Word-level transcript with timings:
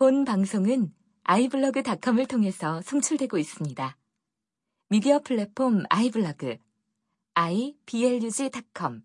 본 0.00 0.24
방송은 0.24 0.94
아이블로그닷컴을 1.24 2.24
통해서 2.24 2.80
송출되고 2.80 3.36
있습니다. 3.36 3.98
미디어 4.88 5.18
플랫폼 5.18 5.82
아이블로그 5.90 6.56
iblog.com 7.34 9.02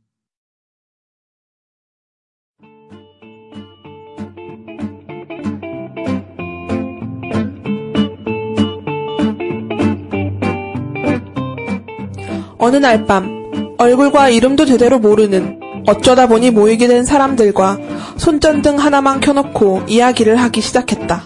어느 12.57 12.77
날 12.77 13.05
밤 13.05 13.75
얼굴과 13.77 14.30
이름도 14.30 14.64
제대로 14.64 15.00
모르는 15.00 15.59
어쩌다 15.88 16.27
보니 16.27 16.52
모이게 16.52 16.88
된 16.88 17.05
사람들과 17.05 17.77
손전등 18.18 18.79
하나만 18.79 19.20
켜놓고 19.20 19.83
이야기를 19.88 20.36
하기 20.38 20.61
시작했다. 20.61 21.23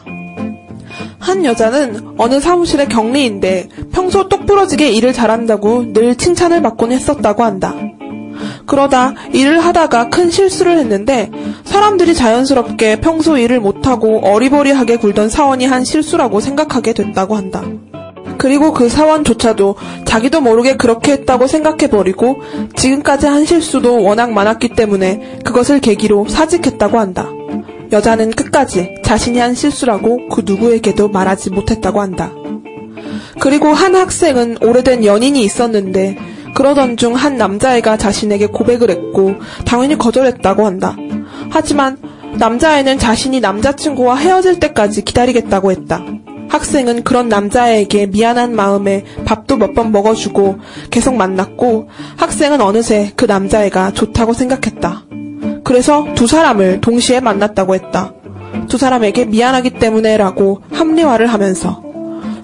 한 1.19 1.45
여자는 1.45 2.15
어느 2.17 2.39
사무실의 2.39 2.89
경리인데 2.89 3.69
평소 3.91 4.27
똑부러지게 4.27 4.91
일을 4.91 5.13
잘한다고 5.13 5.93
늘 5.93 6.15
칭찬을 6.15 6.61
받곤 6.61 6.91
했었다고 6.91 7.43
한다. 7.43 7.75
그러다 8.65 9.13
일을 9.33 9.59
하다가 9.59 10.09
큰 10.09 10.29
실수를 10.29 10.77
했는데 10.77 11.29
사람들이 11.65 12.15
자연스럽게 12.15 13.01
평소 13.01 13.37
일을 13.37 13.59
못하고 13.59 14.25
어리버리하게 14.25 14.97
굴던 14.97 15.29
사원이 15.29 15.65
한 15.65 15.83
실수라고 15.83 16.39
생각하게 16.39 16.93
됐다고 16.93 17.35
한다. 17.35 17.63
그리고 18.39 18.71
그 18.73 18.89
사원조차도 18.89 19.75
자기도 20.05 20.39
모르게 20.41 20.77
그렇게 20.77 21.11
했다고 21.11 21.45
생각해버리고 21.45 22.37
지금까지 22.75 23.27
한 23.27 23.45
실수도 23.45 24.01
워낙 24.01 24.31
많았기 24.31 24.69
때문에 24.69 25.39
그것을 25.43 25.81
계기로 25.81 26.27
사직했다고 26.29 26.99
한다. 26.99 27.29
여자는 27.91 28.31
끝까지 28.31 28.95
자신이 29.03 29.39
한 29.39 29.53
실수라고 29.53 30.29
그 30.29 30.43
누구에게도 30.45 31.09
말하지 31.09 31.49
못했다고 31.49 31.99
한다. 32.01 32.31
그리고 33.39 33.67
한 33.67 33.95
학생은 33.95 34.57
오래된 34.61 35.03
연인이 35.03 35.43
있었는데 35.43 36.17
그러던 36.55 36.95
중 36.97 37.15
한 37.15 37.37
남자애가 37.37 37.97
자신에게 37.97 38.47
고백을 38.47 38.89
했고 38.89 39.35
당연히 39.65 39.97
거절했다고 39.97 40.65
한다. 40.65 40.95
하지만 41.49 41.97
남자애는 42.37 42.99
자신이 42.99 43.41
남자친구와 43.41 44.15
헤어질 44.15 44.59
때까지 44.59 45.03
기다리겠다고 45.03 45.71
했다. 45.71 46.03
학생은 46.49 47.03
그런 47.03 47.29
남자애에게 47.29 48.07
미안한 48.07 48.55
마음에 48.55 49.05
밥도 49.25 49.57
몇 49.57 49.73
번 49.75 49.91
먹어주고 49.91 50.57
계속 50.89 51.15
만났고 51.15 51.89
학생은 52.17 52.59
어느새 52.61 53.11
그 53.15 53.25
남자애가 53.25 53.91
좋다고 53.91 54.33
생각했다. 54.33 55.03
그래서 55.63 56.07
두 56.15 56.25
사람을 56.25 56.81
동시에 56.81 57.19
만났다고 57.19 57.75
했다. 57.75 58.13
두 58.67 58.77
사람에게 58.77 59.25
미안하기 59.25 59.71
때문에라고 59.71 60.61
합리화를 60.73 61.27
하면서 61.27 61.83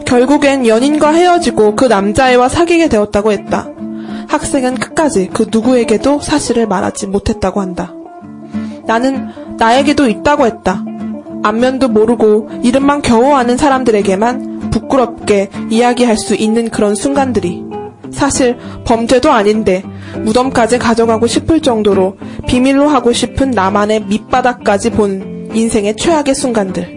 결국엔 0.06 0.68
연인과 0.68 1.12
헤어지고 1.14 1.76
그 1.76 1.86
남자애와 1.86 2.48
사귀게 2.48 2.90
되었다고 2.90 3.32
했다. 3.32 3.70
학생은 4.28 4.76
끝까지 4.76 5.32
그 5.34 5.48
누구에게도 5.52 6.20
사실을 6.20 6.68
말하지 6.68 7.08
못했다고 7.08 7.60
한다. 7.62 7.92
나는 8.86 9.30
나에게도 9.58 10.08
있다고 10.10 10.46
했다. 10.46 10.84
안면도 11.46 11.90
모르고 11.90 12.50
이름만 12.64 13.04
겨우 13.04 13.34
아는 13.34 13.56
사람들에게만 13.56 14.72
부끄럽게 14.72 15.50
이야기할 15.70 16.18
수 16.18 16.34
있는 16.36 16.70
그런 16.70 16.96
순간들이 16.96 17.64
사실 18.12 18.58
범죄도 18.86 19.32
아닌데 19.32 19.84
무덤까지 20.24 20.80
가져가고 20.80 21.28
싶을 21.28 21.62
정도로 21.62 22.18
비밀로 22.48 22.88
하고 22.88 23.14
싶은 23.14 23.52
나만의 23.52 24.06
밑바닥까지 24.06 24.92
본 24.92 25.52
인생의 25.54 25.96
최악의 25.98 26.34
순간들. 26.34 26.96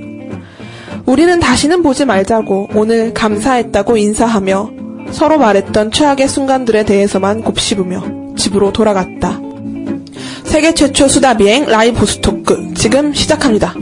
우리는 1.04 1.40
다시는 1.40 1.82
보지 1.82 2.04
말자고 2.04 2.70
오늘 2.74 3.12
감사했다고 3.12 3.96
인사하며 3.96 4.70
서로 5.10 5.38
말했던 5.38 5.90
최악의 5.90 6.28
순간들에 6.28 6.84
대해서만 6.84 7.42
곱씹으며 7.42 8.34
집으로 8.36 8.72
돌아갔다. 8.72 9.40
세계 10.44 10.74
최초 10.74 11.08
수다 11.08 11.36
비행 11.36 11.66
라이브 11.66 12.00
보스토크 12.00 12.72
지금 12.74 13.12
시작합니다. 13.12 13.74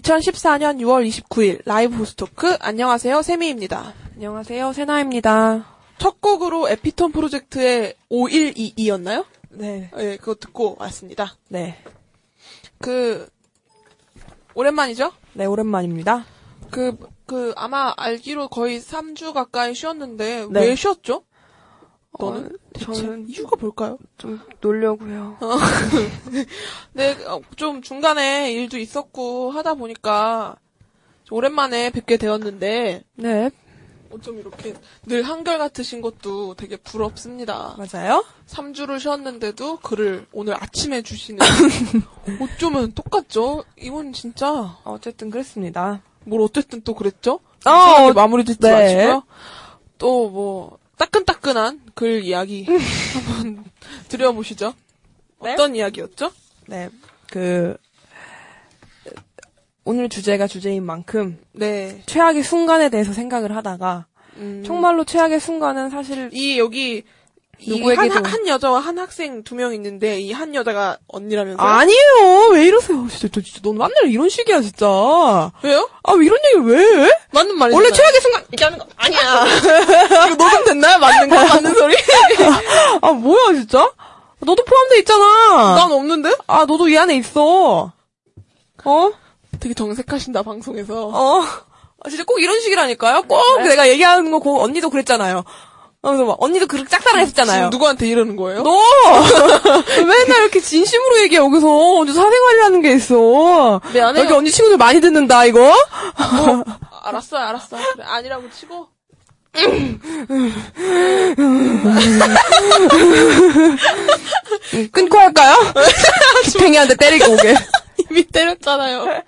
(2014년 0.00 0.78
6월 0.80 1.06
29일) 1.08 1.62
라이브 1.64 1.96
호스토크 1.96 2.56
안녕하세요 2.60 3.22
세미입니다 3.22 3.94
안녕하세요, 4.20 4.74
세나입니다. 4.74 5.64
첫 5.96 6.20
곡으로 6.20 6.68
에피톤 6.68 7.10
프로젝트의 7.10 7.94
5122였나요? 8.10 9.24
네, 9.48 9.90
예, 9.96 10.18
그거 10.18 10.34
듣고 10.34 10.76
왔습니다. 10.78 11.38
네, 11.48 11.82
그, 12.82 13.26
오랜만이죠? 14.54 15.12
네, 15.32 15.46
오랜만입니다. 15.46 16.26
그, 16.70 16.98
그, 17.24 17.54
아마 17.56 17.94
알기로 17.96 18.48
거의 18.48 18.78
3주 18.78 19.32
가까이 19.32 19.74
쉬었는데, 19.74 20.48
네. 20.50 20.60
왜 20.60 20.74
쉬었죠? 20.74 21.24
너는? 22.18 22.46
어, 22.46 22.78
저는 22.78 23.28
이유가 23.28 23.56
뭘까요? 23.58 23.98
좀 24.18 24.40
놀려고요. 24.60 25.38
네, 26.92 27.12
어, 27.26 27.40
좀 27.56 27.82
중간에 27.82 28.52
일도 28.52 28.78
있었고 28.78 29.50
하다 29.52 29.74
보니까 29.74 30.56
좀 31.24 31.38
오랜만에 31.38 31.90
뵙게 31.90 32.16
되었는데, 32.16 33.04
네, 33.14 33.50
어쩜 34.10 34.38
이렇게 34.38 34.74
늘 35.06 35.22
한결같으신 35.22 36.00
것도 36.00 36.54
되게 36.54 36.76
부럽습니다. 36.76 37.76
맞아요? 37.78 38.24
3주를 38.48 38.98
쉬었는데도 38.98 39.76
글을 39.78 40.26
오늘 40.32 40.54
아침에 40.60 41.02
주시는. 41.02 41.38
어쩌면 42.40 42.92
똑같죠? 42.92 43.64
이건 43.78 44.12
진짜, 44.12 44.76
어쨌든 44.82 45.30
그랬습니다. 45.30 46.02
뭘 46.24 46.42
어쨌든 46.42 46.82
또 46.82 46.94
그랬죠? 46.94 47.38
어, 47.64 48.12
마무리 48.12 48.44
짓지 48.44 48.60
네. 48.60 48.72
마시고요. 48.72 49.22
또 49.98 50.28
뭐, 50.28 50.78
따끈따끈한 51.00 51.80
글 51.94 52.22
이야기 52.24 52.66
한번 53.14 53.64
드려보시죠. 54.08 54.74
네? 55.42 55.54
어떤 55.54 55.74
이야기였죠? 55.74 56.30
네. 56.66 56.90
그, 57.30 57.76
오늘 59.84 60.10
주제가 60.10 60.46
주제인 60.46 60.84
만큼 60.84 61.38
네. 61.52 62.02
최악의 62.04 62.42
순간에 62.42 62.90
대해서 62.90 63.14
생각을 63.14 63.56
하다가 63.56 64.06
음, 64.36 64.62
정말로 64.64 65.04
최악의 65.04 65.40
순간은 65.40 65.88
사실 65.88 66.28
이 66.34 66.58
여기 66.58 66.98
이 66.98 67.02
누구에게도- 67.68 68.12
한, 68.12 68.24
한 68.24 68.48
여자와 68.48 68.80
한 68.80 68.98
학생 68.98 69.42
두 69.44 69.54
명 69.54 69.74
있는데 69.74 70.18
이 70.20 70.32
한 70.32 70.54
여자가 70.54 70.96
언니라면서요? 71.08 71.66
아니에요. 71.66 72.48
왜 72.52 72.64
이러세요? 72.66 73.06
진짜, 73.10 73.28
저 73.32 73.40
진짜 73.40 73.60
넌 73.62 73.76
맨날 73.76 74.10
이런 74.10 74.28
식이야 74.28 74.60
진짜. 74.62 74.86
아, 74.86 75.50
왜요? 75.62 75.88
왜 76.16 76.24
이런 76.26 76.38
얘기 76.46 76.66
왜 76.70 77.04
해? 77.06 77.10
맞는 77.32 77.56
말이잖아요. 77.58 77.74
원래 77.74 77.90
최악의 77.94 78.20
순간 78.20 78.44
얘기하는 78.52 78.78
거 78.78 78.86
아니야. 78.96 79.44
이거 80.26 80.34
녹음 80.36 80.64
됐나요? 80.64 80.98
맞는 80.98 81.28
거? 81.28 81.36
맞는 81.54 81.74
소리? 81.74 81.96
아 83.02 83.12
뭐야 83.12 83.52
진짜? 83.54 83.90
너도 84.40 84.64
포함돼 84.64 84.98
있잖아. 85.00 85.74
난 85.76 85.92
없는데? 85.92 86.34
아 86.46 86.64
너도 86.64 86.88
이 86.88 86.96
안에 86.96 87.16
있어. 87.16 87.92
어? 88.84 89.10
되게 89.60 89.74
정색하신다 89.74 90.42
방송에서. 90.42 91.08
어? 91.12 91.42
아, 92.02 92.08
진짜 92.08 92.24
꼭 92.24 92.40
이런 92.40 92.58
식이라니까요. 92.60 93.24
꼭 93.24 93.60
내가 93.62 93.86
얘기하는 93.90 94.30
거 94.30 94.38
고, 94.38 94.62
언니도 94.62 94.88
그랬잖아요. 94.88 95.44
어, 96.02 96.08
그래서 96.08 96.24
막 96.24 96.42
언니도 96.42 96.66
그렇게 96.66 96.88
짝사랑 96.88 97.20
했었잖아요. 97.20 97.58
지금 97.58 97.70
누구한테 97.70 98.08
이러는 98.08 98.34
거예요? 98.36 98.62
너 98.62 98.70
맨날 100.06 100.40
이렇게 100.42 100.58
진심으로 100.60 101.20
얘기해 101.24 101.42
여기서 101.42 101.68
언제 101.98 102.12
사생활이라는 102.14 102.80
게 102.80 102.92
있어. 102.94 103.80
네, 103.92 104.00
안 104.00 104.16
해요. 104.16 104.24
여기 104.24 104.32
언니 104.32 104.50
친구들 104.50 104.78
많이 104.78 104.98
듣는다 105.00 105.44
이거. 105.44 105.60
뭐, 105.60 106.64
알았어요, 107.04 107.42
알았어. 107.44 107.76
그래, 107.92 108.04
아니라고 108.06 108.44
치고. 108.50 108.88
끊고 114.92 115.18
할까요? 115.18 115.56
팽이한테 116.58 116.96
때리고 116.96 117.32
오게. 117.32 117.54
이미 118.10 118.22
때렸잖아요. 118.24 119.22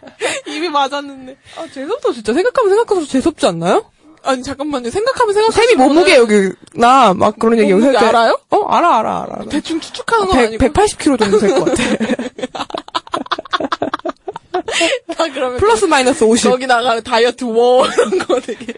이미 0.47 0.69
맞았는데. 0.69 1.37
아 1.59 1.67
재수없다 1.73 2.13
진짜 2.13 2.33
생각하면 2.33 2.75
생각해서 2.77 3.07
재수없지 3.11 3.47
않나요? 3.47 3.85
아니 4.25 4.43
잠깐만요. 4.43 4.91
생각하면 4.91 5.35
생각. 5.35 5.53
쌤이 5.53 5.75
몸무게 5.75 6.17
여기 6.17 6.51
나 6.75 7.13
막 7.15 7.39
그런 7.39 7.59
얘기 7.59 7.73
때- 7.93 7.97
알아요? 7.99 8.39
어 8.51 8.65
알아 8.67 8.99
알아 9.01 9.23
알아. 9.23 9.45
대충 9.51 9.81
추측하는 9.81 10.27
건 10.27 10.37
100, 10.37 10.47
아니고. 10.47 10.65
180kg 10.67 11.19
정도 11.19 11.39
될 11.39 11.51
것 11.55 11.65
같아. 11.65 11.83
다 15.17 15.25
그러면 15.33 15.59
플러스 15.59 15.85
마이너스 15.87 16.25
50. 16.25 16.51
거기 16.51 16.67
나가는 16.67 17.03
다이어트 17.03 17.45
워 17.45 17.87
이런 17.87 18.19
거 18.21 18.41
되게. 18.41 18.75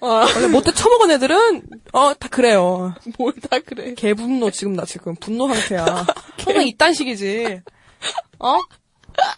아, 0.00 0.26
원래 0.34 0.46
못돼 0.48 0.72
처먹은 0.72 1.10
애들은 1.12 1.62
어 1.92 2.14
다 2.14 2.28
그래요. 2.28 2.94
뭘 3.18 3.32
다 3.48 3.58
그래. 3.64 3.94
개분노 3.94 4.50
지금 4.50 4.74
나 4.74 4.84
지금 4.84 5.14
분노 5.16 5.48
상태야. 5.52 6.06
항상 6.44 6.66
이딴 6.66 6.94
식이지. 6.94 7.60
어? 8.38 8.58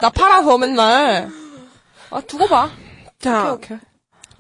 나 0.01 0.11
팔아서 0.11 0.57
맨날. 0.59 1.31
아 2.11 2.21
두고 2.21 2.47
봐. 2.47 2.71
자, 3.31 3.53
오케이 3.53 3.77
오케이. 3.77 3.79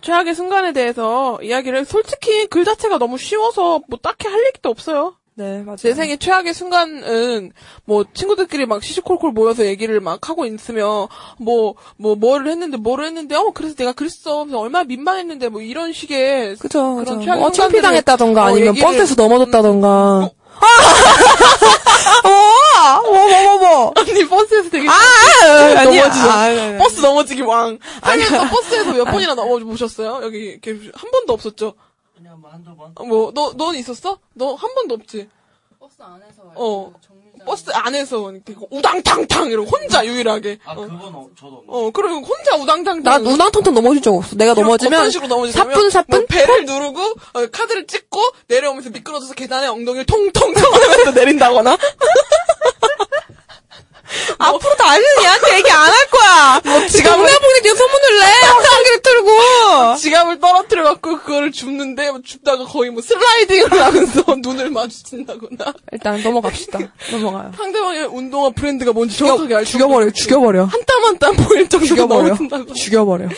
최악의 0.02 0.34
순간에 0.34 0.72
대해서 0.72 1.38
이야기를 1.42 1.84
솔직히 1.84 2.46
글 2.46 2.64
자체가 2.64 2.98
너무 2.98 3.18
쉬워서 3.18 3.80
뭐 3.88 3.98
딱히 4.00 4.28
할 4.28 4.40
얘기도 4.46 4.68
없어요. 4.70 5.14
네 5.38 5.62
맞아요. 5.64 5.76
제 5.76 5.92
생애 5.92 6.16
최악의 6.16 6.54
순간은 6.54 7.52
뭐 7.84 8.04
친구들끼리 8.14 8.64
막 8.64 8.82
시시콜콜 8.82 9.32
모여서 9.32 9.66
얘기를 9.66 10.00
막 10.00 10.30
하고 10.30 10.46
있으면 10.46 11.08
뭐뭐 11.38 12.14
뭐를 12.16 12.50
했는데 12.50 12.78
뭐를 12.78 13.04
했는데 13.06 13.34
어 13.36 13.50
그래서 13.52 13.74
내가 13.74 13.92
그랬어 13.92 14.44
그래서 14.44 14.58
얼마나 14.58 14.84
민망했는데 14.84 15.50
뭐 15.50 15.60
이런 15.60 15.92
식의 15.92 16.56
그죠 16.56 16.94
그런. 16.96 17.20
최악의 17.20 17.40
뭐 17.40 17.50
창피당했다던가 17.52 18.44
어, 18.44 18.46
아니면 18.46 18.74
얘기를- 18.74 18.82
버스에서 18.82 19.14
넘어졌다던가. 19.16 19.88
어, 19.88 20.30
뭐, 23.02 23.12
뭐, 23.12 23.42
뭐, 23.42 23.58
뭐. 23.58 23.92
언니 23.96 24.26
버스에서 24.28 24.70
되게 24.70 24.88
아, 24.88 24.92
아니야. 25.80 25.84
넘어지죠. 25.84 26.30
아, 26.30 26.34
아니, 26.42 26.60
아니. 26.60 26.78
버스 26.78 27.00
넘어지기 27.00 27.42
왕. 27.42 27.78
살면서 28.02 28.48
버스에서 28.48 28.92
몇 28.92 29.04
번이나 29.04 29.34
넘어보셨어요? 29.34 30.20
여기 30.22 30.38
이렇게 30.38 30.70
한 30.94 31.10
번도 31.10 31.32
없었죠? 31.32 31.74
그냥 32.16 32.40
뭐 32.40 32.50
한두 32.50 32.74
번? 32.76 32.92
어, 32.94 33.04
뭐, 33.04 33.30
너, 33.34 33.52
넌 33.56 33.74
있었어? 33.74 34.18
너 34.34 34.54
한 34.54 34.74
번도 34.74 34.94
없지? 34.94 35.28
버스 35.78 35.94
안에서 36.00 36.42
어. 36.54 36.92
버스 37.46 37.70
안에서 37.72 38.32
이렇게 38.32 38.54
우당탕탕 38.70 39.50
이러고 39.50 39.70
혼자 39.70 40.04
유일하게. 40.04 40.58
아 40.64 40.72
어, 40.72 40.74
그건 40.82 40.98
어, 41.14 41.28
저도 41.38 41.62
어, 41.68 41.90
그리고 41.92 42.16
혼자 42.16 42.56
우당탕탕. 42.56 43.02
나 43.02 43.16
우당탕탕 43.18 43.72
넘어질 43.72 44.02
적 44.02 44.14
없어. 44.14 44.34
내가 44.36 44.52
넘어지면 44.52 44.98
어떤 45.00 45.10
식으로 45.10 45.28
넘어지냐면 45.28 45.72
사뿐 45.74 45.90
사뿐 45.90 46.18
뭐 46.18 46.26
배를 46.28 46.64
누르고 46.66 47.00
어, 47.00 47.46
카드를 47.52 47.86
찍고 47.86 48.20
내려오면서 48.48 48.90
미끄러져서 48.90 49.34
계단에 49.34 49.68
엉덩이를 49.68 50.04
통통 50.06 50.52
쳐하면서 50.54 51.12
내린다거나 51.12 51.78
앞으로도 54.38 54.84
아니는 54.84 55.06
얘한테 55.22 55.56
얘기 55.58 55.70
안 55.70 55.86
할 55.86 56.06
거야. 56.10 56.60
뭐 56.64 56.80
지갑을- 56.86 57.02
동네분이 57.16 57.60
그냥 57.62 57.76
소문을 57.76 58.18
내. 58.20 58.46
확성기를 58.46 59.02
틀고. 59.02 59.96
지갑을 59.98 60.40
떨어뜨려 60.40 60.84
갖고 60.84 61.18
그거를 61.18 61.52
줍는데 61.52 62.10
뭐 62.10 62.20
줍다가 62.24 62.64
거의 62.64 62.90
뭐 62.90 63.02
슬라이딩을 63.02 63.72
하면서 63.84 64.22
눈을 64.38 64.70
마주친다거나 64.70 65.72
일단 65.92 66.22
넘어갑시다. 66.22 66.78
넘어가요. 67.12 67.52
상대방의 67.56 68.06
운동화 68.06 68.50
브랜드가 68.50 68.92
뭔지 68.92 69.16
정확하게 69.18 69.54
알 69.56 69.64
죽여버려, 69.64 70.10
죽여버려. 70.10 70.64
한 70.64 70.80
땀 70.86 71.02
한 71.04 71.18
땀 71.18 71.36
보일 71.36 71.68
정도로 71.68 71.86
죽여버려. 71.88 72.74
죽여버려. 72.74 73.28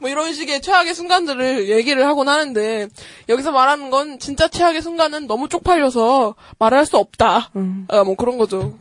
뭐 0.00 0.10
이런 0.10 0.32
식의 0.34 0.60
최악의 0.62 0.94
순간들을 0.94 1.68
얘기를 1.70 2.06
하곤 2.06 2.28
하는데 2.28 2.88
여기서 3.28 3.52
말하는 3.52 3.90
건 3.90 4.18
진짜 4.18 4.48
최악의 4.48 4.82
순간은 4.82 5.26
너무 5.26 5.48
쪽팔려서 5.48 6.34
말할 6.58 6.84
수 6.86 6.96
없다. 6.96 7.50
음. 7.56 7.86
아, 7.88 8.02
뭐 8.04 8.14
그런 8.16 8.36
거죠. 8.38 8.74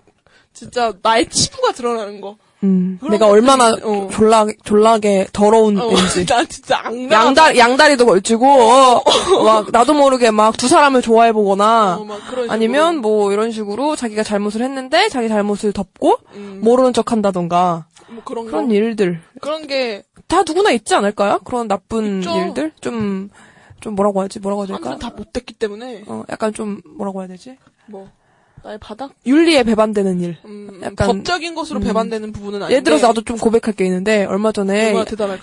진짜 0.54 0.94
나의 1.02 1.30
치부가 1.30 1.72
드러나는 1.72 2.22
거. 2.22 2.38
음, 2.64 2.98
내가 3.10 3.28
얼마나 3.28 3.76
어. 3.84 4.08
졸라, 4.12 4.46
졸라게 4.64 5.28
더러운 5.34 5.78
어, 5.78 5.90
애인지. 5.90 6.26
나 6.26 6.44
진짜 6.48 6.80
악랄. 6.80 7.12
양다리, 7.12 7.60
양다리도 7.60 8.06
걸치고, 8.06 8.46
어, 8.48 9.04
막, 9.44 9.72
나도 9.72 9.94
모르게 9.94 10.32
막 10.32 10.56
두 10.56 10.70
사람을 10.70 11.02
좋아해 11.02 11.34
보거나, 11.34 11.98
어, 12.00 12.06
막 12.06 12.20
그런 12.30 12.50
아니면 12.50 13.00
뭐 13.02 13.34
이런 13.34 13.52
식으로 13.52 13.98
자기가 13.98 14.24
잘못을 14.24 14.62
했는데, 14.62 15.10
자기 15.10 15.28
잘못을 15.28 15.74
덮고, 15.74 16.18
음, 16.36 16.62
모르는 16.64 16.94
척 16.94 17.12
한다던가, 17.12 17.86
뭐 18.08 18.24
그런 18.24 18.46
그런 18.46 18.68
거. 18.70 18.74
일들. 18.74 19.20
그런 19.42 19.68
게 19.68 20.04
다 20.28 20.42
누구나 20.42 20.72
있지 20.72 20.96
않을까요? 20.96 21.40
그런 21.44 21.68
나쁜 21.68 22.20
있죠. 22.20 22.36
일들? 22.40 22.72
좀, 22.82 23.30
좀 23.82 23.94
뭐라고 23.94 24.22
하지? 24.22 24.40
뭐라고 24.40 24.66
해야 24.66 24.78
될까? 24.78 24.98
다 24.98 25.12
못됐기 25.16 25.54
때문에 25.56 26.06
어, 26.08 26.24
약간 26.30 26.52
좀, 26.54 26.82
뭐라고 26.98 27.20
해야 27.22 27.28
되지? 27.28 27.56
뭐 27.86 28.10
나의 28.64 28.78
바닥. 28.80 29.12
윤리에 29.26 29.64
배반되는 29.64 30.20
일. 30.22 30.38
음, 30.46 30.80
약간- 30.82 31.08
법적인 31.08 31.54
것으로 31.54 31.80
음. 31.80 31.84
배반되는 31.84 32.32
부분은 32.32 32.60
아닌데. 32.64 32.74
예를 32.74 32.84
들어서 32.84 33.08
나도 33.08 33.22
좀 33.24 33.38
고백할 33.38 33.74
게 33.76 33.84
있는데, 33.86 34.26
얼마 34.26 34.52
전에? 34.52 34.94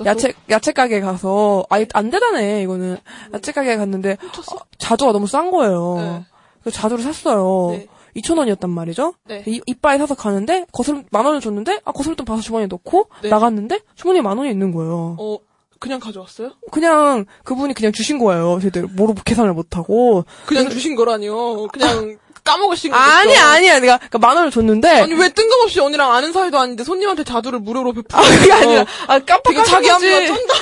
야채, 0.07 0.33
야채 0.49 0.73
가게 0.73 1.01
가서, 1.01 1.65
아예 1.69 1.87
안 1.93 2.11
대단해, 2.11 2.63
이거는. 2.63 2.97
야채 3.35 3.53
가게 3.53 3.77
갔는데? 3.77 4.13
어, 4.13 4.57
자두가 4.79 5.13
너무 5.13 5.27
싼 5.27 5.51
거예요. 5.51 5.95
네. 5.99 6.25
그래서 6.63 6.79
자두를 6.79 7.05
샀어요. 7.05 7.77
네. 7.77 7.87
2,000원이었단 8.17 8.69
말이죠. 8.71 9.15
네. 9.29 9.45
이, 9.47 9.61
이빠이 9.67 9.99
사서 9.99 10.15
가는데, 10.15 10.65
거스름, 10.73 11.05
만 11.11 11.25
원을 11.27 11.41
줬는데, 11.41 11.81
아, 11.85 11.93
거스름돈 11.93 12.25
봐서 12.25 12.41
주머니에 12.43 12.67
넣고, 12.69 13.09
네. 13.23 13.29
나갔는데, 13.29 13.81
주머니에 13.95 14.23
만 14.23 14.37
원이 14.39 14.51
있는 14.51 14.73
거예요. 14.73 15.17
어 15.19 15.39
그냥 15.79 16.01
가져왔어요? 16.01 16.51
그냥, 16.73 17.25
그분이 17.45 17.73
그냥 17.75 17.93
주신 17.93 18.19
거예요. 18.19 18.59
제대로. 18.61 18.89
모르고 18.89 19.21
계산을 19.25 19.55
못 19.55 19.77
하고. 19.77 20.25
그냥 20.47 20.69
주신 20.69 20.95
거라니요. 20.97 21.69
그냥 21.69 22.19
까먹으신 22.45 22.91
거죠. 22.91 23.03
아니, 23.03 23.37
아니야. 23.37 23.79
내가, 23.81 23.97
그러니까 23.97 24.19
만 24.19 24.37
원을 24.37 24.51
줬는데, 24.51 24.89
아니 25.01 25.15
왜 25.15 25.29
뜬금없이 25.31 25.81
언니랑 25.81 26.13
아는 26.13 26.33
사이도 26.33 26.59
아닌데 26.59 26.85
손님한테 26.85 27.25
자두를 27.25 27.61
무료로 27.61 27.93
베푸고 27.93 28.19
아, 28.19 28.23
그게 28.23 28.53
아니라, 28.53 28.85
아, 29.07 29.19
깜빡하신 29.21 29.65
자기. 29.65 29.89
합리가 29.89 30.27
쩐다. 30.27 30.55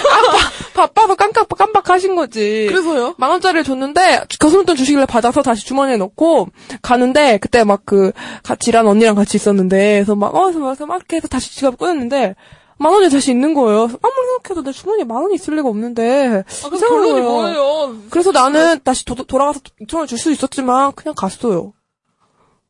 바빠서 0.74 1.14
깜빡, 1.16 1.48
깜빡하신 1.48 2.14
거지. 2.14 2.66
그래서요? 2.68 3.14
만 3.18 3.30
원짜리를 3.30 3.64
줬는데 3.64 4.24
거스름돈 4.38 4.76
주시길래 4.76 5.06
받아서 5.06 5.42
다시 5.42 5.66
주머니에 5.66 5.96
넣고 5.96 6.48
가는데 6.82 7.38
그때 7.38 7.64
막 7.64 7.78
그 7.88 8.12
같이 8.42 8.68
일하는 8.70 8.90
언니랑 8.90 9.14
같이 9.14 9.36
있었는데 9.38 9.94
그래서 9.94 10.14
막 10.14 10.34
어, 10.34 10.50
그래서 10.52 10.84
막, 10.84 10.96
이렇게 10.96 11.16
해서 11.16 11.26
다시 11.28 11.54
지갑을 11.54 11.78
꺼냈는데 11.78 12.34
만 12.78 12.92
원이 12.92 13.10
다시 13.10 13.30
있는 13.32 13.54
거예요. 13.54 13.82
아무리 13.82 14.26
생각해도 14.36 14.62
내 14.62 14.72
주머니에 14.72 15.04
만 15.04 15.22
원이 15.22 15.34
있을 15.34 15.56
리가 15.56 15.68
없는데 15.68 16.44
아, 16.64 16.68
그럼 16.68 16.80
결론이. 16.80 17.20
뭐예요? 17.20 17.96
그래서 18.10 18.30
나는 18.32 18.80
다시 18.84 19.04
도, 19.04 19.14
돌아가서 19.16 19.60
2천 19.82 19.94
원을 19.94 20.06
줄 20.06 20.18
수 20.18 20.30
있었지만 20.30 20.92
그냥 20.92 21.14
갔어요. 21.16 21.72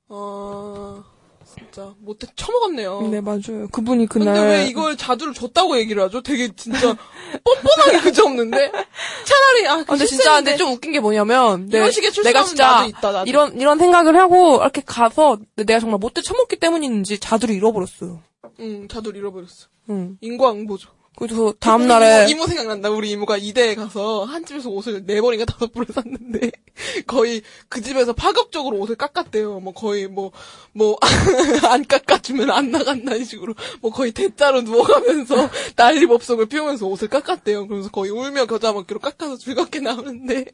어... 0.08 1.02
진짜 1.58 1.92
못해 2.00 2.26
처먹었네요. 2.36 3.08
네, 3.10 3.20
맞아요. 3.20 3.66
그분이 3.72 4.06
근데 4.06 4.30
그날. 4.30 4.46
왜 4.48 4.66
이걸 4.66 4.96
자두를 4.96 5.34
줬다고 5.34 5.76
얘기를 5.78 6.02
하죠? 6.04 6.22
되게 6.22 6.54
진짜 6.54 6.94
뻔뻔하게 7.44 8.00
그저없는데 8.02 8.70
차라리 9.24 9.66
아, 9.66 9.72
아, 9.80 9.84
근데 9.84 10.06
진짜 10.06 10.36
근데 10.36 10.56
좀 10.56 10.70
웃긴 10.72 10.92
게 10.92 11.00
뭐냐면 11.00 11.68
이런 11.70 11.86
내- 11.86 11.90
식의 11.90 12.12
내가 12.22 12.44
진짜 12.44 12.66
나도 12.70 12.88
있다, 12.90 13.12
나도. 13.12 13.28
이런 13.28 13.58
이런 13.60 13.78
생각을 13.78 14.16
하고 14.20 14.56
이렇게 14.60 14.82
가서 14.84 15.38
내가 15.56 15.80
정말 15.80 15.98
못돼 15.98 16.22
처먹기 16.22 16.56
때문인지 16.60 17.18
자두를 17.18 17.54
잃어버렸어요. 17.56 18.20
응 18.60 18.88
자두를 18.88 19.20
잃어버렸어. 19.20 19.68
응. 19.90 20.18
인과응보죠. 20.20 20.90
그래서 21.16 21.52
다음 21.58 21.88
날에 21.88 22.26
이모, 22.28 22.30
이모 22.44 22.46
생각난다. 22.46 22.90
우리 22.90 23.10
이모가 23.10 23.38
이대에 23.38 23.74
가서 23.74 24.24
한 24.24 24.44
집에서 24.44 24.70
옷을 24.70 25.04
네 25.04 25.20
번인가 25.20 25.44
다섯 25.44 25.72
벌을 25.72 25.88
샀는데 25.92 26.52
거의 27.08 27.42
그 27.68 27.80
집에서 27.80 28.12
파격적으로 28.12 28.78
옷을 28.78 28.94
깎았대요. 28.94 29.60
뭐 29.60 29.72
거의 29.72 30.06
뭐 30.06 30.30
뭐 30.72 30.96
안 31.68 31.84
깎아주면 31.84 32.50
안 32.50 32.70
나간다는 32.70 33.24
식으로 33.24 33.54
뭐 33.80 33.90
거의 33.90 34.12
대자로 34.12 34.62
누워가면서 34.62 35.50
난리법석을 35.74 36.46
피우면서 36.46 36.86
옷을 36.86 37.08
깎았대요. 37.08 37.66
그래서 37.66 37.90
거의 37.90 38.12
울며 38.12 38.46
겨자 38.46 38.72
먹기로 38.72 39.00
깎아서 39.00 39.36
즐겁게 39.36 39.80
나오는데 39.80 40.44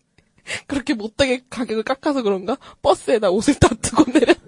그렇게 0.67 0.95
못되게 0.95 1.43
가격을 1.51 1.83
깎아서 1.83 2.23
그런가 2.23 2.57
버스에다 2.81 3.31
옷을 3.31 3.55
다 3.57 3.69
두고 3.83 4.11
내렸대. 4.11 4.44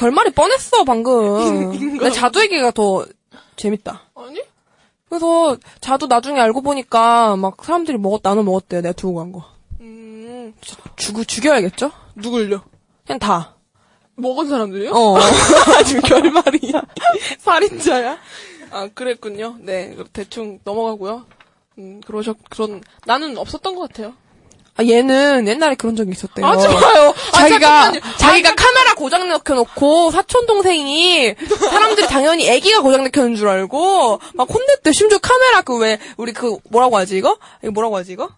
결말이 0.00 0.30
뻔했어 0.30 0.84
방금. 0.84 1.72
근데 1.98 2.10
자두 2.10 2.40
얘기가 2.40 2.70
더 2.70 3.04
재밌다. 3.56 4.00
아니? 4.14 4.40
그래서 5.10 5.58
자두 5.80 6.06
나중에 6.06 6.40
알고 6.40 6.62
보니까 6.62 7.36
막 7.36 7.62
사람들이 7.62 7.98
먹었 7.98 8.22
나눠 8.22 8.42
먹었대요. 8.42 8.80
내가 8.80 8.92
두고 8.94 9.18
간 9.18 9.32
거. 9.32 9.44
음 9.80 10.54
죽 10.96 11.26
죽여야겠죠? 11.28 11.90
누굴요? 12.14 12.62
그냥 13.06 13.18
다. 13.18 13.56
먹은 14.16 14.48
사람들이요? 14.48 14.92
어. 14.92 15.18
지금 15.86 16.02
결말이 16.02 16.60
살인자야? 17.38 18.18
아 18.70 18.88
그랬군요. 18.94 19.56
네 19.60 19.96
대충 20.12 20.60
넘어가고요. 20.64 21.26
음 21.78 22.00
그러셨 22.06 22.36
그런 22.48 22.82
나는 23.04 23.36
없었던 23.36 23.74
것 23.74 23.88
같아요. 23.88 24.14
아, 24.80 24.84
얘는 24.86 25.46
옛날에 25.46 25.74
그런 25.74 25.94
적이 25.94 26.12
있었대요. 26.12 26.46
하지 26.46 26.66
마요. 26.68 27.12
아, 27.32 27.38
자기가 27.38 27.58
잠깐만요. 27.92 28.00
자기가 28.16 28.54
카메라 28.54 28.94
고장 28.94 29.28
넣혀놓고 29.28 30.10
사촌 30.10 30.46
동생이 30.46 31.34
사람들이 31.70 32.06
당연히 32.06 32.48
애기가 32.48 32.80
고장 32.80 33.04
넣혀는 33.04 33.36
줄 33.36 33.48
알고 33.48 34.20
막 34.34 34.48
혼냈대. 34.50 34.92
심지어 34.92 35.18
카메라 35.18 35.60
그 35.62 35.80
왜 35.80 35.98
우리 36.18 36.32
그 36.32 36.56
뭐라고 36.70 36.96
하지 36.98 37.16
이거? 37.16 37.36
이거 37.62 37.72
뭐라고 37.72 37.96
하지 37.96 38.12
이거? 38.12 38.28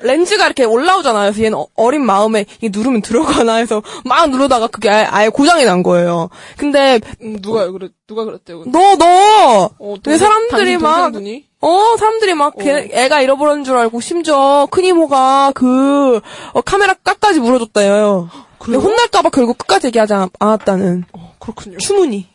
렌즈가 0.00 0.46
이렇게 0.46 0.64
올라오잖아요. 0.64 1.30
그래서 1.32 1.44
얘는 1.44 1.58
어- 1.58 1.66
어린 1.76 2.04
마음에 2.04 2.46
이게 2.60 2.70
누르면 2.72 3.02
들어가나 3.02 3.56
해서 3.56 3.82
막 4.04 4.30
누르다가 4.30 4.66
그게 4.68 4.88
아예, 4.88 5.28
고장이 5.28 5.64
난 5.64 5.82
거예요. 5.82 6.30
근데 6.56 6.98
음, 7.22 7.40
누가 7.42 7.70
그래 7.70 7.88
누가 8.06 8.24
그랬대요? 8.24 8.60
근데? 8.62 8.78
너 8.78 8.96
너! 8.96 9.70
어, 9.78 9.94
왜 10.06 10.16
사람들이 10.16 10.78
막 10.78 11.12
동생분이? 11.12 11.44
어, 11.62 11.96
사람들이 11.96 12.34
막, 12.34 12.56
걔- 12.58 12.88
애가 12.92 13.20
잃어버린 13.22 13.64
줄 13.64 13.76
알고, 13.76 14.00
심지어, 14.00 14.66
큰 14.70 14.84
이모가, 14.84 15.52
그, 15.54 16.20
어, 16.52 16.60
카메라 16.60 16.92
깎까지 16.94 17.40
물어줬다요. 17.40 18.28
근데 18.58 18.78
혼날까봐 18.78 19.30
결국 19.30 19.58
끝까지 19.58 19.86
얘기하지 19.88 20.12
않- 20.14 20.28
않았다는. 20.38 21.04
어, 21.12 21.34
그렇군요. 21.38 21.78
추문이. 21.78 22.28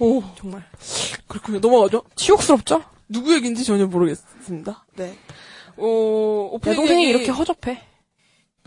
오 0.00 0.22
정말. 0.36 0.64
그렇군요. 1.28 1.60
넘어가죠. 1.60 2.02
치욕스럽죠? 2.16 2.82
누구 3.08 3.32
얘기인지 3.34 3.64
전혀 3.64 3.86
모르겠습니다. 3.86 4.84
네. 4.96 5.16
어내 5.76 5.86
오프닝 5.86 6.76
동생이 6.76 7.02
얘기, 7.04 7.10
이렇게 7.10 7.30
허접해. 7.30 7.80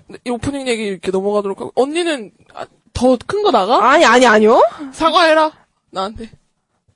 네, 0.08 0.18
이 0.26 0.30
오프닝 0.30 0.68
얘기 0.68 0.84
이렇게 0.84 1.12
넘어가도록 1.12 1.60
하고 1.62 1.72
언니는 1.76 2.32
아, 2.54 2.66
더큰 2.94 3.44
거 3.44 3.52
나가? 3.52 3.90
아니, 3.92 4.06
아니, 4.06 4.26
아니요? 4.26 4.62
사과해라 4.94 5.52
나한테. 5.92 6.30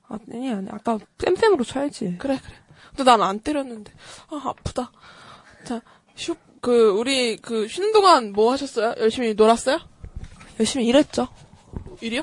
아, 0.08 0.18
아니, 0.32 0.50
아니. 0.52 0.66
아까 0.70 0.98
쌤쌤으로 1.18 1.64
쳐야지. 1.64 2.16
그래 2.18 2.38
그래. 2.42 2.54
근데 2.96 3.04
난 3.04 3.22
안 3.22 3.40
때렸는데 3.40 3.92
아 4.30 4.40
아프다. 4.44 4.90
자, 5.64 5.80
슈, 6.14 6.34
그 6.60 6.90
우리 6.90 7.36
그 7.36 7.66
쉬는 7.68 7.92
동안 7.92 8.32
뭐 8.32 8.52
하셨어요? 8.52 8.94
열심히 8.98 9.34
놀았어요? 9.34 9.78
열심히 10.60 10.86
일했죠. 10.86 11.28
일이요? 12.00 12.22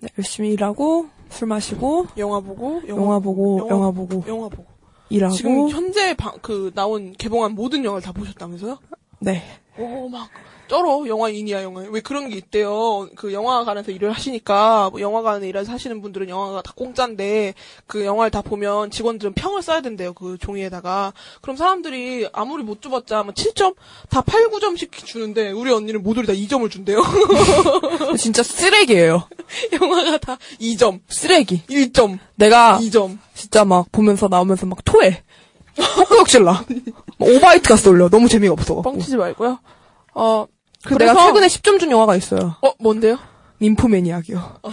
네, 0.00 0.08
열심히 0.18 0.50
일하고, 0.50 1.08
술 1.30 1.48
마시고, 1.48 2.06
영화 2.18 2.40
보고 2.40 2.82
영화, 2.88 3.18
보고, 3.18 3.58
영화- 3.60 3.70
영화, 3.70 3.90
보고, 3.90 4.24
영화 4.26 4.48
보고. 4.48 4.66
일하고. 5.08 5.34
지금 5.34 5.68
현재 5.70 6.14
방, 6.14 6.38
그 6.42 6.72
나온 6.74 7.12
개봉한 7.12 7.52
모든 7.52 7.84
영화를 7.84 8.02
다 8.02 8.12
보셨다면서요? 8.12 8.78
네. 9.20 9.42
오, 9.78 10.08
막, 10.08 10.28
쩔어. 10.68 11.06
영화인이야, 11.06 11.62
영화. 11.62 11.82
왜 11.88 12.00
그런 12.00 12.28
게 12.28 12.36
있대요. 12.36 13.08
그 13.16 13.32
영화관에서 13.32 13.92
일을 13.92 14.12
하시니까, 14.12 14.90
뭐 14.90 15.00
영화관에 15.00 15.48
일을 15.48 15.68
하시는 15.68 16.00
분들은 16.02 16.28
영화가 16.28 16.62
다 16.62 16.72
공짜인데, 16.76 17.54
그 17.86 18.04
영화를 18.04 18.30
다 18.30 18.42
보면 18.42 18.90
직원들은 18.90 19.34
평을 19.34 19.62
써야 19.62 19.80
된대요. 19.80 20.12
그 20.12 20.36
종이에다가. 20.38 21.12
그럼 21.40 21.56
사람들이 21.56 22.28
아무리 22.32 22.62
못 22.62 22.82
줘봤자, 22.82 23.22
뭐 23.22 23.32
7점? 23.32 23.74
다 24.08 24.20
8, 24.20 24.48
9점씩 24.48 24.92
주는데, 24.92 25.50
우리 25.52 25.72
언니는 25.72 26.02
모조리 26.02 26.26
다 26.26 26.32
2점을 26.32 26.70
준대요. 26.70 27.02
진짜 28.18 28.42
쓰레기예요. 28.42 29.28
영화가 29.80 30.18
다 30.18 30.38
2점, 30.60 31.00
쓰레기. 31.08 31.62
1점, 31.66 32.18
내가 32.34 32.78
2점. 32.80 33.18
진짜 33.34 33.64
막 33.64 33.90
보면서 33.92 34.28
나오면서 34.28 34.66
막 34.66 34.84
토해. 34.84 35.22
헛구역질 35.78 36.44
나. 36.44 36.64
막 37.18 37.28
오바이트가 37.28 37.76
쏠려. 37.76 38.08
너무 38.08 38.28
재미가 38.28 38.52
없어갖고. 38.52 38.90
뻥치지 38.90 39.16
말고요. 39.16 39.58
어, 40.14 40.46
그 40.86 40.94
내가 40.94 41.14
최근에 41.14 41.46
10점 41.46 41.78
준 41.78 41.90
영화가 41.90 42.16
있어요. 42.16 42.56
어, 42.62 42.72
뭔데요? 42.78 43.18
닌포매니악이요. 43.60 44.60
아, 44.62 44.70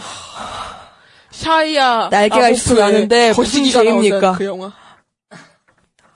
샤이야. 1.32 2.10
날개가 2.10 2.46
아, 2.46 2.50
있으면 2.50 2.82
나는데 2.82 3.34
무슨 3.36 3.64
죄입니까? 3.66 4.34
그 4.34 4.46
영화. 4.46 4.72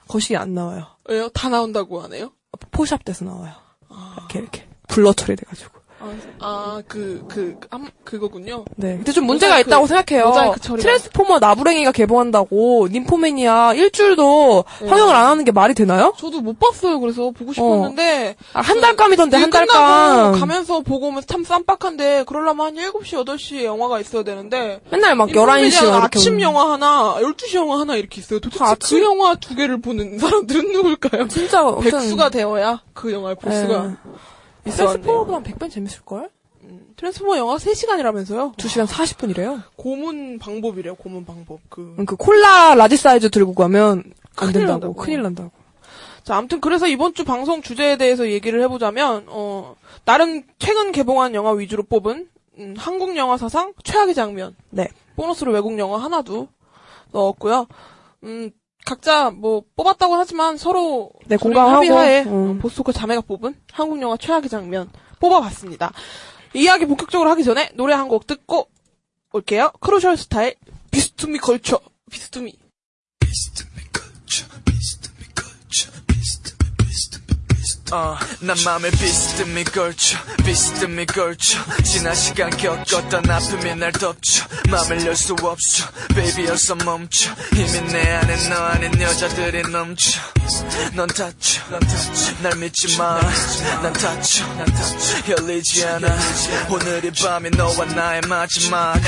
거시기 0.07 0.37
안 0.37 0.53
나와요. 0.53 0.87
왜요? 1.09 1.29
다 1.29 1.49
나온다고 1.49 2.01
하네요? 2.03 2.31
포샵 2.71 3.03
돼서 3.03 3.25
나와요. 3.25 3.53
아... 3.89 4.15
이렇게 4.19 4.39
이렇게 4.39 4.67
블러 4.87 5.13
처리돼가지고. 5.13 5.76
아, 6.39 6.81
그, 6.87 7.25
그, 7.27 7.55
암, 7.69 7.87
그거군요. 8.03 8.65
네. 8.75 8.95
근데 8.95 9.11
좀 9.11 9.25
문제가 9.25 9.59
있다고 9.59 9.87
생각해요. 9.87 10.55
트랜스포머 10.61 11.39
나부랭이가 11.39 11.91
개봉한다고 11.91 12.87
님포매니아 12.91 13.73
일주일도 13.73 14.65
네. 14.81 14.89
환영을 14.89 15.15
안 15.15 15.25
하는 15.25 15.43
게 15.45 15.51
말이 15.51 15.73
되나요? 15.73 16.13
저도 16.17 16.41
못 16.41 16.59
봤어요. 16.59 16.99
그래서 16.99 17.31
보고 17.31 17.53
싶었는데. 17.53 18.35
어. 18.39 18.45
아, 18.53 18.61
한 18.61 18.81
달감이던데, 18.81 19.37
네, 19.37 19.41
한 19.41 19.49
달감. 19.49 20.39
가면서 20.39 20.81
보고 20.81 21.07
오면 21.07 21.23
참 21.27 21.43
쌈빡한데, 21.43 22.23
그러려면 22.27 22.67
한 22.67 22.75
7시, 22.75 23.25
8시에 23.25 23.63
영화가 23.63 23.99
있어야 23.99 24.23
되는데. 24.23 24.81
맨날 24.89 25.15
막 25.15 25.29
11시. 25.29 25.91
아침 25.91 26.33
오는. 26.33 26.41
영화 26.41 26.71
하나, 26.73 27.15
12시 27.19 27.55
영화 27.55 27.79
하나 27.79 27.95
이렇게 27.95 28.21
있어요. 28.21 28.39
도대체 28.39 28.63
아, 28.63 28.75
그 28.81 29.01
영화 29.01 29.35
두 29.35 29.55
개를 29.55 29.81
보는 29.81 30.19
사람들은 30.19 30.71
누굴까요? 30.71 31.27
진짜. 31.27 31.75
백수가 31.75 32.29
되어야 32.29 32.81
그 32.93 33.11
영화를 33.11 33.35
볼 33.35 33.51
수가. 33.51 33.83
네. 33.87 33.93
있었네요. 34.67 34.93
트랜스포머보단 34.93 35.43
100배 35.43 35.71
재밌을걸? 35.71 36.29
트랜스포머 36.97 37.37
영화 37.37 37.55
3시간이라면서요? 37.57 38.55
2시간 38.57 38.87
40분이래요. 38.87 39.61
고문 39.75 40.39
방법이래요, 40.39 40.95
고문 40.95 41.25
방법. 41.25 41.59
그. 41.69 41.95
그 42.05 42.15
콜라 42.15 42.75
large 42.75 42.97
사이즈 42.97 43.29
들고 43.29 43.53
가면 43.53 43.99
안 43.99 44.13
큰일 44.35 44.53
된다고. 44.53 44.71
난다고. 44.71 44.93
큰일 44.95 45.21
난다고. 45.21 45.51
자, 46.23 46.35
아무튼 46.35 46.59
그래서 46.59 46.87
이번 46.87 47.13
주 47.13 47.23
방송 47.23 47.61
주제에 47.61 47.97
대해서 47.97 48.29
얘기를 48.29 48.61
해보자면, 48.63 49.25
어, 49.27 49.75
나름 50.03 50.43
최근 50.59 50.91
개봉한 50.91 51.35
영화 51.35 51.51
위주로 51.51 51.83
뽑은, 51.83 52.27
음, 52.59 52.75
한국 52.77 53.15
영화 53.15 53.37
사상 53.37 53.73
최악의 53.83 54.13
장면. 54.13 54.55
네. 54.71 54.87
보너스로 55.15 55.51
외국 55.53 55.77
영화 55.79 55.99
하나도 56.03 56.47
넣었고요. 57.11 57.67
음, 58.23 58.51
각자 58.87 59.29
뭐 59.31 59.63
뽑았다고 59.75 60.15
하지만 60.15 60.57
서로 60.57 61.11
네, 61.25 61.35
공감하고. 61.35 61.75
합의하에 61.75 62.23
음. 62.23 62.57
어, 62.57 62.61
보스토크 62.61 62.93
자매가 62.93 63.21
뽑은 63.21 63.53
한국 63.73 64.01
영화 64.01 64.15
최악의 64.17 64.49
장면 64.49 64.89
뽑아봤습니다. 65.19 65.91
이야기 66.53 66.85
본격적으로 66.85 67.29
하기 67.31 67.43
전에 67.43 67.69
노래 67.75 67.93
한 67.93 68.07
곡 68.07 68.25
듣고 68.27 68.69
올게요. 69.33 69.71
크루셜 69.81 70.15
스타의 70.15 70.55
비스듬히 70.91 71.39
걸쳐 71.39 71.79
비스듬히. 72.09 72.53
어, 77.91 78.17
난 78.41 78.57
맘에 78.65 78.91
비스듬히 78.91 79.63
걸쳐 79.63 80.17
비스듬히 80.43 81.05
걸쳐. 81.05 81.57
지난 81.83 82.13
시간 82.15 82.49
겪었던 82.49 83.29
아픔이 83.29 83.75
날 83.75 83.91
덮쳐. 83.91 84.45
맘을 84.69 85.05
열 85.05 85.15
수 85.15 85.33
없어. 85.41 85.85
Baby 86.15 86.47
어서 86.49 86.75
멈춰. 86.75 87.31
이미 87.53 87.81
내 87.91 88.09
안에 88.11 88.49
너 88.49 88.55
아닌 88.55 89.01
여자들이 89.01 89.63
넘쳐. 89.71 90.19
넌 90.93 91.07
다쳐. 91.07 91.61
날 92.41 92.55
믿지 92.57 92.97
마난 92.97 93.93
다쳐. 93.93 94.45
열리지 95.29 95.85
않아. 95.85 96.17
오늘 96.69 97.03
이 97.05 97.11
밤이 97.11 97.49
너와 97.51 97.85
나의 97.85 98.21
마지막. 98.27 98.99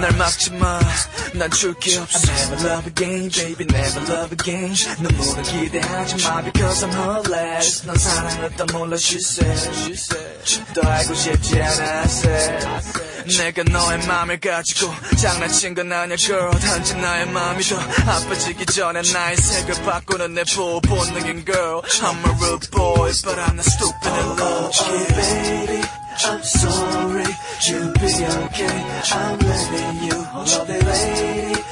날 0.00 0.12
막지 0.16 0.50
마난 0.52 1.50
줄게 1.54 1.98
없어. 1.98 2.32
Never 2.32 2.68
love 2.68 2.86
again 2.88 3.30
baby 3.30 3.66
never 3.70 4.12
love 4.12 4.36
again. 4.38 4.74
눈물은 5.00 5.42
기대하지 5.42 6.16
마 6.26 6.42
because 6.42 6.86
I'm 6.86 6.92
hopeless. 6.94 7.86
넌 7.86 7.96
사랑했다 8.22 8.64
몰라 8.72 8.96
she 8.96 9.18
said 9.18 10.72
더 10.74 10.88
알고 10.88 11.14
싶지 11.14 11.60
않아 11.60 12.06
I 12.06 13.22
내가 13.38 13.62
너의 13.64 14.06
맘을 14.06 14.40
가지고 14.40 14.92
장난친 15.20 15.74
건 15.74 15.92
아니야 15.92 16.16
girl 16.16 16.50
단지 16.60 16.94
나의 16.94 17.26
맘이 17.26 17.62
더 17.62 17.76
아파지기 17.76 18.66
전에 18.66 19.02
나의 19.12 19.36
색을 19.36 19.82
바꾸는 19.84 20.34
내 20.34 20.44
본능인 20.82 21.44
girl 21.44 21.82
I'm 21.82 22.18
a 22.18 22.32
real 22.38 22.58
boy 22.70 23.10
but 23.24 23.38
I'm 23.38 23.54
not 23.54 23.66
stupid 23.66 24.12
in 24.12 24.26
love 24.38 24.70
okay 24.70 25.06
baby 25.18 25.82
I'm 26.24 26.42
sorry 26.42 27.26
you'll 27.66 27.92
be 27.98 28.10
okay 28.46 28.78
I'm 29.12 29.38
leaving 29.38 30.02
you 30.06 30.18
lovely 30.46 30.80
lady 30.80 31.71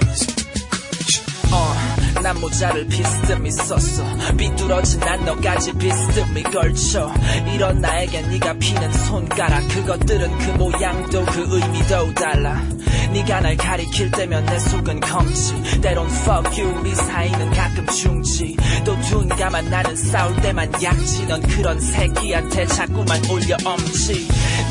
난 2.21 2.39
모자를 2.39 2.87
비스듬히 2.87 3.51
썼어. 3.51 4.35
삐뚤어진 4.37 4.99
난 4.99 5.25
너까지 5.25 5.73
비스듬히 5.73 6.43
걸쳐. 6.43 7.11
이런 7.53 7.81
나에게 7.81 8.21
네가 8.21 8.53
피는 8.53 8.93
손가락. 8.93 9.67
그것들은 9.69 10.37
그 10.37 10.51
모양도 10.51 11.25
그 11.25 11.47
의미도 11.49 12.13
달라. 12.13 12.61
네가 13.11 13.41
날 13.41 13.57
가리킬 13.57 14.11
때면 14.11 14.45
내 14.45 14.59
속은 14.59 14.99
검지. 15.01 15.81
때론 15.81 16.07
fuck 16.07 16.63
you 16.63 16.79
우리 16.79 16.95
사이는 16.95 17.51
가끔 17.51 17.85
중지. 17.87 18.55
또눈 18.85 19.27
감아 19.29 19.61
나는 19.61 19.95
싸울 19.95 20.35
때만 20.41 20.71
약지. 20.81 21.27
넌 21.27 21.41
그런 21.41 21.79
새끼한테 21.79 22.65
자꾸만 22.67 23.19
올려 23.29 23.57
엄지. 23.65 24.27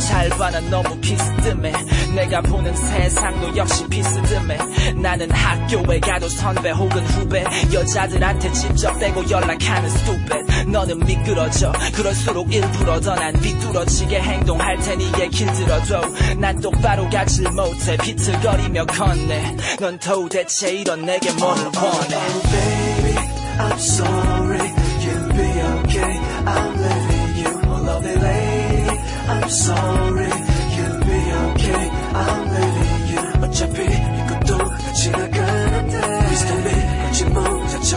잘 0.09 0.29
봐 0.31 0.51
난 0.51 0.69
너무 0.71 0.97
비스듬해. 1.01 1.73
내가 2.15 2.41
보는 2.41 2.75
세상도 2.75 3.57
역시 3.57 3.87
비스듬해. 3.89 4.59
나는 4.97 5.31
학교에 5.31 6.01
가도 6.01 6.29
선배 6.29 6.71
혹은 6.71 7.05
후배 7.07 7.40
여자들한테 7.73 8.53
직접 8.53 8.99
대고 8.99 9.29
연락하는 9.31 9.89
stupid 9.89 10.71
너는 10.71 10.99
미끄러져 11.01 11.73
그럴수록 11.95 12.53
일부러 12.53 12.99
더 13.01 13.15
난 13.21 13.33
비뚤어지게 13.41 14.19
행동할 14.21 14.79
테니 14.79 15.13
얘길 15.21 15.53
들어줘 15.53 16.01
난 16.39 16.59
똑바로 16.61 17.09
가질 17.11 17.51
못해 17.51 17.97
비틀거리며 17.99 18.87
건네 18.87 19.57
넌 19.79 19.99
도대체 19.99 20.73
이런 20.73 21.03
내게 21.05 21.31
뭐를 21.33 21.63
원해 21.65 22.17
oh, 22.17 22.43
baby 22.51 23.17
I'm 23.59 23.79
sorry 23.79 24.73
you'll 25.03 25.33
be 25.37 25.51
okay 25.81 26.21
I'm 26.47 26.73
leaving 26.81 27.37
you 27.43 27.61
oh, 27.69 27.83
lovely 27.85 28.17
lady 28.17 28.99
I'm 29.29 29.49
sorry 29.51 30.33
you'll 30.77 31.01
be 31.05 31.21
okay 31.51 31.91
I'm 32.15 32.43
leaving 32.55 33.05
you 33.13 33.23
어차피 33.43 34.20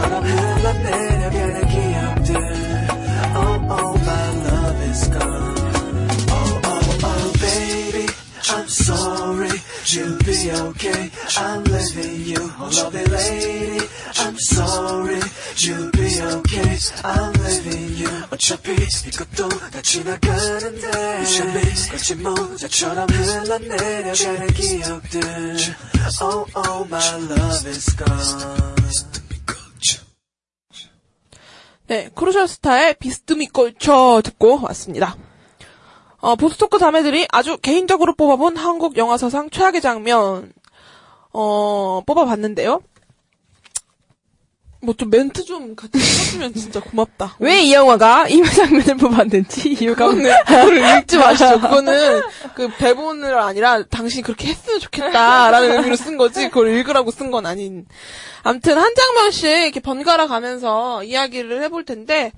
모자처럼 0.03 0.23
흘러내려가는 0.23 1.67
기억들 1.67 2.35
Oh 3.35 3.59
oh 3.69 3.97
my 4.03 4.29
love 4.45 4.81
is 4.89 5.09
gone 5.09 5.55
Oh 6.29 6.61
oh 6.65 6.97
oh 7.03 7.33
baby 7.39 8.07
I'm 8.49 8.67
sorry 8.67 9.51
you'll 9.85 10.17
be 10.19 10.51
okay 10.51 11.11
I'm 11.37 11.63
leaving 11.63 12.25
you 12.25 12.51
oh 12.59 12.69
lovely 12.73 13.05
lady 13.05 13.85
I'm 14.17 14.37
sorry 14.37 15.21
you'll 15.57 15.91
be 15.91 16.21
okay 16.21 16.77
I'm 17.03 17.33
leaving 17.43 17.97
you 17.97 18.09
어차피 18.31 18.73
이것도 18.73 19.49
다 19.71 19.81
지나가는데 19.81 21.21
유심히 21.21 21.61
거친 21.91 22.23
모자처럼 22.23 23.09
흘러내려가는 23.09 24.47
기억들 24.53 25.57
Oh 26.21 26.45
oh 26.55 26.87
my 26.89 27.15
love 27.29 27.69
is 27.69 27.95
gone 27.95 29.12
네, 31.86 32.08
크루셜 32.14 32.48
스타의 32.48 32.94
비스듬히 32.98 33.46
걸쳐 33.46 34.22
듣고 34.24 34.60
왔습니다. 34.62 35.16
어, 36.18 36.34
보스토크 36.34 36.78
자매들이 36.78 37.26
아주 37.30 37.58
개인적으로 37.58 38.14
뽑아본 38.14 38.56
한국 38.56 38.96
영화 38.96 39.18
사상 39.18 39.50
최악의 39.50 39.82
장면, 39.82 40.50
어, 41.34 42.00
뽑아봤는데요. 42.06 42.80
뭐 44.84 44.94
좀 44.96 45.10
멘트 45.10 45.44
좀 45.44 45.74
같이 45.74 45.98
해주면 45.98 46.54
진짜 46.54 46.80
고맙다. 46.80 47.36
왜 47.40 47.62
이 47.64 47.72
영화가 47.72 48.28
이 48.28 48.42
장면을 48.42 48.96
뽑았는지 48.96 49.70
이유가 49.72 50.06
그거는, 50.08 50.30
그거를 50.46 50.98
읽지 51.00 51.18
마시죠. 51.18 51.58
그거는 51.62 52.22
그 52.54 52.70
대본을 52.78 53.38
아니라 53.38 53.82
당신이 53.84 54.22
그렇게 54.22 54.48
했으면 54.48 54.80
좋겠다라는 54.80 55.76
의미로 55.76 55.96
쓴 55.96 56.16
거지, 56.16 56.48
그걸 56.48 56.68
읽으라고 56.76 57.10
쓴 57.10 57.30
건 57.30 57.46
아닌. 57.46 57.86
암튼 58.42 58.76
한 58.78 58.92
장면씩 58.94 59.48
이렇게 59.48 59.80
번갈아 59.80 60.26
가면서 60.26 61.02
이야기를 61.04 61.62
해볼 61.64 61.84
텐데, 61.84 62.32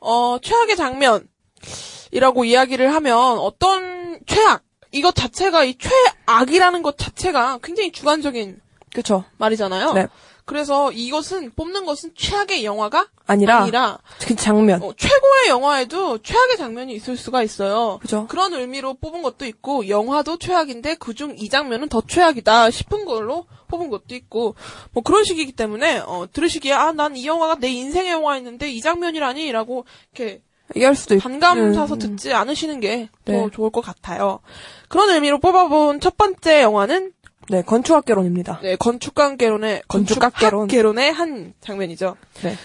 어, 0.00 0.38
최악의 0.42 0.76
장면이라고 0.76 2.44
이야기를 2.44 2.94
하면 2.94 3.18
어떤 3.38 4.18
최악, 4.26 4.62
이것 4.92 5.14
자체가 5.14 5.64
이 5.64 5.76
최악이라는 5.78 6.82
것 6.82 6.96
자체가 6.96 7.58
굉장히 7.62 7.92
주관적인 7.92 8.60
그쵸 8.94 9.24
말이잖아요. 9.38 9.92
네. 9.92 10.06
그래서 10.46 10.92
이것은 10.92 11.52
뽑는 11.56 11.86
것은 11.86 12.10
최악의 12.14 12.64
영화가 12.64 13.08
아니라, 13.26 13.62
아니라 13.62 13.98
그 14.20 14.36
장면 14.36 14.82
어, 14.82 14.92
최고의 14.94 15.48
영화에도 15.48 16.18
최악의 16.18 16.58
장면이 16.58 16.94
있을 16.94 17.16
수가 17.16 17.42
있어요. 17.42 17.98
그죠 18.02 18.26
그런 18.28 18.52
의미로 18.52 18.94
뽑은 18.94 19.22
것도 19.22 19.46
있고 19.46 19.88
영화도 19.88 20.38
최악인데 20.38 20.96
그중 20.96 21.36
이 21.38 21.48
장면은 21.48 21.88
더 21.88 22.02
최악이다 22.06 22.70
싶은 22.70 23.06
걸로 23.06 23.46
뽑은 23.68 23.88
것도 23.88 24.14
있고 24.14 24.54
뭐 24.92 25.02
그런 25.02 25.24
식이기 25.24 25.52
때문에 25.52 25.98
어, 26.06 26.26
들으시기에 26.32 26.72
아 26.72 26.92
난 26.92 27.16
이 27.16 27.26
영화가 27.26 27.56
내 27.56 27.68
인생의 27.68 28.10
영화였는데 28.12 28.70
이 28.70 28.80
장면이라니라고 28.82 29.84
이렇게 30.14 30.42
얘기할 30.76 30.94
수도 30.94 31.14
있고 31.14 31.22
반감 31.22 31.58
음, 31.58 31.74
사서 31.74 31.94
음. 31.94 31.98
듣지 31.98 32.32
않으시는 32.34 32.80
게더 32.80 33.08
네. 33.24 33.48
좋을 33.52 33.70
것 33.70 33.80
같아요. 33.80 34.40
그런 34.88 35.10
의미로 35.10 35.38
뽑아본 35.40 36.00
첫 36.00 36.16
번째 36.16 36.62
영화는 36.62 37.12
네 37.48 37.62
건축학개론입니다 37.62 38.60
네, 38.62 38.76
건축학개론의 38.76 39.82
건축학개론. 39.88 40.60
건축학개론의 40.60 41.12
한 41.12 41.54
장면이죠. 41.60 42.16
네. 42.42 42.56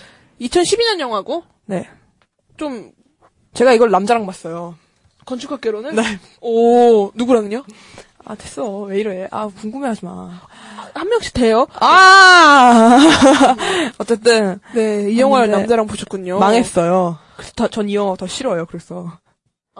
2012년 0.41 0.99
영화고 0.99 1.43
네 1.65 1.89
좀 2.57 2.91
제가 3.53 3.71
이걸 3.73 3.89
남자랑 3.89 4.25
봤어요 4.25 4.75
건축학개론은 5.25 5.95
네. 5.95 6.03
오 6.41 7.11
누구랑요? 7.15 7.63
아 8.25 8.35
됐어 8.35 8.79
왜 8.81 8.99
이래 8.99 9.27
아 9.31 9.47
궁금해하지 9.47 10.05
마 10.05 10.41
한 10.93 11.07
명씩 11.07 11.33
돼요? 11.35 11.67
아! 11.79 12.97
어쨌든, 13.99 14.59
네, 14.73 15.11
이 15.11 15.19
영화를 15.19 15.49
남자랑 15.51 15.85
보셨군요. 15.87 16.39
망했어요. 16.39 17.17
그래서 17.37 17.67
전 17.69 17.87
이 17.87 17.95
영화 17.95 18.15
더 18.15 18.25
싫어요, 18.27 18.65
그래서. 18.65 19.11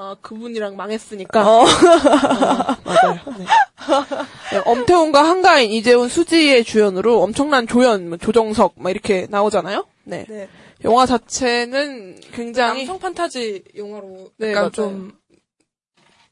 아, 0.02 0.16
그분이랑 0.22 0.78
망했으니까. 0.78 1.46
어. 1.46 1.66
아, 1.66 2.78
맞아요. 2.86 3.20
네. 3.38 3.46
네, 4.54 4.62
엄태훈과 4.66 5.24
한가인, 5.28 5.72
이재훈, 5.72 6.08
수지의 6.08 6.64
주연으로 6.64 7.22
엄청난 7.22 7.68
조연, 7.68 8.08
뭐 8.08 8.18
조정석, 8.18 8.76
막 8.78 8.92
이렇게 8.92 9.28
나오잖아요? 9.30 9.86
네. 10.06 10.26
네. 10.30 10.48
영화 10.86 11.06
자체는 11.06 12.22
굉장히. 12.32 12.86
남성 12.86 13.00
판타지 13.00 13.64
영화로 13.78 14.30
네, 14.38 14.52
약간 14.52 14.62
맞아요. 14.62 14.72
좀 14.72 15.12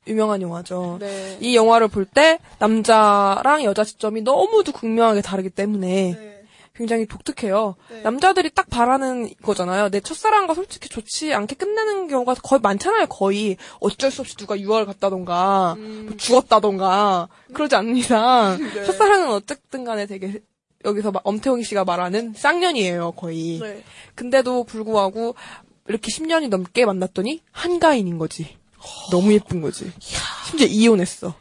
유명한 0.07 0.41
영화죠. 0.41 0.99
네. 1.01 1.37
이 1.41 1.53
영화를 1.57 1.89
볼 1.89 2.05
때 2.05 2.39
남자랑 2.59 3.65
여자 3.65 3.83
시점이 3.83 4.21
너무도 4.21 4.71
극명하게 4.71 5.21
다르기 5.21 5.49
때문에 5.49 6.15
네. 6.17 6.36
굉장히 6.77 7.07
독특해요. 7.07 7.75
네. 7.89 8.01
남자들이 8.01 8.51
딱 8.51 8.69
바라는 8.69 9.31
거잖아요. 9.41 9.89
내 9.89 9.99
첫사랑과 9.99 10.53
솔직히 10.53 10.89
좋지 10.89 11.33
않게 11.33 11.55
끝내는 11.55 12.07
경우가 12.07 12.35
거의 12.35 12.59
많잖아요. 12.61 13.07
거의 13.07 13.57
어쩔 13.79 14.11
수 14.11 14.21
없이 14.21 14.35
누가 14.35 14.59
유학을 14.59 14.85
갔다던가 14.85 15.73
음, 15.77 16.05
뭐 16.07 16.17
죽었다던가 16.17 17.29
그러지 17.53 17.75
않는 17.75 17.97
이상 17.97 18.59
네. 18.75 18.85
첫사랑은 18.85 19.29
어쨌든 19.29 19.83
간에 19.85 20.05
되게 20.05 20.39
여기서 20.85 21.11
막 21.11 21.21
엄태웅 21.25 21.63
씨가 21.63 21.83
말하는 21.83 22.33
쌍년이에요. 22.35 23.13
거의. 23.13 23.59
네. 23.59 23.83
근데도 24.13 24.63
불구하고 24.65 25.33
이렇게 25.87 26.11
10년이 26.11 26.49
넘게 26.49 26.85
만났더니 26.85 27.41
한가인인 27.51 28.19
거지. 28.19 28.55
너무 29.11 29.33
예쁜 29.33 29.61
거지. 29.61 29.91
심지어 30.45 30.67
이혼했어. 30.67 31.33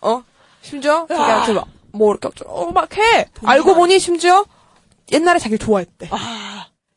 어? 0.00 0.24
심지어 0.62 1.06
자기한테 1.06 1.52
막, 1.52 1.68
뭐 1.96 2.12
이렇게 2.14 2.28
어, 2.46 2.70
막 2.72 2.96
해. 2.96 3.26
알고 3.44 3.74
보니 3.74 3.98
심지어 3.98 4.44
옛날에 5.12 5.38
자기를 5.38 5.58
좋아했대. 5.58 6.08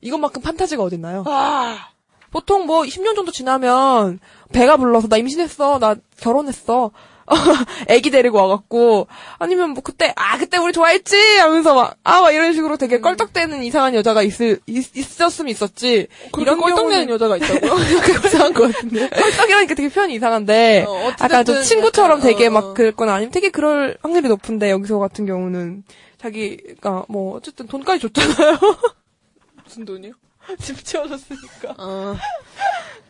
이것만큼 0.01 0.41
판타지가 0.41 0.81
어딨나요? 0.83 1.23
아, 1.27 1.77
보통 2.31 2.65
뭐 2.65 2.83
10년 2.83 3.15
정도 3.15 3.31
지나면 3.31 4.19
배가 4.53 4.77
불러서 4.77 5.07
나 5.07 5.17
임신했어, 5.17 5.79
나 5.79 5.95
결혼했어. 6.19 6.91
애기 7.87 8.09
데리고 8.09 8.37
와갖고 8.37 9.07
아니면 9.37 9.71
뭐 9.71 9.83
그때 9.83 10.13
아 10.15 10.37
그때 10.37 10.57
우리 10.57 10.73
좋아했지! 10.73 11.37
하면서 11.37 11.75
막아 11.75 12.31
이런 12.31 12.53
식으로 12.53 12.77
되게 12.77 12.99
껄떡대는 12.99 13.63
이상한 13.63 13.95
여자가 13.95 14.21
있을 14.23 14.59
있, 14.67 14.95
있었으면 14.95 15.49
있었지. 15.49 16.07
그렇게 16.31 16.59
껄떡내는 16.61 17.09
여자가 17.09 17.37
있다고요? 17.37 17.73
이상한 18.25 18.53
것 18.53 18.73
같은데. 18.73 19.09
껄떡이라니까 19.13 19.75
되게 19.75 19.89
표현이 19.89 20.15
이상한데 20.15 20.85
어, 20.87 21.13
약간 21.21 21.45
좀 21.45 21.61
친구처럼 21.63 22.21
되게 22.21 22.47
어, 22.47 22.51
막 22.51 22.63
어. 22.65 22.73
그랬거나 22.73 23.13
아니면 23.13 23.31
되게 23.31 23.49
그럴 23.49 23.97
확률이 24.01 24.27
높은데 24.27 24.71
여기서 24.71 24.99
같은 24.99 25.25
경우는. 25.25 25.83
자기가 26.19 27.05
뭐 27.07 27.35
어쨌든 27.37 27.65
돈까지 27.67 28.01
줬잖아요. 28.01 28.57
무슨 29.63 29.85
돈이요? 29.85 30.13
집 30.59 30.83
지어줬으니까. 30.83 31.75
아, 31.77 32.15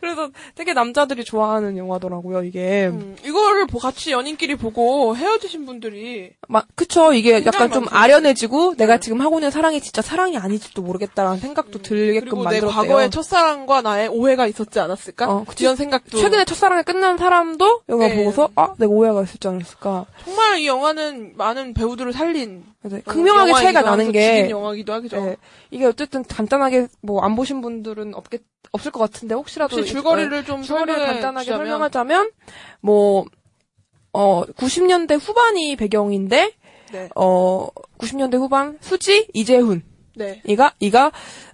그래서 0.00 0.30
되게 0.54 0.72
남자들이 0.72 1.24
좋아하는 1.24 1.76
영화더라고요 1.76 2.42
이게 2.44 2.86
음, 2.86 3.16
이거를 3.24 3.66
보- 3.66 3.78
같이 3.78 4.12
연인끼리 4.12 4.56
보고 4.56 5.14
헤어지신 5.16 5.66
분들이 5.66 6.30
막 6.48 6.66
그쵸 6.74 7.12
이게 7.12 7.44
약간 7.44 7.70
좀. 7.70 7.86
아련해지고 7.90 8.74
내가 8.76 8.98
지금 8.98 9.20
하고 9.20 9.38
있는 9.38 9.50
사랑이 9.50 9.80
진짜 9.80 10.02
사랑이 10.02 10.36
아닐지도 10.36 10.82
모르겠다라는 10.82 11.38
생각도 11.38 11.82
들게끔 11.82 12.20
그리고 12.20 12.36
내 12.38 12.44
만들었대요. 12.60 12.70
과거의 12.74 13.10
첫사랑과 13.10 13.82
나의 13.82 14.08
오해가 14.08 14.46
있었지 14.46 14.80
않았을까? 14.80 15.30
어, 15.30 15.44
그치. 15.46 15.64
이런 15.64 15.76
생각도 15.76 16.18
최근에 16.18 16.44
첫사랑이 16.44 16.82
끝난 16.82 17.16
사람도 17.18 17.82
영화 17.88 18.08
네. 18.08 18.16
보고서 18.16 18.48
아 18.56 18.74
내가 18.78 18.90
오해가 18.92 19.22
있었지 19.22 19.46
않았을까. 19.48 20.06
정말 20.24 20.58
이 20.60 20.66
영화는 20.66 21.32
많은 21.36 21.74
배우들을 21.74 22.12
살린 22.12 22.64
어, 22.82 22.88
극명하게 23.04 23.52
차이가 23.52 23.82
나는 23.82 24.06
하면서 24.06 24.12
게 24.12 24.48
영화기도 24.50 24.92
하죠. 24.94 25.16
예, 25.18 25.36
이게 25.70 25.84
어쨌든 25.86 26.24
간단하게 26.24 26.88
뭐 27.02 27.22
안 27.22 27.36
보신 27.36 27.60
분들은 27.60 28.14
없겠 28.14 28.42
없을 28.72 28.90
것 28.92 29.00
같은데 29.00 29.34
혹시라도 29.34 29.76
혹시 29.78 29.92
줄거리를 29.92 30.44
좀 30.44 30.62
줄거리를 30.62 31.04
간단하게 31.04 31.44
주자면 31.44 31.66
설명하자면 31.66 32.30
뭐 32.80 33.24
어, 34.12 34.44
90년대 34.44 35.18
후반이 35.20 35.76
배경인데 35.76 36.52
네. 36.92 37.08
어 37.16 37.68
90년대 37.98 38.34
후반 38.36 38.78
수지 38.80 39.28
이재훈 39.34 39.82
네. 40.16 40.40
이가 40.44 40.74
이가 40.78 41.12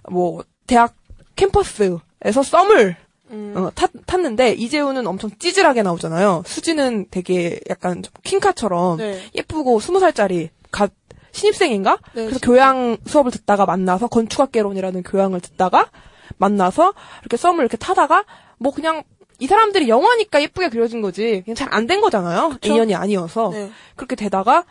뭐 0.09 0.43
대학 0.67 0.95
캠퍼스에서 1.35 1.99
썸을 2.43 2.95
음. 3.31 3.53
어, 3.57 3.71
탔, 3.75 3.91
탔는데 4.05 4.53
이재훈은 4.53 5.05
엄청 5.05 5.29
찌질하게 5.37 5.83
나오잖아요. 5.83 6.43
수지는 6.45 7.07
되게 7.11 7.59
약간 7.69 8.01
좀 8.01 8.11
킹카처럼 8.23 8.97
네. 8.97 9.21
예쁘고 9.35 9.79
스무 9.79 9.99
살짜리 9.99 10.49
갓 10.71 10.91
신입생인가? 11.37 11.97
네, 12.13 12.25
그래서 12.25 12.39
교양 12.41 12.97
수업을 13.05 13.31
듣다가 13.31 13.65
만나서 13.65 14.07
건축학개론이라는 14.07 15.03
교양을 15.03 15.39
듣다가 15.39 15.89
만나서 16.37 16.93
이렇게 17.21 17.37
썸을 17.37 17.59
이렇게 17.59 17.77
타다가 17.77 18.25
뭐 18.57 18.73
그냥 18.73 19.03
이 19.39 19.45
사람들이 19.47 19.87
영화니까 19.87 20.41
예쁘게 20.41 20.69
그려진 20.69 21.01
거지 21.01 21.43
그냥 21.45 21.55
잘 21.55 21.69
안 21.71 21.85
된 21.87 22.01
거잖아요. 22.01 22.49
그쵸? 22.49 22.73
인연이 22.73 22.95
아니어서 22.95 23.49
네. 23.51 23.71
그렇게 23.95 24.15
되다가 24.15 24.65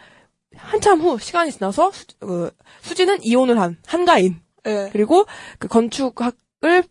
한참 0.57 1.01
후 1.01 1.19
시간이 1.19 1.53
지나서 1.53 1.93
수, 1.93 2.07
그, 2.19 2.51
수지는 2.83 3.19
이혼을 3.23 3.61
한 3.61 3.77
한가인 3.87 4.41
네. 4.65 4.89
그리고 4.93 5.25
그 5.59 5.69
건축학을 5.69 6.83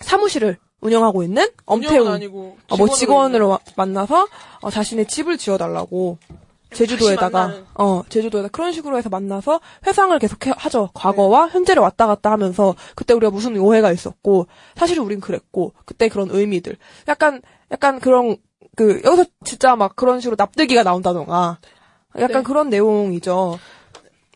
사무실을 0.00 0.58
운영하고 0.80 1.22
있는 1.22 1.48
엄태웅 1.64 2.06
어, 2.68 2.76
뭐 2.76 2.88
직원으로 2.88 2.94
직원으로 2.96 3.48
와- 3.48 3.58
만나서 3.76 4.28
어, 4.60 4.70
자신의 4.70 5.06
집을 5.06 5.38
지어달라고 5.38 6.18
제주도에다가. 6.72 7.52
어 7.74 8.02
제주도에다 8.08 8.48
그런 8.48 8.72
식으로 8.72 8.96
해서 8.98 9.08
만나서 9.08 9.60
회상을 9.86 10.18
계속 10.18 10.46
해- 10.46 10.52
하죠 10.56 10.90
과거와 10.94 11.48
현재를 11.48 11.82
왔다 11.82 12.06
갔다 12.06 12.30
하면서 12.32 12.74
그때 12.94 13.14
우리가 13.14 13.30
무슨 13.30 13.56
오해가 13.58 13.92
있었고 13.92 14.46
사실은 14.76 15.04
우린 15.04 15.20
그랬고 15.20 15.72
그때 15.84 16.08
그런 16.08 16.28
의미들 16.30 16.76
약간 17.08 17.42
약간 17.70 18.00
그런 18.00 18.36
그 18.76 19.00
여기서 19.04 19.24
진짜 19.44 19.76
막 19.76 19.96
그런 19.96 20.20
식으로 20.20 20.36
납득이가 20.38 20.82
나온다던가 20.82 21.58
약간 22.16 22.38
네. 22.38 22.42
그런 22.42 22.70
내용이죠 22.70 23.58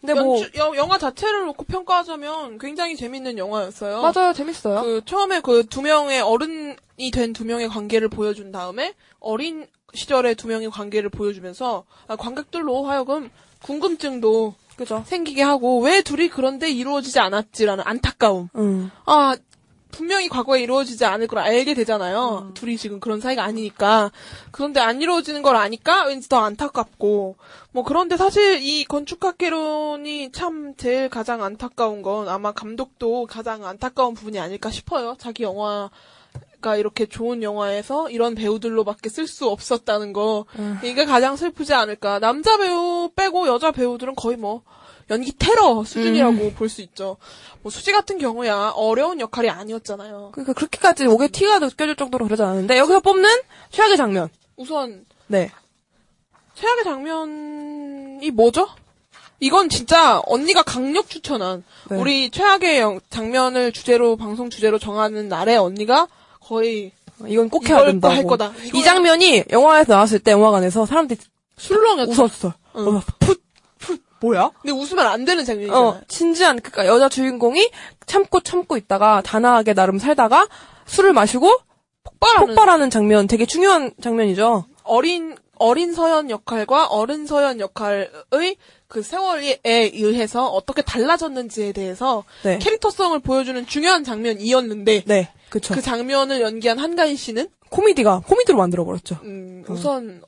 근데 0.01 0.15
뭐 0.21 0.39
연출- 0.39 0.55
여- 0.61 0.77
영화 0.77 0.99
자체를 0.99 1.47
놓고 1.47 1.65
평가하자면 1.65 2.59
굉장히 2.59 2.97
재밌는 2.97 3.39
영화였어요. 3.39 4.03
맞아요 4.03 4.33
재밌어요 4.35 4.83
그 4.83 5.01
처음에 5.05 5.41
그 5.41 5.65
두 5.65 5.83
명의 5.83 6.21
어른이 6.21 7.11
된 7.13 7.33
두 7.33 7.45
명의 7.45 7.67
관계를 7.69 8.09
보여준 8.09 8.53
다음에 8.53 8.95
어린 9.21 9.67
시절의 9.95 10.35
두 10.35 10.49
명의 10.49 10.71
관계를 10.71 11.11
보여주면서 11.11 11.85
아, 12.09 12.17
관객들로 12.17 12.87
하여금 12.87 13.31
궁금증도 13.63 14.55
그죠 14.77 15.03
생기게 15.07 15.43
하고 15.43 15.81
왜 15.81 16.03
둘이 16.03 16.29
그런데 16.29 16.71
이루어지지 16.71 17.19
않았지라는 17.19 17.85
안타까움. 17.87 18.49
음. 18.57 18.91
아 19.07 19.37
분명히 19.91 20.29
과거에 20.29 20.63
이루어지지 20.63 21.07
않을 21.07 21.27
걸 21.27 21.39
알게 21.39 21.73
되잖아요. 21.73 22.51
둘이 22.53 22.77
지금 22.77 23.01
그런 23.01 23.19
사이가 23.19 23.43
아니니까. 23.43 24.11
그런데 24.51 24.79
안 24.79 25.01
이루어지는 25.01 25.41
걸 25.41 25.57
아니까 25.57 26.05
왠지 26.05 26.29
더 26.29 26.39
안타깝고. 26.41 27.37
뭐 27.73 27.83
그런데 27.83 28.19
사실 28.19 28.61
이 28.61 28.85
건축학개론이 28.85 30.33
참 30.33 30.75
제일 30.77 31.09
가장 31.09 31.43
안타까운 31.43 32.03
건 32.03 32.29
아마 32.29 32.53
감독도 32.53 33.25
가장 33.25 33.65
안타까운 33.65 34.13
부분이 34.13 34.39
아닐까 34.39 34.71
싶어요. 34.71 35.17
자기 35.19 35.45
영화 35.45 35.89
가 36.67 36.77
이렇게 36.77 37.07
좋은 37.07 37.45
영화에서 37.45 38.11
이런 38.11 38.35
배우들로밖에 38.35 39.09
쓸 39.09 39.29
수 39.29 39.49
없었다는 39.49 40.13
거. 40.13 40.47
이게 40.83 41.05
가장 41.05 41.37
슬프지 41.37 41.73
않을까. 41.75 42.19
남자 42.19 42.57
배우 42.59 43.09
빼고 43.15 43.47
여자 43.47 43.71
배우들은 43.71 44.17
거의 44.17 44.37
뭐 44.37 44.63
연기 45.09 45.31
테러 45.39 45.85
수준이라고 45.85 46.55
볼수 46.55 46.83
있죠. 46.83 47.19
뭐 47.63 47.71
수지 47.71 47.93
같은 47.93 48.19
경우야 48.19 48.73
어려운 48.75 49.21
역할이 49.21 49.49
아니었잖아요. 49.49 50.31
그러니까 50.33 50.55
그렇게까지 50.55 51.05
목에 51.05 51.29
티가 51.29 51.61
느껴질 51.61 51.95
정도로 51.95 52.25
그러지 52.25 52.43
않았는데 52.43 52.77
여기서 52.79 52.99
뽑는 52.99 53.29
최악의 53.71 53.97
장면. 53.97 54.29
우선 54.57 55.05
네. 55.29 55.53
최악의 56.57 56.83
장면이 56.83 58.31
뭐죠? 58.33 58.67
이건 59.39 59.69
진짜 59.69 60.21
언니가 60.27 60.63
강력 60.65 61.09
추천한 61.09 61.63
네. 61.91 61.97
우리 61.97 62.31
최악의 62.31 62.81
영- 62.81 62.99
장면을 63.11 63.71
주제로 63.71 64.17
방송 64.17 64.51
주제로 64.51 64.81
정하는 64.81 65.29
날에 65.29 65.55
언니가 65.55 66.09
거의 66.47 66.93
이건 67.27 67.49
꼭 67.49 67.69
해야 67.69 67.85
된다고. 67.85 68.15
할 68.15 68.25
거다. 68.25 68.53
이. 68.73 68.83
장면이 68.83 69.45
영화에서 69.51 69.95
나왔을 69.95 70.19
때 70.19 70.33
영화관에서 70.33 70.87
사람들이 70.87 71.19
술렁였어. 71.57 72.11
웃었어. 72.11 72.55
응. 72.77 72.89
어, 72.89 73.03
풋, 73.19 73.43
풋, 73.79 74.03
뭐야? 74.21 74.51
근데 74.61 74.73
웃으면 74.73 75.07
안 75.07 75.25
되는 75.25 75.45
장면이잖아. 75.45 75.81
어, 75.81 76.01
진지한, 76.09 76.61
그니까 76.61 76.87
여자 76.87 77.09
주인공이 77.09 77.71
참고 78.07 78.41
참고 78.41 78.77
있다가 78.77 79.23
단아하게 79.23 79.75
나름 79.75 79.99
살다가 79.99 80.47
술을 80.87 81.13
마시고 81.13 81.53
폭발하는 82.05 82.47
폭발하는 82.47 82.91
장면 82.91 83.27
되게 83.27 83.47
중요한 83.47 83.93
장면이죠. 84.01 84.67
어린 84.85 85.37
어린 85.59 85.95
서연 85.95 86.31
역할과 86.31 86.89
어른 86.89 87.27
서연 87.27 87.61
역할의 87.61 88.57
그 88.89 89.03
세월에 89.03 89.61
의해서 89.65 90.47
어떻게 90.49 90.83
달라졌는지에 90.83 91.73
대해서 91.73 92.25
네. 92.43 92.59
캐릭터성을 92.59 93.19
보여주는 93.21 93.67
중요한 93.67 94.05
장면이었는데 94.05 95.05
네. 95.07 95.31
그쵸. 95.51 95.75
그 95.75 95.81
장면을 95.83 96.41
연기한 96.41 96.79
한가인 96.79 97.17
씨는 97.17 97.49
코미디가, 97.71 98.23
코미디로 98.27 98.57
만들어 98.59 98.85
버렸죠. 98.85 99.19
음, 99.25 99.65
우선 99.69 100.23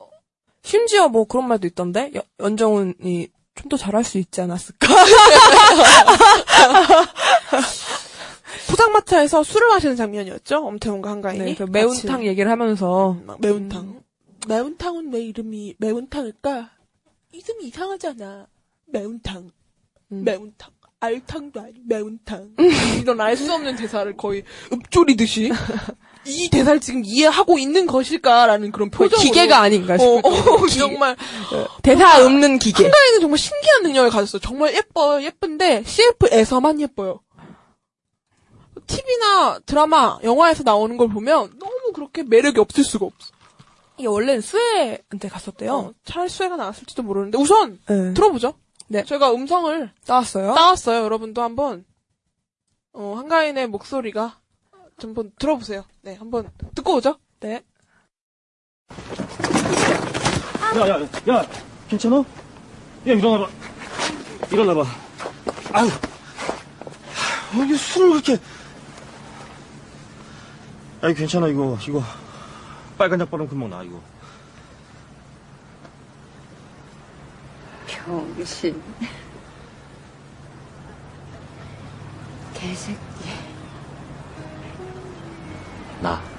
심지어 0.62 1.08
뭐 1.08 1.24
그런 1.24 1.48
말도 1.48 1.66
있던데, 1.66 2.10
여- 2.14 2.22
연정훈이 2.40 3.28
좀 3.54 3.68
더 3.68 3.76
잘할 3.76 4.04
수 4.04 4.18
있지 4.18 4.40
않았을까? 4.40 4.86
포장마차에서 8.70 9.42
술을 9.42 9.68
마시는 9.68 9.96
장면이었죠. 9.96 10.58
엄태웅과 10.66 11.10
한가인이 11.10 11.44
네, 11.44 11.54
그 11.54 11.64
매운탕 11.64 12.26
얘기를 12.26 12.50
하면서 12.50 13.16
막 13.24 13.40
매운탕. 13.40 14.02
매운탕은 14.46 15.12
왜 15.12 15.22
이름이 15.22 15.74
매운탕일까? 15.78 16.70
이름이 17.32 17.64
이상하잖아. 17.66 18.46
매운탕. 18.86 19.50
음. 20.12 20.24
매운탕. 20.24 20.70
알탕도 21.00 21.60
아니 21.60 21.74
매운탕. 21.86 22.56
이런 23.00 23.20
알 23.20 23.36
수 23.36 23.52
없는 23.52 23.76
대사를 23.76 24.16
거의 24.16 24.42
읊조리듯이 24.72 25.52
이 26.26 26.50
대사를 26.50 26.80
지금 26.80 27.02
이해하고 27.04 27.58
있는 27.58 27.86
것일까라는 27.86 28.72
그런 28.72 28.90
표정으로 28.90 29.22
기계가 29.22 29.60
아닌가 29.60 29.94
어, 29.94 29.98
싶을 29.98 30.20
어. 30.24 30.62
기계. 30.66 30.78
정말 30.80 31.16
대사 31.82 32.20
읊는 32.20 32.58
기계. 32.58 32.82
한가인은 32.84 33.20
정말 33.20 33.38
신기한 33.38 33.82
능력을 33.84 34.10
가졌어. 34.10 34.38
정말 34.40 34.74
예뻐요. 34.74 35.22
예쁜데 35.24 35.84
CF에서만 35.84 36.80
예뻐요. 36.80 37.20
TV나 38.86 39.60
드라마, 39.66 40.18
영화에서 40.24 40.62
나오는 40.64 40.96
걸 40.96 41.08
보면 41.08 41.58
너무 41.60 41.92
그렇게 41.94 42.22
매력이 42.22 42.58
없을 42.58 42.82
수가 42.84 43.06
없어. 43.06 43.30
이게 43.98 44.06
원래는 44.08 44.40
수혜한테 44.40 45.28
갔었대요. 45.28 45.72
어, 45.74 45.92
차라리 46.04 46.28
수혜가 46.28 46.56
나왔을지도 46.56 47.02
모르는데 47.02 47.36
우선 47.38 47.78
네. 47.88 48.14
들어보죠. 48.14 48.54
네. 48.88 49.04
저희가 49.04 49.32
음성을 49.32 49.90
나왔어요. 50.06 50.54
따왔어요. 50.54 51.04
여러분도 51.04 51.42
한번 51.42 51.84
어, 52.92 53.14
한가인의 53.16 53.68
목소리가 53.68 54.40
한번 55.00 55.30
들어보세요. 55.38 55.84
네, 56.02 56.14
한번 56.16 56.50
듣고 56.74 56.96
오죠. 56.96 57.18
네. 57.40 57.62
야, 60.76 60.88
야, 60.88 61.00
야, 61.28 61.46
괜찮아? 61.88 62.16
야, 62.18 62.24
일어나봐. 63.04 63.48
일어나봐. 64.50 64.84
아유. 65.72 65.88
어, 65.88 67.64
이게 67.64 67.76
술을 67.76 68.10
그렇게. 68.10 68.38
아니, 71.00 71.14
괜찮아, 71.14 71.46
이거, 71.48 71.78
이거. 71.86 72.02
빨간 72.96 73.20
약 73.20 73.30
바르면 73.30 73.48
금방 73.48 73.70
나, 73.70 73.82
이거. 73.82 74.00
병신. 78.08 78.82
개새끼. 82.54 82.98
나. 86.00 86.37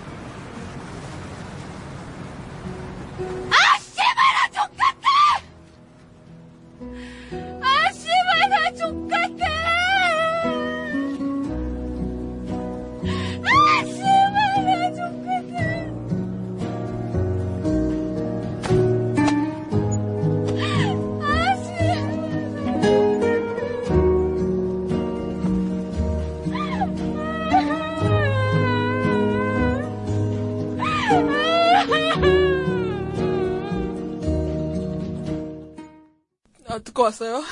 아, 37.00 37.02
듣고 37.02 37.04
왔어요? 37.04 37.44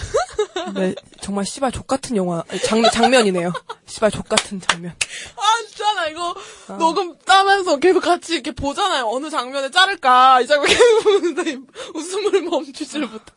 네, 0.76 0.94
정말 1.22 1.46
씨발 1.46 1.72
족 1.72 1.88
같은 1.88 2.16
영화 2.18 2.44
장 2.66 2.84
장면이네요. 2.84 3.54
씨발 3.86 4.12
족 4.12 4.28
같은 4.28 4.60
장면. 4.60 4.94
아, 5.36 5.42
진짜 5.68 5.94
나 5.94 6.08
이거 6.08 6.36
녹음 6.78 7.18
따면서 7.26 7.78
계속 7.78 8.02
같이 8.02 8.34
이렇게 8.34 8.52
보잖아요. 8.52 9.08
어느 9.08 9.30
장면에 9.30 9.72
자를까. 9.72 10.42
이 10.42 10.48
장면 10.48 10.68
계속 10.68 11.04
보는데 11.04 11.58
웃음을 11.96 12.42
멈추지를 12.42 13.08
못해서. 13.08 13.32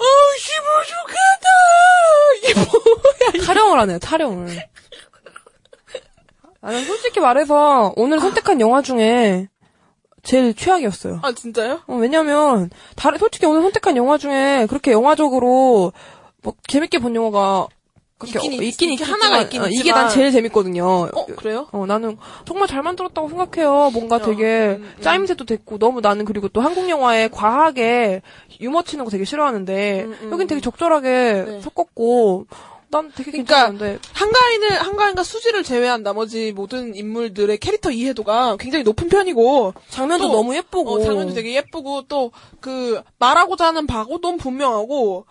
아우, 0.00 0.38
씨발, 0.38 0.84
좋겠다! 0.86 1.48
이게 2.38 2.54
뭐야, 2.54 3.46
타령을 3.46 3.78
하네요. 3.80 3.98
타령을. 3.98 4.68
나는 6.62 6.84
솔직히 6.84 7.20
말해서 7.20 7.92
오늘 7.96 8.20
선택한 8.20 8.60
영화 8.60 8.82
중에 8.82 9.48
제일 10.22 10.54
최악이었어요. 10.54 11.20
아, 11.22 11.32
진짜요? 11.32 11.80
어, 11.86 11.94
왜냐면 11.96 12.70
다른 12.96 13.18
솔직히 13.18 13.46
오늘 13.46 13.62
선택한 13.62 13.96
영화 13.96 14.18
중에 14.18 14.66
그렇게 14.68 14.92
영화적으로 14.92 15.92
뭐 16.42 16.54
재밌게 16.68 16.98
본 16.98 17.14
영화가 17.14 17.68
그렇게 18.18 18.38
있긴 18.38 18.52
어, 18.60 18.62
있- 18.62 18.68
있긴 18.68 18.90
이게 18.90 19.02
있겠지만, 19.04 19.22
하나가 19.22 19.42
있긴 19.44 19.62
어, 19.62 19.68
이게. 19.68 19.92
난 19.92 20.08
제일 20.10 20.30
재밌거든요. 20.30 20.84
어, 20.86 21.26
그래요? 21.36 21.68
어, 21.72 21.86
나는 21.86 22.18
정말 22.44 22.68
잘 22.68 22.82
만들었다고 22.82 23.28
생각해요. 23.30 23.90
뭔가 23.94 24.16
어, 24.16 24.18
되게 24.22 24.76
음, 24.78 24.92
음. 24.96 25.02
짜임새도 25.02 25.46
됐고 25.46 25.78
너무 25.78 26.02
나는 26.02 26.26
그리고 26.26 26.48
또 26.48 26.60
한국 26.60 26.88
영화에 26.90 27.28
과하게 27.28 28.20
유머 28.60 28.82
치는 28.82 29.06
거 29.06 29.10
되게 29.10 29.24
싫어하는데 29.24 30.02
음, 30.04 30.16
음, 30.22 30.32
여긴 30.32 30.46
되게 30.48 30.60
음. 30.60 30.62
적절하게 30.62 31.08
네. 31.46 31.60
섞었고 31.62 32.46
난 32.90 33.10
되게 33.14 33.30
그러니까 33.30 33.70
괜찮은데. 33.70 33.98
한가인을, 34.12 34.82
한가인과 34.82 35.22
수지를 35.22 35.62
제외한 35.62 36.02
나머지 36.02 36.52
모든 36.52 36.94
인물들의 36.94 37.56
캐릭터 37.58 37.90
이해도가 37.90 38.56
굉장히 38.58 38.82
높은 38.82 39.08
편이고, 39.08 39.74
장면도 39.88 40.28
또, 40.28 40.32
너무 40.32 40.56
예쁘고. 40.56 40.94
어, 40.94 41.00
장면도 41.00 41.34
되게 41.34 41.54
예쁘고, 41.54 42.02
또, 42.08 42.32
그, 42.60 43.00
말하고자 43.18 43.68
하는 43.68 43.86
바고 43.86 44.20
너무 44.20 44.38
분명하고, 44.38 45.26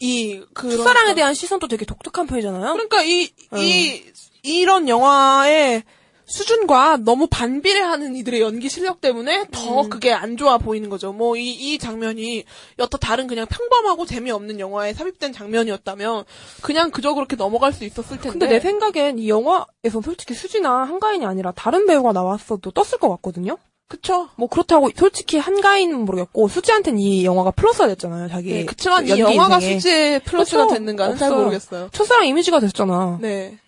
이, 0.00 0.42
그. 0.54 0.74
첫사랑에 0.74 1.14
대한 1.14 1.34
시선도 1.34 1.68
되게 1.68 1.84
독특한 1.84 2.26
편이잖아요. 2.26 2.72
그러니까 2.72 3.02
이, 3.02 3.30
이, 3.56 4.02
이런 4.42 4.88
영화의 4.88 5.82
수준과 6.26 6.98
너무 6.98 7.28
반비례하는 7.28 8.16
이들의 8.16 8.40
연기 8.40 8.68
실력 8.68 9.00
때문에 9.00 9.46
더 9.52 9.82
음. 9.82 9.88
그게 9.88 10.12
안 10.12 10.36
좋아 10.36 10.58
보이는 10.58 10.90
거죠. 10.90 11.12
뭐, 11.12 11.36
이, 11.36 11.50
이 11.52 11.78
장면이 11.78 12.44
여타 12.78 12.98
다른 12.98 13.26
그냥 13.28 13.46
평범하고 13.46 14.06
재미없는 14.06 14.58
영화에 14.58 14.92
삽입된 14.92 15.32
장면이었다면, 15.32 16.24
그냥 16.62 16.90
그저 16.90 17.14
그렇게 17.14 17.36
넘어갈 17.36 17.72
수 17.72 17.84
있었을 17.84 18.20
텐데. 18.20 18.30
근데 18.30 18.48
내 18.48 18.60
생각엔 18.60 19.18
이 19.18 19.28
영화에서 19.28 20.00
솔직히 20.02 20.34
수지나 20.34 20.84
한가인이 20.84 21.24
아니라 21.24 21.52
다른 21.52 21.86
배우가 21.86 22.12
나왔어도 22.12 22.72
떴을 22.72 22.98
것 23.00 23.08
같거든요. 23.08 23.56
그쵸. 23.88 24.28
뭐 24.36 24.48
그렇다고 24.48 24.90
솔직히 24.96 25.38
한가인은 25.38 26.04
모르겠고 26.04 26.48
수지한테는 26.48 26.98
이 26.98 27.24
영화가 27.24 27.52
플러스가 27.52 27.86
됐잖아요. 27.86 28.28
자기 28.28 28.52
네, 28.52 28.64
그치만 28.64 29.06
이 29.06 29.10
영화가. 29.16 29.60
수지의 29.60 30.20
플러스가 30.24 30.64
그쵸? 30.64 30.74
됐는가는 30.74 31.16
잘 31.16 31.28
없어요. 31.28 31.44
모르겠어요. 31.44 31.88
첫사랑 31.92 32.26
이미지가 32.26 32.58
됐잖아. 32.58 33.18
네. 33.20 33.58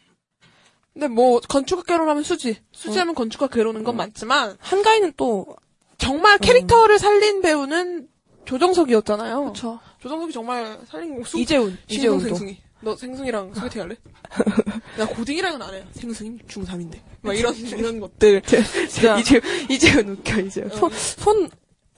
근데 0.98 1.06
뭐, 1.06 1.38
건축학 1.38 1.86
개론 1.86 2.08
하면 2.08 2.24
수지. 2.24 2.56
수지하면 2.72 3.14
건축학 3.14 3.52
개론인 3.52 3.84
건 3.84 3.96
맞지만, 3.96 4.56
한가인은 4.58 5.12
또 5.16 5.46
정말 5.96 6.38
캐릭터를 6.38 6.98
살린 6.98 7.40
배우는 7.40 8.08
조정석이었잖아요. 8.44 9.44
그쵸. 9.44 9.78
조정석이 10.02 10.32
정말 10.32 10.76
살린 10.88 11.16
거 11.16 11.24
수, 11.24 11.38
이재훈 11.38 11.78
신성 11.86 11.98
이재훈도 11.98 12.24
생승이. 12.24 12.58
너 12.80 12.96
생승이랑 12.96 13.54
소개팅 13.54 13.82
할래? 13.82 13.94
나 14.98 15.06
고딩이랑은 15.06 15.62
안 15.62 15.74
해요. 15.74 15.84
생승이 15.92 16.38
중3인데. 16.48 16.98
막 17.20 17.32
이런, 17.32 17.54
이런 17.54 18.00
것들. 18.00 18.42
진짜. 18.90 19.18
이재 19.20 19.40
이재훈 19.70 20.08
웃겨 20.08 20.40
이재훈 20.40 20.70
손, 20.70 20.90
손 20.90 21.48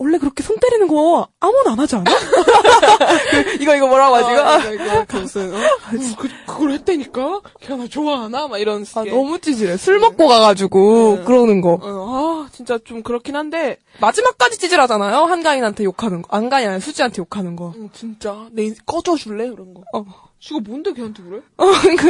원래 0.01 0.17
그렇게 0.17 0.43
손 0.43 0.57
때리는 0.59 0.89
거 0.89 1.29
아무나 1.41 1.73
안 1.73 1.79
하지 1.79 1.95
않아? 1.97 2.11
그, 2.11 3.53
이거 3.63 3.77
이거 3.77 3.87
뭐라고 3.87 4.17
하지? 4.17 4.29
아, 4.31 4.49
아, 4.55 4.59
이거, 4.73 4.83
이거, 4.85 5.05
그 5.07 5.17
무슨, 5.19 5.53
어? 5.55 5.59
음, 5.93 6.15
그, 6.19 6.29
그걸 6.47 6.71
했다니까? 6.73 7.41
걔가 7.61 7.77
나 7.77 7.87
좋아하나? 7.87 8.49
막 8.49 8.57
이런 8.57 8.81
아, 8.81 8.85
식의. 8.87 9.11
너무 9.13 9.39
찌질해. 9.39 9.77
술 9.77 9.99
먹고 9.99 10.27
가가지고 10.27 11.17
네. 11.19 11.25
그러는 11.25 11.61
거. 11.61 11.79
어, 11.83 12.47
아, 12.47 12.49
진짜 12.51 12.79
좀 12.83 13.03
그렇긴 13.03 13.37
한데, 13.37 13.77
마지막까지 14.01 14.57
찌질하잖아요. 14.57 15.17
한가인한테 15.27 15.85
욕하는 15.85 16.23
거. 16.23 16.35
안가인 16.35 16.69
아니라 16.69 16.81
수지한테 16.81 17.19
욕하는 17.19 17.55
거. 17.55 17.75
음, 17.77 17.91
진짜. 17.93 18.49
내 18.53 18.65
인- 18.65 18.77
꺼져줄래? 18.87 19.51
그런 19.51 19.75
거. 19.75 19.83
어. 19.93 20.07
지가 20.41 20.61
뭔데 20.61 20.95
걔한테 20.95 21.23
그래? 21.23 21.43
어, 21.59 21.67
그, 21.67 22.09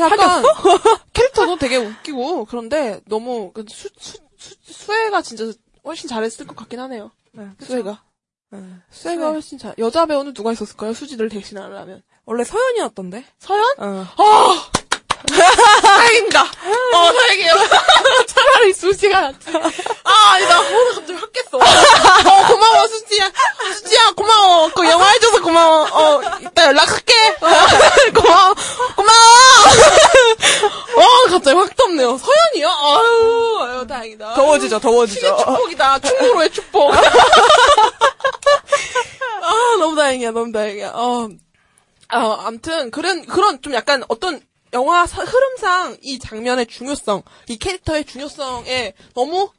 약간, 0.00 0.42
캐릭터도 1.14 1.56
되게 1.56 1.76
웃기고, 1.78 2.44
그런데 2.44 3.00
너무, 3.06 3.52
그 3.54 3.64
수, 3.70 3.88
수, 3.98 4.18
수, 4.36 4.54
수혜가 4.60 5.22
진짜 5.22 5.44
훨씬 5.82 6.10
잘했을 6.10 6.46
것 6.46 6.54
같긴 6.54 6.78
하네요. 6.80 7.10
네, 7.32 7.50
수혜가. 7.60 8.02
네. 8.50 8.58
수혜가 8.90 9.30
훨씬 9.30 9.58
잘, 9.58 9.74
여자 9.78 10.06
배우는 10.06 10.34
누가 10.34 10.52
있었을까요? 10.52 10.92
수지를 10.92 11.28
대신하려면. 11.28 12.02
원래 12.24 12.44
서연이었던데. 12.44 13.24
서연? 13.38 13.64
어. 13.78 14.06
아! 14.16 14.72
다행입니다. 15.82 16.42
어, 16.42 17.12
다행이에요. 17.12 17.54
차라리 18.26 18.72
수지가 18.72 19.20
낫지. 19.20 19.50
아. 20.04 20.12
어, 20.12 20.38
나 20.48 20.62
갑자기 20.94 21.12
확 21.14 21.32
깼어. 21.32 21.58
어, 21.58 22.46
고마워, 22.46 22.86
수지야. 22.88 23.30
수지야, 23.74 24.10
고마워. 24.16 24.70
그 24.74 24.84
영화 24.86 25.08
해줘서 25.10 25.40
고마워. 25.42 25.86
어, 25.90 26.20
이따 26.40 26.66
연락할게. 26.66 27.12
고마워. 28.14 28.54
고마워. 28.96 29.22
어, 30.96 31.06
갑자기 31.30 31.56
확 31.56 31.76
덥네요. 31.76 32.18
서연이요? 32.18 32.68
아유, 32.68 33.58
아유, 33.62 33.86
다행이다. 33.86 34.34
더워지죠, 34.34 34.78
더워지죠. 34.80 35.36
축복이다. 35.36 35.98
충무로의 36.00 36.50
축복. 36.50 36.92
아, 36.94 37.00
너무 39.78 39.94
다행이야, 39.96 40.30
너무 40.32 40.52
다행이야. 40.52 40.90
어, 40.94 41.28
아, 42.08 42.38
암튼, 42.46 42.90
그런, 42.90 43.24
그런 43.26 43.60
좀 43.62 43.72
약간 43.74 44.02
어떤 44.08 44.40
영화 44.72 45.06
사- 45.06 45.22
흐름상 45.22 45.98
이 46.02 46.18
장면의 46.18 46.66
중요성, 46.66 47.22
이 47.48 47.58
캐릭터의 47.58 48.04
중요성에 48.04 48.94
너무 49.14 49.50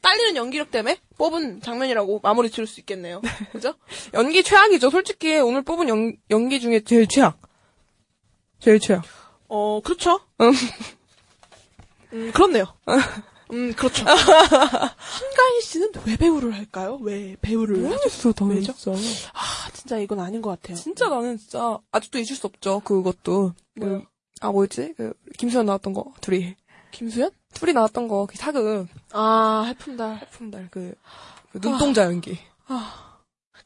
딸리는 0.00 0.36
연기력 0.36 0.70
때문에 0.70 0.98
뽑은 1.18 1.60
장면이라고 1.60 2.20
마무리 2.22 2.50
지을 2.50 2.66
수 2.66 2.80
있겠네요. 2.80 3.20
그죠? 3.52 3.74
연기 4.14 4.42
최악이죠. 4.42 4.90
솔직히 4.90 5.36
오늘 5.38 5.62
뽑은 5.62 5.88
연, 5.88 6.16
연기 6.30 6.60
중에 6.60 6.80
제일 6.80 7.06
최악. 7.08 7.38
제일 8.60 8.78
최악. 8.80 9.02
어, 9.48 9.80
그렇죠. 9.84 10.20
음. 10.40 10.52
음, 12.12 12.32
그렇네요. 12.32 12.64
음, 13.52 13.74
그렇죠. 13.74 14.04
한가인 14.06 15.60
씨는 15.62 15.92
왜 16.06 16.16
배우를 16.16 16.54
할까요? 16.54 16.98
왜 17.02 17.36
배우를? 17.42 17.78
모르겠어, 17.78 18.32
더 18.32 18.44
왜죠? 18.46 18.72
아, 19.34 19.70
진짜 19.72 19.98
이건 19.98 20.20
아닌 20.20 20.40
것 20.40 20.50
같아요. 20.50 20.76
진짜 20.76 21.08
나는 21.08 21.36
진짜 21.36 21.78
아직도 21.90 22.18
잊을 22.18 22.36
수 22.36 22.46
없죠. 22.46 22.80
그것도. 22.80 23.54
뭐요? 23.76 24.02
그, 24.40 24.46
아 24.46 24.50
뭐였지? 24.50 24.94
그 24.96 25.12
김수현 25.38 25.66
나왔던 25.66 25.92
거 25.92 26.12
둘이. 26.20 26.56
김수현? 26.90 27.30
둘이 27.54 27.72
나왔던 27.72 28.08
거, 28.08 28.26
그 28.26 28.36
사극, 28.36 28.86
아, 29.12 29.64
해품달. 29.66 30.26
품달, 30.30 30.68
그, 30.70 30.94
그 31.52 31.60
눈동자 31.60 32.04
연기. 32.04 32.38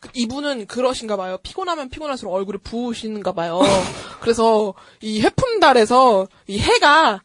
그 0.01 0.11
이분은 0.13 0.67
그러신가 0.67 1.17
봐요. 1.17 1.39
피곤하면 1.43 1.89
피곤할수록 1.89 2.35
얼굴이 2.35 2.59
부으시는가 2.59 3.33
봐요. 3.33 3.61
그래서 4.21 4.75
이 5.01 5.23
해품달에서 5.23 6.29
이 6.47 6.59
해가 6.59 7.23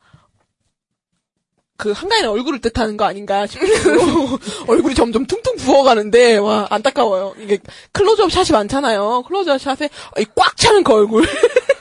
그 1.75 1.91
한가인의 1.91 2.29
얼굴을 2.29 2.59
뜻하는 2.59 2.97
거 2.97 3.05
아닌가 3.05 3.47
싶고 3.47 3.65
얼굴이 4.67 4.95
점점 4.95 5.25
퉁퉁 5.25 5.55
부어가는데 5.55 6.37
와 6.37 6.67
안타까워요. 6.69 7.35
이게 7.39 7.57
클로즈업 7.93 8.31
샷이 8.31 8.51
많잖아요. 8.51 9.23
클로즈업 9.23 9.59
샷에 9.61 9.89
이꽉 10.19 10.57
차는 10.57 10.83
그 10.83 10.93
얼굴. 10.93 11.25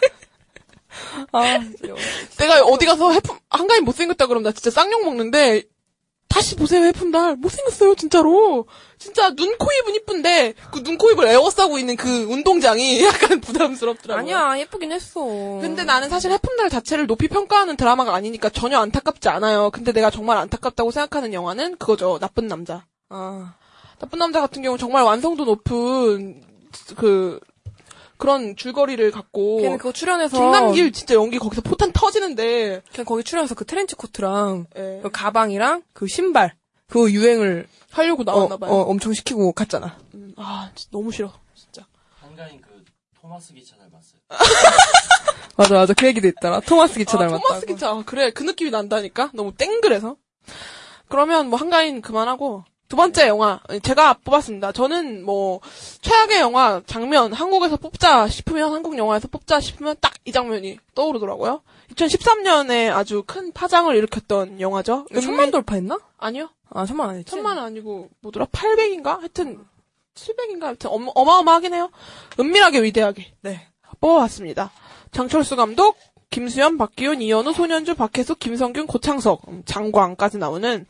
아. 1.33 1.61
내가 2.39 2.63
어디 2.65 2.87
가서 2.87 3.13
해품, 3.13 3.39
한가인 3.51 3.85
못생겼다 3.85 4.27
그러면 4.27 4.45
나 4.45 4.53
진짜 4.53 4.71
쌍욕 4.71 5.05
먹는데, 5.05 5.65
다시 6.29 6.57
보세요, 6.57 6.85
해품달. 6.85 7.37
못생겼어요, 7.37 7.95
진짜로. 7.95 8.67
진짜 8.99 9.31
눈, 9.35 9.57
코, 9.57 9.67
입은 9.73 9.95
이쁜데, 9.95 10.55
그 10.71 10.83
눈, 10.83 10.99
코, 10.99 11.11
입을 11.11 11.27
에워싸고 11.27 11.79
있는 11.79 11.97
그 11.97 12.25
운동장이 12.25 13.01
약간 13.03 13.41
부담스럽더라고요. 13.41 14.21
아니야, 14.21 14.59
예쁘긴 14.61 14.93
했어. 14.93 15.21
근데 15.23 15.85
나는 15.85 16.11
사실 16.11 16.31
해품달 16.31 16.69
자체를 16.69 17.07
높이 17.07 17.29
평가하는 17.29 17.77
드라마가 17.77 18.15
아니니까 18.15 18.51
전혀 18.51 18.79
안타깝지 18.79 19.29
않아요. 19.31 19.71
근데 19.71 19.93
내가 19.93 20.11
정말 20.11 20.37
안타깝다고 20.37 20.91
생각하는 20.91 21.33
영화는 21.33 21.79
그거죠. 21.79 22.19
나쁜 22.21 22.47
남자. 22.47 22.85
아, 23.09 23.55
나쁜 23.99 24.19
남자 24.19 24.41
같은 24.41 24.63
경우 24.63 24.77
정말 24.77 25.05
완성도 25.05 25.45
높은 25.47 26.43
그 26.97 27.41
그런 28.19 28.57
줄거리를 28.57 29.11
갖고 29.13 29.59
걔는 29.63 29.79
그거 29.79 29.93
출연해서. 29.93 30.37
김남길 30.37 30.93
진짜 30.93 31.15
연기 31.15 31.39
거기서 31.39 31.63
포탄 31.63 31.93
터지는데 31.93 32.83
걔 32.93 33.05
거기 33.05 33.23
출연해서 33.25 33.55
그 33.55 33.65
트렌치 33.65 33.95
코트랑, 33.95 34.67
예, 34.77 35.01
그 35.03 35.11
가방이랑, 35.11 35.83
그 35.93 36.07
신발, 36.09 36.55
그 36.89 37.11
유행을 37.11 37.67
하려고 37.91 38.23
어, 38.23 38.25
나왔나 38.25 38.57
봐요. 38.57 38.71
어, 38.73 38.83
엄청 38.83 39.13
시키고 39.15 39.53
갔잖아. 39.53 39.99
음, 40.15 40.35
아 40.37 40.71
진짜 40.75 40.91
너무 40.93 41.13
싫어. 41.13 41.33
진짜. 41.55 41.87
한가인 42.21 42.61
그 42.61 42.85
토마스 43.21 43.55
기차 43.55 43.77
닮았어요. 43.77 44.21
맞아, 45.57 45.75
맞아. 45.75 45.95
그 45.95 46.07
얘기도 46.07 46.29
있더라. 46.29 46.61
토마스 46.61 46.99
기차 46.99 47.17
아, 47.17 47.21
닮았다고. 47.21 47.47
토마스 47.49 47.67
기차 47.67 47.91
아, 47.91 48.03
그래 48.05 48.31
그 48.31 48.43
느낌이 48.43 48.71
난다니까 48.71 49.31
너무 49.33 49.53
땡그래서 49.55 50.17
그러면 51.09 51.49
뭐 51.51 51.59
한가인 51.59 52.01
그만하고 52.03 52.65
두 52.89 52.97
번째 52.97 53.29
영화 53.29 53.61
제가 53.83 54.15
뽑았습니다. 54.25 54.73
저는 54.73 55.25
뭐 55.25 55.61
최악의 56.01 56.41
영화 56.41 56.81
장면 56.87 57.33
한국에서 57.33 57.77
뽑자 57.77 58.29
싶으면 58.29 58.73
한국 58.73 58.97
영화에서 58.97 59.29
뽑자 59.29 59.61
싶으면 59.61 59.97
딱 60.01 60.19
이 60.29 60.33
장면이 60.33 60.79
떠오르더라고요. 60.95 61.63
2013년에 61.95 62.93
아주 62.95 63.25
큰 63.27 63.51
파장을 63.51 63.95
일으켰던 63.97 64.61
영화죠. 64.61 65.07
이거 65.11 65.23
천만 65.23 65.51
돌파했나? 65.51 65.99
아니요. 66.19 66.51
아, 66.69 66.85
천만 66.85 67.09
아니지? 67.09 67.31
천만은 67.31 67.63
아니고 67.63 68.11
뭐더라 68.21 68.45
800인가 68.45 69.21
하여튼 69.21 69.65
700인가 70.15 70.65
하여튼 70.65 70.91
어마, 70.91 71.11
어마 71.15 71.33
어마하긴 71.39 71.73
해요. 71.73 71.89
은밀하게 72.39 72.83
위대하게 72.83 73.33
네. 73.41 73.67
뽑아왔습니다. 74.03 74.71
장철수 75.13 75.57
감독, 75.57 75.97
김수현, 76.29 76.77
박기훈, 76.77 77.23
이현우, 77.23 77.55
손현주, 77.55 77.95
박혜숙, 77.95 78.39
김성균, 78.39 78.87
고창석, 78.87 79.49
음, 79.49 79.63
장광까지 79.65 80.37
나오는 80.37 80.85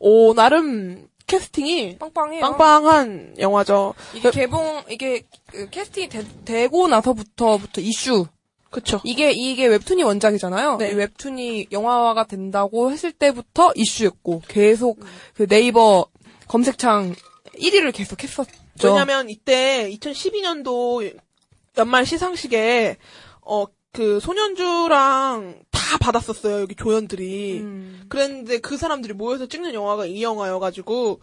오 0.00 0.34
나름 0.34 1.06
캐스팅이 1.32 1.98
빵빵해요. 1.98 2.40
빵빵한 2.42 3.36
영화죠. 3.38 3.94
이게 4.14 4.30
개봉, 4.30 4.82
이게 4.90 5.22
그 5.46 5.70
캐스팅이 5.70 6.08
되, 6.44 6.68
고 6.68 6.88
나서부터부터 6.88 7.80
이슈. 7.80 8.26
그쵸. 8.70 9.00
이게, 9.04 9.32
이게 9.32 9.66
웹툰이 9.66 10.02
원작이잖아요. 10.02 10.76
네. 10.76 10.90
이 10.90 10.94
웹툰이 10.94 11.68
영화화가 11.72 12.26
된다고 12.26 12.90
했을 12.90 13.12
때부터 13.12 13.72
이슈였고, 13.74 14.42
계속 14.48 15.00
그 15.34 15.46
네이버 15.46 16.06
검색창 16.48 17.14
1위를 17.54 17.94
계속 17.94 18.22
했었죠. 18.22 18.50
왜냐면 18.82 19.30
이때 19.30 19.90
2012년도 19.90 21.18
연말 21.78 22.04
시상식에 22.04 22.96
어 23.40 23.66
그 23.92 24.20
소년주랑 24.20 25.64
다 25.70 25.98
받았었어요 25.98 26.62
여기 26.62 26.74
조연들이. 26.74 27.60
음. 27.60 28.04
그랬는데 28.08 28.58
그 28.60 28.76
사람들이 28.76 29.12
모여서 29.12 29.46
찍는 29.46 29.74
영화가 29.74 30.06
이 30.06 30.22
영화여가지고 30.22 31.20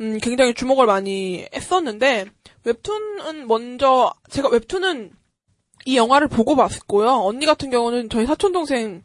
음, 0.00 0.18
굉장히 0.22 0.54
주목을 0.54 0.86
많이 0.86 1.44
했었는데 1.52 2.26
웹툰은 2.64 3.48
먼저 3.48 4.12
제가 4.30 4.48
웹툰은 4.48 5.12
이 5.84 5.96
영화를 5.96 6.28
보고 6.28 6.54
봤고요. 6.54 7.08
언니 7.08 7.44
같은 7.44 7.70
경우는 7.70 8.08
저희 8.08 8.24
사촌 8.24 8.52
동생이 8.52 9.00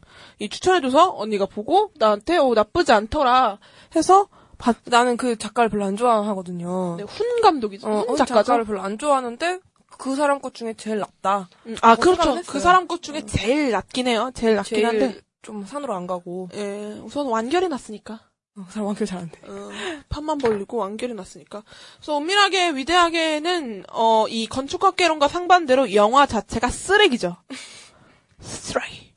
추천해줘서 0.48 1.12
언니가 1.16 1.46
보고 1.46 1.90
나한테 1.96 2.36
어 2.36 2.52
나쁘지 2.54 2.92
않더라 2.92 3.58
해서 3.96 4.28
봤. 4.58 4.76
나는 4.84 5.16
그 5.16 5.36
작가를 5.36 5.70
별로 5.70 5.84
안 5.84 5.96
좋아하거든요. 5.96 6.96
네, 6.98 7.02
훈 7.02 7.40
감독이죠. 7.40 7.88
어, 7.88 8.00
훈 8.02 8.10
어, 8.10 8.16
작가죠. 8.16 8.44
작가를 8.44 8.64
별로 8.64 8.80
안 8.80 8.96
좋아하는데 8.96 9.58
그 9.98 10.14
사람 10.16 10.40
것 10.40 10.54
중에 10.54 10.74
제일 10.74 10.98
낫다. 11.00 11.48
음, 11.66 11.76
아뭐 11.82 11.96
그렇죠. 11.96 12.40
그. 12.46 12.60
사람 12.60 12.86
것 12.86 13.02
중에 13.02 13.26
제일 13.26 13.70
낫긴 13.72 14.06
해요. 14.06 14.30
제일 14.32 14.54
낫긴 14.54 14.76
제일 14.76 14.86
한데. 14.86 15.20
좀 15.42 15.64
산으로 15.66 15.94
안 15.94 16.06
가고. 16.06 16.48
예, 16.54 16.98
우선 17.04 17.26
완결이 17.26 17.68
났으니까. 17.68 18.20
어, 18.56 18.64
그 18.66 18.72
사람 18.72 18.86
완결 18.86 19.06
잘한대. 19.06 19.40
어, 19.44 19.70
판만 20.08 20.38
벌리고 20.38 20.78
완결이 20.78 21.14
났으니까. 21.14 21.62
그래서 21.96 22.16
은밀하게 22.18 22.70
위대하게는 22.70 23.84
어, 23.92 24.26
이 24.28 24.46
건축학개론과 24.46 25.28
상반대로 25.28 25.94
영화 25.94 26.26
자체가 26.26 26.68
쓰레기죠. 26.70 27.36
쓰레기. 28.40 29.12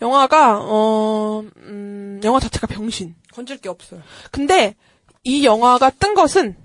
영화가 0.00 0.58
어, 0.62 1.44
음, 1.58 2.20
영화 2.24 2.40
자체가 2.40 2.66
병신. 2.66 3.14
건질 3.32 3.58
게 3.58 3.68
없어요. 3.68 4.02
근데 4.30 4.76
이 5.24 5.44
영화가 5.44 5.90
뜬 5.90 6.14
것은 6.14 6.56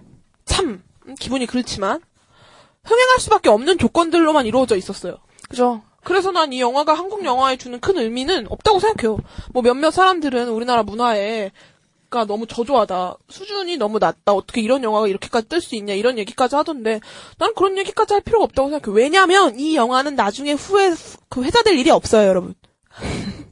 참 0.45 0.84
음, 1.08 1.15
기분이 1.15 1.45
그렇지만 1.45 2.01
흥행할 2.88 3.19
수밖에 3.19 3.50
없는 3.50 3.78
조건들로만 3.78 4.45
이루어져 4.45 4.76
있었어요. 4.76 5.17
그죠? 5.50 5.82
그래서 6.04 6.32
난 6.32 6.54
이 6.54 6.62
영화가 6.62 6.93
한국 6.93 7.26
영화에 7.26 7.58
주는 7.58 7.80
큰 7.82 7.97
의미는 7.97 8.47
없다고 8.50 8.80
생각해요. 8.80 9.17
뭐 9.52 9.62
몇몇 9.62 9.91
사람들은 9.91 10.50
우리나라 10.50 10.84
문화에 10.84 11.52
가 12.10 12.23
너무 12.23 12.47
저조하다. 12.47 13.17
수준이 13.28 13.76
너무 13.76 14.00
낮다. 14.00 14.32
어떻게 14.32 14.62
이런 14.62 14.82
영화가 14.82 15.10
이렇게까지 15.10 15.50
뜰 15.50 15.60
수 15.60 15.76
있냐. 15.76 15.93
이런 15.93 16.17
얘기까지 16.17 16.56
하던데 16.56 17.02
난 17.38 17.54
그런 17.54 17.78
얘기까지 17.78 18.13
할 18.13 18.21
필요가 18.21 18.45
없다고 18.45 18.69
생각해요. 18.69 18.95
왜냐면 18.95 19.60
이 19.60 19.76
영화는 19.76 20.15
나중에 20.15 20.54
후에 20.54 20.93
그 21.28 21.43
회자될 21.43 21.78
일이 21.78 21.89
없어요, 21.89 22.30
여러분. 22.30 22.54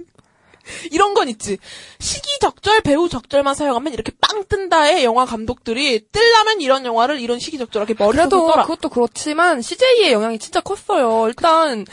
이런 0.91 1.13
건 1.13 1.29
있지. 1.29 1.57
시기 1.99 2.39
적절, 2.39 2.81
배우 2.81 3.09
적절만 3.09 3.55
사용하면 3.55 3.93
이렇게 3.93 4.11
빵 4.21 4.45
뜬다의 4.47 5.03
영화 5.03 5.25
감독들이 5.25 6.07
뜰라면 6.11 6.61
이런 6.61 6.85
영화를 6.85 7.19
이런 7.19 7.39
시기 7.39 7.57
적절하게 7.57 7.95
머리로 7.97 8.11
그래도 8.11 8.47
떠라. 8.47 8.63
그것도 8.63 8.89
그렇지만 8.89 9.61
CJ의 9.61 10.11
영향이 10.11 10.39
진짜 10.39 10.61
컸어요. 10.61 11.27
일단 11.27 11.85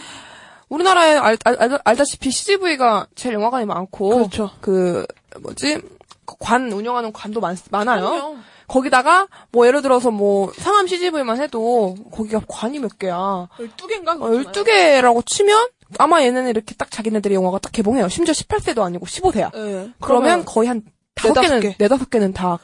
우리나라에 0.68 1.16
알, 1.16 1.36
알, 1.44 1.78
알 1.84 1.96
다시피 1.96 2.30
CGV가 2.30 3.06
제일 3.14 3.34
영화관이 3.34 3.66
많고 3.66 4.08
그렇죠. 4.16 4.50
그 4.60 5.06
뭐지 5.40 5.80
그관 6.24 6.72
운영하는 6.72 7.12
관도 7.12 7.40
많, 7.40 7.56
많아요. 7.70 8.10
그럼요. 8.10 8.36
거기다가 8.68 9.28
뭐 9.50 9.66
예를 9.66 9.82
들어서 9.82 10.10
뭐 10.10 10.50
상암 10.56 10.86
CGV만 10.86 11.40
해도 11.42 11.94
거기가 12.10 12.40
관이 12.48 12.78
몇 12.78 12.98
개야. 12.98 13.48
12개인가? 13.58 14.20
어, 14.22 14.28
12개라고 14.30 15.26
치면 15.26 15.68
아마 15.98 16.22
얘네는 16.22 16.50
이렇게 16.50 16.74
딱 16.76 16.90
자기네들의 16.90 17.34
영화가 17.34 17.58
딱 17.58 17.72
개봉해요. 17.72 18.08
심지어 18.08 18.32
18세도 18.34 18.82
아니고 18.82 19.06
15세야. 19.06 19.54
예. 19.54 19.90
그러면 20.00 20.44
거의 20.44 20.68
한 20.68 20.82
다섯 21.14 21.34
개는 21.40 21.60
개. 21.60 21.76
네다섯 21.78 22.10
개는 22.10 22.32
다 22.32 22.58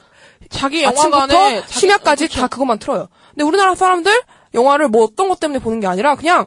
자기 0.49 0.83
영화관에 0.83 1.61
자기- 1.61 1.73
심야까지 1.73 2.25
어, 2.25 2.27
그쵸. 2.27 2.41
다 2.41 2.47
그것만 2.47 2.79
틀어요. 2.79 3.07
근데 3.31 3.43
우리나라 3.43 3.75
사람들 3.75 4.11
영화를 4.53 4.87
뭐 4.89 5.03
어떤 5.03 5.29
것 5.29 5.39
때문에 5.39 5.59
보는 5.59 5.79
게 5.79 5.87
아니라 5.87 6.15
그냥 6.15 6.45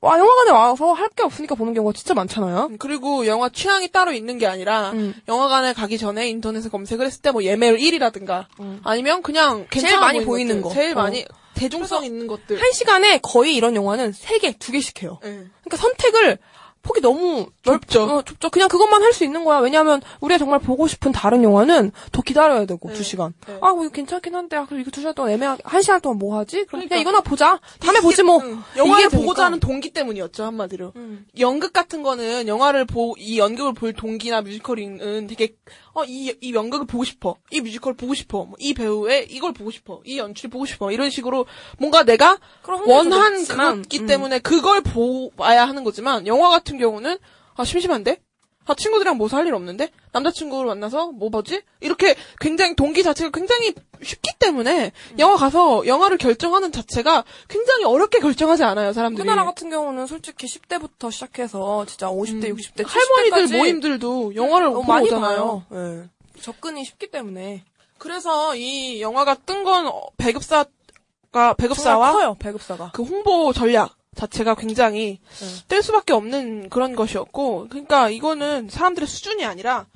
와 0.00 0.18
영화관에 0.18 0.50
와서 0.50 0.92
할 0.92 1.08
게 1.10 1.22
없으니까 1.22 1.54
보는 1.54 1.74
경우가 1.74 1.92
진짜 1.94 2.12
많잖아요. 2.14 2.68
음, 2.72 2.78
그리고 2.78 3.26
영화 3.26 3.48
취향이 3.48 3.88
따로 3.92 4.12
있는 4.12 4.38
게 4.38 4.46
아니라 4.46 4.90
음. 4.90 5.14
영화관에 5.28 5.72
가기 5.74 5.96
전에 5.98 6.28
인터넷에 6.28 6.68
검색을 6.70 7.06
했을 7.06 7.22
때 7.22 7.30
뭐 7.30 7.42
예매율 7.44 7.78
1위라든가 7.78 8.46
아니면 8.84 9.22
그냥 9.22 9.66
음. 9.72 10.00
많이 10.00 10.24
보이는 10.24 10.60
거. 10.60 10.70
제일 10.72 10.92
어. 10.92 11.02
많이 11.02 11.24
대중성 11.54 12.04
있는 12.04 12.26
것들. 12.26 12.60
한 12.60 12.72
시간에 12.72 13.18
거의 13.18 13.54
이런 13.56 13.74
영화는 13.76 14.12
세 14.12 14.38
개, 14.38 14.52
두 14.58 14.72
개씩 14.72 15.02
해요. 15.02 15.18
예. 15.24 15.28
그러니까 15.64 15.76
선택을 15.76 16.38
폭이 16.84 17.00
너무 17.00 17.46
좁죠. 17.62 18.02
어, 18.02 18.22
좁죠. 18.22 18.50
그냥 18.50 18.66
그것만 18.68 19.00
할 19.04 19.12
수 19.12 19.22
있는 19.22 19.44
거야. 19.44 19.58
왜냐하면 19.60 20.02
우리가 20.20 20.36
정말 20.38 20.58
보고 20.58 20.88
싶은 20.88 21.12
다른 21.12 21.44
영화는 21.44 21.92
더 22.10 22.22
기다려야 22.22 22.64
되고 22.66 22.88
네. 22.88 22.94
두 22.94 23.04
시간. 23.04 23.32
네. 23.46 23.56
아, 23.60 23.72
뭐 23.72 23.84
이거 23.84 23.92
괜찮긴 23.92 24.34
한데, 24.34 24.56
아, 24.56 24.64
그럼 24.66 24.80
이거 24.80 24.90
두 24.90 25.00
시간 25.00 25.14
동안 25.14 25.30
애매하게 25.30 25.62
한 25.64 25.80
시간 25.80 26.00
동안 26.00 26.18
뭐 26.18 26.36
하지? 26.38 26.64
그럼 26.64 26.66
그러니까. 26.88 26.88
그냥 26.96 27.00
이거나 27.02 27.20
보자. 27.20 27.60
다음에 27.78 28.00
보지 28.00 28.24
뭐. 28.24 28.40
응. 28.42 28.60
영화를 28.76 29.06
이게 29.06 29.16
보고자. 29.16 29.44
하는 29.44 29.60
동기 29.60 29.90
때문이었죠 29.92 30.42
한마디로. 30.42 30.92
음. 30.96 31.24
연극 31.38 31.72
같은 31.72 32.02
거는 32.02 32.48
영화를 32.48 32.84
보 32.84 33.14
이 33.16 33.38
연극을 33.38 33.74
볼 33.74 33.92
동기나 33.92 34.40
뮤지컬은 34.42 35.28
되게 35.28 35.54
어 35.94 36.04
이 36.04 36.34
이 36.40 36.54
연극을 36.54 36.86
보고 36.86 37.04
싶어, 37.04 37.36
이 37.50 37.60
뮤지컬 37.60 37.94
보고 37.94 38.14
싶어, 38.14 38.44
뭐이 38.44 38.74
배우의 38.74 39.26
이걸 39.30 39.52
보고 39.52 39.70
싶어, 39.70 40.00
이 40.04 40.18
연출이 40.18 40.50
보고 40.50 40.64
싶어. 40.66 40.90
이런 40.90 41.10
식으로 41.10 41.46
뭔가 41.78 42.02
내가 42.04 42.38
원한 42.86 43.44
그것이기 43.82 44.00
음. 44.00 44.06
때문에 44.06 44.38
그걸 44.38 44.80
보아야 44.80 45.66
하는 45.66 45.84
거지만 45.84 46.26
영화 46.26 46.48
같은 46.50 46.78
경우는 46.78 47.18
아 47.54 47.64
심심한데 47.64 48.20
아 48.66 48.74
친구들이랑 48.74 49.16
뭐할일 49.16 49.54
없는데 49.54 49.90
남자친구를 50.12 50.66
만나서 50.68 51.08
뭐 51.12 51.30
보지 51.30 51.62
이렇게 51.80 52.14
굉장히 52.40 52.76
동기 52.76 53.02
자체가 53.02 53.30
굉장히 53.30 53.74
쉽기 54.02 54.30
때문에 54.38 54.92
음. 55.12 55.18
영화 55.18 55.36
가서 55.36 55.86
영화를 55.86 56.16
결정하는 56.18 56.70
자체가 56.70 57.24
굉장히 57.48 57.84
어렵게 57.84 58.20
결정하지 58.20 58.62
않아요 58.64 58.92
사람들이 58.92 59.22
우리나라 59.22 59.44
같은 59.44 59.68
경우는 59.70 60.06
솔직히 60.06 60.46
10대부터 60.46 61.10
시작해서 61.10 61.84
진짜 61.86 62.08
50대, 62.08 62.50
음. 62.50 62.56
60대, 62.56 62.84
70대까지 62.84 62.86
할머니들 62.88 63.58
모임들도 63.58 64.34
영화를 64.36 64.70
보러 64.70 64.82
많이 64.82 65.06
오잖아요. 65.08 65.64
봐요. 65.68 66.06
예. 66.36 66.40
접근이 66.40 66.84
쉽기 66.84 67.10
때문에 67.10 67.64
그래서 67.98 68.54
이 68.56 69.00
영화가 69.00 69.34
뜬 69.46 69.64
건 69.64 69.90
배급사가 70.16 70.66
정말 71.32 71.54
배급사와 71.56 72.12
커요 72.12 72.36
배급사가. 72.38 72.90
그 72.92 73.02
홍보 73.02 73.52
전략 73.52 73.94
자체가 74.14 74.54
굉장히 74.54 75.20
뜰 75.68 75.82
수밖에 75.82 76.12
없는 76.12 76.68
그런 76.68 76.94
것이었고, 76.94 77.68
그러니까 77.70 78.10
이거는 78.10 78.68
사람들의 78.68 79.06
수준이 79.06 79.44
아니라 79.44 79.86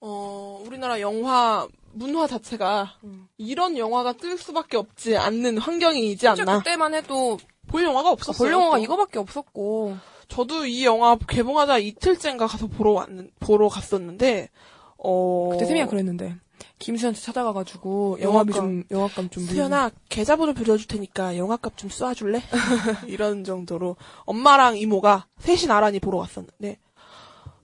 어 0.00 0.62
우리나라 0.66 1.00
영화 1.00 1.66
문화 1.92 2.26
자체가 2.26 2.98
이런 3.38 3.78
영화가 3.78 4.14
뜰 4.14 4.36
수밖에 4.36 4.76
없지 4.76 5.16
않는 5.16 5.58
환경이지 5.58 6.28
않나. 6.28 6.58
그때만 6.58 6.94
해도 6.94 7.38
볼 7.68 7.82
영화가 7.82 8.10
없었어요. 8.10 8.46
볼 8.46 8.52
영화가 8.52 8.76
또. 8.76 8.82
이거밖에 8.82 9.18
없었고 9.18 9.96
저도 10.28 10.66
이 10.66 10.84
영화 10.84 11.16
개봉하자 11.16 11.78
이틀째인가 11.78 12.46
가서 12.46 12.66
보러 12.66 12.92
왔는 12.92 13.30
보러 13.40 13.68
갔었는데 13.68 14.50
어 14.98 15.48
그때 15.52 15.64
세미가 15.64 15.86
그랬는데 15.86 16.36
김수현한테 16.78 17.20
찾아가가지고 17.20 18.18
영화비. 18.20 18.52
좀 18.52 18.84
영화감 18.90 19.30
좀 19.30 19.44
수연아 19.44 19.90
계좌번호 20.08 20.52
빌려줄 20.52 20.86
테니까 20.88 21.36
영화값 21.36 21.76
좀 21.78 21.88
쏴줄래? 21.90 22.42
이런 23.08 23.44
정도로 23.44 23.96
엄마랑 24.24 24.76
이모가 24.76 25.26
셋이 25.38 25.66
나란히 25.66 26.00
보러 26.00 26.18
갔었는데 26.18 26.78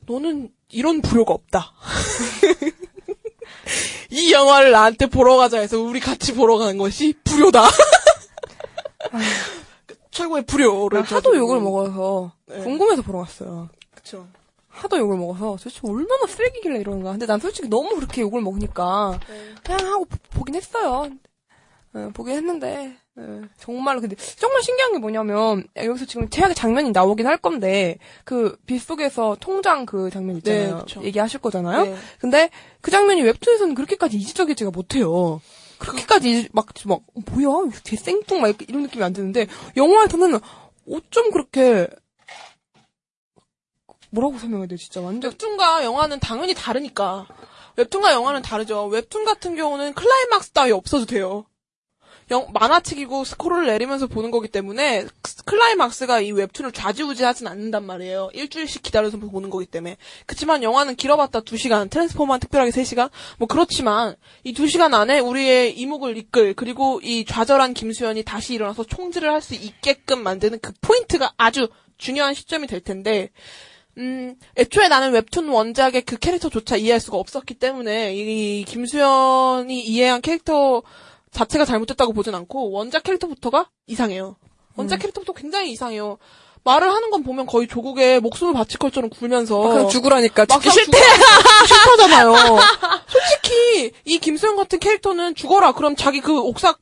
너는 0.07 0.51
이런 0.71 1.03
불효가 1.03 1.35
없다. 1.35 1.73
이 4.11 4.33
영화를 4.33 4.71
나한테 4.73 5.07
보러 5.07 5.37
가자 5.37 5.61
해서 5.61 5.79
우리 5.79 6.01
같이 6.01 6.35
보러 6.35 6.59
가는 6.59 6.77
것이 6.79 7.15
불효다. 7.25 7.69
최고의 10.11 10.45
불효를 10.45 11.03
하도. 11.03 11.37
욕을 11.37 11.61
먹어서 11.61 12.33
네. 12.47 12.63
궁금해서 12.63 13.03
보러 13.03 13.21
갔어요. 13.21 13.69
그쵸. 13.95 14.27
하도 14.73 14.97
욕을 14.99 15.16
먹어서 15.18 15.57
도대체 15.62 15.81
얼마나 15.85 16.27
쓰레기길래 16.27 16.81
이러는가. 16.81 17.11
근데 17.12 17.27
난 17.27 17.39
솔직히 17.39 17.68
너무 17.68 17.95
그렇게 17.95 18.23
욕을 18.23 18.41
먹으니까 18.41 19.20
그냥 19.64 19.87
하고 19.93 20.05
보- 20.07 20.16
보긴 20.39 20.55
했어요. 20.55 21.09
예, 21.95 22.09
보긴 22.14 22.35
했는데 22.37 22.97
예, 23.18 23.23
정말로 23.59 24.01
근데 24.01 24.16
정말 24.16 24.62
신기한 24.62 24.93
게 24.93 24.99
뭐냐면 24.99 25.64
여기서 25.77 26.07
지금 26.07 26.31
최악의 26.31 26.55
장면이 26.55 26.91
나오긴 26.93 27.27
할 27.27 27.37
건데 27.37 27.99
그 28.25 28.57
빗속에서 28.64 29.37
통장 29.41 29.85
그 29.85 30.09
장면 30.11 30.37
있잖아요. 30.39 30.77
네, 30.77 30.81
그쵸. 30.81 31.03
얘기하실 31.03 31.41
거잖아요. 31.41 31.85
네. 31.85 31.95
근데 32.18 32.49
그 32.81 32.91
장면이 32.91 33.20
웹툰에서는 33.23 33.75
그렇게까지 33.75 34.16
이지적이지가 34.16 34.70
못해요. 34.70 35.43
그렇게까지 35.79 36.49
막, 36.53 36.66
막, 36.87 37.01
어, 37.14 37.20
뭐야? 37.33 37.68
개 37.85 37.97
생뚱 37.97 38.41
막 38.41 38.57
이런 38.68 38.83
느낌이 38.85 39.03
안 39.05 39.12
드는데, 39.12 39.49
영화에서는 39.77 40.39
어쩜 40.91 41.31
그렇게, 41.33 41.89
뭐라고 44.13 44.39
설명해야 44.39 44.69
돼, 44.69 44.77
진짜. 44.77 45.01
완전. 45.01 45.31
웹툰과 45.33 45.85
영화는 45.85 46.21
당연히 46.21 46.55
다르니까. 46.55 47.27
웹툰과 47.77 48.13
영화는 48.13 48.43
다르죠. 48.43 48.85
웹툰 48.87 49.25
같은 49.25 49.57
경우는 49.57 49.95
클라이막스 49.95 50.51
따위 50.51 50.71
없어도 50.73 51.07
돼요. 51.07 51.47
영, 52.31 52.47
만화책이고 52.53 53.25
스크롤을 53.25 53.67
내리면서 53.67 54.07
보는 54.07 54.31
거기 54.31 54.49
때문에 54.49 55.05
크- 55.23 55.45
클라이막스가 55.45 56.21
이 56.21 56.31
웹툰을 56.33 56.73
좌지우지하진 56.73 57.47
않는단 57.47 57.85
말이에요. 57.85 58.31
일주일씩 58.33 58.83
기다려서 58.83 59.17
보는 59.19 59.51
거기 59.51 59.67
때문에. 59.67 59.97
그치만 60.27 60.63
영화는 60.63 60.97
길어봤자 60.97 61.41
2시간, 61.41 61.91
트랜스포머는 61.91 62.41
특별하게 62.41 62.71
3시간? 62.71 63.11
뭐 63.39 63.49
그렇지만 63.49 64.15
이 64.45 64.53
2시간 64.55 64.95
안에 64.95 65.19
우리의 65.19 65.79
이목을 65.79 66.17
이끌 66.17 66.55
그리고 66.55 67.01
이 67.03 67.25
좌절한 67.25 67.75
김수현이 67.75 68.23
다시 68.23 68.55
일어나서 68.55 68.85
총질을 68.85 69.31
할 69.31 69.41
수 69.43 69.55
있게끔 69.55 70.23
만드는 70.23 70.61
그 70.61 70.73
포인트가 70.81 71.33
아주 71.37 71.69
중요한 71.99 72.35
시점이 72.35 72.67
될 72.67 72.81
텐데 72.81 73.31
음, 73.99 74.36
애초에 74.57 74.88
나는 74.88 75.12
웹툰 75.12 75.49
원작의 75.49 76.03
그 76.03 76.16
캐릭터조차 76.16 76.76
이해할 76.76 77.01
수가 77.01 77.18
없었기 77.18 77.55
때문에 77.55 78.14
이 78.14 78.64
김수현이 78.64 79.80
이해한 79.80 80.20
캐릭터 80.22 80.82
자체가 81.30 81.64
잘못됐다고 81.64 82.12
보진 82.12 82.34
않고 82.34 82.70
원작 82.70 83.03
캐릭터부터가 83.03 83.68
이상해요. 83.86 84.36
원작 84.76 84.99
캐릭터부터 84.99 85.32
굉장히 85.32 85.72
이상해요. 85.72 86.18
말을 86.64 86.93
하는 86.93 87.11
건 87.11 87.24
보면 87.24 87.47
거의 87.47 87.66
조국의 87.66 88.20
목숨을 88.20 88.55
바칠 88.55 88.78
것처럼 88.78 89.11
굴면서 89.11 89.59
그냥 89.59 89.88
죽으라니까. 89.88 90.47
죽기 90.47 90.68
막상 90.68 90.72
싫대! 90.72 90.99
싫다잖아요. 91.66 92.34
솔직히 93.09 93.93
이 94.05 94.18
김수현 94.18 94.57
같은 94.57 94.78
캐릭터는 94.78 95.34
죽어라. 95.34 95.72
그럼 95.72 95.97
자기 95.97 96.20
그 96.20 96.38
옥삭 96.38 96.78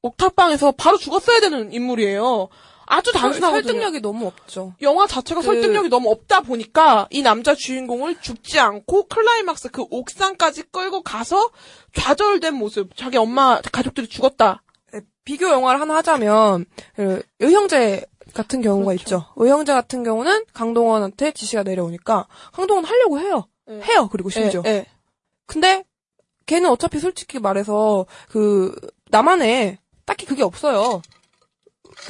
옥탑방에서 0.00 0.72
바로 0.72 0.96
죽었어야 0.96 1.40
되는 1.40 1.72
인물이에요. 1.72 2.48
아주 2.92 3.12
단순하거든요. 3.12 3.62
설득력이 3.62 4.00
너무 4.00 4.26
없죠. 4.26 4.74
영화 4.82 5.06
자체가 5.06 5.40
그- 5.40 5.46
설득력이 5.46 5.88
너무 5.88 6.10
없다 6.10 6.40
보니까 6.40 7.06
이 7.10 7.22
남자 7.22 7.54
주인공을 7.54 8.20
죽지 8.20 8.58
않고 8.60 9.08
클라이막스 9.08 9.70
그 9.70 9.84
옥상까지 9.90 10.64
끌고 10.70 11.02
가서 11.02 11.50
좌절된 11.94 12.54
모습. 12.54 12.96
자기 12.96 13.16
엄마 13.16 13.60
가족들이 13.60 14.08
죽었다. 14.08 14.62
비교 15.24 15.48
영화를 15.48 15.80
하나 15.80 15.94
하자면, 15.96 16.64
그 16.96 17.22
의형제 17.38 18.04
같은 18.34 18.60
경우가 18.60 18.92
있죠. 18.94 19.26
의형제 19.36 19.72
같은 19.72 20.02
경우는 20.02 20.44
강동원한테 20.52 21.30
지시가 21.30 21.62
내려오니까, 21.62 22.26
강동원 22.52 22.84
하려고 22.84 23.20
해요. 23.20 23.46
네. 23.68 23.80
해요, 23.82 24.08
그리고 24.10 24.30
심지어. 24.30 24.62
예, 24.66 24.70
예. 24.70 24.86
근데 25.46 25.84
걔는 26.46 26.68
어차피 26.70 26.98
솔직히 26.98 27.38
말해서 27.38 28.04
그 28.30 28.74
남한에 29.10 29.78
딱히 30.04 30.26
그게 30.26 30.42
없어요. 30.42 31.02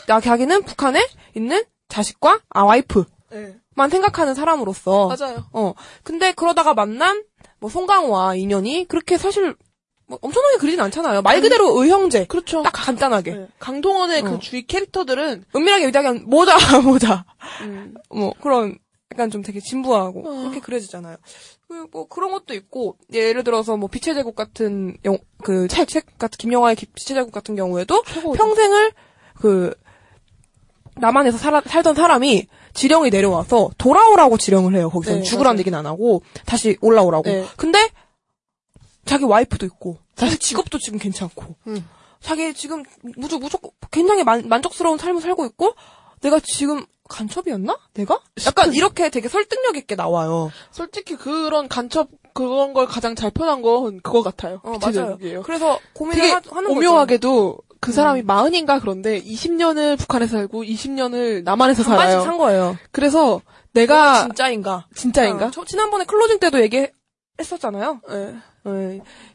나 0.07 0.20
자기는 0.20 0.62
북한에 0.64 1.07
있는 1.34 1.64
자식과 1.88 2.40
아 2.51 2.62
와이프만 2.62 3.07
예. 3.34 3.88
생각하는 3.90 4.34
사람으로서 4.34 5.09
맞아요. 5.16 5.45
어 5.53 5.74
근데 6.03 6.32
그러다가 6.32 6.74
만난 6.74 7.22
뭐 7.61 7.70
송강호와 7.70 8.34
인연이 8.36 8.86
그렇게 8.88 9.18
사실 9.18 9.55
뭐 10.07 10.18
엄청나게 10.20 10.57
그리진 10.59 10.80
않잖아요. 10.80 11.22
말 11.22 11.40
그대로 11.40 11.80
의형제 11.80 12.26
그렇죠. 12.26 12.62
딱 12.62 12.70
간단하게 12.74 13.30
예. 13.32 13.49
강동원의 13.59 14.22
어. 14.22 14.24
그 14.24 14.38
주위 14.40 14.66
캐릭터들은 14.66 15.45
은밀하게 15.55 15.84
의대하면 15.86 16.24
모자 16.26 16.57
모자 16.82 17.24
음, 17.62 17.95
뭐 18.11 18.32
그런 18.40 18.78
약간 19.12 19.30
좀 19.30 19.43
되게 19.43 19.61
진부하고 19.61 20.20
어. 20.28 20.40
그렇게 20.43 20.61
그려지잖아요. 20.61 21.16
그뭐 21.68 22.09
그런 22.09 22.32
것도 22.32 22.55
있고 22.55 22.97
예를 23.12 23.45
들어서 23.45 23.76
뭐 23.76 23.88
빛의 23.88 24.14
제국 24.14 24.34
같은 24.34 24.97
영 25.05 25.18
그 25.45 25.66
책 25.68 25.86
책 25.88 26.18
같은 26.18 26.36
김영하의 26.38 26.76
기- 26.76 26.86
빛의 26.86 27.16
제국 27.16 27.32
같은 27.32 27.57
경우에도 27.57 28.03
최고. 28.07 28.32
평생을 28.32 28.93
그 29.40 29.74
남한에서 30.97 31.38
살아, 31.38 31.61
살던 31.64 31.95
사람이 31.95 32.47
지령이 32.74 33.11
내려와서 33.11 33.70
돌아오라고 33.78 34.38
지령을 34.38 34.74
해요. 34.74 34.90
거기서 34.90 35.12
네, 35.12 35.16
는 35.18 35.24
죽으라는 35.24 35.55
맞아요. 35.55 35.59
얘기는 35.61 35.78
안 35.78 35.86
하고 35.86 36.22
다시 36.47 36.76
올라오라고. 36.80 37.22
네. 37.24 37.47
근데 37.57 37.90
자기 39.05 39.24
와이프도 39.24 39.66
있고 39.66 39.99
자기 40.14 40.38
직업도 40.38 40.78
지금 40.78 40.99
괜찮고 40.99 41.57
음. 41.66 41.88
자기 42.20 42.55
지금 42.55 42.84
무조 43.16 43.38
무조건 43.38 43.72
굉장히 43.90 44.22
만, 44.22 44.49
만족스러운 44.49 44.97
삶을 44.99 45.20
살고 45.20 45.45
있고 45.47 45.74
내가 46.20 46.38
지금 46.40 46.84
간첩이었나? 47.09 47.76
내가? 47.95 48.20
약간 48.47 48.72
이렇게 48.72 49.11
되게 49.11 49.28
설득력 49.28 49.76
있게 49.76 49.97
나와요. 49.97 50.51
솔직히 50.70 51.16
그런 51.16 51.68
간첩 51.68 52.09
그런 52.33 52.72
걸 52.72 52.87
가장 52.87 53.14
잘 53.14 53.30
표현한 53.30 53.62
건 53.62 54.01
그거 54.03 54.22
같아요. 54.22 54.61
어, 54.62 54.78
맞아요. 54.80 54.93
제국이에요. 54.93 55.43
그래서 55.43 55.78
고민을 55.95 56.20
되게 56.20 56.33
하, 56.33 56.41
거죠. 56.41 56.70
오묘하게도 56.70 57.59
그 57.80 57.93
사람이 57.93 58.22
마흔인가 58.22 58.78
그런데 58.78 59.20
20년을 59.20 59.99
북한에서 59.99 60.37
살고 60.37 60.62
20년을 60.62 61.43
남한에서 61.43 61.83
살아요. 61.83 62.20
산 62.22 62.39
거예요. 62.39 62.76
그래서 62.93 63.41
내가 63.72 64.12
내가 64.12 64.22
진짜인가? 64.28 64.87
진짜인가? 64.95 65.47
어, 65.47 65.51
저 65.51 65.64
지난번에 65.64 66.05
클로징 66.05 66.39
때도 66.39 66.61
얘기했었잖아요. 66.62 68.01
예. 68.11 68.35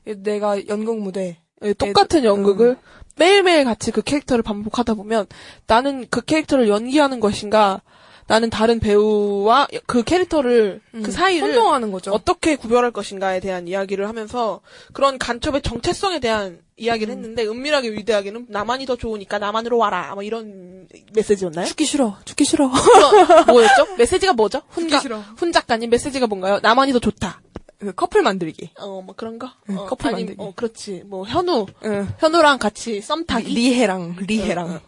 예, 0.07 0.13
내가 0.13 0.65
연극 0.67 0.99
무대. 0.99 1.41
예, 1.63 1.73
똑같은 1.73 2.19
음. 2.19 2.25
연극을 2.25 2.77
매일매일 3.17 3.65
같이 3.65 3.91
그 3.91 4.01
캐릭터를 4.01 4.43
반복하다 4.43 4.93
보면 4.93 5.25
나는 5.65 6.05
그 6.09 6.21
캐릭터를 6.21 6.69
연기하는 6.69 7.19
것인가 7.19 7.81
나는 8.27 8.49
다른 8.49 8.79
배우와 8.79 9.67
그 9.85 10.03
캐릭터를 10.03 10.81
그 11.03 11.11
사이를 11.11 11.47
음. 11.47 11.53
선정하는 11.53 11.91
거죠. 11.91 12.11
어떻게 12.11 12.55
구별할 12.55 12.91
것인가에 12.91 13.39
대한 13.39 13.67
이야기를 13.67 14.07
하면서 14.07 14.61
그런 14.93 15.17
간첩의 15.17 15.61
정체성에 15.61 16.19
대한 16.19 16.59
이야기를 16.75 17.13
음. 17.13 17.17
했는데 17.17 17.47
은밀하게 17.47 17.91
위대하게는 17.91 18.47
나만이 18.49 18.85
더 18.85 18.95
좋으니까 18.95 19.39
나만으로 19.39 19.77
와라 19.77 20.11
뭐 20.13 20.23
이런 20.23 20.87
메시지였나요? 21.13 21.65
죽기 21.65 21.85
싫어. 21.85 22.17
죽기 22.25 22.45
싫어. 22.45 22.67
뭐였죠? 23.47 23.95
메시지가 23.97 24.33
뭐죠? 24.33 24.61
훈, 24.69 24.89
가, 24.89 24.99
싫어. 24.99 25.23
훈 25.37 25.51
작가님 25.51 25.89
메시지가 25.89 26.27
뭔가요? 26.27 26.59
나만이 26.61 26.93
더 26.93 26.99
좋다. 26.99 27.41
그 27.79 27.93
커플 27.93 28.21
만들기. 28.23 28.71
어, 28.79 29.01
뭐 29.01 29.13
그런 29.15 29.37
거? 29.37 29.51
응, 29.69 29.77
어, 29.77 29.85
커플 29.85 30.07
아니, 30.07 30.23
만들기. 30.23 30.41
어, 30.41 30.53
그렇지. 30.55 31.03
뭐 31.05 31.25
현우, 31.25 31.67
응. 31.85 32.07
현우랑 32.19 32.57
같이 32.57 33.01
썸 33.01 33.25
타기. 33.25 33.53
리해랑 33.53 34.15
리해랑. 34.27 34.79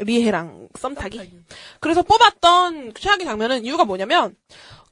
리해랑 0.00 0.68
썸 0.78 0.94
타기. 0.94 1.44
그래서 1.80 2.02
뽑았던 2.02 2.94
최악의 2.94 3.26
장면은 3.26 3.64
이유가 3.64 3.84
뭐냐면 3.84 4.34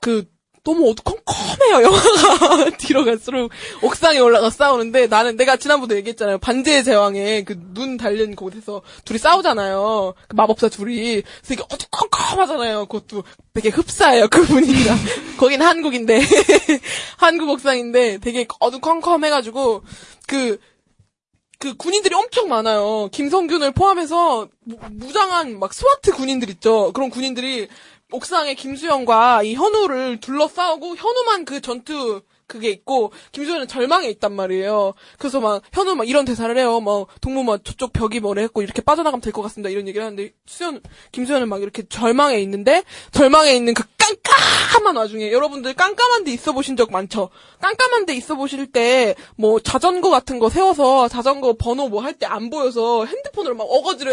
그 0.00 0.30
너무 0.64 0.90
어두컴컴해요 0.90 1.82
영화가. 1.82 2.70
뒤로 2.78 3.04
갈수록 3.04 3.50
옥상에 3.82 4.18
올라가 4.18 4.50
싸우는데 4.50 5.06
나는 5.06 5.36
내가 5.36 5.56
지난번에 5.56 5.96
얘기했잖아요. 5.96 6.38
반지의 6.38 6.84
제왕에 6.84 7.44
그 7.44 7.70
눈 7.74 7.96
달린 7.96 8.36
곳에서 8.36 8.82
둘이 9.04 9.18
싸우잖아요. 9.18 10.14
그 10.28 10.36
마법사 10.36 10.68
둘이. 10.68 11.22
그래서 11.22 11.54
이게 11.54 11.62
어두컴컴하잖아요. 11.70 12.86
그것도 12.86 13.24
되게 13.54 13.68
흡사해요 13.70 14.28
그 14.28 14.44
분위기가 14.44 14.94
거긴 15.38 15.62
한국인데. 15.62 16.20
한국 17.16 17.48
옥상인데 17.50 18.18
되게 18.18 18.46
어두컴컴해가지고 18.60 19.82
그그 20.26 21.76
군인들이 21.76 22.14
엄청 22.14 22.48
많아요. 22.48 23.08
김성균을 23.12 23.72
포함해서 23.72 24.48
무, 24.64 24.76
무장한 24.90 25.58
막 25.58 25.72
스와트 25.72 26.12
군인들 26.12 26.50
있죠. 26.50 26.92
그런 26.92 27.10
군인들이 27.10 27.68
옥상에 28.12 28.54
김수영과 28.54 29.42
이 29.42 29.54
현우를 29.54 30.20
둘러싸우고 30.20 30.96
현우만 30.96 31.44
그 31.44 31.60
전투 31.60 32.22
그게 32.46 32.68
있고 32.70 33.12
김수현은 33.30 33.68
절망에 33.68 34.08
있단 34.08 34.32
말이에요. 34.32 34.94
그래서 35.18 35.40
막 35.40 35.62
현우 35.72 35.94
막 35.94 36.08
이런 36.08 36.24
대사를 36.24 36.54
해요. 36.58 36.80
막 36.80 37.06
동무 37.20 37.44
막 37.44 37.64
저쪽 37.64 37.92
벽이 37.92 38.18
뭐래 38.20 38.42
했고 38.42 38.62
이렇게 38.62 38.82
빠져나가면 38.82 39.20
될 39.20 39.32
것 39.32 39.42
같습니다. 39.42 39.70
이런 39.70 39.86
얘기를 39.86 40.04
하는데 40.04 40.32
수현 40.46 40.80
김수현은 41.12 41.48
막 41.48 41.62
이렇게 41.62 41.84
절망에 41.88 42.40
있는데 42.40 42.82
절망에 43.12 43.54
있는 43.54 43.72
그 43.74 43.84
깜깜한 44.22 44.96
와중에 44.96 45.30
여러분들 45.32 45.74
깜깜한 45.74 46.24
데 46.24 46.32
있어 46.32 46.52
보신 46.52 46.76
적 46.76 46.90
많죠? 46.90 47.30
깜깜한 47.60 48.06
데 48.06 48.14
있어 48.14 48.34
보실 48.34 48.70
때 48.70 49.14
뭐 49.36 49.60
자전거 49.60 50.10
같은 50.10 50.38
거 50.38 50.48
세워서 50.50 51.08
자전거 51.08 51.54
번호 51.54 51.88
뭐 51.88 52.00
할 52.02 52.14
때 52.18 52.26
안 52.26 52.50
보여서 52.50 53.04
핸드폰으로 53.06 53.54
막 53.54 53.64
어거지로 53.64 54.12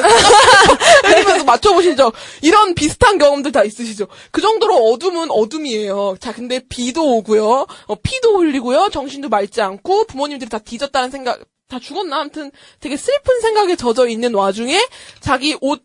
때리면서 1.03 1.43
맞춰 1.45 1.73
보신 1.73 1.95
적 1.95 2.13
이런 2.41 2.73
비슷한 2.75 3.17
경험들 3.17 3.51
다 3.51 3.63
있으시죠? 3.63 4.07
그 4.31 4.41
정도로 4.41 4.75
어둠은 4.91 5.31
어둠이에요. 5.31 6.17
자 6.19 6.33
근데 6.33 6.59
비도 6.67 7.17
오고요. 7.17 7.67
어, 7.87 7.95
피도 8.01 8.37
흘리고요. 8.39 8.89
정신도 8.91 9.29
맑지 9.29 9.61
않고 9.61 10.05
부모님들이 10.05 10.49
다 10.49 10.59
뒤졌다는 10.59 11.11
생각 11.11 11.39
다 11.69 11.79
죽었나? 11.79 12.21
아무튼 12.21 12.51
되게 12.79 12.95
슬픈 12.97 13.41
생각에 13.41 13.75
젖어 13.75 14.07
있는 14.07 14.33
와중에 14.33 14.79
자기 15.19 15.57
옷 15.61 15.83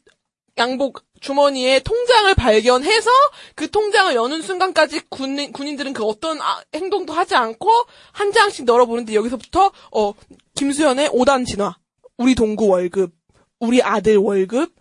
양복 0.59 1.01
주머니에 1.23 1.79
통장을 1.81 2.35
발견해서 2.35 3.11
그 3.55 3.71
통장을 3.71 4.15
여는 4.15 4.43
순간까지 4.43 5.03
군인, 5.09 5.53
군인들은 5.53 5.93
그 5.95 6.05
어떤 6.05 6.41
아- 6.43 6.61
행동도 6.75 7.13
하지 7.13 7.35
않고 7.37 7.71
한 8.13 8.33
장씩 8.33 8.65
널어보는데 8.67 9.15
여기서부터 9.15 9.71
어 9.93 10.13
김수현의 10.57 11.09
5단 11.11 11.47
진화 11.47 11.77
우리 12.19 12.35
동구 12.35 12.67
월급 12.69 13.13
우리 13.61 13.81
아들 13.83 14.17
월급 14.17 14.75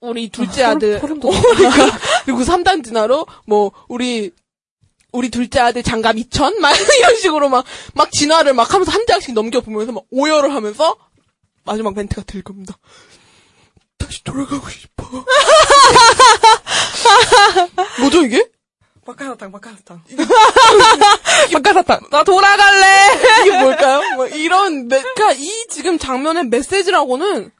우리 0.00 0.28
둘째 0.30 0.62
아들 0.62 0.98
월급 1.26 1.92
그리고 2.24 2.40
3단 2.40 2.84
진화로 2.84 3.26
뭐 3.46 3.72
우리 3.88 4.30
우리 5.12 5.28
둘째 5.30 5.60
아들 5.60 5.82
장갑 5.82 6.16
2천 6.16 6.58
막 6.58 6.72
이런 6.98 7.16
식으로 7.16 7.48
막 7.48 7.64
막 7.94 8.10
진화를 8.12 8.54
막 8.54 8.72
하면서 8.72 8.90
한 8.92 9.04
장씩 9.06 9.34
넘겨 9.34 9.60
보면서 9.60 9.92
막 9.92 10.04
오열을 10.10 10.54
하면서 10.54 10.96
마지막 11.64 11.94
멘트가 11.94 12.22
될 12.22 12.42
겁니다. 12.42 12.76
다시 14.14 14.22
돌아가고 14.22 14.68
싶어. 14.68 15.04
뭐죠 18.00 18.22
이게? 18.22 18.48
박하사탕, 19.04 19.50
박하사탕. 19.50 20.04
박가사탕. 21.52 22.00
나 22.10 22.22
돌아갈래. 22.22 23.42
이게 23.42 23.60
뭘까요? 23.60 24.00
뭐 24.16 24.26
이런 24.28 24.86
메, 24.88 25.02
그러니까 25.02 25.32
이 25.32 25.66
지금 25.68 25.98
장면의 25.98 26.46
메시지라고는 26.46 27.50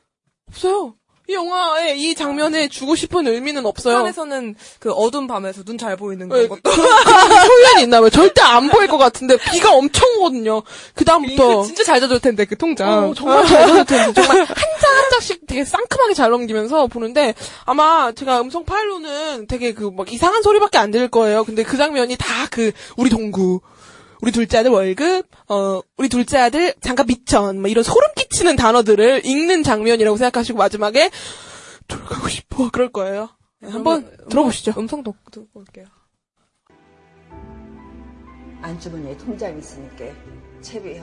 없어요. 0.48 0.94
이 1.26 1.32
영화의 1.32 1.98
이 2.00 2.14
장면에 2.14 2.68
주고 2.68 2.94
싶은 2.94 3.26
의미는 3.26 3.64
없어요. 3.64 3.96
북한에서는 3.96 4.54
그 4.78 4.92
어두운 4.92 5.26
밤에서 5.26 5.62
눈 5.64 5.78
잘 5.78 5.96
보이는 5.96 6.28
네, 6.28 6.46
것도. 6.46 6.60
그 6.62 6.70
표현이 6.70 7.82
있나 7.84 8.00
봐요. 8.00 8.10
절대 8.10 8.42
안 8.42 8.68
보일 8.68 8.88
것 8.88 8.98
같은데 8.98 9.36
비가 9.50 9.72
엄청 9.72 10.06
오거든요. 10.18 10.62
그 10.94 11.04
다음부터 11.06 11.62
진짜 11.64 11.82
잘 11.82 12.00
젖을 12.00 12.20
텐데, 12.20 12.44
그 12.44 12.56
통장. 12.58 13.10
어, 13.10 13.14
정말 13.14 13.46
잘 13.46 13.66
보일 13.68 13.84
텐데 13.86 14.12
정말 14.22 14.38
한 14.44 14.54
장 14.80 14.94
한 14.94 15.10
장씩 15.10 15.46
되게 15.46 15.64
상큼하게 15.64 16.14
잘 16.14 16.30
넘기면서 16.30 16.86
보는데 16.88 17.34
아마 17.64 18.12
제가 18.12 18.40
음성 18.42 18.64
파일로는 18.64 19.46
되게 19.46 19.72
그 19.72 19.90
막 19.90 20.12
이상한 20.12 20.42
소리밖에 20.42 20.78
안 20.78 20.90
들릴 20.90 21.08
거예요. 21.08 21.44
근데 21.44 21.62
그 21.62 21.76
장면이 21.76 22.16
다 22.16 22.48
그 22.50 22.70
우리 22.96 23.08
동구 23.10 23.60
우리 24.24 24.32
둘째 24.32 24.56
아들 24.56 24.70
월급, 24.70 25.28
어, 25.50 25.82
우리 25.98 26.08
둘째 26.08 26.38
아들 26.38 26.72
장갑 26.80 27.08
미천, 27.08 27.60
뭐 27.60 27.68
이런 27.68 27.84
소름 27.84 28.08
끼치는 28.16 28.56
단어들을 28.56 29.26
읽는 29.26 29.62
장면이라고 29.62 30.16
생각하시고 30.16 30.56
마지막에 30.56 31.10
돌아가고 31.88 32.28
싶어 32.28 32.70
그럴 32.70 32.90
거예요. 32.90 33.28
네, 33.60 33.68
한번 33.68 34.10
들어보시죠. 34.30 34.72
음성도 34.78 35.14
듣고 35.30 35.60
올게요. 35.60 35.84
안주머니에 38.62 39.14
통장 39.18 39.58
있으니까 39.58 40.06
채비해. 40.62 41.02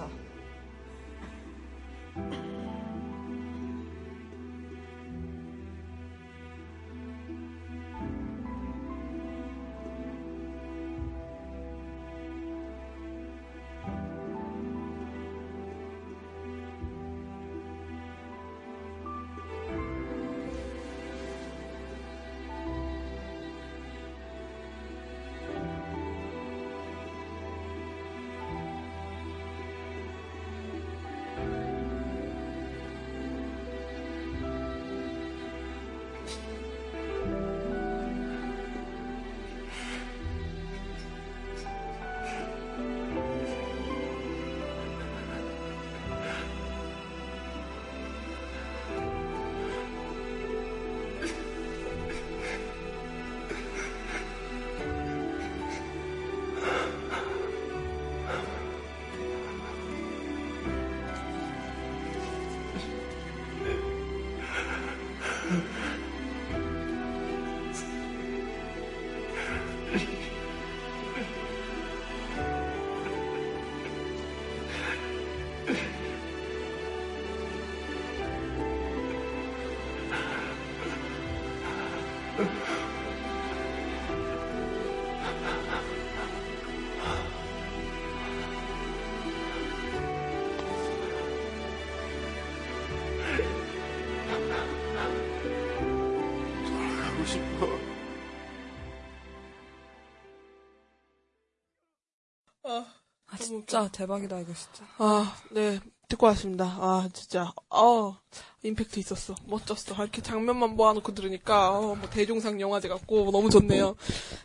진짜 103.52 103.89
대박이다, 103.91 104.39
이거 104.39 104.54
진짜. 104.54 104.86
아, 104.97 105.36
네. 105.49 105.78
듣고 106.08 106.26
왔습니다. 106.28 106.64
아, 106.64 107.10
진짜. 107.12 107.52
어, 107.70 108.16
임팩트 108.64 108.97
있었어. 108.99 109.36
멋졌어. 109.45 109.93
아, 109.95 110.04
이렇게 110.04 110.22
장면만 110.22 110.78
모아놓고 110.78 111.14
들으니까, 111.14 111.78
어, 111.78 111.95
뭐, 111.95 112.10
대종상 112.10 112.62
영화제 112.62 112.88
같고, 112.88 113.30
너무 113.32 113.49
좋네요. 113.49 113.95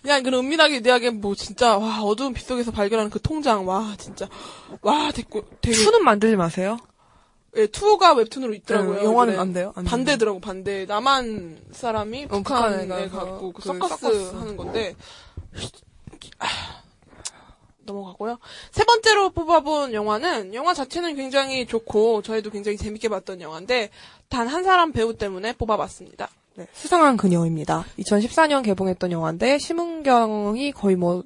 그냥, 0.02 0.24
그 0.24 0.30
은밀하게 0.30 0.80
대하게 0.80 1.10
뭐, 1.10 1.36
진짜, 1.36 1.78
와, 1.78 2.02
어두운 2.02 2.34
빛 2.34 2.44
속에서 2.46 2.72
발견하는 2.72 3.08
그 3.12 3.20
통장, 3.22 3.68
와, 3.68 3.94
진짜. 3.96 4.28
와, 4.82 5.12
됐고, 5.12 5.44
되게. 5.60 5.76
투는 5.76 6.02
만들지 6.02 6.34
마세요. 6.34 6.76
예, 7.56 7.68
투가 7.68 8.14
웹툰으로 8.14 8.54
있더라고요. 8.54 8.96
네, 8.96 9.04
영화는. 9.04 9.38
안 9.38 9.52
돼요? 9.52 9.72
안 9.76 9.84
반대더라고, 9.84 10.40
반대. 10.40 10.84
남한 10.84 11.66
사람이 11.70 12.24
어, 12.24 12.28
북한에 12.38 12.82
북한에 12.82 13.08
가서 13.08 13.24
가고, 13.24 13.52
그그 13.52 13.68
서커스, 13.68 13.96
서커스. 13.98 14.34
하는 14.34 14.56
건데, 14.56 14.96
아, 16.40 16.46
넘어가고요. 17.86 18.38
세 18.70 18.84
번째로 18.84 19.30
뽑아본 19.30 19.94
영화는 19.94 20.52
영화 20.54 20.74
자체는 20.74 21.14
굉장히 21.16 21.66
좋고 21.66 22.22
저희도 22.22 22.50
굉장히 22.50 22.76
재밌게 22.76 23.08
봤던 23.08 23.40
영화인데 23.40 23.90
단 24.28 24.48
한 24.48 24.64
사람 24.64 24.92
배우 24.92 25.16
때문에 25.16 25.52
뽑아봤습니다. 25.54 26.28
네, 26.56 26.66
수상한 26.72 27.16
그녀입니다. 27.16 27.84
2014년 27.98 28.64
개봉했던 28.64 29.12
영화인데 29.12 29.58
심은경이 29.58 30.72
거의 30.72 30.96
뭐 30.96 31.22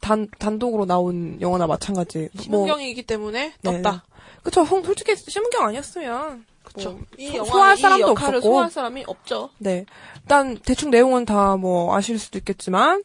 단, 0.00 0.28
단독으로 0.38 0.86
나온 0.86 1.38
영화나 1.40 1.66
마찬가지. 1.66 2.28
뭐, 2.32 2.42
심은경이기 2.66 3.02
때문에 3.04 3.52
네. 3.62 3.82
떴다. 3.82 4.04
그쵸, 4.42 4.64
성, 4.64 4.82
솔직히 4.82 5.14
심은경 5.16 5.64
아니었으면. 5.66 6.44
그쵸. 6.62 6.92
뭐, 6.92 7.00
이 7.18 7.28
소- 7.36 7.44
소화할 7.44 7.76
이 7.76 7.80
사람도 7.80 8.08
역할을 8.10 8.36
없었고. 8.38 8.52
소화할 8.52 8.70
사람이 8.70 9.04
없죠. 9.06 9.50
네. 9.58 9.84
일단 10.22 10.56
대충 10.64 10.90
내용은 10.90 11.24
다 11.24 11.56
뭐 11.56 11.94
아실 11.96 12.18
수도 12.18 12.38
있겠지만 12.38 13.02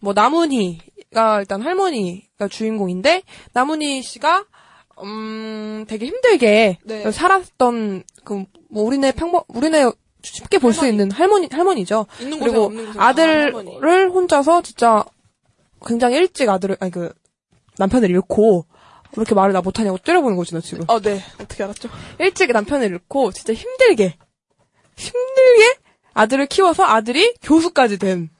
뭐 0.00 0.12
남은희 0.14 0.80
가 1.12 1.40
일단 1.40 1.60
할머니가 1.60 2.46
주인공인데 2.48 3.22
남은희 3.52 4.02
씨가 4.02 4.44
음, 5.02 5.84
되게 5.88 6.06
힘들게 6.06 6.78
네. 6.84 7.10
살았던 7.10 8.04
그 8.24 8.44
뭐 8.70 8.84
우리네 8.84 9.12
평범 9.12 9.42
우리네 9.48 9.90
쉽게 10.22 10.58
볼 10.58 10.72
수 10.72 10.86
있는 10.86 11.10
할머니 11.10 11.48
할머니죠. 11.50 12.06
그리고. 12.18 12.70
아들을 12.96 14.10
혼자서 14.10 14.62
진짜 14.62 15.04
굉장히 15.84 16.16
일찍 16.16 16.48
아들을 16.48 16.76
아니 16.80 16.90
그 16.92 17.12
남편을 17.78 18.08
잃고 18.10 18.66
왜 18.68 19.10
이렇게 19.16 19.34
말을 19.34 19.52
나 19.52 19.60
못하냐고 19.60 19.98
때려보는 19.98 20.36
거지 20.36 20.54
나 20.54 20.60
지금. 20.60 20.84
어, 20.88 21.00
네. 21.00 21.20
어떻게 21.40 21.64
알았죠? 21.64 21.88
일찍 22.20 22.52
남편을 22.52 22.86
잃고 22.90 23.32
진짜 23.32 23.52
힘들게 23.54 24.16
힘들게 24.96 25.78
아들을 26.14 26.46
키워서 26.46 26.84
아들이 26.84 27.34
교수까지 27.42 27.98
된. 27.98 28.30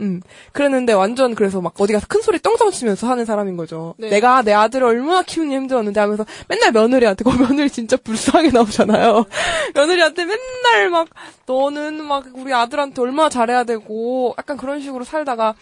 음. 0.00 0.22
그랬는데 0.52 0.92
완전 0.92 1.34
그래서 1.34 1.60
막 1.60 1.74
어디 1.78 1.92
가서 1.92 2.06
큰 2.08 2.22
소리 2.22 2.38
떵떵 2.38 2.72
치면서 2.72 3.08
하는 3.08 3.24
사람인 3.24 3.56
거죠. 3.56 3.94
네. 3.98 4.08
내가 4.08 4.42
내 4.42 4.52
아들을 4.52 4.86
얼마나 4.86 5.22
키우니 5.22 5.54
힘들었는데 5.54 6.00
하면서 6.00 6.24
맨날 6.48 6.72
며느리한테 6.72 7.24
그 7.24 7.30
며느리 7.30 7.70
진짜 7.70 7.96
불쌍하게 7.96 8.50
나오잖아요. 8.50 9.24
며느리한테 9.74 10.24
맨날 10.24 10.90
막 10.90 11.08
너는 11.46 12.04
막 12.04 12.26
우리 12.34 12.52
아들한테 12.52 13.00
얼마나 13.00 13.28
잘해야 13.28 13.64
되고 13.64 14.34
약간 14.38 14.56
그런 14.56 14.80
식으로 14.80 15.04
살다가 15.04 15.54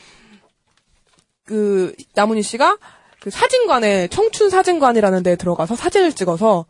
그 1.45 1.95
나문희 2.15 2.43
씨가 2.43 2.77
그 3.21 3.31
사진관에 3.31 4.09
청춘 4.09 4.51
사진관이라는 4.51 5.23
데에 5.23 5.37
들어가서 5.37 5.75
사진을 5.77 6.13
찍어서 6.13 6.67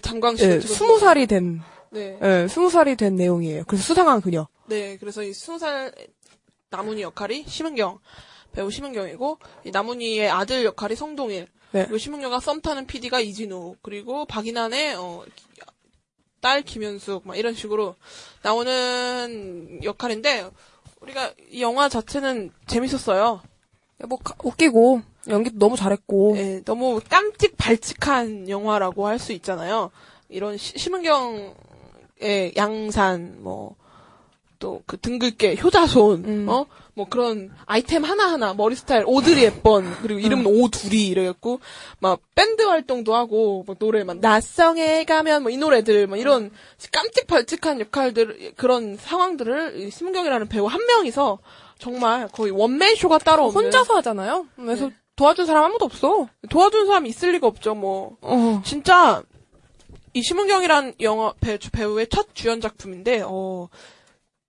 장광실. 0.00 0.50
예, 0.50 0.60
스무 0.60 0.98
살이 0.98 1.26
된, 1.26 1.60
네. 1.90 2.18
예, 2.22 2.48
스무 2.48 2.70
살이 2.70 2.96
된 2.96 3.16
내용이에요. 3.16 3.64
그래서 3.66 3.84
수상한 3.84 4.20
그녀. 4.20 4.48
네. 4.66 4.96
그래서 4.98 5.22
이 5.22 5.34
스무 5.34 5.58
살 5.58 5.92
나문희 6.72 7.02
역할이 7.02 7.44
심은경. 7.46 7.98
배우 8.52 8.70
심은경이고, 8.70 9.38
이 9.66 9.70
나문희의 9.70 10.28
아들 10.30 10.64
역할이 10.64 10.96
성동일. 10.96 11.46
네. 11.70 11.82
그리고 11.84 11.98
심은경과 11.98 12.40
썸 12.40 12.60
타는 12.60 12.86
PD가 12.86 13.20
이진우. 13.20 13.76
그리고 13.82 14.24
박인환의, 14.26 14.94
어, 14.96 15.24
딸 16.40 16.62
김현숙. 16.62 17.26
막 17.26 17.36
이런 17.38 17.54
식으로 17.54 17.94
나오는 18.42 19.80
역할인데, 19.84 20.50
우리가 21.00 21.32
이 21.50 21.62
영화 21.62 21.88
자체는 21.88 22.50
재밌었어요. 22.66 23.42
뭐, 24.08 24.18
가- 24.18 24.34
웃기고, 24.42 25.02
연기도 25.28 25.58
너무 25.58 25.76
잘했고. 25.76 26.36
예, 26.36 26.60
너무 26.64 27.00
깜찍 27.08 27.56
발칙한 27.56 28.48
영화라고 28.48 29.06
할 29.06 29.18
수 29.18 29.32
있잖아요. 29.32 29.90
이런 30.28 30.56
시- 30.56 30.76
심은경의 30.78 32.54
양산, 32.56 33.36
뭐, 33.42 33.76
또 34.62 34.80
그 34.86 34.96
등글게, 34.96 35.56
효자손, 35.56 36.24
음. 36.24 36.48
어? 36.48 36.66
뭐 36.94 37.06
그런 37.08 37.50
아이템 37.66 38.04
하나하나, 38.04 38.54
머리 38.54 38.76
스타일, 38.76 39.02
오드리 39.06 39.42
헵번, 39.42 39.96
그리고 40.02 40.20
이름은 40.20 40.46
오두리, 40.46 41.08
이래갖고, 41.08 41.58
막 41.98 42.20
밴드 42.36 42.62
활동도 42.62 43.14
하고, 43.14 43.64
뭐 43.66 43.74
노래 43.74 44.04
막, 44.04 44.18
낯성에 44.20 45.04
가면, 45.04 45.42
뭐 45.42 45.50
이 45.50 45.56
노래들, 45.56 46.06
뭐 46.06 46.16
이런 46.16 46.50
깜찍 46.92 47.26
발칙한 47.26 47.80
역할들, 47.80 48.52
그런 48.56 48.96
상황들을 48.96 49.80
이 49.80 49.90
심은경이라는 49.90 50.48
배우 50.48 50.66
한 50.66 50.80
명이서 50.86 51.38
정말 51.78 52.28
거의 52.28 52.52
원맨 52.52 52.94
쇼가 52.94 53.18
따로 53.18 53.46
없는. 53.46 53.64
혼자서 53.64 53.96
하잖아요. 53.96 54.46
그래서 54.54 54.86
네. 54.88 54.94
도와준 55.16 55.46
사람 55.46 55.64
아무도 55.64 55.84
없어. 55.84 56.28
도와준 56.48 56.86
사람 56.86 57.06
있을 57.06 57.32
리가 57.32 57.46
없죠, 57.48 57.74
뭐. 57.74 58.16
어. 58.20 58.62
진짜 58.64 59.22
이 60.14 60.22
심은경이란 60.22 60.94
영화 61.00 61.32
배, 61.40 61.58
배우의 61.58 62.08
첫 62.08 62.34
주연 62.34 62.60
작품인데 62.60 63.22
어 63.26 63.68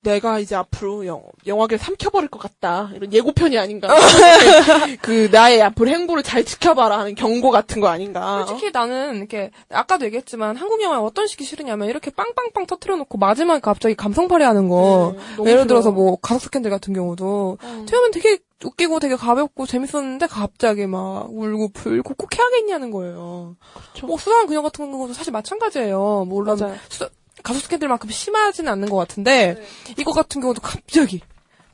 내가 0.03 0.39
이제 0.39 0.55
앞으로 0.55 1.05
영, 1.05 1.23
영화계를 1.47 1.83
삼켜버릴 1.83 2.29
것 2.29 2.39
같다 2.39 2.89
이런 2.95 3.11
예고편이 3.13 3.57
아닌가 3.57 3.87
그 5.01 5.29
나의 5.31 5.61
앞으로 5.61 5.89
행보를 5.89 6.23
잘 6.23 6.43
지켜봐라 6.43 6.99
하는 6.99 7.15
경고 7.15 7.49
같은 7.51 7.81
거 7.81 7.87
아닌가 7.87 8.45
솔직히 8.45 8.71
나는 8.71 9.15
이렇게 9.17 9.51
아까도 9.69 10.05
얘기했지만 10.05 10.55
한국 10.55 10.81
영화에 10.81 10.99
어떤 10.99 11.27
식이 11.27 11.43
싫으냐면 11.43 11.89
이렇게 11.89 12.11
빵빵빵 12.11 12.65
터트려 12.67 12.95
놓고 12.97 13.17
마지막에 13.17 13.59
갑자기 13.61 13.95
감성팔이 13.95 14.43
하는 14.43 14.67
거. 14.69 15.13
네, 15.15 15.35
너무 15.37 15.49
예를. 15.49 15.67
들어서 15.67 15.91
뭐 15.91 16.17
가족 16.17 16.41
스캔들 16.43 16.69
같은 16.69 16.93
경우도 16.93 17.57
어. 17.61 17.85
처음엔 17.87 18.11
되게 18.11 18.39
웃기고 18.63 18.99
되게 18.99 19.15
가볍고 19.15 19.65
재밌었는데 19.65 20.27
갑자기 20.27 20.85
막 20.87 21.27
울고 21.31 21.69
불고 21.73 22.13
꼭 22.13 22.29
해야겠냐는 22.37 22.91
거예요. 22.91 23.55
그렇죠. 23.73 24.07
뭐 24.07 24.17
수상한 24.17 24.47
그녀 24.47 24.61
같은 24.61 24.91
것도 24.91 25.13
사실 25.13 25.31
마찬가지예요. 25.33 26.25
물론 26.27 26.57
맞아요. 26.59 26.75
수- 26.89 27.09
가족 27.43 27.61
스캔들만큼 27.61 28.09
심하지는 28.09 28.71
않는 28.71 28.89
것 28.89 28.97
같은데 28.97 29.61
이거 29.97 30.11
같은 30.11 30.41
경우도 30.41 30.61
갑자기 30.61 31.21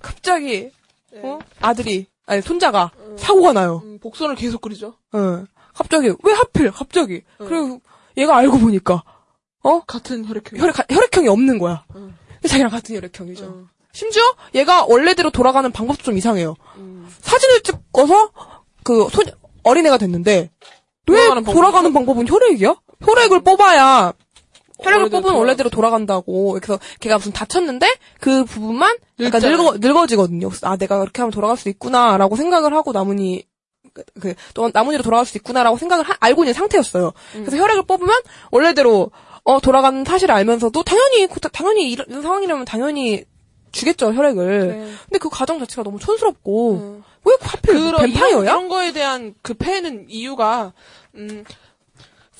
갑자기 0.01 0.71
네. 1.11 1.21
어? 1.23 1.39
아들이 1.61 2.07
아니 2.25 2.41
손자가 2.41 2.91
사고가 3.17 3.53
나요. 3.53 3.81
음, 3.85 3.99
복선을 3.99 4.35
계속 4.35 4.61
그리죠 4.61 4.95
예. 5.15 5.45
갑자기 5.73 6.11
왜 6.23 6.33
하필 6.33 6.71
갑자기 6.71 7.21
그리고 7.37 7.81
얘가 8.17 8.35
알고 8.37 8.59
보니까 8.59 9.03
어 9.63 9.81
같은 9.81 10.25
혈액형 10.25 10.59
혈액 10.59 10.75
혈액형이 10.89 11.27
없는 11.27 11.59
거야. 11.59 11.85
응. 11.95 12.15
자기랑 12.47 12.71
같은 12.71 12.95
혈액형이죠. 12.95 13.45
응. 13.45 13.67
심지어 13.91 14.21
얘가 14.55 14.85
원래대로 14.85 15.31
돌아가는 15.31 15.69
방법도 15.71 16.03
좀 16.03 16.17
이상해요. 16.17 16.55
음. 16.77 17.07
사진을 17.21 17.61
찍어서 17.61 18.31
그 18.83 19.07
손, 19.11 19.25
어린애가 19.63 19.97
됐는데 19.97 20.51
왜 21.07 21.15
돌아가는 21.23 21.43
돌아가는, 21.43 21.93
방법은 21.93 22.27
혈액이야? 22.27 22.75
혈액을 23.01 23.43
뽑아야 23.43 24.13
혈액을 24.81 25.09
뽑으면 25.09 25.35
원래대로 25.35 25.69
돌아간다고. 25.69 26.53
그래서 26.53 26.79
걔가 26.99 27.17
무슨 27.17 27.31
다쳤는데 27.31 27.87
그 28.19 28.45
부분만 28.45 28.97
약간. 29.21 29.41
늙어 29.41 29.77
늙어지거든요. 29.79 30.49
아 30.63 30.77
내가 30.77 30.99
그렇게 30.99 31.21
하면 31.21 31.31
돌아갈 31.31 31.57
수 31.57 31.69
있구나라고 31.69 32.35
생각을 32.35 32.73
하고 32.73 32.91
나문이 32.91 33.43
그, 34.21 34.33
또 34.53 34.69
나문이로 34.73 35.03
돌아갈 35.03 35.25
수 35.25 35.37
있구나라고 35.37 35.77
생각을 35.77 36.05
하- 36.05 36.15
알고 36.19 36.43
있는 36.43 36.53
상태였어요. 36.53 37.11
그래서 37.33 37.57
혈액을 37.57 37.83
뽑으면 37.83 38.13
원래대로 38.51 39.11
어 39.43 39.59
돌아가는 39.59 40.03
사실을 40.05 40.33
알면서도 40.35 40.83
당연히 40.83 41.27
그- 41.27 41.39
당연히 41.39 41.91
이런, 41.91 42.21
상황이라면 42.21 42.65
당연히 42.65 43.23
주겠죠 43.71 44.13
혈액을. 44.13 44.67
네. 44.67 44.93
근데 45.05 45.19
그 45.19 45.29
과정 45.29 45.59
자체가 45.59 45.83
너무 45.83 45.99
촌스럽고 45.99 46.73
음. 46.75 47.03
왜 47.25 47.35
하필 47.41 47.73
뭐 47.75 47.83
그런 47.83 48.09
이런, 48.09 48.11
뱀파이어야? 48.13 48.43
이런 48.43 48.69
거에 48.69 48.91
대한 48.93 49.33
그 49.41 49.53
패는 49.53 50.05
이유가 50.09 50.73
음 51.15 51.43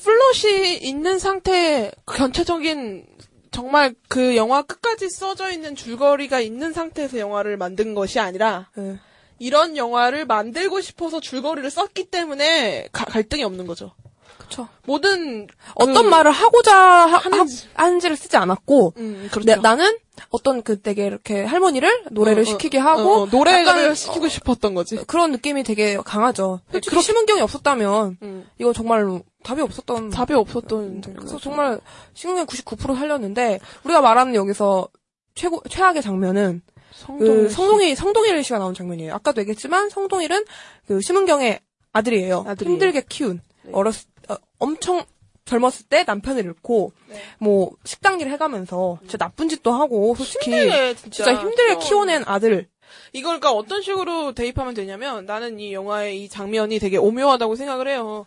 플롯이 0.03 0.77
있는 0.77 1.19
상태 1.19 1.91
그 2.05 2.17
전체적인 2.17 3.05
정말 3.51 3.93
그 4.07 4.35
영화 4.35 4.61
끝까지 4.61 5.09
써져 5.09 5.51
있는 5.51 5.75
줄거리가 5.75 6.39
있는 6.39 6.71
상태에서 6.73 7.17
영화를 7.19 7.57
만든 7.57 7.95
것이 7.95 8.19
아니라 8.19 8.69
네. 8.75 8.97
이런 9.39 9.75
영화를 9.77 10.25
만들고 10.25 10.81
싶어서 10.81 11.19
줄거리를 11.19 11.69
썼기 11.69 12.05
때문에 12.11 12.89
가- 12.91 13.05
갈등이 13.05 13.43
없는 13.43 13.65
거죠. 13.67 13.93
그쵸. 14.37 14.67
모든 14.85 15.47
어떤 15.75 15.93
그- 16.03 16.09
말을 16.09 16.31
하고자 16.31 16.75
하, 16.75 17.17
하는지. 17.17 17.67
하, 17.73 17.85
하는지를 17.85 18.15
쓰지 18.17 18.35
않았고 18.37 18.93
음, 18.97 19.27
그렇죠. 19.31 19.45
내- 19.45 19.55
나는 19.55 19.97
어떤 20.29 20.61
그 20.63 20.81
되게 20.81 21.05
이렇게 21.05 21.43
할머니를 21.43 22.05
노래를 22.11 22.39
어, 22.39 22.41
어, 22.41 22.45
시키게 22.45 22.79
어, 22.79 22.81
하고 22.81 23.13
어, 23.23 23.27
노래를 23.31 23.65
약간, 23.67 23.95
시키고 23.95 24.27
싶었던 24.27 24.73
거지. 24.73 24.97
어, 24.97 25.03
그런 25.07 25.31
느낌이 25.31 25.63
되게 25.63 25.97
강하죠. 25.97 26.61
솔직히 26.71 26.89
그렇게- 26.91 27.05
심은경이 27.05 27.41
없었다면 27.41 28.17
음. 28.21 28.49
이거 28.59 28.73
정말로 28.73 29.21
답이 29.43 29.61
없었던 29.61 30.09
답이 30.09 30.33
없었던 30.33 30.83
음, 30.83 31.01
그래서. 31.01 31.39
정말 31.39 31.79
심은경 32.13 32.45
99% 32.45 32.95
살렸는데 32.95 33.59
우리가 33.83 34.01
말하는 34.01 34.35
여기서 34.35 34.89
최고 35.35 35.61
최악의 35.69 36.01
장면은 36.01 36.61
성동일 36.91 37.43
그 37.43 37.49
씨. 37.49 37.55
성동일 37.55 37.95
성동일 37.95 38.43
씨가 38.43 38.59
나온 38.59 38.73
장면이에요. 38.73 39.13
아까도 39.13 39.41
얘기했지만 39.41 39.89
성동일은 39.89 40.45
그 40.87 41.01
심은경의 41.01 41.59
아들이에요. 41.93 42.45
아들이에요. 42.47 42.73
힘들게 42.73 43.03
키운 43.07 43.41
네. 43.63 43.71
어렸 43.73 43.95
어, 44.27 44.35
엄청 44.59 45.05
젊었을 45.45 45.87
때 45.87 46.03
남편을 46.03 46.43
잃고 46.45 46.91
네. 47.07 47.21
뭐 47.39 47.71
식당 47.83 48.19
일 48.19 48.29
해가면서 48.29 48.99
진짜 49.01 49.17
나쁜 49.17 49.49
짓도 49.49 49.71
하고 49.71 50.13
솔직히 50.15 50.51
힘들게 50.51 50.95
진짜, 50.95 51.23
진짜 51.23 51.41
힘들게 51.41 51.77
키워낸 51.77 51.79
키워낸 51.79 52.23
아들 52.27 52.67
이걸 53.13 53.39
그러니까 53.39 53.51
어떤 53.51 53.81
식으로 53.81 54.33
대입하면 54.33 54.73
되냐면 54.73 55.25
나는 55.25 55.59
이 55.59 55.73
영화의 55.73 56.23
이 56.23 56.29
장면이 56.29 56.79
되게 56.79 56.97
오묘하다고 56.97 57.55
생각을 57.55 57.87
해요. 57.87 58.25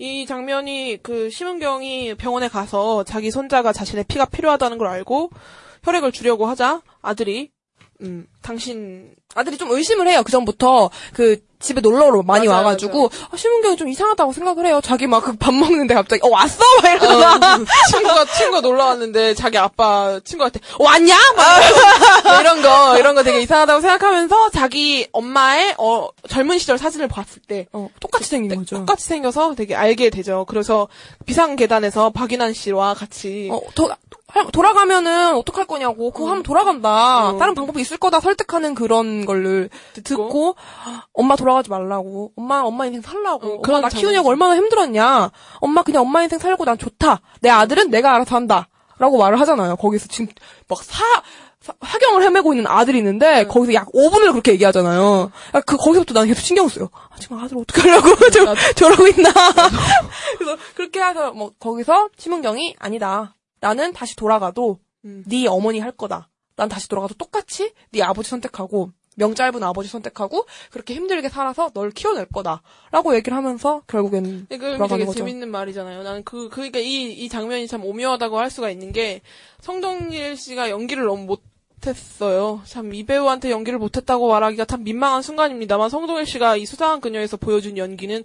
이 0.00 0.24
장면이 0.24 1.00
그 1.02 1.28
심은경이 1.28 2.14
병원에 2.14 2.48
가서 2.48 3.04
자기 3.04 3.30
손자가 3.30 3.70
자신의 3.70 4.04
피가 4.08 4.24
필요하다는 4.24 4.78
걸 4.78 4.86
알고 4.86 5.30
혈액을 5.84 6.10
주려고 6.10 6.46
하자 6.46 6.80
아들이 7.02 7.50
음 8.00 8.26
당신 8.40 9.14
아들이 9.34 9.58
좀 9.58 9.70
의심을 9.70 10.08
해요. 10.08 10.22
그 10.24 10.32
전부터 10.32 10.88
그 11.12 11.44
집에 11.60 11.80
놀러로 11.82 12.22
많이 12.22 12.46
맞아요, 12.48 12.64
와가지고 12.64 13.10
아, 13.30 13.36
심은경이 13.36 13.76
좀 13.76 13.88
이상하다고 13.88 14.32
생각을 14.32 14.66
해요. 14.66 14.80
자기 14.82 15.06
막 15.06 15.20
그 15.22 15.36
밥 15.38 15.54
먹는데 15.54 15.94
갑자기 15.94 16.20
어 16.24 16.28
왔어 16.30 16.58
막 16.82 16.88
어, 16.88 16.90
이러다가 16.94 17.58
친구가 17.90 18.24
친구가 18.24 18.60
놀러 18.62 18.86
왔는데 18.86 19.34
자기 19.34 19.58
아빠 19.58 20.18
친구한테 20.24 20.60
어, 20.78 20.84
왔냐? 20.84 21.14
막 21.36 21.60
이런, 21.60 22.22
거, 22.22 22.40
이런 22.40 22.62
거 22.62 22.98
이런 22.98 23.14
거 23.14 23.22
되게 23.22 23.40
이상하다고 23.42 23.80
생각하면서 23.82 24.50
자기 24.50 25.06
엄마의 25.12 25.74
어 25.78 26.08
젊은 26.28 26.58
시절 26.58 26.78
사진을 26.78 27.08
봤을 27.08 27.42
때 27.46 27.66
어, 27.72 27.88
똑같이 28.00 28.28
생긴 28.30 28.58
거죠. 28.58 28.76
똑같이 28.78 29.04
생겨서 29.06 29.54
되게 29.54 29.74
알게 29.74 30.08
되죠. 30.10 30.46
그래서 30.48 30.88
비상 31.26 31.56
계단에서 31.56 32.10
박인환 32.10 32.54
씨와 32.54 32.94
같이 32.94 33.48
어, 33.52 33.60
더 33.74 33.86
할- 33.86 33.96
돌아가면은 34.52 35.34
어떡할 35.36 35.66
거냐고. 35.66 36.10
그거 36.10 36.30
하면 36.30 36.42
돌아간다. 36.42 37.34
다른 37.38 37.54
방법이 37.54 37.80
있을 37.80 37.96
거다 37.96 38.20
설득하는 38.20 38.74
그런 38.74 39.24
걸를 39.26 39.70
듣고, 39.92 40.56
엄마 41.12 41.36
돌아가지 41.36 41.70
말라고. 41.70 42.32
엄마, 42.36 42.60
엄마 42.62 42.86
인생 42.86 43.02
살라고. 43.02 43.46
어, 43.46 43.60
엄마 43.66 43.80
나 43.80 43.88
키우냐고. 43.88 44.28
얼마나 44.28 44.56
힘들었냐. 44.56 45.30
엄마 45.60 45.82
그냥 45.82 46.02
엄마 46.02 46.22
인생 46.22 46.38
살고 46.38 46.64
난 46.64 46.78
좋다. 46.78 47.20
내 47.40 47.48
아들은 47.50 47.90
내가 47.90 48.14
알아서 48.14 48.36
한다. 48.36 48.68
라고 48.98 49.16
말을 49.18 49.40
하잖아요. 49.40 49.76
거기서 49.76 50.08
지금 50.08 50.26
막 50.68 50.82
사, 50.82 51.02
사- 51.62 51.72
화경을 51.80 52.22
헤매고 52.22 52.52
있는 52.52 52.66
아들이 52.66 52.98
있는데 52.98 53.46
거기서 53.46 53.72
약 53.72 53.90
5분을 53.92 54.30
그렇게 54.32 54.52
얘기하잖아요. 54.52 55.30
야, 55.54 55.60
그 55.62 55.78
거기서부터 55.78 56.12
나는 56.12 56.28
계속 56.28 56.42
신경 56.42 56.68
써요. 56.68 56.90
아, 56.92 57.16
지금 57.18 57.38
아들 57.42 57.56
어떻게 57.56 57.80
하려고 57.80 58.08
저, 58.30 58.54
저러고 58.76 59.06
있나. 59.08 59.30
그래서 60.38 60.56
그렇게 60.74 61.00
해서 61.02 61.32
뭐 61.32 61.52
거기서 61.58 62.10
심은경이 62.18 62.76
아니다. 62.78 63.34
나는 63.60 63.92
다시 63.92 64.16
돌아가도 64.16 64.78
네 65.02 65.46
어머니 65.46 65.78
할 65.78 65.92
거다. 65.92 66.28
난 66.56 66.68
다시 66.68 66.88
돌아가도 66.88 67.14
똑같이 67.14 67.72
네 67.90 68.02
아버지 68.02 68.28
선택하고 68.28 68.92
명짧은 69.16 69.62
아버지 69.62 69.88
선택하고 69.88 70.46
그렇게 70.70 70.94
힘들게 70.94 71.28
살아서 71.28 71.70
널 71.70 71.90
키워낼 71.90 72.26
거다라고 72.26 73.14
얘기를 73.14 73.36
하면서 73.36 73.82
결국엔 73.86 74.46
돌아가는 74.48 74.88
되게 74.88 75.04
거죠. 75.04 75.18
재밌는 75.18 75.50
말이잖아요. 75.50 76.02
나는 76.02 76.24
그, 76.24 76.48
그러니까 76.48 76.78
이, 76.78 77.12
이 77.12 77.28
장면이 77.28 77.66
참 77.66 77.84
오묘하다고 77.84 78.38
할 78.38 78.50
수가 78.50 78.70
있는 78.70 78.92
게, 78.92 79.20
성동일 79.60 80.36
씨가 80.36 80.70
연기를 80.70 81.04
너무 81.04 81.24
못 81.24 81.42
했어요. 81.86 82.62
참, 82.64 82.94
이 82.94 83.04
배우한테 83.04 83.50
연기를 83.50 83.78
못했다고 83.78 84.28
말하기가 84.28 84.64
참 84.64 84.84
민망한 84.84 85.22
순간입니다만, 85.22 85.90
성동일 85.90 86.24
씨가 86.24 86.56
이 86.56 86.64
수상한 86.64 87.00
그녀에서 87.00 87.36
보여준 87.36 87.76
연기는, 87.76 88.22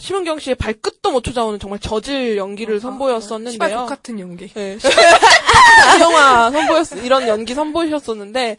심은경 0.00 0.38
씨의 0.38 0.56
발끝도 0.56 1.12
못 1.12 1.22
찾아오는 1.22 1.58
정말 1.58 1.78
저질 1.78 2.36
연기를 2.36 2.78
시발 2.78 2.90
선보였었는데요. 2.92 3.78
독 3.80 3.86
같은 3.86 4.18
연기. 4.18 4.48
네. 4.48 4.78
이 4.78 6.00
영화 6.00 6.50
선보였, 6.50 7.04
이런 7.04 7.28
연기 7.28 7.54
선보이셨었는데, 7.54 8.56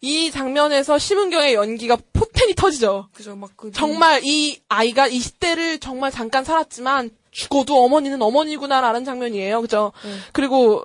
이 0.00 0.30
장면에서 0.30 0.98
심은경의 0.98 1.54
연기가 1.54 1.96
포텐이 2.12 2.54
터지죠. 2.54 3.08
그죠, 3.12 3.36
막 3.36 3.50
그. 3.56 3.70
정말 3.72 4.20
이 4.24 4.60
아이가 4.68 5.08
20대를 5.08 5.80
정말 5.80 6.10
잠깐 6.10 6.44
살았지만 6.44 7.10
죽어도 7.30 7.84
어머니는 7.84 8.22
어머니구나라는 8.22 9.04
장면이에요. 9.04 9.60
그죠? 9.60 9.92
그리고 10.32 10.84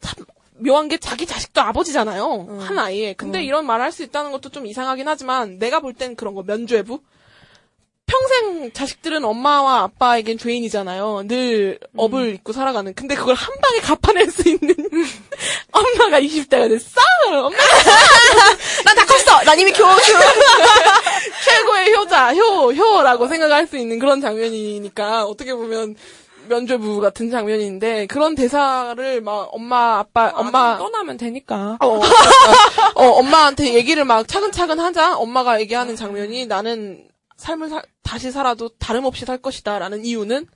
참 0.00 0.24
묘한 0.58 0.88
게 0.88 0.96
자기 0.98 1.26
자식도 1.26 1.60
아버지잖아요. 1.60 2.58
한 2.60 2.78
아이에. 2.78 3.12
근데 3.12 3.42
이런 3.44 3.66
말을 3.66 3.84
할수 3.84 4.02
있다는 4.02 4.32
것도 4.32 4.48
좀 4.48 4.66
이상하긴 4.66 5.06
하지만 5.08 5.58
내가 5.58 5.80
볼 5.80 5.92
땐 5.94 6.16
그런 6.16 6.34
거 6.34 6.42
면죄부? 6.42 7.00
평생 8.06 8.72
자식들은 8.72 9.24
엄마와 9.24 9.82
아빠에겐 9.84 10.36
죄인이잖아요. 10.38 11.24
늘 11.28 11.78
업을 11.96 12.34
입고 12.34 12.52
살아가는. 12.52 12.92
근데 12.94 13.14
그걸 13.14 13.34
한 13.34 13.54
방에 13.60 13.80
갚아낼 13.80 14.30
수 14.30 14.48
있는 14.48 14.74
엄마가 15.72 16.20
20대가 16.20 16.68
됐어. 16.68 17.00
엄마 17.30 17.56
난다 18.84 19.06
컸어! 19.06 19.42
난 19.44 19.58
이미 19.58 19.72
교교! 19.72 19.88
최고의 21.44 21.94
효자, 21.94 22.34
효, 22.34 22.72
효라고 22.72 23.28
생각할 23.28 23.66
수 23.66 23.78
있는 23.78 23.98
그런 23.98 24.20
장면이니까 24.20 25.24
어떻게 25.24 25.54
보면 25.54 25.96
면죄부 26.48 27.00
같은 27.00 27.30
장면인데 27.30 28.06
그런 28.06 28.34
대사를 28.34 29.20
막 29.22 29.48
엄마, 29.52 30.00
아빠, 30.00 30.32
엄마 30.34 30.76
떠나면 30.76 31.16
되니까. 31.16 31.78
어, 31.80 32.00
어, 32.96 33.04
엄마한테 33.06 33.72
얘기를 33.74 34.04
막 34.04 34.26
차근차근 34.26 34.80
하자 34.80 35.16
엄마가 35.16 35.60
얘기하는 35.60 35.96
장면이 35.96 36.46
나는 36.46 37.04
삶을 37.42 37.68
사- 37.68 37.82
다시 38.02 38.30
살아도 38.30 38.68
다름없이 38.78 39.24
살 39.26 39.38
것이다라는 39.38 40.04
이유는 40.04 40.46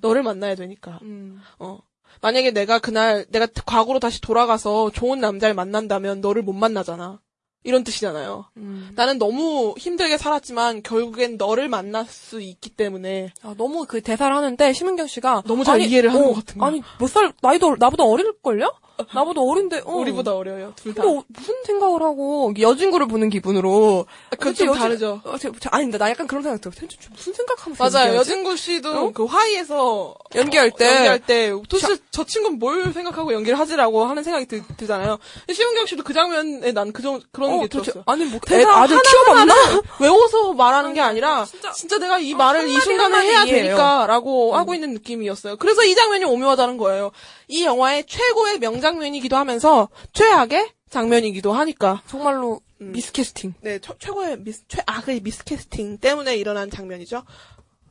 너를 0.00 0.22
만나야 0.22 0.54
되니까. 0.54 0.98
음. 1.02 1.40
어. 1.58 1.78
만약에 2.20 2.52
내가 2.52 2.78
그날 2.78 3.26
내가 3.30 3.46
과거로 3.66 3.98
다시 4.00 4.20
돌아가서 4.20 4.90
좋은 4.90 5.20
남자를 5.20 5.54
만난다면 5.54 6.20
너를 6.20 6.42
못 6.42 6.52
만나잖아. 6.52 7.20
이런 7.66 7.82
뜻이잖아요. 7.82 8.44
음. 8.58 8.92
나는 8.94 9.18
너무 9.18 9.74
힘들게 9.78 10.18
살았지만 10.18 10.82
결국엔 10.82 11.38
너를 11.38 11.68
만날 11.68 12.04
수 12.06 12.40
있기 12.42 12.70
때문에 12.70 13.32
아, 13.42 13.54
너무 13.56 13.86
그 13.88 14.02
대사를 14.02 14.34
하는데 14.36 14.72
심은경 14.74 15.06
씨가 15.06 15.44
너무 15.46 15.64
잘 15.64 15.80
이해를 15.80 16.10
하는 16.12 16.26
것 16.28 16.34
같은 16.34 16.58
거야. 16.58 16.68
아니 16.68 16.82
몇 17.00 17.08
살 17.08 17.32
나이도 17.40 17.76
나보다 17.78 18.04
어릴걸요? 18.04 18.70
나보다 19.12 19.40
어린데 19.40 19.82
어. 19.84 19.92
우리보다 19.96 20.34
어려요. 20.34 20.72
둘 20.76 20.94
다. 20.94 21.02
근데 21.02 21.18
어, 21.18 21.24
무슨 21.28 21.54
생각을 21.64 22.02
하고 22.02 22.52
여진구를 22.58 23.08
보는 23.08 23.28
기분으로 23.30 24.06
그건 24.30 24.52
도대체 24.52 24.64
좀 24.64 24.68
여진- 24.68 24.80
다르죠. 24.82 25.20
어, 25.24 25.36
저, 25.38 25.50
저, 25.60 25.68
아니 25.72 25.84
근데 25.84 25.98
나 25.98 26.10
약간 26.10 26.26
그런 26.26 26.42
생각 26.42 26.60
들어. 26.60 26.72
대체 26.72 26.96
무슨 27.12 27.32
생각하면서 27.32 27.98
맞아요. 27.98 28.14
여진구 28.16 28.56
씨도 28.56 28.90
어? 28.90 29.10
그 29.12 29.24
화이에서 29.24 30.14
연기할 30.34 30.70
때 30.70 30.86
연기할 30.94 31.18
때 31.20 31.50
도대체 31.68 31.96
저 32.10 32.24
친구는 32.24 32.58
뭘 32.58 32.92
생각하고 32.92 33.32
연기를 33.32 33.58
하지라고 33.58 34.04
하는 34.04 34.22
생각이 34.22 34.46
들, 34.46 34.62
들잖아요. 34.76 35.18
근데 35.40 35.54
시은경 35.54 35.86
씨도 35.86 36.04
그 36.04 36.12
장면에 36.12 36.72
난 36.72 36.92
그 36.92 37.02
정, 37.02 37.20
그런 37.32 37.54
어, 37.54 37.60
게 37.62 37.66
도대체- 37.68 37.92
들었어요. 37.92 38.04
아니 38.06 38.24
뭐 38.26 38.38
대사 38.46 38.70
아들 38.76 39.00
키워봤나? 39.02 39.54
외워서 40.00 40.52
말하는 40.52 40.94
게 40.94 41.00
아니라 41.00 41.44
진짜- 41.44 41.72
진짜, 41.72 41.98
내가 41.98 42.18
이 42.18 42.34
말을 42.34 42.68
이 42.68 42.78
순간에 42.80 43.18
해야. 43.26 43.44
되니까라고 43.44 44.54
하고 44.56 44.74
있는 44.74 44.92
느낌이었어요. 44.94 45.56
그래서 45.56 45.82
이 45.84 45.94
장면이 45.94 46.24
오묘하다는 46.24 46.76
거예요. 46.78 47.10
이 47.48 47.64
영화의 47.64 48.04
최고의 48.06 48.58
명장 48.58 48.83
면이기도 48.92 49.36
하면서 49.36 49.88
최악의 50.12 50.72
장면이기도 50.90 51.52
하니까. 51.52 52.02
정말로 52.06 52.60
미스캐스팅. 52.78 53.54
네, 53.62 53.78
최, 53.80 53.92
최고의 53.98 54.40
미스, 54.40 54.64
최악의 54.68 55.20
미스캐스팅 55.20 55.98
때문에 55.98 56.36
일어난 56.36 56.70
장면이죠. 56.70 57.24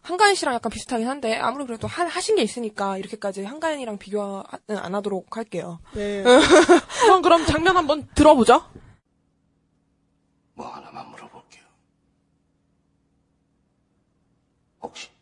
한가인 0.01 0.35
씨랑 0.35 0.53
약간 0.55 0.69
비슷하긴 0.69 1.07
한데 1.07 1.35
아무리 1.37 1.65
그래도 1.65 1.87
하, 1.87 2.03
하신 2.05 2.35
게 2.35 2.43
있으니까 2.43 2.97
이렇게까지 2.97 3.43
한가인이랑 3.43 3.97
비교는 3.97 4.43
안 4.77 4.95
하도록 4.95 5.35
할게요. 5.35 5.79
네. 5.93 6.23
우선 7.03 7.21
그럼 7.21 7.45
장면 7.45 7.77
한번 7.77 8.07
들어보죠. 8.13 8.63
뭐 10.55 10.67
하나만 10.67 11.09
물어볼게요. 11.09 11.63
혹시 14.81 15.12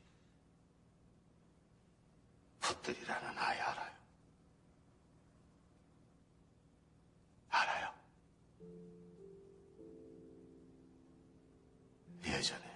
예전에 12.31 12.71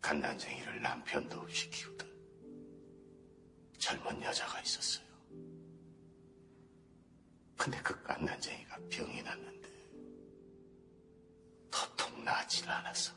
갓난쟁이를 0.00 0.82
남편도 0.82 1.40
없이 1.40 1.70
키우던 1.70 2.10
젊은 3.78 4.22
여자가 4.22 4.60
있었어요. 4.60 5.06
근데 7.56 7.80
그 7.82 8.02
갓난쟁이가 8.02 8.78
병이 8.90 9.22
났는데 9.22 9.68
도통 11.70 12.24
나질 12.24 12.68
않아서 12.68 13.12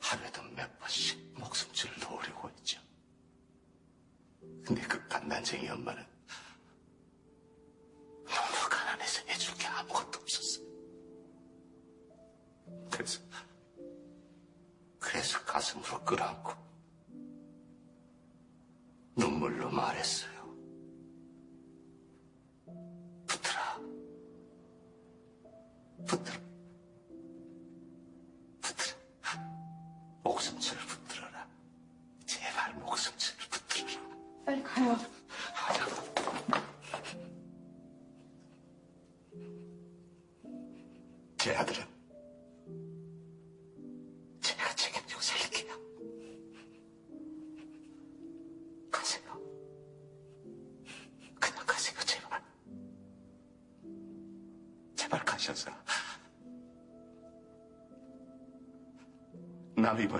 하루에도 0.00 0.42
몇 0.42 0.78
번씩 0.78 1.18
목숨줄을 1.38 1.98
놓으려고 2.00 2.50
했죠. 2.50 2.80
근데 4.64 4.82
그 4.82 5.06
갓난쟁이 5.08 5.68
엄마는 5.68 6.04
너무 8.24 8.68
가난해서 8.68 9.26
해줄 9.26 9.54
게 9.56 9.66
아무것도 9.66 10.20
없었어요. 10.20 10.67
그래서 12.98 13.20
그래서 14.98 15.44
가슴으로 15.44 16.04
끌어안고 16.04 16.52
눈물로 19.16 19.70
말했어요. 19.70 20.32
붙들어. 23.24 23.60
붙들어. 26.06 26.47
남이 59.98 60.06
버 60.06 60.18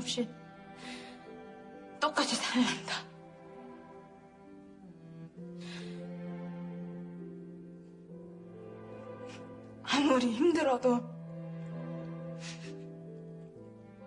없이 0.00 0.26
똑같이 2.00 2.34
살란다. 2.34 3.10
아무리 9.82 10.32
힘들어도 10.32 11.00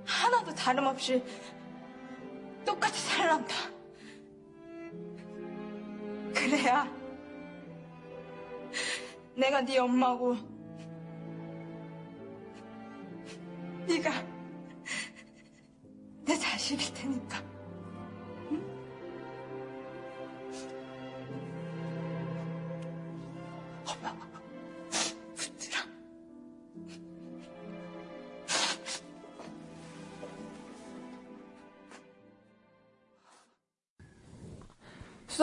하나도 0.04 0.56
다름없이 0.56 1.24
똑같이 2.66 3.00
살란다. 3.00 3.54
그래야 6.34 6.92
내가 9.36 9.62
네 9.62 9.78
엄마고 9.78 10.36
네가 13.88 14.33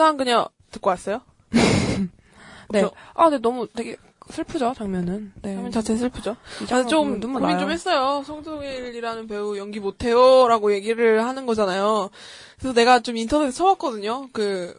수상한 0.01 0.17
그녀 0.17 0.47
듣고 0.71 0.89
왔어요? 0.89 1.21
네. 2.69 2.81
저- 2.81 2.91
아, 3.13 3.29
근데 3.29 3.39
너무 3.41 3.67
되게 3.67 3.97
슬프죠, 4.29 4.73
장면은. 4.75 5.31
네. 5.43 5.53
장면 5.53 5.71
자체 5.71 5.95
슬프죠. 5.95 6.35
이 6.61 6.73
아, 6.73 6.85
좀 6.87 7.19
눈물 7.19 7.41
고민 7.41 7.57
나요. 7.57 7.65
좀 7.65 7.71
했어요. 7.71 8.23
송동일이라는 8.25 9.27
배우 9.27 9.57
연기 9.57 9.79
못해요라고 9.79 10.73
얘기를 10.73 11.23
하는 11.23 11.45
거잖아요. 11.45 12.09
그래서 12.57 12.73
내가 12.73 13.01
좀 13.01 13.15
인터넷에 13.17 13.51
쳐봤거든요. 13.51 14.29
그 14.33 14.73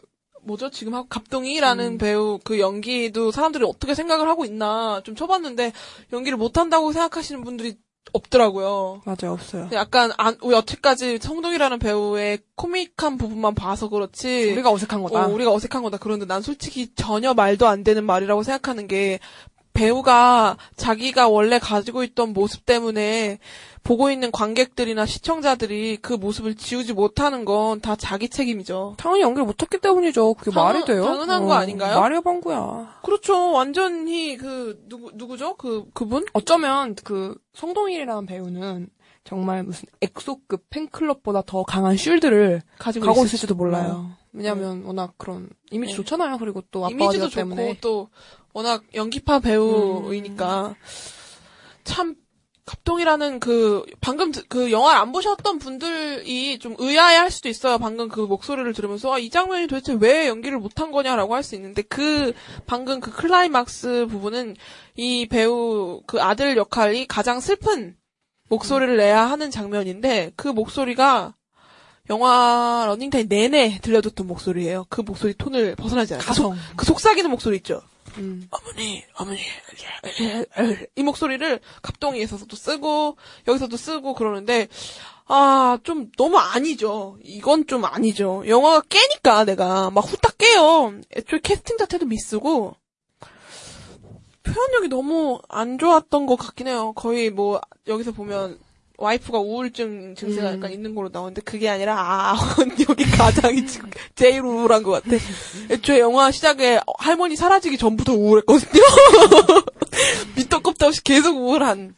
뭐죠? 0.45 0.71
지금 0.71 0.95
하고 0.95 1.07
갑동이라는 1.09 1.87
음. 1.87 1.99
배우 1.99 2.41
그 2.43 2.59
연기도 2.59 3.31
사람들이 3.31 3.65
어떻게 3.65 3.95
생각을 3.95 4.27
하고 4.29 4.45
있나 4.45 5.01
좀 5.05 5.15
쳐봤는데 5.15 5.73
연기를 6.13 6.37
못한다고 6.37 6.91
생각하시는 6.93 7.45
분들이 7.45 7.77
없더라고요. 8.13 9.03
맞아요, 9.05 9.33
없어요. 9.33 9.69
약간 9.73 10.13
안, 10.19 10.37
여태까지 10.45 11.19
성동이라는 11.19 11.79
배우의 11.79 12.41
코믹한 12.57 13.17
부분만 13.19 13.55
봐서 13.55 13.89
그렇지. 13.89 14.53
우리가 14.53 14.71
어색한 14.71 15.03
거다. 15.03 15.27
어, 15.27 15.29
우리가 15.29 15.53
어색한 15.53 15.83
거다. 15.83 15.99
그런데 15.99 16.27
난 16.27 16.43
솔직히 16.43 16.93
전혀 16.95 17.33
말도 17.35 17.67
안 17.67 17.85
되는 17.85 18.05
말이라고 18.05 18.43
생각하는 18.43 18.87
게 18.87 19.19
배우가 19.73 20.57
자기가 20.77 21.29
원래 21.29 21.59
가지고 21.59 22.03
있던 22.05 22.33
모습 22.33 22.67
때문에 22.67 23.39
보고 23.83 24.11
있는 24.11 24.31
관객들이나 24.31 25.07
시청자들이 25.07 25.97
그 26.03 26.13
모습을 26.13 26.55
지우지 26.55 26.93
못하는 26.93 27.45
건 27.45 27.81
다 27.81 27.97
자기 27.97 28.29
책임이죠. 28.29 28.95
당연히 28.99 29.23
연기를 29.23 29.45
못했기 29.47 29.79
때문이죠. 29.79 30.35
그게 30.35 30.51
당연- 30.53 30.73
말이 30.75 30.85
돼요? 30.85 31.05
당연한 31.05 31.47
거 31.47 31.55
아닌가요? 31.55 31.99
말이 31.99 32.21
방구야. 32.21 33.01
그렇죠. 33.03 33.51
완전히 33.53 34.37
그 34.37 34.79
누구 34.89 35.11
누구죠? 35.15 35.55
그 35.57 35.85
그분? 35.95 36.25
어쩌면 36.33 36.95
그 37.03 37.35
성동일이라는 37.55 38.27
배우는 38.27 38.89
정말 39.25 39.63
무슨 39.65 39.85
엑소급 40.01 40.69
팬클럽보다 40.71 41.43
더 41.47 41.63
강한 41.63 41.97
쉴드를 41.97 42.61
가지고, 42.79 43.07
가고 43.07 43.21
있을지도 43.21 43.37
있을지도 43.37 43.55
몰라요. 43.55 44.11
왜냐면 44.33 44.83
워낙 44.85 45.15
그런 45.19 45.49
이미지 45.71 45.93
네. 45.93 45.97
좋잖아요. 45.97 46.39
그리고 46.39 46.63
또 46.71 46.81
아빠가 46.85 46.91
이미지도 46.93 47.19
되었기 47.29 47.35
때문에. 47.37 47.69
좋고 47.75 47.81
또 47.81 48.09
워낙 48.53 48.83
연기파 48.95 49.41
배우이니까 49.41 50.75
참 51.85 52.15
갑동이라는 52.65 53.41
그 53.41 53.85
방금 54.01 54.31
드- 54.31 54.47
그 54.47 54.71
영화를 54.71 55.01
안 55.01 55.11
보셨던 55.11 55.59
분들이 55.59 56.59
좀 56.61 56.77
의아해할 56.79 57.31
수도 57.31 57.49
있어요. 57.49 57.77
방금 57.79 58.09
그 58.09 58.21
목소리를 58.21 58.73
들으면서 58.73 59.13
아, 59.15 59.19
이 59.19 59.31
장면이 59.31 59.67
도대체 59.67 59.97
왜 60.01 60.29
연기를 60.29 60.59
못한 60.59 60.93
거냐라고 60.93 61.35
할 61.35 61.43
수 61.43 61.57
있는데 61.57 61.83
그 61.83 62.33
방금 62.67 63.01
그 63.01 63.11
클라이막스 63.11 64.07
부분은 64.09 64.55
이 64.97 65.27
배우 65.27 66.03
그 66.07 66.23
아들 66.23 66.57
역할이 66.57 67.07
가장 67.09 67.41
슬픈 67.41 67.97
목소리를 68.49 68.97
내야 68.97 69.23
하는 69.29 69.51
장면인데 69.51 70.31
그 70.37 70.47
목소리가 70.47 71.35
영화 72.11 72.85
러닝타임 72.87 73.27
내내 73.29 73.81
들려줬던 73.83 74.27
목소리예요. 74.27 74.87
그 74.89 75.01
목소리 75.01 75.35
톤을 75.35 75.75
벗어나지 75.75 76.15
않아요. 76.15 76.27
그 76.29 76.35
속- 76.35 76.51
가성. 76.51 76.59
그 76.77 76.85
속삭이는 76.87 77.29
목소리 77.31 77.57
있죠. 77.57 77.83
음. 78.19 78.49
어머니, 78.51 79.05
어머니, 79.15 79.39
이 80.97 81.03
목소리를 81.03 81.61
갑동이에서도 81.83 82.55
쓰고 82.55 83.17
여기서도 83.49 83.77
쓰고 83.77 84.15
그러는데 84.15 84.69
아 85.27 85.79
좀 85.83 86.11
너무 86.19 86.39
아니죠. 86.39 87.17
이건 87.23 87.67
좀 87.67 87.85
아니죠. 87.85 88.45
영화가 88.47 88.83
깨니까 88.89 89.45
내가 89.45 89.91
막 89.91 90.03
후딱 90.03 90.37
깨요. 90.39 90.95
애초에 91.17 91.41
캐스팅 91.43 91.79
자체도 91.79 92.07
미스고 92.07 92.77
표현력이 94.43 94.89
너무 94.89 95.41
안 95.49 95.79
좋았던 95.79 96.27
것 96.27 96.37
같긴 96.37 96.69
해요. 96.69 96.93
거의 96.95 97.31
뭐 97.31 97.61
여기서 97.87 98.13
보면 98.13 98.59
와이프가 99.03 99.41
우울증 99.41 100.15
증세가 100.15 100.51
음. 100.51 100.57
약간 100.59 100.73
있는 100.73 100.95
걸로 100.95 101.09
나오는데 101.09 101.41
그게 101.43 101.69
아니라 101.69 101.97
아 101.99 102.37
여기 102.89 103.05
가장이 103.05 103.67
지금 103.67 103.91
제일 104.15 104.43
우울한 104.43 104.85
것 104.85 105.03
같아. 105.03 105.17
애초에 105.71 105.99
영화 105.99 106.31
시작에 106.31 106.79
할머니 106.99 107.35
사라지기 107.35 107.79
전부터 107.79 108.15
우울했거든요. 108.15 108.83
밑도 110.37 110.61
끝도 110.61 110.87
없이 110.87 111.03
계속 111.03 111.37
우울한 111.37 111.97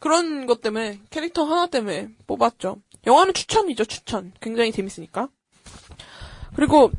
그런 0.00 0.46
것 0.46 0.62
때문에 0.62 1.00
캐릭터 1.10 1.44
하나 1.44 1.66
때문에 1.66 2.08
뽑았죠. 2.26 2.78
영화는 3.06 3.34
추천이죠 3.34 3.84
추천. 3.84 4.32
굉장히 4.40 4.72
재밌으니까. 4.72 5.28
그리고 6.54 6.90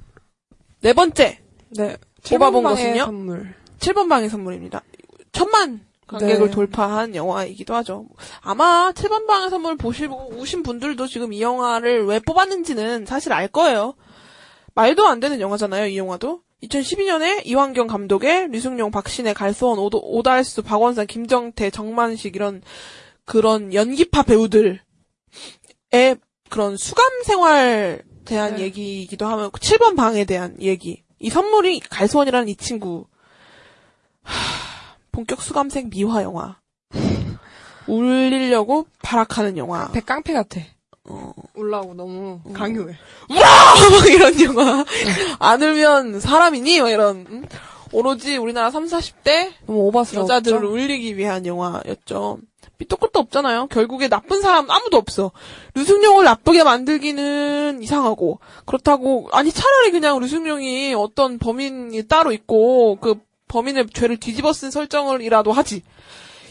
네 0.82 0.94
번째 0.94 1.40
네. 1.70 1.98
뽑아본 2.30 2.64
것은요? 2.64 3.06
선물. 3.06 3.56
7번 3.80 4.08
방의 4.08 4.30
선물입니다. 4.30 4.84
천만 5.32 5.87
관객을 6.08 6.48
네. 6.48 6.52
돌파한 6.52 7.16
영화이기도 7.16 7.76
하죠. 7.76 8.08
아마 8.42 8.92
7번 8.94 9.28
방의 9.28 9.50
선물 9.50 9.78
보시고 9.78 10.34
우신 10.38 10.64
분들도 10.64 11.08
지금 11.08 11.34
이 11.34 11.42
영화를 11.42 12.06
왜 12.06 12.20
뽑았는지는 12.20 13.06
사실 13.06 13.34
알 13.34 13.48
거예요. 13.48 13.94
말도 14.74 15.06
안 15.08 15.20
되는 15.20 15.42
영화잖아요, 15.42 15.88
이 15.88 15.98
영화도. 15.98 16.42
2012년에 16.64 17.46
이완경 17.46 17.88
감독의 17.88 18.50
류승룡, 18.50 18.90
박신혜, 18.92 19.34
갈소원, 19.34 19.78
오도, 19.80 20.00
오달수, 20.02 20.64
박원산, 20.64 21.06
김정태, 21.08 21.70
정만식 21.70 22.36
이런 22.36 22.62
그런 23.26 23.74
연기파 23.74 24.24
배우들의 24.24 24.80
그런 26.50 26.78
수감 26.78 27.06
생활 27.24 28.02
대한 28.26 28.56
네. 28.56 28.64
얘기이기도 28.64 29.26
하면 29.26 29.52
7번 29.52 29.96
방에 29.96 30.26
대한 30.26 30.56
얘기. 30.62 31.04
이 31.20 31.30
선물이 31.30 31.80
갈소원이라는 31.82 32.48
이 32.48 32.56
친구 32.56 33.08
본격 35.18 35.42
수감생 35.42 35.90
미화 35.90 36.22
영화. 36.22 36.58
울리려고 37.88 38.86
발악하는 39.02 39.58
영화. 39.58 39.92
배 39.92 40.00
깡패 40.00 40.32
같아. 40.32 40.62
어. 41.06 41.34
올라오고 41.56 41.96
너무 41.96 42.40
강요해. 42.54 42.96
막 43.28 44.08
이런 44.08 44.40
영화. 44.44 44.86
안 45.40 45.64
울면 45.64 46.20
사람이니? 46.20 46.82
막 46.82 46.90
이런. 46.92 47.26
응? 47.32 47.46
오로지 47.94 48.38
우리나라 48.38 48.70
30, 48.70 48.96
40대 48.96 49.54
너무 49.66 49.88
오바스러웠죠. 49.88 50.32
여자들을 50.36 50.64
울리기 50.64 51.18
위한 51.18 51.48
영화였죠. 51.48 52.38
밑도 52.78 52.98
끝도 52.98 53.20
없잖아요. 53.22 53.68
결국에 53.68 54.10
나쁜 54.10 54.42
사람 54.42 54.70
아무도 54.70 54.98
없어. 54.98 55.32
류승룡을 55.74 56.26
나쁘게 56.26 56.64
만들기는 56.64 57.82
이상하고 57.82 58.40
그렇다고 58.68 59.30
아니 59.32 59.52
차라리 59.52 59.90
그냥 59.90 60.20
류승룡이 60.20 60.94
어떤 60.94 61.40
범인이 61.40 62.08
따로 62.08 62.32
있고 62.34 62.98
그 63.02 63.16
범인의 63.48 63.88
죄를 63.94 64.18
뒤집어 64.18 64.54
쓴 64.54 64.72
설정을이라도 64.72 65.52
하지. 65.52 65.84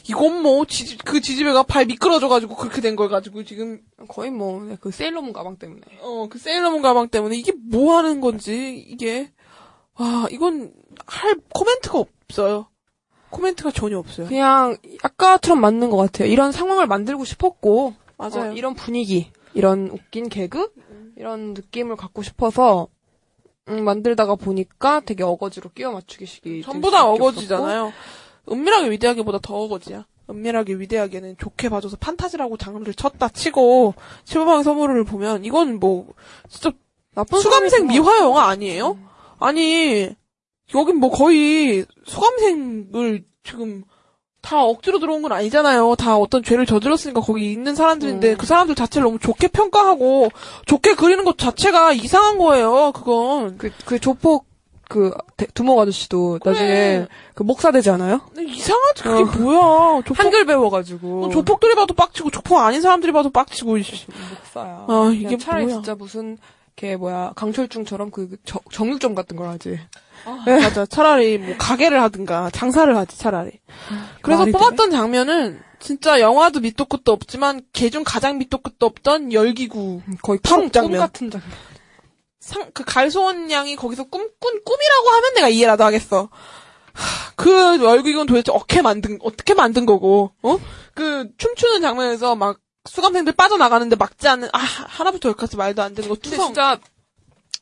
이건 0.09 0.40
뭐그 0.42 1.20
지지배가 1.20 1.64
발 1.64 1.84
미끄러져가지고 1.86 2.55
그렇게 2.57 2.80
된 2.80 2.94
걸 2.97 3.09
가지고 3.09 3.44
지금 3.44 3.80
거의 4.09 4.30
뭐 4.30 4.61
그 4.80 4.90
세일러문 4.92 5.32
가방 5.32 5.57
때문에. 5.57 5.80
어 6.03 6.28
그 6.28 6.38
세일러문 6.38 6.80
가방 6.82 7.09
때문에 7.09 7.36
이게 7.36 7.53
뭐 7.70 7.97
하는 7.97 8.20
건지 8.20 8.84
이게 8.88 9.32
와 9.99 10.26
이건 10.30 10.72
할 11.07 11.36
코멘트가 11.53 11.99
없어요. 11.99 12.68
코멘트가 13.30 13.72
전혀 13.72 13.99
없어요. 13.99 14.28
그냥 14.28 14.76
아까처럼 15.03 15.61
맞는 15.61 15.90
것 15.90 15.97
같아요. 15.97 16.28
이런 16.28 16.53
상황을 16.53 16.86
만들고 16.86 17.24
싶었고 17.24 17.94
맞아요. 18.16 18.51
어, 18.51 18.55
이런 18.55 18.74
분위기, 18.74 19.30
이런 19.55 19.88
웃긴 19.90 20.28
개그, 20.28 20.72
이런 21.16 21.53
느낌을 21.53 21.97
갖고 21.97 22.22
싶어서 22.22 22.86
음, 23.68 23.84
만들다가 23.84 24.36
보니까 24.36 25.00
되게 25.00 25.22
어거지로 25.24 25.70
끼워 25.70 25.92
맞추기식이 25.92 26.62
전부 26.62 26.90
다 26.90 27.06
어거지잖아요. 27.06 27.92
은밀하게 28.50 28.90
위대하게보다 28.90 29.38
더 29.42 29.56
어거지야. 29.56 30.06
은밀하게 30.30 30.74
위대하게는 30.74 31.36
좋게 31.38 31.68
봐줘서 31.68 31.96
판타지라고 31.96 32.56
장르를 32.56 32.94
쳤다 32.94 33.28
치고 33.28 33.94
15방의 34.24 34.62
선물을 34.64 35.04
보면 35.04 35.44
이건 35.44 35.78
뭐 35.78 36.06
진짜 36.48 36.72
나쁜 37.14 37.40
수감생. 37.40 37.86
미화 37.86 38.18
영화 38.18 38.44
아니에요? 38.48 38.98
아니 39.38 40.10
여긴 40.74 40.96
뭐 40.98 41.10
거의 41.10 41.84
수감생을 42.04 43.24
지금 43.44 43.84
다 44.47 44.62
억지로 44.62 45.01
들어온 45.01 45.22
건 45.22 45.32
아니잖아요. 45.32 45.97
다 45.97 46.16
어떤 46.16 46.44
죄를 46.44 46.66
저질렀으니까 46.66 47.20
거기 47.20 47.51
있는 47.51 47.74
사람들인데 47.74 48.32
음. 48.32 48.36
그 48.38 48.47
사람들 48.47 48.76
자체를 48.76 49.05
너무 49.05 49.18
좋게 49.18 49.49
평가하고 49.49 50.28
좋게 50.66 50.94
그리는 50.94 51.24
것 51.24 51.36
자체가 51.36 51.92
이상한 51.92 52.38
거예요. 52.38 52.92
그건 52.94 53.59
그, 53.59 53.72
그 53.84 53.99
조폭, 53.99 54.47
그, 54.88 55.11
대- 55.36 55.49
두목 55.53 55.80
아저씨도 55.80 56.38
그래. 56.40 56.53
나중에 56.53 57.07
그 57.34 57.42
목사 57.42 57.72
되지 57.72 57.90
않아요? 57.90 58.20
이상하지 58.38 59.03
그게 59.03 59.22
어. 59.22 59.42
뭐야? 59.42 60.03
조폭, 60.07 60.20
한글 60.20 60.44
배워가지고. 60.47 61.24
어, 61.24 61.28
조폭들이 61.30 61.74
봐도 61.74 61.92
빡치고 61.94 62.30
조폭 62.30 62.59
아닌 62.61 62.80
사람들이 62.80 63.11
봐도 63.11 63.30
빡치고. 63.30 63.72
목사야. 63.72 64.84
아, 64.88 65.11
이게 65.12 65.36
차라리 65.38 65.64
뭐야. 65.64 65.74
진짜 65.74 65.97
무슨, 65.97 66.38
걔 66.77 66.97
뭐야, 66.97 67.33
강철중처럼 67.37 68.11
그 68.11 68.37
정- 68.45 68.61
정육점 68.70 69.14
같은 69.14 69.37
걸 69.37 69.49
하지. 69.49 69.81
맞아. 70.47 70.85
차라리 70.85 71.39
뭐 71.39 71.55
가게를 71.59 72.01
하든가 72.03 72.51
장사를 72.51 72.95
하지 72.95 73.18
차라리. 73.18 73.53
그래서 74.22 74.45
뽑았던 74.45 74.91
장면은 74.91 75.61
진짜 75.79 76.20
영화도 76.20 76.61
밑도 76.61 76.85
끝도 76.85 77.12
없지만 77.12 77.62
개중 77.72 78.03
가장 78.05 78.39
밑도 78.39 78.59
끝도 78.59 78.87
없던 78.87 79.33
열기구 79.33 80.03
거의 80.22 80.39
꿈, 80.47 80.70
장면. 80.70 80.91
꿈 80.93 81.01
같은 81.01 81.31
장면. 81.31 81.51
상, 82.41 82.70
그 82.74 82.85
갈소원 82.85 83.51
양이 83.51 83.74
거기서 83.74 84.05
꿈꾼 84.05 84.31
꿈이라고 84.39 85.09
하면 85.11 85.35
내가 85.35 85.49
이해라도 85.49 85.85
하겠어. 85.85 86.29
하, 86.93 87.33
그 87.37 87.83
열기구는 87.83 88.27
도대체 88.27 88.53
어떻게 88.53 88.83
만든 88.83 89.18
어떻게 89.22 89.55
만든 89.55 89.85
거고, 89.87 90.33
어? 90.43 90.59
그 90.95 91.29
춤추는 91.39 91.81
장면에서 91.83 92.37
막 92.37 92.59
수감생들 92.87 93.32
빠져나가는데 93.34 93.97
막지 93.97 94.28
않는 94.28 94.49
아 94.53 94.59
하나부터 94.59 95.28
열까지 95.30 95.57
말도 95.57 95.82
안 95.82 95.95
되는 95.95 96.09
거 96.09 96.14
근데 96.14 96.30
투성. 96.30 96.47
진짜, 96.47 96.78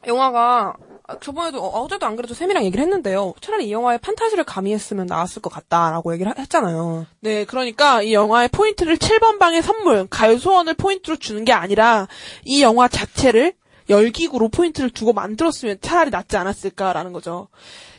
영화가, 0.07 0.75
아, 1.07 1.19
저번에도, 1.21 1.63
어, 1.63 1.83
어제도 1.83 2.05
안 2.07 2.15
그래도 2.17 2.35
쌤이랑 2.35 2.65
얘기를 2.65 2.83
했는데요. 2.85 3.35
차라리 3.41 3.69
이 3.69 3.73
영화에 3.73 3.99
판타지를 3.99 4.45
가미했으면 4.45 5.07
나았을 5.07 5.41
것 5.43 5.51
같다라고 5.53 6.13
얘기를 6.15 6.31
하- 6.31 6.35
했잖아요. 6.41 7.07
네, 7.21 7.45
그러니까 7.45 8.03
이 8.03 8.13
영화의 8.13 8.49
포인트를 8.49 8.97
7번 8.99 9.39
방의 9.39 9.63
선물, 9.63 10.07
가요 10.09 10.39
소원을 10.39 10.75
포인트로 10.75 11.17
주는 11.17 11.45
게 11.45 11.53
아니라 11.53 12.07
이 12.45 12.63
영화 12.63 12.87
자체를 12.89 13.55
열기구로 13.91 14.49
포인트를 14.49 14.89
두고 14.91 15.13
만들었으면 15.13 15.79
차라리 15.83 16.11
낫지 16.11 16.37
않았을까라는 16.39 17.13
거죠. 17.13 17.49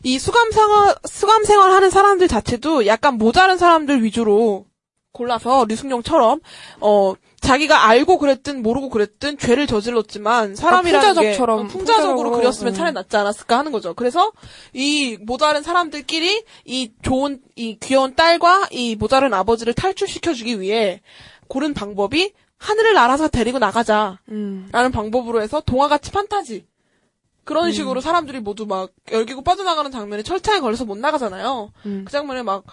이 0.03 0.17
수감 0.17 0.51
생활, 0.51 0.95
수감 1.07 1.43
생활 1.43 1.71
하는 1.71 1.89
사람들 1.91 2.28
자체도 2.28 2.86
약간 2.88 3.17
모자른 3.19 3.57
사람들 3.57 4.03
위주로 4.03 4.65
골라서 5.16 5.66
류승룡처럼 5.68 6.41
어 6.82 7.13
자기가 7.41 7.88
알고 7.88 8.18
그랬든 8.18 8.61
모르고 8.61 8.89
그랬든 8.89 9.38
죄를 9.38 9.68
저질렀지만 9.68 10.55
사람이라는 10.55 10.99
게 10.99 11.13
풍자적처럼, 11.13 11.59
어, 11.59 11.68
풍자적으로 11.68 12.32
그렸으면 12.32 12.74
음. 12.74 12.76
차라리 12.76 12.93
낫지 12.93 13.16
않았을까 13.16 13.57
하는 13.59 13.72
거죠. 13.72 13.93
그래서 13.93 14.32
이 14.74 15.18
모자른 15.22 15.61
사람들끼리 15.63 16.43
이 16.66 16.91
좋은 17.01 17.39
이 17.55 17.78
귀여운 17.80 18.16
딸과 18.16 18.68
이 18.72 18.95
모자른 18.95 19.34
아버지를 19.34 19.74
탈출시켜 19.74 20.34
주기 20.34 20.59
위해 20.59 21.01
고른 21.47 21.74
방법이 21.74 22.34
하늘을 22.57 22.93
날아서 22.93 23.28
데리고 23.28 23.59
나가자. 23.59 24.20
음. 24.30 24.68
라는 24.72 24.91
방법으로 24.91 25.41
해서 25.41 25.61
동화같이 25.61 26.11
판타지. 26.11 26.66
그런 27.43 27.72
식으로 27.72 28.01
사람들이 28.01 28.39
모두 28.39 28.66
막 28.66 28.89
열기고 29.11 29.43
빠져나가는 29.43 29.91
장면에 29.91 30.24
철창에 30.24 30.59
걸려서 30.59 30.84
못 30.84 30.97
나가잖아요. 30.97 31.72
음. 31.86 32.03
그 32.03 32.11
장면에 32.11 32.41
막 32.41 32.63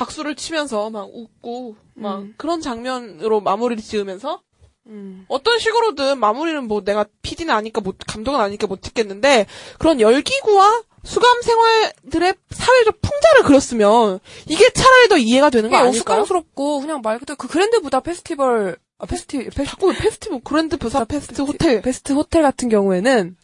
박수를 0.00 0.34
치면서 0.34 0.88
막 0.88 1.10
웃고 1.12 1.76
막 1.92 2.20
음. 2.20 2.34
그런 2.38 2.62
장면으로 2.62 3.42
마무리를 3.42 3.82
지으면서 3.82 4.40
음. 4.86 5.26
어떤 5.28 5.58
식으로든 5.58 6.18
마무리는 6.18 6.64
뭐 6.64 6.82
내가 6.82 7.04
PD는 7.20 7.52
아니까 7.54 7.82
못 7.82 7.98
감독은 8.06 8.40
아니까 8.40 8.66
못 8.66 8.80
찍겠는데 8.80 9.46
그런 9.78 10.00
열기구와 10.00 10.84
수감 11.04 11.42
생활들의 11.42 12.34
사회적 12.50 13.00
풍자를 13.02 13.42
그렸으면 13.44 14.20
이게 14.48 14.70
차라리 14.70 15.08
더 15.08 15.18
이해가 15.18 15.50
되는 15.50 15.70
거 15.70 15.76
아닐까요? 15.76 16.22
우스꽝스럽고, 16.22 16.80
그냥 16.80 17.00
말 17.02 17.18
그대로 17.18 17.36
그 17.36 17.48
그랜드 17.48 17.80
부다 17.80 18.00
페스티벌, 18.00 18.76
아, 18.98 19.06
페스티, 19.06 19.48
페, 19.48 19.64
페스티벌 19.98 20.40
그랜드 20.44 20.76
부다페스트 20.76 21.40
호텔 21.40 21.80
부다페스트 21.80 22.12
호텔 22.12 22.42
같은 22.42 22.68
경우에는 22.68 23.36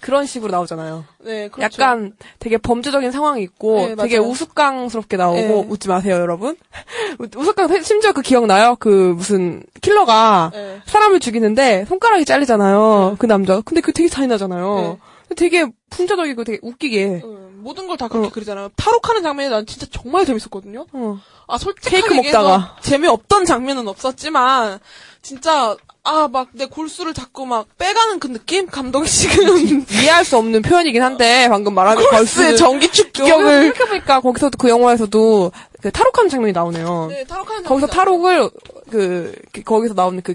그런 0.00 0.26
식으로 0.26 0.50
나오잖아요. 0.52 1.04
네 1.24 1.48
그렇죠. 1.48 1.82
약간 1.82 2.12
되게 2.38 2.56
범죄적인 2.56 3.10
상황이 3.10 3.42
있고 3.42 3.76
네, 3.76 3.96
되게. 3.96 4.18
우스꽝스럽게 4.18 5.16
나오고 5.16 5.38
네. 5.40 5.66
웃지 5.68 5.88
마세요 5.88 6.14
여러분. 6.16 6.56
우스꽝 7.36 7.82
심지어 7.82 8.12
그 8.12 8.22
기억나요? 8.22 8.76
그 8.78 8.88
무슨 9.16 9.62
킬러가 9.80 10.50
네. 10.54 10.80
사람을 10.86 11.20
죽이는데 11.20 11.84
손가락이 11.86 12.24
잘리잖아요. 12.24 13.16
그 13.18 13.26
남자. 13.26 13.60
근데 13.62 13.80
그 13.80 13.92
되게 13.92 14.08
잔인하잖아요. 14.08 14.98
되게 15.36 15.66
풍자적이고 15.90 16.44
되게 16.44 16.58
웃기게. 16.62 17.22
어, 17.24 17.48
모든 17.58 17.86
걸 17.88 17.96
다 17.96 18.08
그렇게 18.08 18.30
그리잖아요. 18.30 18.70
탈옥하는 18.76 19.22
장면이 19.22 19.50
난 19.50 19.66
진짜 19.66 19.86
정말 19.90 20.24
재밌었거든요. 20.24 20.86
어. 20.92 21.18
아 21.48 21.58
솔직하게 21.58 21.90
케이크 22.00 22.14
먹다가. 22.14 22.76
재미없던 22.82 23.44
장면은 23.44 23.88
없었지만 23.88 24.78
진짜 25.22 25.76
아 26.08 26.28
막 26.28 26.48
내 26.52 26.66
골수를 26.66 27.12
자꾸 27.14 27.44
막 27.46 27.66
빼가는 27.78 28.18
그 28.18 28.28
느낌? 28.28 28.66
감독이 28.66 29.08
지금 29.08 29.84
이해할 29.90 30.24
수 30.24 30.36
없는 30.38 30.62
표현이긴 30.62 31.02
한데 31.02 31.46
방금 31.48 31.74
말한 31.74 31.96
골수의 31.96 32.56
전기축 32.56 33.12
기억을 33.12 33.62
생각해보니까 33.64 34.20
거기서도 34.20 34.56
그 34.58 34.68
영화에서도 34.68 35.52
그 35.82 35.90
탈옥하는 35.92 36.28
장면이 36.30 36.52
나오네요. 36.52 37.06
네, 37.10 37.24
탈옥하는 37.24 37.64
거기서 37.64 37.86
탈옥을 37.88 38.50
그, 38.90 39.34
그 39.52 39.62
거기서 39.62 39.94
나오는 39.94 40.20
그 40.22 40.34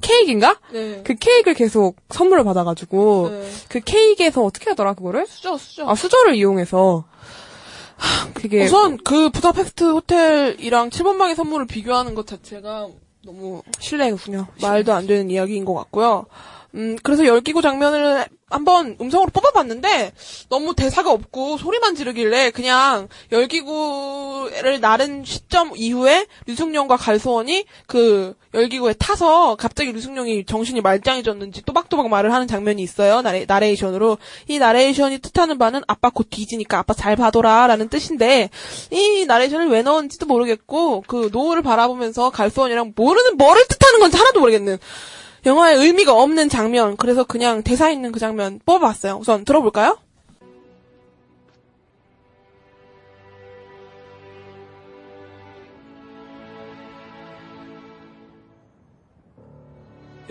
케이크인가? 0.00 0.58
네. 0.72 1.00
그 1.04 1.14
케이크를 1.14 1.54
계속 1.54 1.94
선물을 2.10 2.42
받아가지고 2.44 3.28
네. 3.30 3.50
그 3.68 3.80
케이크에서 3.80 4.42
어떻게 4.42 4.70
하더라 4.70 4.94
그거를? 4.94 5.26
수저 5.28 5.56
수저 5.56 5.86
아 5.88 5.94
수저를 5.94 6.34
이용해서 6.34 7.04
그게 8.34 8.64
우선 8.64 8.98
그 9.04 9.30
부다페스트 9.30 9.84
호텔이랑 9.84 10.90
7번방의 10.90 11.36
선물을 11.36 11.66
비교하는 11.66 12.16
것 12.16 12.26
자체가 12.26 12.88
너무 13.24 13.62
실례군요. 13.78 14.46
말도 14.60 14.92
안 14.92 15.06
되는 15.06 15.30
이야기인 15.30 15.64
것 15.64 15.74
같고요. 15.74 16.26
음, 16.74 16.96
그래서 17.02 17.26
열기구 17.26 17.60
장면을 17.62 18.26
한번 18.52 18.96
음성으로 19.00 19.30
뽑아봤는데 19.30 20.12
너무 20.48 20.74
대사가 20.74 21.10
없고 21.10 21.56
소리만 21.56 21.94
지르길래 21.94 22.50
그냥 22.50 23.08
열기구를 23.30 24.80
나른 24.80 25.24
시점 25.24 25.72
이후에 25.74 26.26
류승룡과 26.46 26.96
갈소원이 26.96 27.64
그 27.86 28.34
열기구에 28.54 28.94
타서 28.98 29.56
갑자기 29.56 29.92
류승룡이 29.92 30.44
정신이 30.44 30.82
말짱해졌는지 30.82 31.62
또박또박 31.62 32.08
말을 32.08 32.32
하는 32.32 32.46
장면이 32.46 32.82
있어요. 32.82 33.22
나레, 33.22 33.46
나레이션으로. 33.46 34.18
이 34.48 34.58
나레이션이 34.58 35.18
뜻하는 35.18 35.56
바는 35.56 35.80
아빠 35.86 36.10
곧 36.10 36.28
뒤지니까 36.28 36.78
아빠 36.78 36.92
잘 36.92 37.16
봐둬라 37.16 37.66
라는 37.66 37.88
뜻인데 37.88 38.50
이 38.90 39.24
나레이션을 39.26 39.68
왜 39.68 39.82
넣은지도 39.82 40.26
모르겠고 40.26 41.04
그 41.06 41.30
노을을 41.32 41.62
바라보면서 41.62 42.28
갈소원이랑 42.30 42.92
모르는 42.94 43.38
뭐를 43.38 43.64
뜻하는 43.66 44.00
건지 44.00 44.18
하나도 44.18 44.40
모르겠는 44.40 44.78
영화에 45.44 45.74
의미가 45.74 46.14
없는 46.14 46.48
장면 46.48 46.96
그래서 46.96 47.24
그냥 47.24 47.62
대사 47.62 47.90
있는 47.90 48.12
그 48.12 48.20
장면 48.20 48.60
뽑아봤어요. 48.64 49.16
우선 49.16 49.44
들어볼까요? 49.44 49.98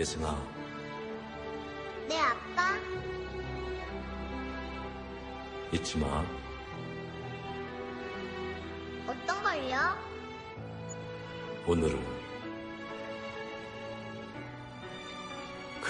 예승아, 0.00 0.36
네, 2.08 2.18
아빠. 2.18 2.74
잊지 5.72 5.98
마. 5.98 6.24
어떤 9.06 9.42
걸요? 9.42 9.78
오늘을. 11.66 12.11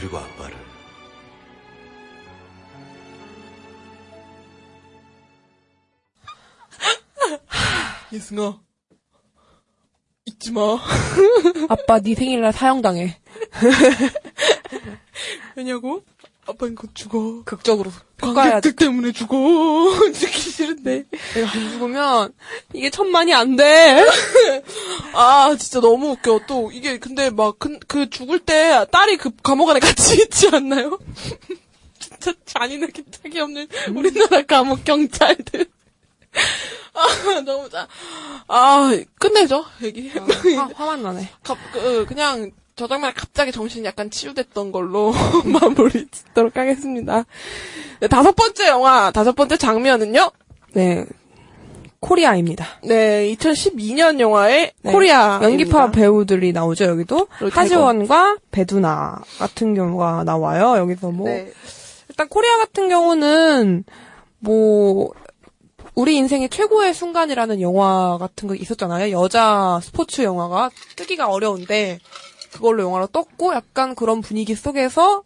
그리고 0.02 0.18
아빠를. 0.18 0.56
예승아 8.12 8.60
잊지 10.24 10.50
마. 10.50 10.76
아빠 11.68 12.00
네 12.00 12.16
생일날 12.16 12.52
사형당해. 12.52 13.16
왜냐고? 15.54 16.04
아빠는 16.46 16.74
곧 16.74 16.90
죽어. 16.92 17.42
극적으로 17.44 17.92
관객들 18.20 18.74
때문에 18.74 19.12
죽어. 19.12 19.36
죽기 20.12 20.38
싫은데. 20.40 21.04
내가 21.34 21.50
안 21.52 21.70
죽으면 21.70 22.32
이게 22.72 22.90
천만이 22.90 23.32
안 23.32 23.54
돼. 23.54 24.04
아 25.14 25.54
진짜 25.56 25.80
너무 25.80 26.10
웃겨. 26.10 26.40
또 26.48 26.70
이게 26.72 26.98
근데 26.98 27.30
막그 27.30 28.10
죽을 28.10 28.40
때 28.40 28.84
딸이 28.90 29.18
그 29.18 29.30
감옥 29.42 29.70
안에 29.70 29.78
같이 29.78 30.16
있지 30.22 30.48
않나요? 30.52 30.98
진짜 32.00 32.32
잔인하게 32.44 33.04
짝이 33.10 33.40
없는 33.40 33.68
우리나라 33.94 34.42
감옥 34.42 34.82
경찰들. 34.84 35.66
너무 37.44 37.70
짜. 37.70 37.86
아, 38.48 38.90
끝내죠, 39.18 39.64
얘기. 39.82 40.08
화, 40.56 40.68
화만 40.74 41.02
나네. 41.02 41.30
갑- 41.42 41.56
그, 41.72 42.04
그냥, 42.06 42.50
저 42.74 42.88
장면에 42.88 43.12
갑자기 43.12 43.52
정신이 43.52 43.84
약간 43.84 44.10
치유됐던 44.10 44.72
걸로 44.72 45.12
마무리 45.44 46.06
짓도록 46.08 46.56
하겠습니다. 46.56 47.24
네, 48.00 48.08
다섯 48.08 48.34
번째 48.34 48.68
영화, 48.68 49.10
다섯 49.10 49.32
번째 49.32 49.56
장면은요? 49.56 50.30
네. 50.72 51.04
코리아입니다. 52.00 52.66
네, 52.82 53.32
2012년 53.36 54.18
영화의 54.18 54.72
네. 54.82 54.92
코리아. 54.92 55.38
연기파 55.40 55.92
배우들이 55.92 56.52
나오죠, 56.52 56.86
여기도. 56.86 57.28
하지원과 57.52 58.38
배두나 58.50 59.22
같은 59.38 59.74
경우가 59.74 60.24
나와요, 60.24 60.78
여기서 60.78 61.12
뭐. 61.12 61.28
네. 61.28 61.52
일단 62.08 62.28
코리아 62.28 62.56
같은 62.58 62.88
경우는, 62.88 63.84
뭐, 64.40 65.12
우리 65.94 66.16
인생의 66.16 66.48
최고의 66.48 66.92
순간이라는 66.92 67.60
영화 67.60 68.18
같은 68.18 68.48
거 68.48 68.56
있었잖아요. 68.56 69.12
여자 69.12 69.78
스포츠 69.82 70.22
영화가 70.22 70.70
뜨기가 70.96 71.28
어려운데, 71.28 72.00
그걸로 72.52 72.82
영화로 72.82 73.06
떴고, 73.08 73.54
약간 73.54 73.94
그런 73.94 74.20
분위기 74.20 74.54
속에서 74.54 75.22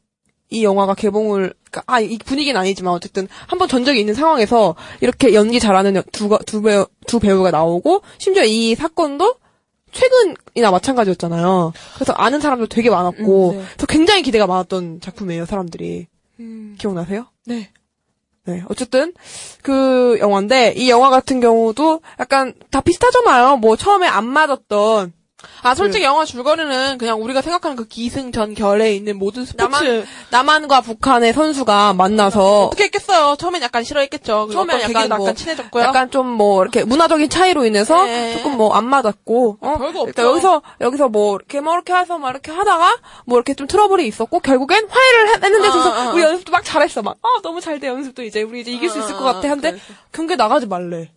이 0.49 0.62
영화가 0.64 0.95
개봉을, 0.95 1.55
그러니까 1.70 1.83
아, 1.87 2.01
이 2.01 2.18
분위기는 2.18 2.59
아니지만 2.61 2.95
어쨌든 2.95 3.27
한번 3.49 3.68
전적이 3.68 3.99
있는 4.01 4.14
상황에서 4.14 4.77
이렇게 5.01 5.35
연기 5.35 5.59
잘하는 5.59 5.97
여- 5.97 6.03
두, 6.12 6.29
가- 6.29 6.39
두 6.47 6.62
배우, 6.62 6.87
두 7.07 7.18
배우가 7.18 7.51
나오고, 7.51 8.03
심지어 8.18 8.45
이 8.45 8.74
사건도 8.77 9.35
최근이나 9.93 10.70
마찬가지였잖아요. 10.70 11.72
그래서 11.95 12.12
아는 12.12 12.41
사람도 12.41 12.66
되게 12.66 12.91
많았고, 12.91 13.51
음, 13.51 13.57
네. 13.57 13.64
그래서 13.74 13.87
굉장히 13.89 14.22
기대가 14.22 14.47
많았던 14.47 15.01
작품이에요, 15.01 15.47
사람들이. 15.47 16.07
음, 16.41 16.77
기억나세요? 16.79 17.27
네. 17.47 17.70
네, 18.45 18.62
어쨌든 18.68 19.12
그 19.62 20.18
영화인데 20.20 20.74
이 20.77 20.89
영화 20.89 21.11
같은 21.11 21.41
경우도 21.41 22.01
약간 22.20 22.55
다 22.70 22.81
비슷하잖아요. 22.81 23.57
뭐 23.57 23.74
처음에 23.74 24.07
안 24.07 24.24
맞았던 24.24 25.12
아, 25.62 25.74
솔직히 25.74 26.05
영화 26.05 26.24
줄거리는 26.24 26.99
그냥 26.99 27.20
우리가 27.22 27.42
생각하는 27.42 27.76
그 27.76 27.86
기승전 27.88 28.55
결에 28.55 28.94
있는 28.94 29.18
모든 29.18 29.44
스포츠. 29.44 29.62
남한 29.62 30.07
남한 30.30 30.68
과 30.68 30.80
북한의 30.80 31.32
선수가 31.32 31.94
만나서 31.94 32.66
어떻게 32.66 32.84
했겠어요? 32.84 33.36
처음엔 33.36 33.62
약간 33.62 33.82
싫어했겠죠. 33.84 34.49
처음에 34.53 34.74
약간 34.74 34.90
약간 35.05 35.09
뭐- 35.18 35.26
약간 35.26 35.34
친해졌고요. 35.36 35.82
약간 35.84 36.11
좀 36.11 36.26
뭐 36.36 36.62
이렇게 36.62 36.84
문화적인 36.84 37.28
차이로 37.30 37.64
인해서 37.64 38.05
네. 38.05 38.36
조금 38.36 38.57
뭐 38.57 38.74
안 38.76 38.84
맞았고 38.84 39.59
어? 39.61 39.74
별거 39.78 40.01
없죠. 40.01 40.07
일단 40.09 40.26
여기서 40.26 40.62
여기서 40.80 41.09
뭐 41.09 41.36
이렇게 41.36 41.61
뭐 41.61 41.72
이렇게 41.74 41.94
해서 41.94 42.18
막 42.18 42.30
이렇게 42.30 42.51
하다가 42.53 42.97
뭐 43.24 43.38
이렇게 43.38 43.55
좀 43.55 43.66
트러블이 43.66 44.07
있었고 44.07 44.40
결국엔 44.40 44.86
화해를 44.88 45.28
했- 45.28 45.44
했는데 45.44 45.68
아, 45.68 45.72
그래서 45.72 45.92
아, 45.92 45.99
아. 46.09 46.11
우리 46.12 46.22
연습도 46.22 46.53
막 46.53 46.62
잘했어 46.64 47.03
막 47.03 47.16
아 47.22 47.40
너무 47.42 47.61
잘 47.61 47.80
돼 47.80 47.86
연습도 47.88 48.22
이제 48.22 48.42
우리 48.42 48.61
이제 48.61 48.70
이길 48.72 48.88
수 48.90 48.99
있을 48.99 49.14
것 49.14 49.24
같아 49.24 49.49
한데 49.51 49.70
그래서. 49.72 49.84
경기에 50.12 50.36
나가지 50.36 50.66
말래 50.66 51.11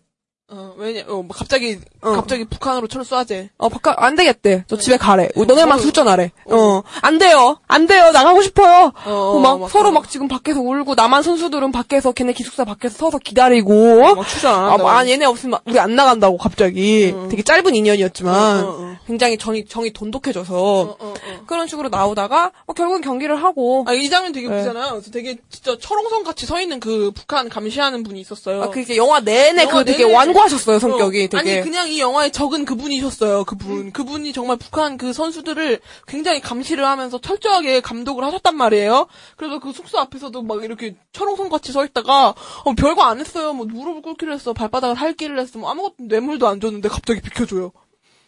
어, 0.51 0.73
왜냐, 0.77 1.03
어, 1.07 1.21
뭐 1.21 1.27
갑자기, 1.29 1.77
어. 2.01 2.13
갑자기 2.13 2.43
북한으로 2.43 2.87
철 2.87 3.03
쏴재. 3.03 3.49
어, 3.57 3.69
바깥, 3.69 3.95
안 3.99 4.15
되겠대. 4.15 4.65
저 4.67 4.77
집에 4.77 4.97
가래. 4.97 5.29
너네만 5.35 5.77
어. 5.77 5.81
출전하래. 5.81 6.31
어. 6.45 6.81
안 7.01 7.19
돼요. 7.19 7.59
안 7.67 7.85
돼요. 7.85 8.11
나가고 8.11 8.41
싶어요. 8.41 8.91
어, 9.05 9.11
어, 9.11 9.39
막, 9.39 9.59
막 9.59 9.69
서로 9.69 9.91
막 9.91 10.09
지금 10.09 10.27
밖에서 10.27 10.59
울고, 10.59 10.95
남한 10.95 11.21
선수들은 11.21 11.71
밖에서, 11.71 12.13
걔네 12.13 12.33
기숙사 12.33 12.65
밖에서 12.65 12.97
서서 12.97 13.19
기다리고. 13.19 14.15
막 14.15 14.27
출전 14.27 14.55
안 14.55 14.71
아. 14.71 14.77
뭐, 14.77 14.89
아, 14.89 15.07
얘네 15.07 15.25
없으면 15.25 15.59
우리 15.67 15.79
안 15.79 15.95
나간다고, 15.95 16.37
갑자기. 16.37 17.13
되게 17.29 17.43
짧은 17.43 17.75
인연이었지만, 17.75 18.63
어, 18.65 18.67
어, 18.67 18.71
어. 18.71 18.95
굉장히 19.05 19.37
정이, 19.37 19.65
정이 19.65 19.93
돈독해져서, 19.93 20.55
어, 20.55 20.81
어, 20.81 20.97
어. 20.99 21.13
그런 21.45 21.67
식으로 21.67 21.89
나오다가, 21.89 22.51
뭐 22.65 22.73
결국은 22.73 23.01
경기를 23.01 23.35
하고, 23.35 23.85
아, 23.87 23.93
이 23.93 24.09
장면 24.09 24.31
되게 24.31 24.47
네. 24.47 24.55
웃기잖아요. 24.55 24.89
그래서 24.93 25.11
되게 25.11 25.37
진짜 25.51 25.77
철옹성 25.79 26.23
같이 26.23 26.47
서 26.47 26.59
있는 26.59 26.79
그 26.79 27.11
북한 27.13 27.49
감시하는 27.49 28.01
분이 28.01 28.19
있었어요. 28.19 28.63
아, 28.63 28.69
그게 28.71 28.97
영화 28.97 29.19
내내 29.19 29.63
영화 29.63 29.73
그 29.79 29.85
되게 29.85 30.03
완고 30.03 30.38
하셨어요, 30.41 30.79
성격이 30.79 31.25
어, 31.25 31.27
되게. 31.27 31.37
아니 31.37 31.61
그냥 31.61 31.89
이 31.89 31.99
영화의 31.99 32.31
적은 32.31 32.65
그분이셨어요. 32.65 33.45
그분 33.45 33.91
그분이 33.91 34.33
정말 34.33 34.57
북한 34.57 34.97
그 34.97 35.13
선수들을 35.13 35.79
굉장히 36.07 36.41
감시를 36.41 36.85
하면서 36.85 37.19
철저하게 37.19 37.81
감독을 37.81 38.23
하셨단 38.23 38.55
말이에요. 38.55 39.07
그래서 39.37 39.59
그 39.59 39.71
숙소 39.71 39.99
앞에서도 39.99 40.41
막 40.43 40.63
이렇게 40.63 40.95
철옹성 41.13 41.49
같이 41.49 41.71
서 41.71 41.85
있다가 41.85 42.35
어, 42.63 42.73
별거 42.73 43.03
안 43.03 43.19
했어요. 43.19 43.53
뭐 43.53 43.65
무릎을 43.65 44.01
꿇기로 44.01 44.33
했어, 44.33 44.53
발바닥을 44.53 44.95
할기를 44.95 45.39
했어, 45.39 45.59
뭐 45.59 45.69
아무것도 45.69 45.95
뇌물도 45.99 46.47
안 46.47 46.59
줬는데 46.59 46.89
갑자기 46.89 47.21
비켜줘요. 47.21 47.71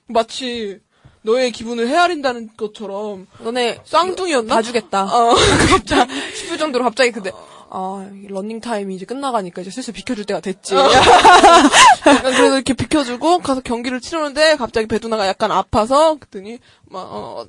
마치 0.08 0.80
너의 1.24 1.52
기분을 1.52 1.88
헤아린다는 1.88 2.52
것처럼 2.58 3.28
너네 3.40 3.82
쌍둥이였나? 3.86 4.56
다 4.56 4.62
주겠다. 4.62 5.04
어, 5.04 5.36
갑자기 5.70 6.14
싶을 6.36 6.58
정도로 6.58 6.84
갑자기 6.84 7.12
근데 7.12 7.32
아 7.74 8.06
런닝 8.28 8.60
타임이 8.60 8.94
이제 8.96 9.06
끝나가니까 9.06 9.62
이제 9.62 9.72
슬슬 9.72 9.94
비켜줄 9.94 10.26
때가 10.26 10.42
됐지. 10.42 10.76
약간 12.06 12.22
그래서 12.22 12.56
이렇게 12.56 12.74
비켜주고 12.74 13.40
가서 13.40 13.62
경기를 13.62 14.02
치르는데 14.02 14.58
갑자기 14.58 14.88
배두나가 14.88 15.26
약간 15.26 15.54
아파서 15.54 16.16
그랬더니 16.16 16.60
막 16.90 17.00
어, 17.00 17.46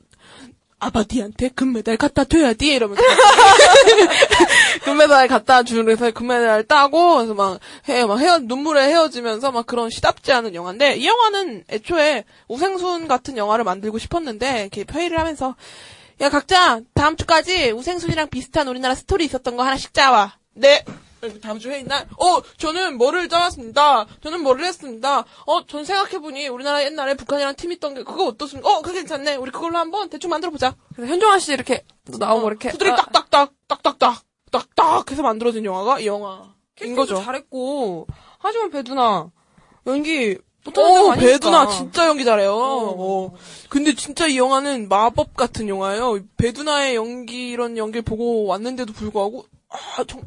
아바디한테 0.78 1.48
금메달 1.50 1.96
갖다 1.96 2.24
줘야지 2.24 2.68
이러면서. 2.68 3.02
금메달 4.84 5.26
갖다 5.26 5.64
주면서 5.64 6.12
금메달 6.12 6.64
따고 6.64 7.16
그래서 7.16 7.34
막 7.34 7.58
헤, 7.88 8.04
막 8.04 8.18
헤어 8.20 8.38
눈물에 8.38 8.88
헤어지면서 8.88 9.50
막 9.50 9.66
그런 9.66 9.90
시답지 9.90 10.32
않은 10.32 10.54
영화인데 10.54 10.96
이 10.96 11.06
영화는 11.06 11.64
애초에 11.68 12.24
우생순 12.46 13.08
같은 13.08 13.36
영화를 13.36 13.64
만들고 13.64 13.98
싶었는데 13.98 14.68
이렇게 14.72 14.84
회의를 14.88 15.18
하면서 15.18 15.56
야 16.22 16.28
각자 16.28 16.80
다음 16.94 17.16
주까지 17.16 17.72
우생순이랑 17.72 18.28
비슷한 18.28 18.68
우리나라 18.68 18.94
스토리 18.94 19.24
있었던 19.24 19.56
거 19.56 19.64
하나씩 19.64 19.92
짜와. 19.92 20.38
네. 20.54 20.84
다음 21.40 21.58
주 21.58 21.68
회의 21.68 21.82
날, 21.82 22.06
어, 22.16 22.40
저는 22.58 22.96
뭐를 22.96 23.28
짜왔습니다. 23.28 24.06
저는 24.22 24.40
뭐를 24.42 24.64
했습니다. 24.64 25.24
어, 25.46 25.66
전 25.66 25.84
생각해보니 25.84 26.46
우리나라 26.46 26.84
옛날에 26.84 27.14
북한이랑 27.14 27.56
팀 27.56 27.72
있던 27.72 27.94
게 27.94 28.04
그거 28.04 28.26
어떻습니까? 28.26 28.68
어, 28.68 28.82
그게 28.82 29.00
괜찮네. 29.00 29.34
우리 29.34 29.50
그걸로 29.50 29.78
한번 29.78 30.10
대충 30.10 30.30
만들어보자. 30.30 30.76
그래서 30.94 31.12
현종아 31.12 31.40
씨 31.40 31.52
이렇게 31.52 31.84
나오고 32.06 32.46
어, 32.46 32.50
이렇게 32.50 32.70
두드리 32.70 32.90
아, 32.90 32.96
딱딱딱, 32.96 33.52
딱딱딱, 33.66 34.22
딱딱 34.52 35.10
해서 35.10 35.22
만들어진 35.22 35.64
영화가 35.64 35.98
이 35.98 36.06
영화인 36.06 36.94
거죠. 36.96 37.20
잘했고 37.20 38.06
하지만 38.38 38.70
배두나 38.70 39.30
연기 39.88 40.38
어. 40.64 41.14
배두나 41.14 41.68
진짜 41.68 42.06
연기 42.06 42.24
잘해요. 42.24 42.52
어. 42.54 43.34
근데 43.68 43.94
진짜 43.94 44.26
이 44.26 44.36
영화는 44.36 44.88
마법 44.88 45.36
같은 45.36 45.68
영화예요. 45.68 46.20
배두나의 46.36 46.94
연기, 46.94 47.50
이런 47.50 47.76
연기를 47.76 48.02
보고 48.02 48.46
왔는데도 48.46 48.92
불구하고, 48.92 49.46
아, 49.68 50.04
정, 50.06 50.22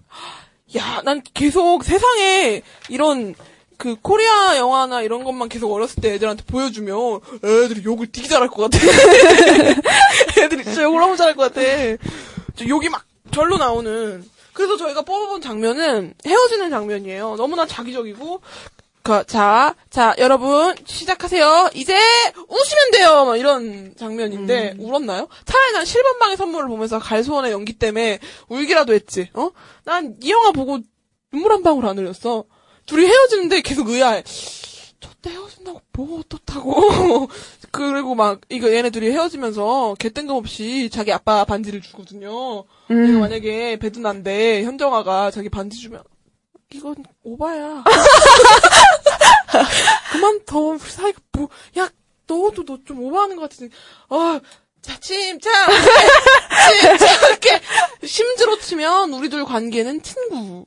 야, 0.78 1.02
난 1.06 1.22
계속 1.34 1.84
세상에 1.84 2.62
이런, 2.90 3.34
그, 3.78 3.96
코리아 4.02 4.58
영화나 4.58 5.02
이런 5.02 5.24
것만 5.24 5.48
계속 5.48 5.72
어렸을 5.72 6.02
때 6.02 6.14
애들한테 6.16 6.44
보여주면, 6.46 7.22
애들이 7.44 7.84
욕을 7.86 8.12
되게 8.12 8.28
잘할 8.28 8.50
것 8.50 8.70
같아. 8.70 8.78
애들이 10.42 10.64
진짜 10.64 10.84
욕을 10.84 11.00
너무 11.00 11.16
잘할 11.16 11.36
것 11.36 11.54
같아. 11.54 11.62
저 12.56 12.68
욕이 12.68 12.90
막 12.90 13.06
절로 13.32 13.58
나오는. 13.58 14.24
그래서 14.54 14.78
저희가 14.78 15.02
뽑아본 15.02 15.42
장면은 15.42 16.14
헤어지는 16.26 16.70
장면이에요. 16.70 17.36
너무나 17.36 17.66
자기적이고, 17.66 18.42
그, 19.06 19.24
자, 19.28 19.76
자, 19.92 20.16
여러분, 20.18 20.74
시작하세요. 20.84 21.70
이제, 21.76 21.94
우시면 22.50 22.92
돼요! 22.92 23.26
막 23.26 23.38
이런 23.38 23.94
장면인데, 23.96 24.78
울었나요? 24.80 25.28
차라리 25.46 25.74
난 25.74 25.86
실버방의 25.86 26.38
선물을 26.38 26.68
보면서 26.68 26.98
갈소원의 26.98 27.52
연기 27.52 27.74
때문에 27.74 28.18
울기라도 28.50 28.96
했지, 28.96 29.30
어? 29.36 29.52
난 29.84 30.18
이 30.24 30.32
영화 30.32 30.52
보고 30.52 30.80
눈물 31.32 31.52
한 31.52 31.62
방울 31.62 31.86
안 31.86 32.00
흘렸어. 32.00 32.46
둘이 32.88 33.06
헤어지는데 33.06 33.62
계속 33.62 33.90
의아해. 33.90 34.24
저때 35.00 35.30
헤어진다고 35.30 35.82
뭐 35.94 36.20
어떻다고. 36.22 37.30
그리고 37.70 38.16
막, 38.16 38.42
이거 38.50 38.74
얘네 38.74 38.90
둘이 38.90 39.12
헤어지면서 39.12 39.98
개 40.00 40.10
뜬금없이 40.10 40.90
자기 40.92 41.12
아빠 41.14 41.46
반지를 41.46 41.80
주거든요. 41.82 42.64
음. 42.90 43.20
만약에 43.20 43.78
배두난데 43.78 44.64
현정아가 44.64 45.30
자기 45.30 45.50
반지 45.50 45.78
주면, 45.80 46.02
이건 46.76 46.96
오바야. 47.24 47.84
그만 50.12 50.40
더 50.46 50.78
사이가 50.78 51.20
뭐, 51.34 51.50
야, 51.78 51.90
너도 52.28 52.64
너 52.66 52.78
좀 52.86 53.02
오버하는 53.04 53.36
것 53.36 53.44
같은데, 53.50 53.76
어, 54.10 54.40
자, 54.82 55.00
침착! 55.00 55.52
침착! 56.82 57.30
이렇게 57.30 57.62
심즈로 58.06 58.60
치면 58.60 59.14
우리 59.14 59.30
둘 59.30 59.46
관계는 59.46 60.02
친구. 60.02 60.66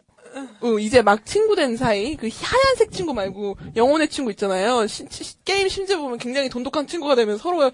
어, 0.60 0.78
이제 0.78 1.02
막 1.02 1.24
친구 1.26 1.56
된 1.56 1.76
사이, 1.76 2.14
그 2.16 2.28
하얀색 2.30 2.92
친구 2.92 3.12
말고 3.14 3.56
영혼의 3.76 4.08
친구 4.08 4.30
있잖아요. 4.30 4.86
시- 4.86 5.06
시- 5.10 5.34
게임 5.44 5.68
심즈 5.68 5.96
보면 5.96 6.18
굉장히 6.18 6.48
돈독한 6.48 6.86
친구가 6.86 7.14
되면 7.16 7.38
서로의 7.38 7.72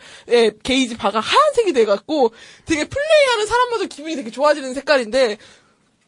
게이지 0.63 0.97
바가 0.97 1.21
하얀색이 1.21 1.73
돼갖고 1.75 2.33
되게 2.65 2.89
플레이하는 2.89 3.47
사람마저 3.47 3.87
기분이 3.87 4.17
되게 4.17 4.31
좋아지는 4.31 4.73
색깔인데, 4.73 5.37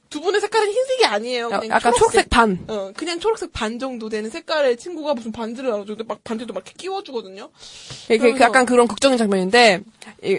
두 0.08 0.20
분의 0.20 0.40
색깔은 0.40 0.68
흰색이 0.68 1.04
아니에요. 1.04 1.50
야- 1.50 1.60
그냥 1.60 1.76
약간 1.76 1.92
초록색 1.94 2.30
반. 2.30 2.64
어, 2.68 2.92
그냥 2.96 3.18
초록색 3.20 3.52
반 3.52 3.78
정도 3.78 4.08
되는 4.08 4.30
색깔의 4.30 4.76
친구가 4.76 5.14
무슨 5.14 5.32
반지를 5.32 5.72
알아주는데 5.72 6.04
막 6.04 6.22
반지도 6.24 6.52
막 6.54 6.60
이렇게 6.64 6.74
끼워주거든요. 6.78 7.48
이게 8.10 8.32
그 8.32 8.40
약간 8.40 8.64
그런 8.66 8.86
극적인 8.88 9.18
장면인데 9.18 9.82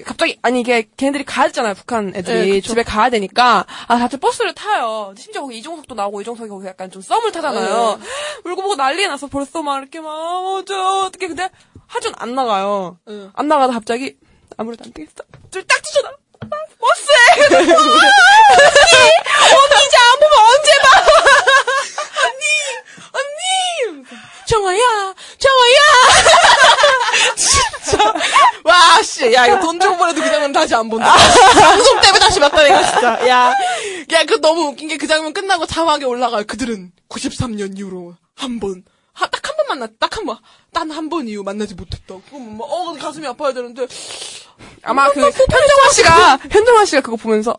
갑자기 0.06 0.38
아니 0.42 0.62
이게 0.62 0.88
걔네들이 0.98 1.24
가야 1.26 1.48
되잖아요 1.48 1.74
북한 1.74 2.14
애들이 2.16 2.52
네. 2.52 2.62
집에 2.62 2.84
가야 2.84 3.10
되니까 3.10 3.66
아 3.88 3.98
다들 3.98 4.20
버스를 4.20 4.54
타요 4.54 5.14
심지어 5.18 5.42
거기 5.42 5.58
이종석도 5.58 5.94
나오고 5.96 6.22
이종석이 6.22 6.50
거기 6.50 6.68
약간 6.68 6.90
좀 6.90 7.02
썸을 7.02 7.32
타잖아요 7.32 8.00
울고 8.46 8.62
보고 8.62 8.76
난리 8.76 9.06
나서 9.08 9.28
벌써 9.28 9.62
막 9.62 9.80
이렇게 9.80 10.00
막 10.00 10.10
어저 10.12 11.06
어떻게 11.08 11.28
근데 11.28 11.50
하준 11.88 12.14
안 12.18 12.34
나가요 12.36 12.98
응. 13.10 13.30
안 13.34 13.48
나가다 13.48 13.74
갑자기 13.74 14.16
아무래도 14.56 14.86
안 14.86 14.94
되겠어 14.94 15.24
둘딱 15.52 15.84
찢어나 15.84 16.12
버스에 16.50 17.58
언니 17.58 17.74
언니 17.74 17.98
이제 19.86 19.98
안 19.98 20.20
보면 20.20 20.34
언제 20.50 20.70
봐 20.82 20.86
언니 22.26 22.44
언니 23.14 24.04
정아야, 24.48 25.14
정아야! 25.40 25.80
진짜. 27.36 28.14
와, 28.64 29.02
씨. 29.04 29.34
야, 29.34 29.46
이거 29.48 29.60
돈 29.60 29.78
주고 29.80 29.98
보내도 29.98 30.22
그 30.22 30.30
장면 30.30 30.54
다시 30.54 30.74
안 30.74 30.90
본다. 30.90 31.14
방송 31.60 32.00
때문에 32.00 32.20
다시 32.20 32.40
봤다, 32.40 32.66
이거 32.66 32.82
진짜. 32.86 33.28
야. 33.28 33.54
야, 34.14 34.24
그 34.26 34.40
너무 34.40 34.68
웃긴 34.70 34.88
게 34.88 34.96
그 34.98 35.06
장면 35.08 35.34
끝나고 35.34 35.66
자막에 35.66 36.06
올라가요. 36.06 36.46
그들은 36.48 36.92
93년 37.10 37.78
이후로 37.78 38.16
한 38.38 38.60
번. 38.60 38.84
딱 39.26 39.42
한 39.44 39.58
번 39.58 39.68
만났, 39.68 40.00
딱한 40.00 40.26
번. 40.26 40.38
단한번 40.72 41.28
이후 41.28 41.44
만나지 41.44 41.74
못했다. 41.76 42.16
그럼 42.30 42.58
막, 42.58 42.66
어, 42.66 42.94
가슴이 42.94 43.26
아파야 43.28 43.54
되는데. 43.54 43.88
아마 44.84 45.10
그 45.12 45.20
현정화 45.22 45.90
씨가 45.94 46.38
현정화 46.52 46.86
씨가 46.86 47.02
그거 47.02 47.16
보면서 47.18 47.58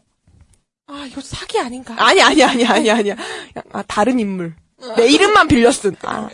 아, 0.86 1.04
이거 1.10 1.20
사기 1.20 1.58
아닌가? 1.60 1.94
아니 1.98 2.22
아니 2.22 2.42
아니 2.42 2.64
아니 2.64 2.90
아니야. 2.90 3.16
아 3.72 3.82
다른 3.82 4.18
인물. 4.20 4.54
내 4.96 5.08
이름만 5.08 5.48
빌려 5.48 5.70
쓴. 5.72 5.96
아 6.02 6.28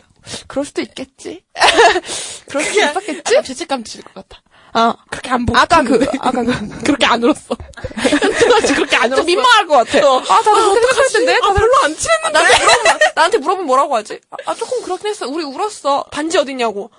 그럴 0.46 0.64
수도 0.64 0.80
있겠지. 0.82 1.42
그럴 2.48 2.62
수도 2.64 2.80
있었겠지. 2.80 3.36
아, 3.38 3.42
죄책감 3.42 3.82
질 3.84 4.02
것 4.04 4.14
같아. 4.14 4.42
아 4.74 4.94
그렇게 5.10 5.30
안 5.30 5.46
보고. 5.46 5.58
아까 5.58 5.82
그. 5.82 6.04
아까 6.20 6.42
그 6.42 6.68
그렇게 6.82 7.06
안 7.06 7.22
울었어. 7.22 7.56
현정아 7.96 8.60
씨 8.66 8.74
그렇게 8.74 8.96
안 8.96 9.04
울었어. 9.06 9.16
좀 9.16 9.26
민망할 9.26 9.66
것 9.66 9.74
같아. 9.76 10.06
어. 10.10 10.18
아 10.18 10.24
다들 10.42 10.52
그렇게 10.52 10.80
생각할 10.80 11.08
텐데. 11.12 11.32
아, 11.36 11.40
다들 11.46 11.60
별로 11.60 11.72
안 11.84 11.96
친했는데. 11.96 12.32
나한테 12.32 12.58
물어보면 12.58 12.98
나한테 13.14 13.38
물어보면 13.38 13.66
뭐라고 13.66 13.96
하지? 13.96 14.20
아, 14.30 14.36
아, 14.46 14.54
조금 14.54 14.82
그렇긴 14.82 15.06
했어. 15.08 15.28
우리 15.28 15.44
울었어. 15.44 16.04
반지 16.10 16.36
어딨냐고. 16.38 16.90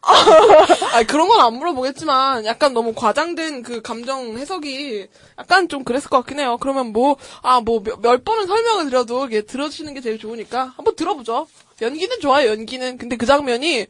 아 0.00 1.02
그런 1.08 1.26
건 1.28 1.40
안 1.40 1.54
물어보겠지만 1.54 2.44
약간 2.46 2.72
너무 2.72 2.94
과장된 2.94 3.62
그 3.64 3.82
감정 3.82 4.38
해석이 4.38 5.08
약간 5.38 5.68
좀 5.68 5.82
그랬을 5.82 6.08
것 6.08 6.18
같긴 6.18 6.38
해요. 6.38 6.56
그러면 6.60 6.92
뭐 6.92 7.16
아 7.42 7.60
뭐 7.60 7.80
몇 8.00 8.24
번은 8.24 8.46
설명을 8.46 8.84
드려도 8.86 9.26
이게 9.26 9.42
들어주시는 9.42 9.94
게 9.94 10.00
제일 10.00 10.18
좋으니까 10.18 10.72
한번 10.76 10.94
들어보죠. 10.94 11.48
연기는 11.82 12.20
좋아요. 12.20 12.50
연기는 12.50 12.96
근데 12.98 13.16
그 13.16 13.26
장면이 13.26 13.82
어, 13.82 13.86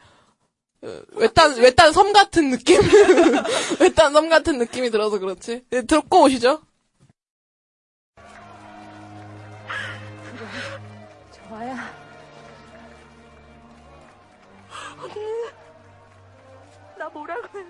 외딴 0.81 1.57
외딴 1.57 1.93
섬 1.93 2.13
같은 2.13 2.51
느낌 2.51 2.81
외딴 3.81 4.13
섬 4.13 4.29
같은 4.29 4.59
느낌이 4.59 4.91
들어서 4.91 5.19
그렇지. 5.19 5.65
네, 5.71 5.83
듣고 5.83 6.23
오시죠. 6.23 6.63
정아야. 11.33 12.09
나 16.97 17.09
뭐라고 17.09 17.59
해. 17.59 17.65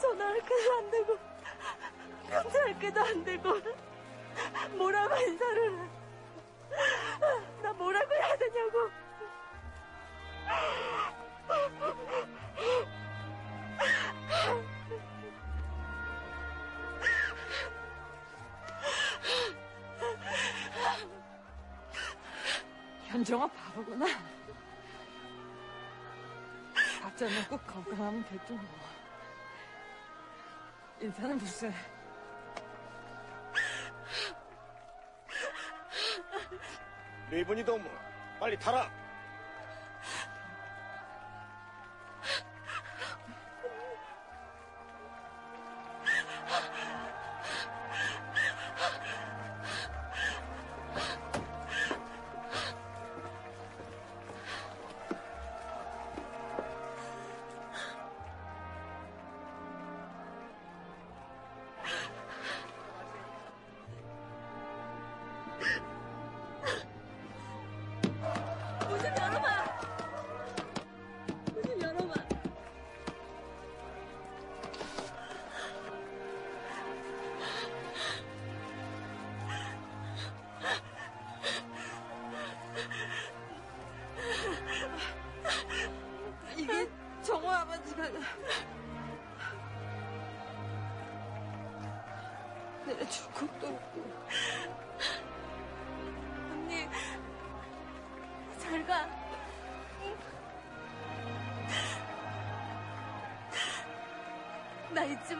전화할 0.00 0.40
때도 0.42 0.72
안 0.78 0.90
되고, 0.90 1.18
편지할 2.28 2.78
때도 2.78 3.00
안 3.00 3.24
되고, 3.24 3.50
뭐라고 4.76 5.16
인사를 5.16 5.78
해. 5.78 5.88
나 7.62 7.72
뭐라고 7.72 8.12
해야 8.14 8.36
되냐고. 8.36 8.90
현정아 23.12 23.46
바보구나. 23.46 24.06
밥잘 27.02 27.28
먹고 27.30 27.58
건강하면 27.58 28.24
됐지 28.24 28.52
뭐. 28.54 28.64
인사는 31.00 31.36
무슨. 31.36 31.72
레이븐이 37.30 37.64
너무 37.64 37.88
빨리 38.40 38.58
타라. 38.58 39.01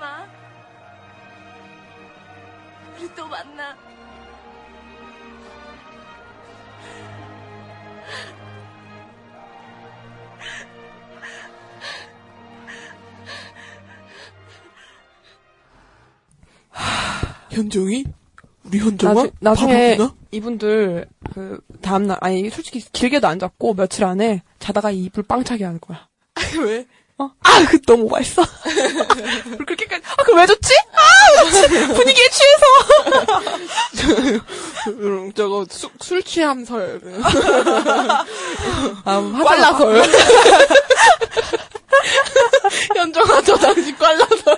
마. 0.03 0.27
우리 2.97 3.15
또 3.15 3.25
만나. 3.29 3.77
현정이 17.51 18.05
우리 18.65 18.79
현정아 18.79 19.15
나중, 19.15 19.31
나중에 19.39 19.97
바보구나? 19.97 20.17
이분들 20.33 21.07
그 21.33 21.61
다음날 21.81 22.17
아니 22.21 22.51
솔직히 22.51 22.81
길게도 22.81 23.29
안 23.29 23.39
잡고 23.39 23.75
며칠 23.75 24.05
안에 24.05 24.43
자다가 24.59 24.91
이불 24.91 25.23
빵차게 25.23 25.63
하는 25.65 25.79
거야. 25.81 26.09
왜? 26.61 26.87
어? 27.19 27.31
아, 27.41 27.65
그 27.69 27.81
너무 27.83 28.09
맛있어. 28.09 28.43
불 29.45 29.65
그렇게까지. 29.65 29.82
아, 30.17 30.23
그왜 30.25 30.47
좋지? 30.47 30.75
아? 30.93 31.03
분위기에 31.95 32.25
취해서. 32.29 32.65
음, 34.89 35.33
저거 35.35 35.65
수, 35.71 35.89
술 36.01 36.23
취함설. 36.23 37.01
아, 39.05 39.21
꽐라설. 39.21 40.03
현정아 42.97 43.43
저 43.47 43.57
당시 43.57 43.93
꽐라설. 43.97 44.57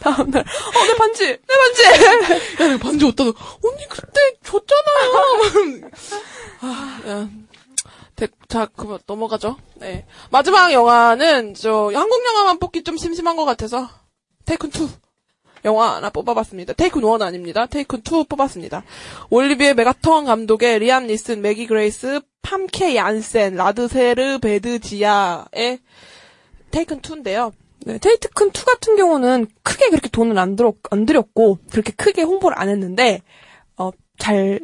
다음날 0.00 0.40
어, 0.42 0.84
내 0.86 0.94
반지, 0.94 1.26
내 1.26 1.38
반지. 1.58 1.82
야, 2.62 2.68
내 2.68 2.78
반지 2.78 3.04
어디다 3.06 3.24
놔? 3.24 3.32
언니 3.64 3.88
그때 3.88 4.20
줬잖아요. 4.44 5.90
아, 6.60 7.00
야. 7.08 7.28
대- 8.16 8.28
자, 8.48 8.66
그만 8.76 8.98
넘어가죠. 9.06 9.56
네. 10.34 10.38
마지막 10.38 10.72
영화는 10.72 11.54
저 11.54 11.90
한국 11.94 12.24
영화만 12.26 12.58
뽑기 12.58 12.82
좀 12.82 12.96
심심한 12.96 13.36
것 13.36 13.44
같아서 13.44 13.88
테이큰 14.44 14.70
2 14.70 14.88
영화 15.64 15.96
하나 15.96 16.10
뽑아봤습니다. 16.10 16.72
테이큰 16.72 17.02
1 17.02 17.22
아닙니다. 17.22 17.66
테이큰 17.66 18.00
2 18.00 18.24
뽑았습니다. 18.28 18.82
올리비에 19.30 19.74
메가톤 19.74 20.24
감독의 20.24 20.80
리암 20.80 21.06
니슨, 21.06 21.40
매기 21.40 21.66
그레이스, 21.66 22.20
팜케 22.42 22.96
얀센, 22.96 23.54
라드 23.54 24.40
세르베드지야의 24.40 25.78
테이큰 26.70 27.00
2인데요. 27.00 27.52
네, 27.86 27.98
테이트큰 27.98 28.48
2 28.48 28.52
같은 28.52 28.96
경우는 28.96 29.46
큰 29.46 29.74
크게 29.74 29.90
그렇게 29.90 30.08
돈을 30.08 30.38
안 30.38 30.56
들었 30.56 30.74
안 30.90 31.06
들였고 31.06 31.58
그렇게 31.70 31.92
크게 31.92 32.22
홍보를 32.22 32.58
안 32.58 32.68
했는데 32.68 33.22
어 33.76 33.90
잘 34.18 34.60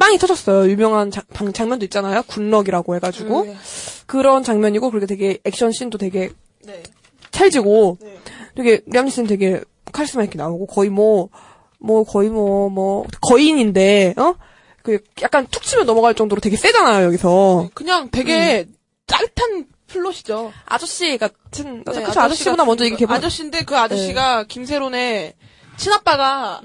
빵이 0.00 0.18
터졌어요. 0.18 0.68
유명한 0.70 1.10
자- 1.12 1.22
방- 1.32 1.52
장면도 1.52 1.84
있잖아요. 1.84 2.22
Good 2.26 2.48
luck이라고 2.48 2.96
해가지고 2.96 3.44
네. 3.44 3.56
그런 4.06 4.42
장면이고 4.42 4.90
그리고 4.90 5.06
되게 5.06 5.38
액션 5.44 5.70
씬도 5.70 5.98
되게 5.98 6.30
네. 6.64 6.82
찰지고 7.30 7.98
되게 8.56 8.80
리암 8.86 9.04
니슨 9.04 9.26
되게 9.26 9.60
카리스마 9.92 10.24
있게 10.24 10.36
나오고 10.38 10.66
거의 10.66 10.88
뭐뭐 10.90 12.04
거의 12.08 12.30
뭐뭐 12.30 13.04
거인인데 13.20 14.14
어? 14.16 14.34
그 14.82 14.98
약간 15.22 15.46
툭 15.50 15.62
치면 15.62 15.84
넘어갈 15.86 16.14
정도로 16.14 16.40
되게 16.40 16.56
세잖아요 16.56 17.04
여기서 17.06 17.68
그냥 17.74 18.08
되게 18.10 18.66
잘 19.06 19.32
짠 19.32 19.66
플롯이죠. 19.86 20.52
아저씨 20.66 21.18
같은 21.18 21.82
네, 21.84 22.02
그쵸 22.04 22.20
아저씨보다 22.20 22.64
먼저 22.64 22.84
이게 22.84 22.96
개봉 22.96 23.14
아저씨인데 23.16 23.64
그 23.64 23.76
아저씨가 23.76 24.44
김새론의 24.44 25.34
친아빠가 25.80 26.60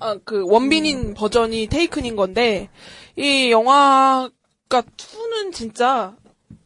아, 0.00 0.16
그 0.24 0.44
원빈인 0.46 1.14
버전이 1.14 1.66
테이큰인 1.68 2.14
건데 2.14 2.68
이 3.16 3.50
영화가 3.50 4.30
2는 4.68 5.54
진짜 5.54 6.14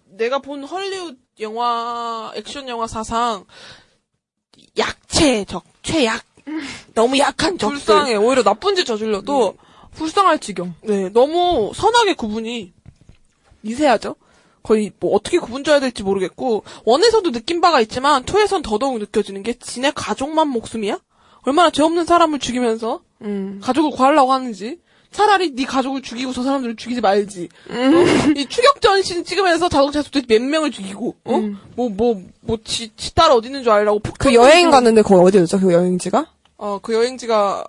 내가 0.06 0.40
본 0.40 0.64
헐리우드 0.64 1.16
영화 1.40 2.32
액션 2.34 2.68
영화 2.68 2.86
사상 2.88 3.44
약체적 4.76 5.64
최약. 5.82 6.22
너무 6.94 7.16
약한 7.18 7.56
적들. 7.58 7.76
불쌍해. 7.78 8.16
오히려 8.16 8.42
나쁜 8.42 8.74
짓 8.74 8.84
저질러도 8.84 9.56
불쌍할 9.94 10.40
지경. 10.40 10.74
네 10.82 11.08
너무 11.10 11.72
선하게 11.74 12.14
구분이 12.14 12.72
미세하죠. 13.60 14.16
거의 14.64 14.90
뭐 14.98 15.14
어떻게 15.14 15.38
구분줘야 15.38 15.78
될지 15.78 16.02
모르겠고 16.02 16.64
원에서도 16.84 17.30
느낀 17.30 17.60
바가 17.60 17.80
있지만 17.82 18.24
투에선 18.24 18.62
더더욱 18.62 18.98
느껴지는 18.98 19.42
게 19.42 19.52
지네 19.52 19.92
가족만 19.94 20.48
목숨이야? 20.48 20.98
얼마나 21.44 21.70
죄 21.70 21.82
없는 21.82 22.04
사람을 22.04 22.38
죽이면서 22.38 23.00
음. 23.22 23.60
가족을 23.62 23.90
구하려고 23.90 24.32
하는지 24.32 24.78
차라리 25.10 25.54
네 25.54 25.64
가족을 25.64 26.02
죽이고 26.02 26.32
저 26.32 26.42
사람들을 26.42 26.74
죽이지 26.76 27.00
말지. 27.00 27.48
음. 27.70 27.94
어? 27.94 28.32
이 28.36 28.46
추격전 28.46 29.02
씬 29.02 29.24
찍으면서 29.24 29.68
자동차 29.68 30.02
속도몇 30.02 30.42
명을 30.42 30.70
죽이고 30.72 31.14
어? 31.24 31.34
음. 31.36 31.56
뭐 31.76 31.88
뭐 31.88 32.20
뭐지딸 32.40 33.30
어디 33.30 33.46
있는 33.48 33.62
줄 33.62 33.70
알라고 33.72 34.00
폭탄 34.00 34.32
그 34.32 34.34
여행. 34.34 34.70
갔는데 34.70 35.02
거기 35.02 35.20
어디였죠 35.22 35.60
그 35.60 35.72
여행지가 35.72 36.26
어, 36.56 36.78
그 36.82 36.94
여행지가 36.94 37.64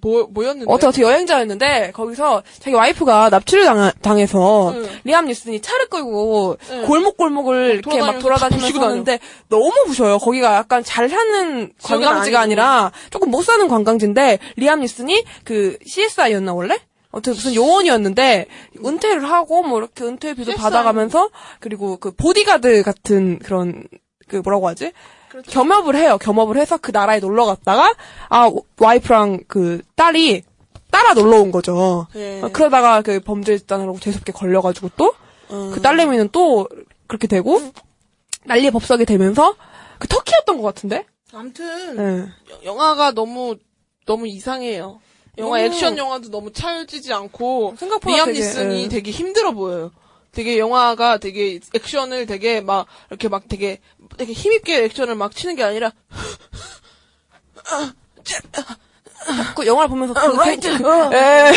뭐 0.00 0.28
뭐였는데? 0.30 0.70
어떻게 0.70 0.86
어떻게 0.86 1.02
여행자였는데 1.02 1.92
거기서 1.92 2.42
자기 2.60 2.74
와이프가 2.74 3.30
납치를 3.30 3.64
당, 3.64 3.90
당해 4.02 4.26
서 4.26 4.72
응. 4.74 4.86
리암 5.04 5.26
니슨이 5.26 5.60
차를 5.60 5.88
끌고 5.88 6.56
응. 6.70 6.86
골목골목을 6.86 7.80
이렇게 7.82 7.98
막 8.00 8.18
돌아다니면서. 8.18 8.80
하는데 8.80 9.18
너무 9.48 9.72
부셔요. 9.86 10.18
거기가 10.18 10.54
약간 10.56 10.84
잘 10.84 11.08
사는 11.08 11.72
관광지가. 11.82 12.38
아니라 12.38 12.92
조금 13.10 13.30
못 13.30 13.42
사는 13.42 13.66
관광지인데 13.66 14.38
리암 14.56 14.80
니슨이 14.80 15.24
그 15.44 15.78
CSI였나 15.84 16.52
원래? 16.52 16.78
어떻게 17.10 17.30
무슨 17.34 17.54
요원이었는데 17.54 18.46
은퇴를 18.84 19.24
하고 19.30 19.62
뭐 19.62 19.78
이렇게 19.78 20.04
은퇴 20.04 20.34
비도 20.34 20.52
CSI. 20.52 20.62
받아가면서 20.62 21.30
그리고 21.58 21.96
그 21.96 22.10
보디가드 22.12 22.82
같은 22.82 23.38
그런 23.38 23.84
그 24.28 24.36
뭐라고 24.36 24.68
하지? 24.68 24.92
그렇죠. 25.28 25.50
겸업을 25.50 25.94
해요. 25.96 26.18
겸업을 26.18 26.56
해서 26.56 26.76
그 26.78 26.90
나라에 26.90 27.18
놀러 27.20 27.44
갔다가 27.46 27.94
아 28.28 28.50
와이프랑 28.78 29.40
그 29.48 29.82
딸이 29.96 30.42
따라 30.90 31.12
놀러 31.14 31.38
온 31.40 31.50
거죠. 31.50 32.06
네. 32.14 32.40
어, 32.42 32.48
그러다가 32.52 33.02
그 33.02 33.20
범죄 33.20 33.56
집단으로 33.58 33.98
재수없게 34.00 34.32
걸려가지고 34.32 34.90
또그 34.96 35.80
딸내미는 35.82 36.30
또 36.32 36.66
그렇게 37.06 37.26
되고 37.26 37.60
난리 38.44 38.70
법석이 38.70 39.04
되면서 39.04 39.54
그 39.98 40.08
터키였던 40.08 40.56
것 40.56 40.62
같은데. 40.62 41.04
아무튼 41.32 41.96
네. 41.96 42.26
여- 42.50 42.64
영화가 42.64 43.12
너무 43.12 43.56
너무 44.06 44.26
이상해요. 44.26 45.00
영화 45.36 45.58
너무- 45.58 45.66
액션 45.68 45.98
영화도 45.98 46.30
너무 46.30 46.52
찰지지 46.52 47.12
않고 47.12 47.74
생각보다 47.78 48.14
리암 48.14 48.26
되게, 48.28 48.38
니슨이 48.38 48.82
예. 48.84 48.88
되게 48.88 49.10
힘들어 49.10 49.52
보여요. 49.52 49.90
되게 50.32 50.58
영화가 50.58 51.18
되게 51.18 51.58
액션을 51.74 52.26
되게 52.26 52.60
막 52.60 52.86
이렇게 53.10 53.28
막 53.28 53.48
되게 53.48 53.80
되게 54.16 54.32
힘있게 54.32 54.84
액션을 54.84 55.14
막 55.14 55.34
치는 55.34 55.56
게 55.56 55.62
아니라 55.64 55.92
그 59.56 59.66
영화를 59.66 59.88
보면서 59.90 60.14
그 60.14 60.36
라이트. 60.36 60.78
그- 60.78 60.88
어. 60.88 61.12
에. 61.12 61.50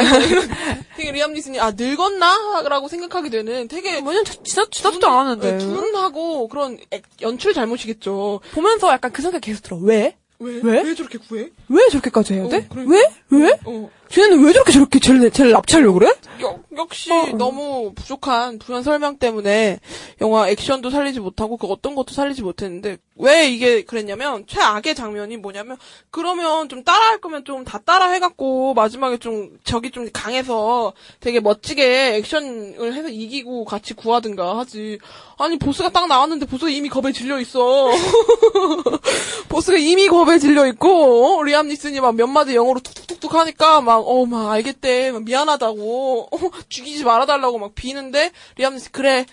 되게 0.96 1.12
리암 1.12 1.32
니슨이 1.34 1.60
아 1.60 1.72
늙었나라고 1.76 2.88
생각하게 2.88 3.28
되는 3.30 3.68
되게 3.68 4.00
뭐냐 4.00 4.22
지나 4.42 4.66
지나지도 4.70 5.06
않았는데 5.08 5.58
둔하고 5.58 6.48
그런 6.48 6.78
액- 6.90 7.04
연출 7.20 7.52
잘못이겠죠. 7.54 8.40
보면서 8.52 8.90
약간 8.90 9.12
그 9.12 9.22
생각 9.22 9.40
계속 9.42 9.62
들어. 9.62 9.76
왜? 9.76 10.16
왜? 10.38 10.60
왜? 10.64 10.82
왜 10.82 10.94
저렇게 10.96 11.18
구해? 11.18 11.50
왜 11.68 11.88
저렇게까지 11.90 12.34
해야 12.34 12.48
돼? 12.48 12.56
어, 12.56 12.62
그러니까. 12.68 12.92
왜? 12.94 13.04
왜? 13.28 13.58
어. 13.64 13.90
쟤는 14.08 14.44
왜 14.44 14.52
저렇게 14.52 14.72
저렇게 14.72 14.98
쟤를, 14.98 15.30
쟤를 15.30 15.52
납치하려고 15.52 15.98
그래? 16.00 16.12
역, 16.40 16.60
역시 16.76 17.10
어. 17.12 17.26
너무 17.36 17.92
부족한 17.94 18.58
부연 18.58 18.82
설명 18.82 19.16
때문에 19.18 19.80
영화 20.20 20.48
액션도 20.48 20.90
살리지 20.90 21.20
못하고 21.20 21.56
그 21.56 21.66
어떤 21.66 21.94
것도 21.94 22.12
살리지 22.14 22.42
못했는데 22.42 22.98
왜 23.16 23.48
이게 23.50 23.82
그랬냐면 23.84 24.44
최악의 24.46 24.94
장면이 24.94 25.36
뭐냐면 25.36 25.76
그러면 26.10 26.68
좀 26.68 26.82
따라할 26.84 27.20
거면 27.20 27.44
좀 27.44 27.62
다 27.64 27.78
따라 27.78 28.10
해갖고 28.10 28.74
마지막에 28.74 29.16
좀 29.18 29.58
적이 29.64 29.90
좀 29.90 30.08
강해서 30.12 30.92
되게 31.20 31.40
멋지게 31.40 32.16
액션을 32.16 32.92
해서 32.94 33.08
이기고 33.08 33.64
같이 33.64 33.94
구하든가 33.94 34.58
하지. 34.58 34.98
아니 35.38 35.58
보스가 35.58 35.88
딱 35.90 36.06
나왔는데 36.08 36.46
보스가 36.46 36.70
이미 36.70 36.88
겁에 36.88 37.12
질려 37.12 37.40
있어. 37.40 37.90
보스가 39.48 39.78
이미 39.78 40.06
겁에 40.08 40.38
질려 40.38 40.66
있고 40.66 41.38
어? 41.38 41.42
리암 41.42 41.68
니슨이 41.68 42.00
막 42.00 42.12
몇 42.14 42.26
마디 42.26 42.54
영어로 42.54 42.80
툭툭툭툭 42.80 43.34
하니까 43.34 43.80
막 43.80 44.02
어막 44.06 44.50
알겠대. 44.50 45.12
막 45.12 45.24
미안하다고. 45.24 46.28
어, 46.30 46.50
죽이지 46.68 47.04
말아달라고 47.04 47.58
막 47.58 47.74
비는데 47.74 48.30
리암 48.56 48.74
니슨 48.74 48.90
그래. 48.92 49.26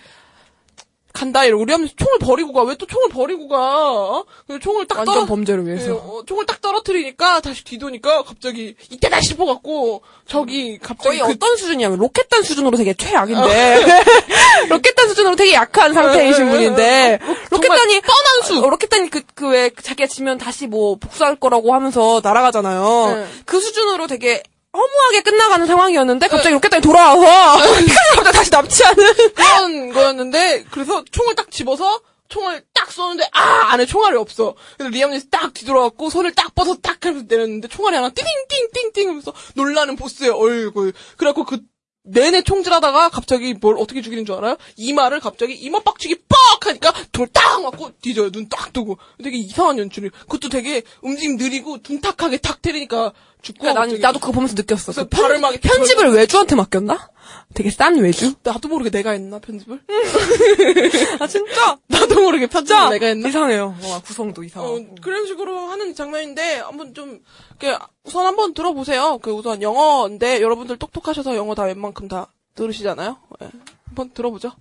간다 1.12 1.44
이러고. 1.44 1.64
리암 1.64 1.82
니슨 1.82 1.96
총을 1.96 2.18
버리고 2.20 2.52
가. 2.52 2.62
왜 2.62 2.76
또 2.76 2.86
총을 2.86 3.08
버리고 3.08 3.48
가? 3.48 3.90
어? 3.90 4.24
그래서 4.46 4.60
총을 4.60 4.86
딱 4.86 4.98
완전 4.98 5.14
떨어 5.14 5.26
범죄를 5.26 5.66
위해서. 5.66 5.86
예, 5.86 5.90
어, 5.90 6.22
총을 6.24 6.46
딱 6.46 6.60
떨어뜨리니까 6.60 7.40
다시 7.40 7.64
뒤도니까 7.64 8.22
갑자기 8.22 8.76
이때다 8.90 9.20
싶어갖고 9.20 10.02
저기 10.28 10.78
갑자기 10.78 11.18
거의 11.18 11.18
그 11.18 11.32
어떤 11.34 11.56
수준이냐면 11.56 11.98
로켓단 11.98 12.44
수준으로 12.44 12.76
되게 12.76 12.94
최악인데. 12.94 13.80
로켓단 14.70 15.08
수준으로 15.08 15.34
되게 15.34 15.52
약한 15.54 15.92
상태이신 15.94 16.46
예, 16.46 16.50
분인데. 16.50 17.18
로켓단이 17.50 18.00
뻔한 18.02 18.42
수. 18.44 18.58
어, 18.64 18.70
로켓단이 18.70 19.10
그 19.10 19.22
그 19.34 19.48
왜 19.50 19.70
자기가 19.82 20.06
지면 20.06 20.38
다시 20.38 20.68
뭐 20.68 20.94
복수할 20.94 21.34
거라고 21.34 21.74
하면서 21.74 22.20
날아가잖아요. 22.22 23.14
네. 23.16 23.26
그 23.46 23.58
수준으로 23.58 24.06
되게 24.06 24.42
허무하게 24.72 25.22
끝나가는 25.22 25.66
상황이었는데 25.66 26.28
갑자기 26.28 26.54
로켓단이 26.54 26.82
돌아와서 26.82 27.24
갑자기 28.14 28.32
다시 28.36 28.50
납치하는 28.50 29.04
그런 29.34 29.92
거였는데 29.92 30.64
그래서 30.70 31.04
총을 31.10 31.34
딱 31.34 31.50
집어서 31.50 32.00
총을 32.28 32.62
딱 32.72 32.92
쏘는데 32.92 33.28
아 33.32 33.72
안에 33.72 33.86
총알이 33.86 34.16
없어. 34.16 34.54
그래서 34.78 34.90
리암 34.90 35.10
니스 35.10 35.28
딱 35.30 35.52
뒤돌아갖고 35.52 36.10
손을 36.10 36.32
딱 36.32 36.54
뻗어 36.54 36.76
딱 36.76 37.04
하면서 37.04 37.26
때렸는데 37.26 37.66
총알이 37.66 37.96
하나 37.96 38.10
띵띵띵띵띵 38.10 39.08
하면서 39.08 39.32
놀라는 39.56 39.96
보스의 39.96 40.30
얼굴. 40.30 40.92
그래갖고 41.16 41.44
그 41.44 41.58
내내 42.04 42.42
총질하다가 42.42 43.10
갑자기 43.10 43.52
뭘 43.54 43.76
어떻게 43.78 44.00
죽이는 44.00 44.24
줄 44.24 44.36
알아요? 44.36 44.56
이마를 44.76 45.18
갑자기 45.20 45.54
이마 45.54 45.80
빡치기 45.80 46.22
뻑 46.28 46.66
하니까 46.66 46.94
돌딱 47.12 47.62
맞고 47.62 47.92
뒤져요. 48.00 48.30
눈 48.30 48.48
딱 48.48 48.72
뜨고. 48.72 48.96
되게 49.22 49.36
이상한 49.36 49.78
연출이. 49.78 50.08
그것도 50.10 50.48
되게 50.48 50.82
움직임 51.02 51.36
느리고 51.36 51.82
둔탁하게 51.82 52.38
탁 52.38 52.62
때리니까 52.62 53.12
죽고. 53.42 53.60
그러니까 53.60 53.80
난, 53.80 53.88
갑자기. 53.88 54.02
나도 54.02 54.18
그거 54.20 54.32
보면서 54.32 54.54
느꼈어. 54.54 54.92
그 54.92 55.08
발을 55.08 55.38
막 55.40 55.50
이렇게 55.52 55.68
편집을 55.68 56.12
외주한테 56.12 56.54
맡겼나? 56.56 57.10
되게 57.54 57.70
싼 57.70 57.96
외주? 57.98 58.34
나도 58.42 58.68
모르게 58.68 58.90
내가 58.90 59.10
했나 59.10 59.38
편집을? 59.38 59.80
아 61.20 61.26
진짜? 61.26 61.78
나도 61.88 62.20
모르게 62.22 62.46
편집을 62.46 62.78
진짜 62.80 62.90
내가 62.90 63.06
했나? 63.06 63.28
이상해요. 63.28 63.74
와, 63.84 64.00
구성도 64.00 64.44
이상하고. 64.44 64.74
어, 64.74 64.80
그런 65.02 65.26
식으로 65.26 65.68
하는 65.68 65.94
장면인데 65.94 66.60
한번 66.60 66.94
좀 66.94 67.20
이렇게 67.60 67.76
우선 68.04 68.26
한번 68.26 68.54
들어보세요. 68.54 69.18
그 69.18 69.30
우선 69.32 69.62
영어인데 69.62 70.40
여러분들 70.42 70.76
똑똑하셔서 70.78 71.36
영어 71.36 71.54
다 71.54 71.64
웬만큼 71.64 72.08
다 72.08 72.28
들으시잖아요. 72.54 73.16
예. 73.42 73.48
한번 73.86 74.10
들어보죠. 74.10 74.52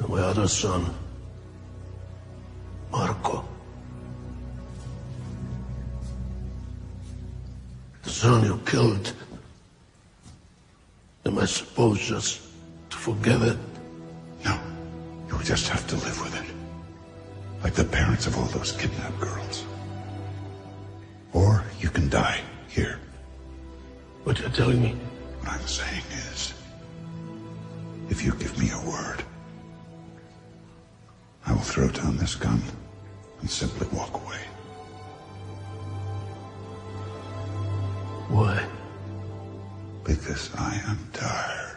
My 0.00 0.22
other 0.24 0.44
son, 0.44 0.84
Marco. 2.92 3.55
The 8.06 8.12
son 8.12 8.44
you 8.44 8.60
killed. 8.64 9.12
Am 11.24 11.38
I 11.38 11.44
supposed 11.44 12.02
just 12.02 12.40
to 12.90 12.96
forgive 12.96 13.42
it? 13.42 13.58
No. 14.44 14.56
You 15.28 15.42
just 15.42 15.66
have 15.68 15.84
to 15.88 15.96
live 15.96 16.22
with 16.22 16.34
it. 16.40 16.54
Like 17.64 17.74
the 17.74 17.82
parents 17.82 18.28
of 18.28 18.38
all 18.38 18.44
those 18.44 18.70
kidnapped 18.70 19.18
girls. 19.18 19.64
Or 21.32 21.64
you 21.80 21.90
can 21.90 22.08
die 22.08 22.42
here. 22.68 23.00
What 24.22 24.38
you're 24.38 24.50
telling 24.50 24.80
me? 24.80 24.94
What 25.40 25.48
I'm 25.54 25.66
saying 25.66 26.04
is, 26.30 26.54
if 28.08 28.24
you 28.24 28.30
give 28.34 28.56
me 28.56 28.70
a 28.70 28.88
word, 28.88 29.24
I 31.44 31.52
will 31.52 31.68
throw 31.72 31.88
down 31.88 32.18
this 32.18 32.36
gun 32.36 32.62
and 33.40 33.50
simply 33.50 33.88
walk 33.88 34.14
away. 34.14 34.42
Why? 38.28 38.66
Because 40.04 40.50
I 40.56 40.74
am 40.86 40.98
tired 41.12 41.75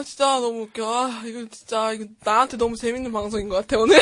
아, 0.00 0.02
진짜 0.02 0.40
너무 0.40 0.62
웃겨. 0.62 0.82
아, 0.86 1.22
이거 1.26 1.44
진짜, 1.50 1.92
이거 1.92 2.06
나한테 2.24 2.56
너무 2.56 2.74
재밌는 2.74 3.12
방송인 3.12 3.48
것 3.48 3.56
같아, 3.56 3.78
오늘. 3.78 3.98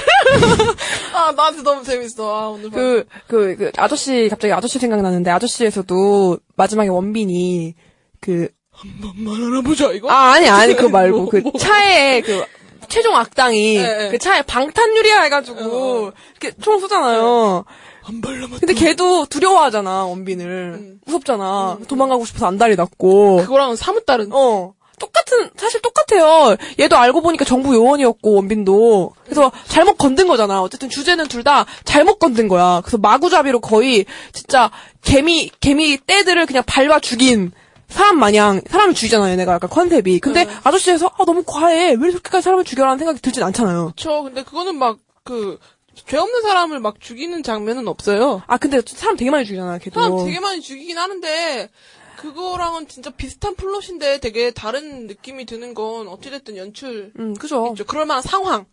아, 1.12 1.33
나한테 1.33 1.62
너무 1.62 1.83
재밌어. 1.83 2.37
아, 2.37 2.49
오늘. 2.51 2.70
그, 2.70 3.05
그, 3.27 3.57
그, 3.57 3.73
아저씨, 3.77 4.29
갑자기 4.31 4.53
아저씨 4.53 4.79
생각나는데, 4.79 5.31
아저씨에서도 5.31 6.39
마지막에 6.57 6.89
원빈이, 6.89 7.75
그, 8.20 8.49
한 8.70 9.01
번만 9.01 9.35
알아보자, 9.53 9.91
이거? 9.93 10.09
아, 10.09 10.35
아니, 10.35 10.49
아니, 10.49 10.75
그거 10.77 10.89
말고, 10.89 11.19
뭐, 11.19 11.29
그, 11.29 11.39
뭐. 11.39 11.53
차에, 11.59 12.20
그, 12.20 12.45
최종 12.89 13.16
악당이, 13.16 13.79
네, 13.79 14.11
그 14.11 14.19
차에 14.19 14.43
방탄유리화 14.43 15.23
해가지고, 15.23 16.12
이렇게 16.41 16.57
총 16.62 16.79
쏘잖아요. 16.79 17.65
남았다. 18.11 18.59
근데 18.61 18.73
걔도 18.73 19.27
두려워하잖아, 19.27 20.07
원빈을. 20.07 20.99
무섭잖아. 21.05 21.81
도망가고 21.89 22.25
싶어서 22.25 22.47
안달이 22.47 22.77
났고. 22.77 23.39
그거랑은 23.39 23.77
사뭇 23.77 24.07
다른. 24.07 24.33
어. 24.33 24.75
똑같은, 24.99 25.51
사실 25.57 25.81
똑같아요. 25.81 26.57
얘도 26.79 26.97
알고 26.97 27.20
보니까 27.23 27.45
정부 27.45 27.75
요원이었고, 27.75 28.35
원빈도. 28.35 29.12
그래서 29.25 29.51
잘못 29.69 29.97
건든 29.97 30.27
거잖아. 30.29 30.61
어쨌든 30.62 30.89
주제는 30.89 31.27
둘 31.29 31.43
다 31.45 31.66
잘못 31.85 32.19
건든 32.19 32.49
거야. 32.49 32.81
그래서 32.85 32.99
마구잡이로 32.99 33.61
거의, 33.61 34.05
진짜, 34.33 34.70
개미, 35.03 35.51
개미 35.61 35.99
떼들을 36.05 36.45
그냥 36.47 36.62
밟아 36.66 37.01
죽인 37.01 37.53
사람 37.89 38.19
마냥, 38.19 38.61
사람을 38.69 38.93
죽이잖아요, 38.95 39.33
얘네가 39.33 39.55
약간 39.55 39.70
컨셉이. 39.70 40.19
근데 40.20 40.47
아저씨에서, 40.65 41.07
아, 41.19 41.25
너무 41.25 41.43
과해. 41.47 41.95
왜 41.99 42.09
이렇게까지 42.11 42.43
사람을 42.45 42.65
죽여라는 42.65 42.99
생각이 42.99 43.20
들진 43.20 43.43
않잖아요. 43.45 43.93
그쵸. 43.97 44.25
근데 44.25 44.43
그거는 44.43 44.77
막, 44.77 44.99
그, 45.25 45.59
죄 46.07 46.16
없는 46.16 46.43
사람을 46.43 46.81
막 46.81 47.01
죽이는 47.01 47.43
장면은 47.43 47.89
없어요. 47.89 48.43
아, 48.47 48.57
근데 48.59 48.81
사람 48.87 49.16
되게 49.16 49.31
많이 49.31 49.45
죽이잖아, 49.47 49.79
걔도. 49.79 50.01
사람 50.01 50.25
되게 50.27 50.39
많이 50.39 50.61
죽이긴 50.61 50.99
하는데, 50.99 51.70
그거랑은 52.19 52.89
진짜 52.89 53.11
비슷한 53.11 53.55
플롯인데 53.55 54.19
되게 54.19 54.51
다른 54.51 55.07
느낌이 55.07 55.47
드는 55.47 55.74
건 55.74 56.09
어찌됐든 56.09 56.57
연출. 56.57 57.12
음, 57.19 57.35
그죠. 57.35 57.69
있죠. 57.73 57.85
그럴 57.85 58.07
만한 58.07 58.23
상황. 58.23 58.66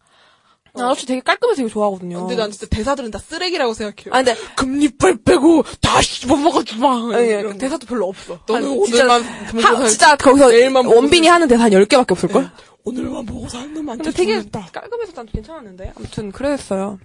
나 0.74 0.90
아저씨 0.90 1.06
되게 1.06 1.22
깔끔해서 1.22 1.58
되게 1.58 1.70
좋아하거든요. 1.70 2.20
근데 2.20 2.36
난 2.36 2.52
진짜 2.52 2.66
대사들은 2.70 3.10
다 3.12 3.18
쓰레기라고 3.20 3.74
생각해요. 3.74 4.14
아, 4.14 4.18
근데. 4.24 4.36
금리빨 4.58 5.20
빼고 5.24 5.64
다 5.80 6.02
씹어먹어주마. 6.02 7.16
아니, 7.16 7.28
이런 7.28 7.54
그 7.54 7.58
대사도 7.60 7.86
별로 7.88 8.08
없어. 8.10 8.40
너는 8.46 8.70
한 8.72 8.78
오늘만 8.78 9.24
진짜, 9.24 9.68
하, 9.70 9.76
살- 9.78 9.88
진짜 9.90 10.16
거기서 10.18 10.50
내일만 10.50 10.86
원빈이 10.86 11.28
하는 11.28 11.48
대사 11.48 11.64
한 11.64 11.72
10개밖에 11.72 12.12
없을걸? 12.12 12.52
오늘만 12.84 13.26
보고 13.26 13.48
사는 13.48 13.74
놈한테 13.74 14.12
되게 14.12 14.34
죽는다. 14.34 14.68
깔끔해서 14.74 15.14
난 15.14 15.26
괜찮았는데. 15.28 15.94
아무튼 15.96 16.32
그랬어요. 16.34 17.00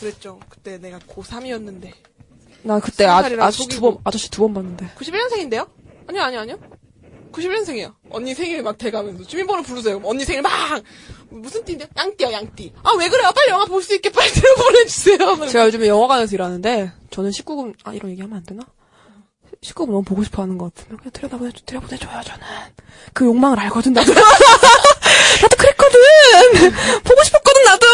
그랬죠. 0.00 0.40
그때 0.48 0.78
내가 0.78 0.98
고3이었는데. 0.98 1.92
나 2.64 2.80
그때 2.80 3.04
아, 3.04 3.22
살이랑 3.22 3.46
아저씨 3.46 3.68
두 3.68 3.76
속이고. 3.76 3.94
번, 3.94 4.00
아저씨 4.04 4.30
두 4.30 4.42
번 4.42 4.54
봤는데. 4.54 4.90
91년생인데요? 4.96 5.68
아니요, 6.08 6.22
아니요, 6.22 6.40
아니요. 6.40 6.56
91년생이에요. 7.32 7.94
언니 8.10 8.32
생일 8.34 8.62
막 8.62 8.78
돼가면서 8.78 9.24
주민번호 9.24 9.62
부르세요. 9.64 10.00
언니 10.04 10.24
생일 10.24 10.42
막 10.42 10.52
무슨 11.30 11.64
띠인데? 11.64 11.88
양띠요, 11.96 12.32
양띠. 12.32 12.72
아 12.84 12.92
왜 12.96 13.08
그래요? 13.08 13.30
빨리 13.34 13.50
영화 13.50 13.64
볼 13.64 13.82
수 13.82 13.94
있게 13.94 14.10
빨리 14.10 14.30
들어 14.32 14.54
보내주세요. 14.54 15.46
제가 15.48 15.66
요즘에 15.66 15.88
영화관에서 15.88 16.34
일하는데, 16.34 16.92
저는 17.10 17.30
19금, 17.30 17.74
아, 17.84 17.92
이런 17.92 18.10
얘기하면 18.12 18.36
안 18.38 18.44
되나? 18.44 18.62
19금 19.62 19.86
너무 19.86 20.02
보고 20.02 20.22
싶어 20.22 20.42
하는 20.42 20.58
것 20.58 20.72
같으면 20.74 20.98
그냥 20.98 21.10
들여다보내, 21.12 21.50
들여보내줘요, 21.66 22.20
저는. 22.24 22.44
그 23.14 23.24
욕망을 23.24 23.58
알거든, 23.60 23.92
나도. 23.94 24.12
나 24.14 24.20
도 25.76 25.88
그랬거든! 25.88 26.70
보고 27.04 27.22
싶었거든, 27.24 27.64
나도! 27.64 27.86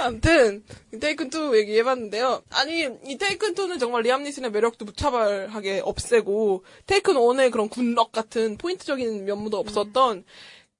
아무튼 0.02 0.64
테이큰2 0.94 1.56
얘기해봤는데요. 1.58 2.42
아니 2.50 2.82
이 3.06 3.18
테이큰2는 3.18 3.80
정말 3.80 4.02
리암 4.02 4.22
니슨의 4.24 4.50
매력도 4.50 4.84
무차별하게 4.84 5.82
없애고 5.84 6.64
테이큰 6.86 7.14
1의 7.14 7.50
그런 7.50 7.68
굿럭 7.68 8.12
같은 8.12 8.56
포인트적인 8.58 9.24
면모도 9.24 9.58
없었던 9.58 10.24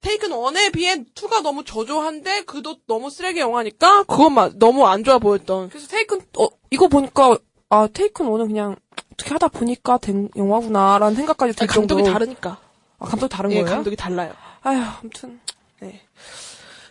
테이큰 0.01 0.29
1에 0.31 0.73
비해 0.73 1.03
2가 1.15 1.41
너무 1.41 1.63
저조한데 1.63 2.43
그도 2.43 2.75
너무 2.87 3.09
쓰레기 3.09 3.39
영화니까 3.39 4.03
그것만 4.03 4.59
너무 4.59 4.85
안 4.85 5.03
좋아 5.03 5.17
보였던. 5.17 5.69
그래서 5.69 5.87
테이큰, 5.87 6.19
어, 6.37 6.47
이거 6.71 6.87
보니까, 6.87 7.37
아, 7.69 7.87
테이큰 7.91 8.25
1은 8.25 8.47
그냥, 8.47 8.75
어떻게 9.13 9.31
하다 9.31 9.47
보니까 9.47 9.97
된 9.99 10.29
영화구나라는 10.35 11.15
생각까지 11.15 11.53
들 11.53 11.63
아니, 11.63 11.67
감독이 11.67 12.03
정도로. 12.03 12.13
다르니까. 12.13 12.57
아, 12.99 13.05
감독 13.05 13.27
다른 13.29 13.51
예, 13.51 13.61
거예요? 13.61 13.75
감독이 13.75 13.95
달라요. 13.95 14.33
아휴, 14.61 14.81
아무튼. 14.99 15.39
네. 15.83 16.01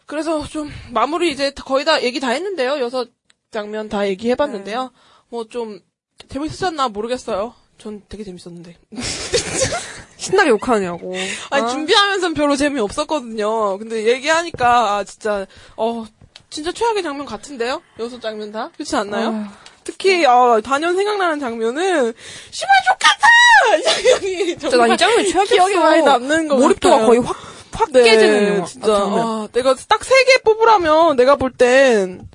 그래서 0.07 0.47
좀 0.47 0.71
마무리 0.91 1.31
이제 1.31 1.51
다- 1.53 1.65
거의 1.65 1.85
다 1.85 2.03
얘기 2.03 2.21
다 2.21 2.31
했는데요. 2.31 2.79
여섯 2.81 3.09
장면 3.51 3.89
다 3.89 4.07
얘기해봤는데요. 4.09 4.91
뭐좀 5.31 5.81
재밌었나 6.29 6.89
모르겠어요. 6.89 7.55
전 7.79 8.03
되게 8.09 8.23
재밌었는데. 8.25 8.77
신나게 10.17 10.51
욕하느냐고. 10.51 11.15
아니 11.51 11.65
아. 11.65 11.69
준비하면서는 11.69 12.35
별로 12.35 12.55
재미 12.57 12.81
없었거든요. 12.81 13.79
근데 13.79 14.07
얘기하니까 14.07 14.97
아 14.97 15.05
진짜 15.05 15.47
어 15.77 16.05
진짜 16.51 16.71
최악의 16.71 17.03
장면 17.03 17.27
같은데요? 17.27 17.83
여섯 17.99 18.21
장면 18.21 18.53
다 18.53 18.71
그렇지 18.75 18.95
않나요? 18.95 19.47
특히 19.85 20.25
어, 20.27 20.61
단연 20.63 20.95
생각나는 20.95 21.41
장면은 21.41 22.13
씨발 22.53 22.71
족같아 22.87 23.27
이 24.29 24.57
장면이 24.57 24.59
정말 24.59 24.89
난 24.89 24.95
이 24.95 24.99
장면이 24.99 25.29
최악이었어. 25.31 25.55
기억에 25.55 25.77
많이 25.77 26.03
남는 26.03 26.49
거 26.49 26.57
몰입도가 26.57 26.95
같아요. 26.99 27.09
거의 27.09 27.21
확, 27.21 27.37
확 27.73 27.91
네, 27.93 28.03
깨지는 28.03 28.55
영화. 28.57 28.67
진짜 28.67 28.93
아. 28.93 28.99
아, 28.99 29.49
내가 29.53 29.75
딱 29.89 30.05
세 30.05 30.25
개 30.25 30.39
뽑으라면 30.43 31.17
내가 31.17 31.37
볼 31.37 31.53
땐 31.57 32.29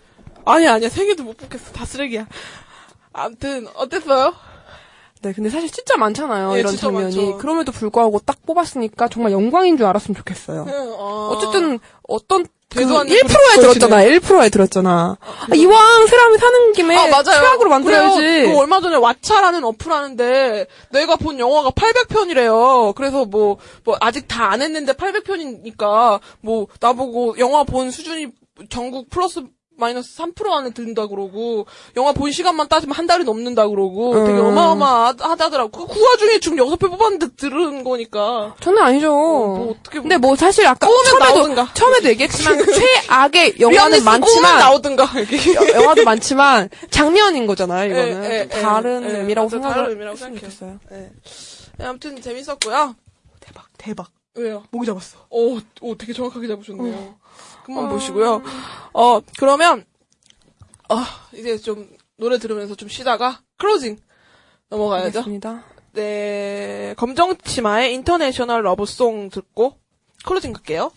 아니야 0.45 0.73
아니야 0.75 0.89
세 0.89 1.05
개도 1.05 1.23
못 1.23 1.37
뽑겠어 1.37 1.71
다 1.73 1.85
쓰레기야. 1.85 2.27
아무튼 3.13 3.67
어땠어요? 3.75 4.33
네, 5.23 5.33
근데 5.33 5.49
사실 5.49 5.69
진짜 5.71 5.97
많잖아요. 5.97 6.55
예, 6.55 6.59
이런 6.59 6.71
진짜 6.71 6.87
장면이. 6.87 7.05
많죠. 7.15 7.37
그럼에도 7.39 7.71
불구하고 7.71 8.19
딱 8.19 8.37
뽑았으니까 8.45 9.07
정말 9.07 9.31
영광인 9.31 9.75
줄 9.77 9.87
알았으면 9.87 10.15
좋겠어요. 10.15 10.65
어, 10.97 11.29
어쨌든 11.33 11.79
어떤 12.07 12.45
그 12.69 12.79
되도 12.79 12.99
않는 12.99 13.13
1%에 13.15 13.27
소리 13.55 13.61
들었잖아. 13.61 14.03
1%에 14.03 14.49
들었잖아. 14.49 15.17
아, 15.21 15.55
이왕 15.55 16.07
사람이 16.07 16.37
사는 16.37 16.71
김에 16.73 16.97
아, 16.97 17.07
맞아요. 17.07 17.23
최악으로 17.23 17.69
만들어야지. 17.69 18.17
그래요. 18.17 18.51
그 18.51 18.57
얼마 18.59 18.81
전에 18.81 18.97
왓챠라는 18.97 19.63
어플 19.63 19.91
하는데 19.91 20.67
내가 20.91 21.15
본 21.15 21.39
영화가 21.39 21.69
800편이래요. 21.71 22.93
그래서 22.95 23.25
뭐, 23.25 23.57
뭐 23.83 23.97
아직 24.01 24.27
다 24.27 24.47
안 24.47 24.61
했는데 24.61 24.93
800편이니까 24.93 26.19
뭐 26.41 26.67
나보고 26.79 27.35
영화 27.39 27.63
본 27.63 27.91
수준이 27.91 28.27
전국 28.69 29.09
플러스 29.09 29.43
마이너스 29.77 30.17
3% 30.17 30.49
안에 30.51 30.71
든다 30.71 31.07
그러고 31.07 31.65
영화 31.95 32.11
본 32.11 32.31
시간만 32.31 32.67
따지면 32.67 32.95
한 32.95 33.05
달이 33.05 33.23
넘는다 33.23 33.67
그러고 33.67 34.13
되게 34.25 34.39
음. 34.39 34.47
어마어마하다더라고. 34.47 35.69
그, 35.71 35.93
그 35.93 36.03
와중에 36.03 36.39
지금 36.39 36.57
6편 36.57 36.89
뽑았는데 36.89 37.27
들은 37.37 37.83
거니까. 37.83 38.55
저는 38.59 38.81
아니죠. 38.81 39.09
뭐 39.11 39.75
어떻게 39.79 39.99
근데 39.99 40.17
뭐 40.17 40.35
사실 40.35 40.65
아까 40.65 40.87
처음에도 40.87 41.19
나오든가. 41.19 41.73
처음에도 41.73 42.09
얘기했지만 42.09 42.57
최악의 42.73 43.55
영화는 43.59 44.03
많지만 44.03 44.59
나오든가. 44.59 45.03
여- 45.03 45.81
영화도 45.81 46.03
많지만 46.03 46.69
장면인 46.89 47.45
거잖아요. 47.45 47.91
이거는 47.91 48.23
예, 48.31 48.39
예, 48.41 48.49
좀 48.49 48.61
다른 48.61 49.03
예, 49.03 49.13
예. 49.13 49.17
의미라고 49.19 49.49
맞아, 49.49 49.69
다른 49.69 49.89
의미라고. 49.91 50.17
좋겠어요. 50.17 50.79
네. 50.89 51.11
네, 51.77 51.85
아무튼 51.85 52.19
재밌었고요. 52.19 52.95
대박, 53.39 53.65
대박. 53.77 54.07
왜요? 54.35 54.63
목이 54.71 54.85
잡았어. 54.85 55.17
오, 55.29 55.59
오, 55.81 55.95
되게 55.97 56.13
정확하게 56.13 56.47
잡으셨네요. 56.47 57.15
그만 57.67 57.89
보시고요. 57.89 58.41
어, 58.93 59.19
그러면, 59.37 59.83
어, 60.89 60.95
이제 61.33 61.57
좀 61.57 61.89
노래 62.15 62.39
들으면서 62.39 62.75
좀 62.75 62.87
쉬다가 62.87 63.41
closing 63.57 63.97
넘어가야죠. 64.69 65.19
알겠습니다. 65.19 65.65
네, 65.91 66.93
검정치마의 66.97 67.93
International 67.95 68.63
Love 68.63 68.96
Song 68.96 69.29
듣고 69.29 69.77
closing 70.25 70.53
갈게요. 70.53 70.91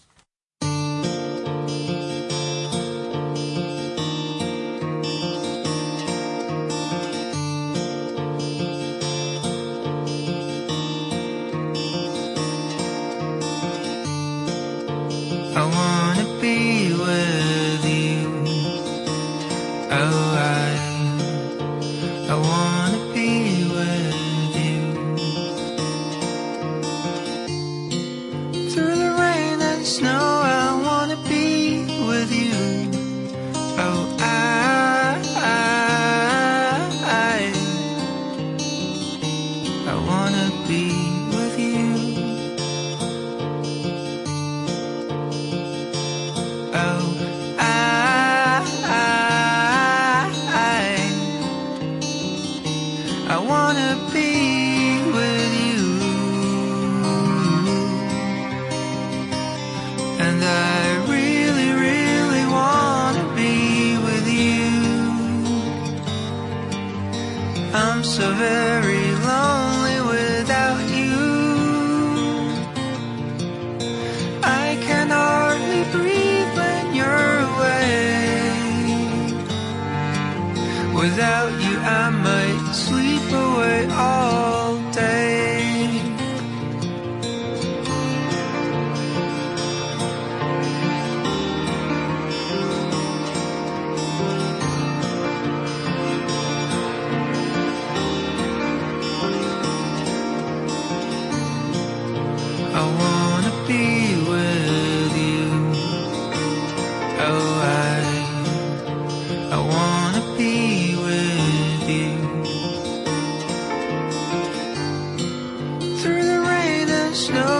Snow, 117.20 117.59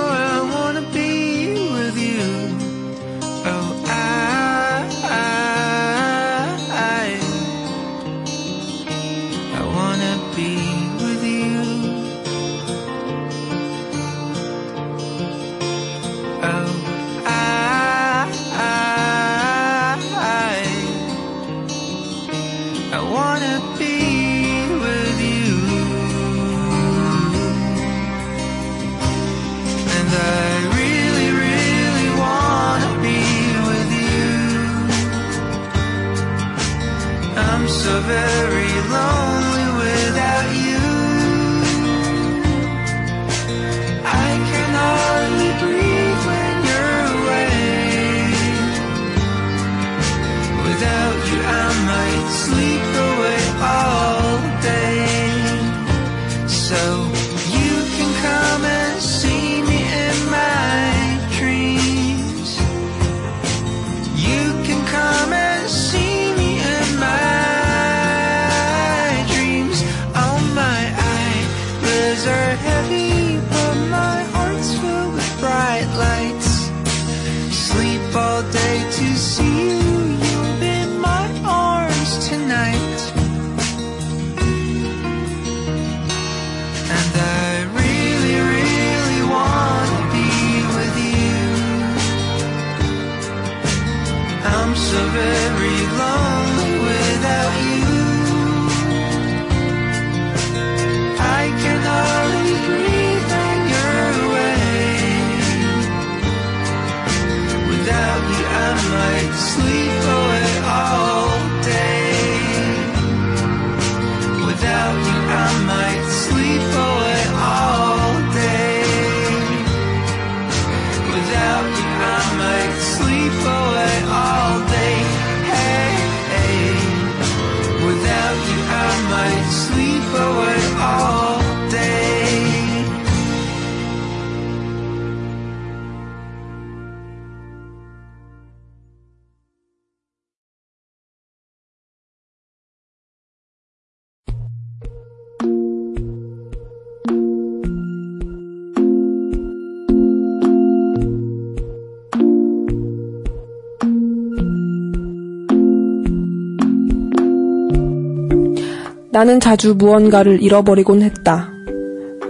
나는 159.20 159.38
자주 159.38 159.74
무언가를 159.74 160.42
잃어버리곤 160.42 161.02
했다. 161.02 161.50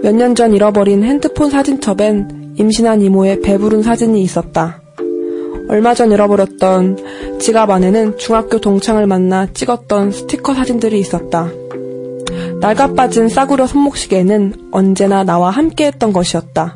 몇 0.03 0.13
년 0.13 0.35
전 0.35 0.53
잃어버린 0.53 1.05
핸드폰 1.05 1.49
사진첩엔 1.49 2.55
임신한 2.57 3.01
이모의 3.01 3.39
배부른 3.39 3.81
사진이 3.81 4.21
있었다. 4.21 4.81
얼마 5.69 5.93
전 5.93 6.11
잃어버렸던 6.11 6.97
지갑 7.39 7.69
안에는 7.69 8.17
중학교 8.17 8.59
동창을 8.59 9.07
만나 9.07 9.47
찍었던 9.53 10.11
스티커 10.11 10.53
사진들이 10.53 10.99
있었다. 10.99 11.47
날가 12.59 12.91
빠진 12.91 13.29
싸구려 13.29 13.67
손목시계는 13.67 14.71
언제나 14.71 15.23
나와 15.23 15.49
함께 15.49 15.85
했던 15.85 16.11
것이었다. 16.11 16.73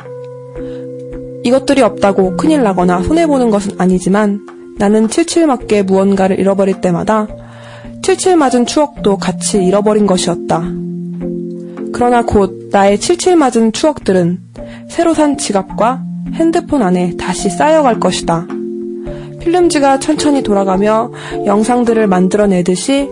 이것들이 1.44 1.82
없다고 1.82 2.38
큰일 2.38 2.64
나거나 2.64 3.04
손해보는 3.04 3.50
것은 3.50 3.74
아니지만 3.78 4.48
나는 4.78 5.10
칠칠맞게 5.10 5.82
무언가를 5.84 6.40
잃어버릴 6.40 6.80
때마다 6.80 7.28
칠칠 8.06 8.36
맞은 8.36 8.68
추억도 8.68 9.18
같이 9.18 9.58
잃어버린 9.58 10.06
것이었다. 10.06 10.62
그러나 11.92 12.22
곧 12.22 12.70
나의 12.72 13.00
칠칠 13.00 13.36
맞은 13.36 13.72
추억들은 13.72 14.42
새로 14.90 15.16
산 15.16 15.40
지갑과 15.40 16.04
핸드폰 16.34 16.84
안에 16.84 17.16
다시 17.18 17.50
쌓여갈 17.50 18.00
것이다. 18.00 18.46
필름지가 19.40 19.98
천천히 20.02 20.44
돌아가며 20.44 21.10
영상들을 21.48 22.06
만들어내듯이 22.06 23.10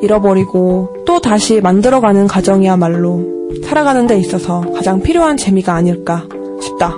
잃어버리고 0.00 1.04
또 1.04 1.20
다시 1.20 1.60
만들어가는 1.60 2.28
과정이야말로 2.28 3.26
살아가는 3.64 4.06
데 4.06 4.18
있어서 4.18 4.62
가장 4.74 5.02
필요한 5.02 5.36
재미가 5.36 5.74
아닐까 5.74 6.24
싶다. 6.62 6.94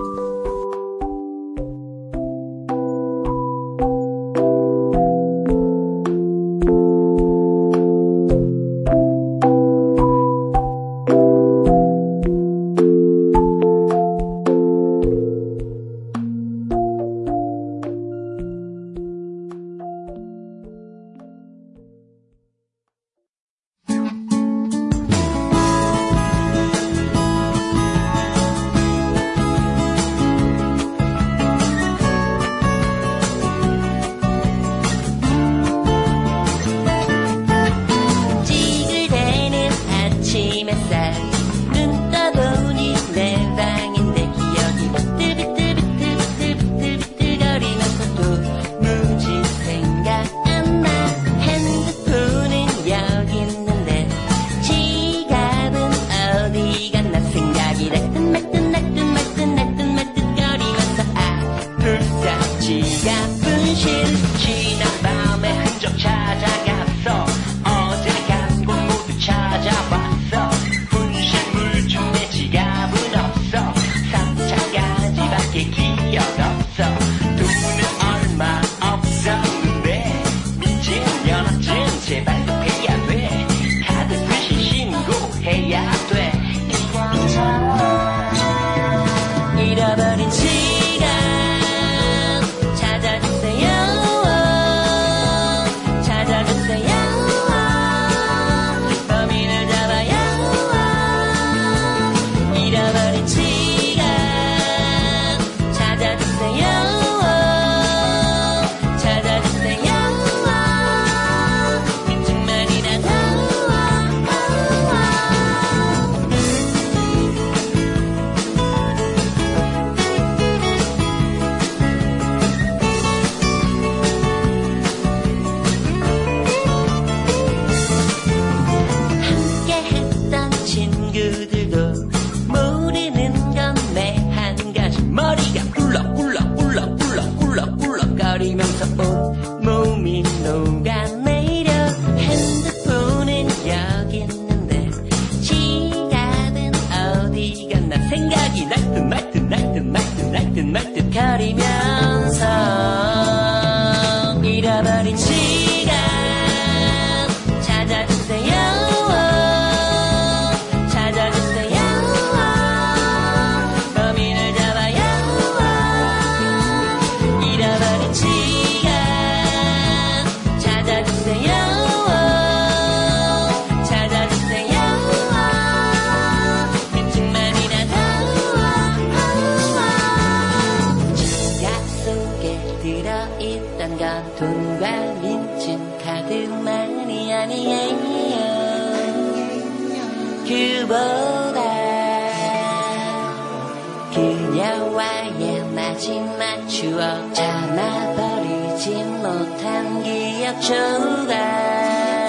전부 200.80 201.26
다 201.26 202.28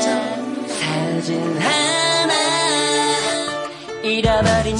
사진 0.67 1.57
하나 1.57 2.33
잃어버린 4.03 4.77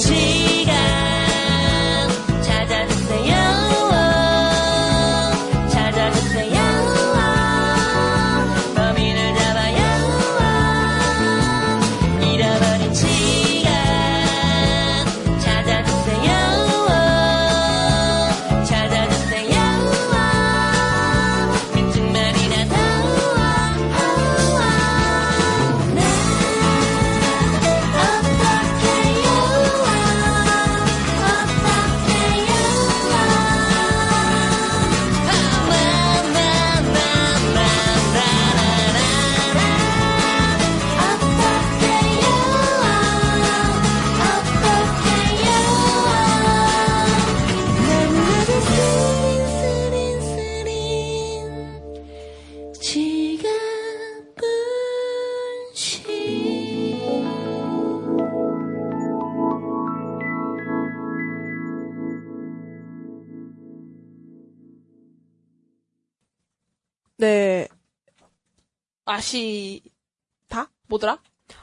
마시다? 69.22 70.72
뭐더라? 70.88 71.19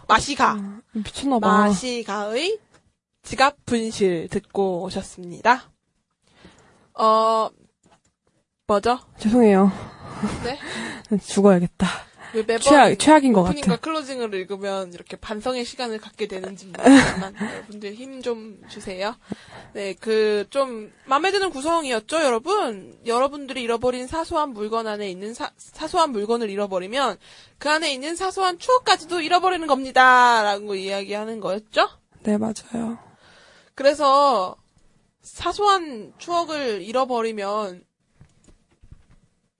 마시가. 0.06 0.56
미쳤나봐. 0.92 1.58
마시가의 1.58 2.60
지갑 3.22 3.66
분실 3.66 4.28
듣고 4.28 4.84
오셨습니다. 4.84 5.68
어, 6.94 7.50
뭐죠? 8.68 9.00
죄송해요. 9.18 9.72
네? 10.44 11.18
죽어야겠다. 11.18 11.88
왜 12.34 12.42
매번 12.42 12.60
최악, 12.60 12.98
최악인 12.98 13.32
것 13.32 13.40
오프닝과 13.42 13.66
같아. 13.68 13.80
클로징을 13.80 14.34
읽으면 14.34 14.92
이렇게 14.92 15.16
반성의 15.16 15.64
시간을 15.64 15.98
갖게 15.98 16.26
되는지 16.28 16.66
모르겠지만 16.76 17.34
여러분들 17.40 17.94
힘 17.94 18.22
좀 18.22 18.60
주세요. 18.68 19.14
네, 19.72 19.94
그 19.94 20.44
좀 20.50 20.92
마음에 21.06 21.30
드는 21.30 21.50
구성이었죠, 21.50 22.22
여러분. 22.22 22.98
여러분들이 23.06 23.62
잃어버린 23.62 24.06
사소한 24.06 24.50
물건 24.50 24.86
안에 24.86 25.10
있는 25.10 25.34
사, 25.34 25.50
사소한 25.56 26.10
물건을 26.12 26.50
잃어버리면 26.50 27.16
그 27.58 27.70
안에 27.70 27.92
있는 27.92 28.16
사소한 28.16 28.58
추억까지도 28.58 29.20
잃어버리는 29.20 29.66
겁니다라고 29.66 30.74
이야기하는 30.74 31.40
거였죠. 31.40 31.88
네, 32.24 32.36
맞아요. 32.38 32.98
그래서 33.74 34.56
사소한 35.22 36.12
추억을 36.18 36.82
잃어버리면 36.82 37.84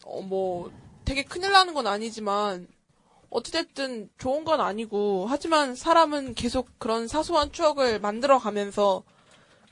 어 0.05 0.23
뭐 0.23 0.71
되게 1.09 1.23
큰일 1.25 1.53
나는 1.53 1.75
건 1.75 1.87
아니지만 1.87 2.69
어찌됐든 3.31 4.11
좋은 4.19 4.45
건 4.45 4.61
아니고 4.61 5.27
하지만 5.29 5.75
사람은 5.75 6.35
계속 6.35 6.69
그런 6.79 7.09
사소한 7.09 7.53
추억을 7.53 7.99
만들어 8.01 8.39
가면서 8.39 9.03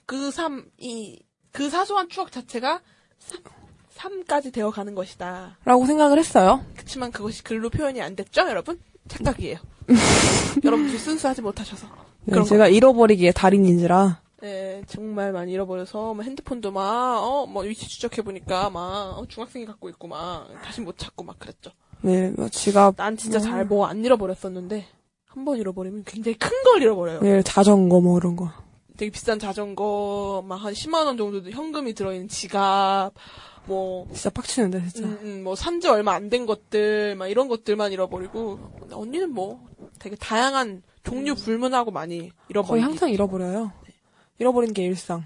그 0.06 0.30
삶 0.30 0.64
이 0.78 1.18
그 1.52 1.70
사소한 1.70 2.10
추억 2.10 2.30
자체가 2.32 2.82
삶, 3.18 3.40
삶까지 3.94 4.52
되어 4.52 4.70
가는 4.70 4.94
것이다. 4.94 5.56
라고 5.64 5.86
생각을 5.86 6.18
했어요. 6.18 6.62
그렇지만 6.74 7.10
그것이 7.10 7.42
글로 7.42 7.70
표현이 7.70 8.02
안 8.02 8.14
됐죠, 8.14 8.42
여러분? 8.42 8.78
착각이에요. 9.08 9.56
여러분들 10.64 10.98
순수하지 10.98 11.40
못하셔서. 11.40 11.86
네, 12.24 12.42
제가 12.44 12.68
잃어버리기에 12.68 13.32
달인인지라. 13.32 14.20
네, 14.46 14.80
정말 14.86 15.32
많이 15.32 15.50
잃어버려서 15.50 16.14
뭐 16.14 16.22
핸드폰도 16.22 16.70
막, 16.70 17.18
어, 17.20 17.46
뭐 17.46 17.64
위치 17.64 17.88
추적해보니까 17.88 18.70
막, 18.70 19.18
어, 19.18 19.26
중학생이 19.26 19.66
갖고 19.66 19.88
있고 19.88 20.06
막, 20.06 20.46
다시 20.62 20.80
못 20.80 20.96
찾고 20.96 21.24
막 21.24 21.36
그랬죠. 21.36 21.72
네, 22.02 22.30
뭐 22.36 22.48
지갑. 22.48 22.94
난 22.96 23.16
진짜 23.16 23.38
뭐, 23.40 23.44
잘뭐 23.48 23.86
안 23.86 24.04
잃어버렸었는데, 24.04 24.86
한 25.26 25.44
번 25.44 25.58
잃어버리면 25.58 26.04
굉장히 26.06 26.38
큰 26.38 26.48
걸 26.62 26.80
잃어버려요. 26.80 27.20
네, 27.22 27.42
자전거 27.42 28.00
뭐 28.00 28.18
이런 28.18 28.36
거. 28.36 28.48
되게 28.96 29.10
비싼 29.10 29.40
자전거, 29.40 30.44
막 30.46 30.62
한 30.62 30.72
10만원 30.72 31.18
정도 31.18 31.50
현금이 31.50 31.94
들어있는 31.94 32.28
지갑, 32.28 33.14
뭐. 33.66 34.06
진짜 34.12 34.30
빡치는데, 34.30 34.86
진짜. 34.88 35.08
음, 35.08 35.18
음, 35.22 35.42
뭐, 35.42 35.56
산 35.56 35.80
지 35.80 35.88
얼마 35.88 36.12
안 36.14 36.30
된 36.30 36.46
것들, 36.46 37.16
막 37.16 37.26
이런 37.26 37.48
것들만 37.48 37.90
잃어버리고, 37.90 38.60
언니는 38.92 39.30
뭐, 39.34 39.60
되게 39.98 40.14
다양한 40.14 40.84
종류 41.02 41.34
불문하고 41.34 41.90
많이 41.90 42.30
잃어버리고. 42.48 42.68
거의 42.68 42.82
항상 42.82 43.10
잃어버려요. 43.10 43.72
잃어버리는 44.38 44.74
게 44.74 44.84
일상. 44.84 45.24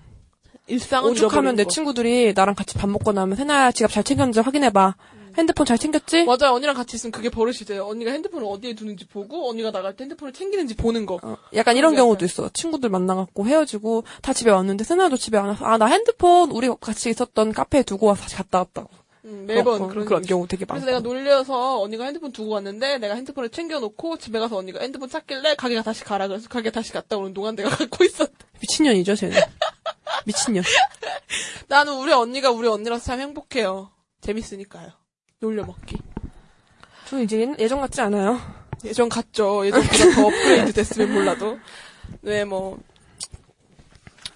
일상은 0.66 1.10
오죽하면 1.10 1.56
내 1.56 1.64
거. 1.64 1.70
친구들이 1.70 2.32
나랑 2.34 2.54
같이 2.54 2.76
밥 2.76 2.88
먹고 2.88 3.12
나면 3.12 3.36
세나야 3.36 3.72
지갑 3.72 3.90
잘 3.90 4.04
챙겼는지 4.04 4.40
확인해봐. 4.40 4.94
핸드폰 5.38 5.64
잘 5.64 5.78
챙겼지? 5.78 6.24
맞아요. 6.24 6.54
언니랑 6.54 6.74
같이 6.74 6.96
있으면 6.96 7.12
그게 7.12 7.28
버릇이 7.30 7.58
돼요. 7.58 7.86
언니가 7.86 8.10
핸드폰을 8.10 8.46
어디에 8.48 8.74
두는지 8.74 9.06
보고 9.06 9.48
언니가 9.48 9.70
나갈 9.70 9.94
때 9.96 10.02
핸드폰을 10.04 10.32
챙기는지 10.32 10.74
보는 10.74 11.06
거. 11.06 11.20
약간 11.54 11.76
이런 11.76 11.94
경우도 11.94 12.24
있어. 12.24 12.48
친구들 12.52 12.88
만나갖고 12.90 13.46
헤어지고 13.46 14.02
다 14.22 14.32
집에 14.32 14.50
왔는데 14.50 14.82
세나도 14.84 15.16
집에 15.16 15.38
안 15.38 15.46
와서 15.48 15.64
아 15.66 15.78
나 15.78 15.86
핸드폰 15.86 16.50
우리 16.50 16.68
같이 16.80 17.10
있었던 17.10 17.52
카페에 17.52 17.84
두고 17.84 18.06
와서 18.06 18.22
다시 18.22 18.34
갔다 18.36 18.58
왔다고. 18.58 18.90
음, 19.24 19.44
매번 19.46 19.88
그런, 19.88 20.04
그런, 20.06 20.22
경우 20.22 20.46
되게 20.48 20.64
그래서 20.64 20.86
많고. 20.86 20.86
내가 20.86 21.00
놀려서 21.00 21.80
언니가 21.80 22.04
핸드폰 22.04 22.32
두고 22.32 22.52
왔는데 22.54 22.98
내가 22.98 23.14
핸드폰을 23.14 23.50
챙겨놓고 23.50 24.16
집에 24.18 24.38
가서 24.38 24.56
언니가 24.56 24.80
핸드폰 24.80 25.08
찾길래 25.10 25.56
가게 25.56 25.74
가 25.76 25.82
다시 25.82 26.04
가라 26.04 26.26
그래서 26.28 26.48
가게 26.48 26.70
다시 26.70 26.92
갔다 26.92 27.16
오는 27.18 27.34
동안 27.34 27.54
내가 27.54 27.68
갖고 27.76 28.04
있었다. 28.04 28.32
미친년이죠 28.60 29.14
쟤는. 29.16 29.38
미친년. 30.24 30.64
나는 31.68 31.94
우리 31.94 32.12
언니가 32.12 32.50
우리 32.50 32.66
언니라서 32.68 33.04
참 33.04 33.20
행복해요. 33.20 33.90
재밌으니까요. 34.22 34.88
놀려먹기. 35.40 35.96
저 37.08 37.20
이제 37.22 37.40
예- 37.42 37.56
예전 37.58 37.80
같지 37.80 38.00
않아요. 38.00 38.40
예전 38.84 39.08
같죠. 39.08 39.66
예전보다 39.66 40.14
더 40.14 40.26
업그레이드 40.28 40.72
됐으면 40.72 41.12
몰라도. 41.12 41.58
네, 42.22 42.44
뭐. 42.44 42.78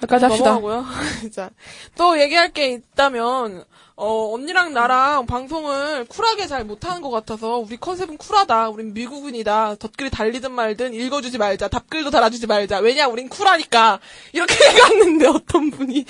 여기까지 0.02 0.24
합시다. 0.24 0.54
넘어가고요. 0.54 0.84
진짜. 1.20 1.50
또 1.96 2.20
얘기할 2.20 2.52
게 2.52 2.68
있다면, 2.72 3.64
어, 3.96 4.32
언니랑 4.34 4.72
나랑 4.74 5.26
방송을 5.26 6.04
쿨하게 6.06 6.46
잘 6.46 6.64
못하는 6.64 7.00
것 7.00 7.10
같아서, 7.10 7.58
우리 7.58 7.76
컨셉은 7.76 8.18
쿨하다. 8.18 8.70
우린 8.70 8.92
미국인이다. 8.92 9.76
덧글이 9.76 10.10
달리든 10.10 10.52
말든 10.52 10.94
읽어주지 10.94 11.38
말자. 11.38 11.68
답글도 11.68 12.10
달아주지 12.10 12.46
말자. 12.46 12.78
왜냐, 12.78 13.06
우린 13.08 13.28
쿨하니까. 13.28 14.00
이렇게 14.32 14.54
해갔는데, 14.68 15.26
어떤 15.28 15.70
분이, 15.70 16.04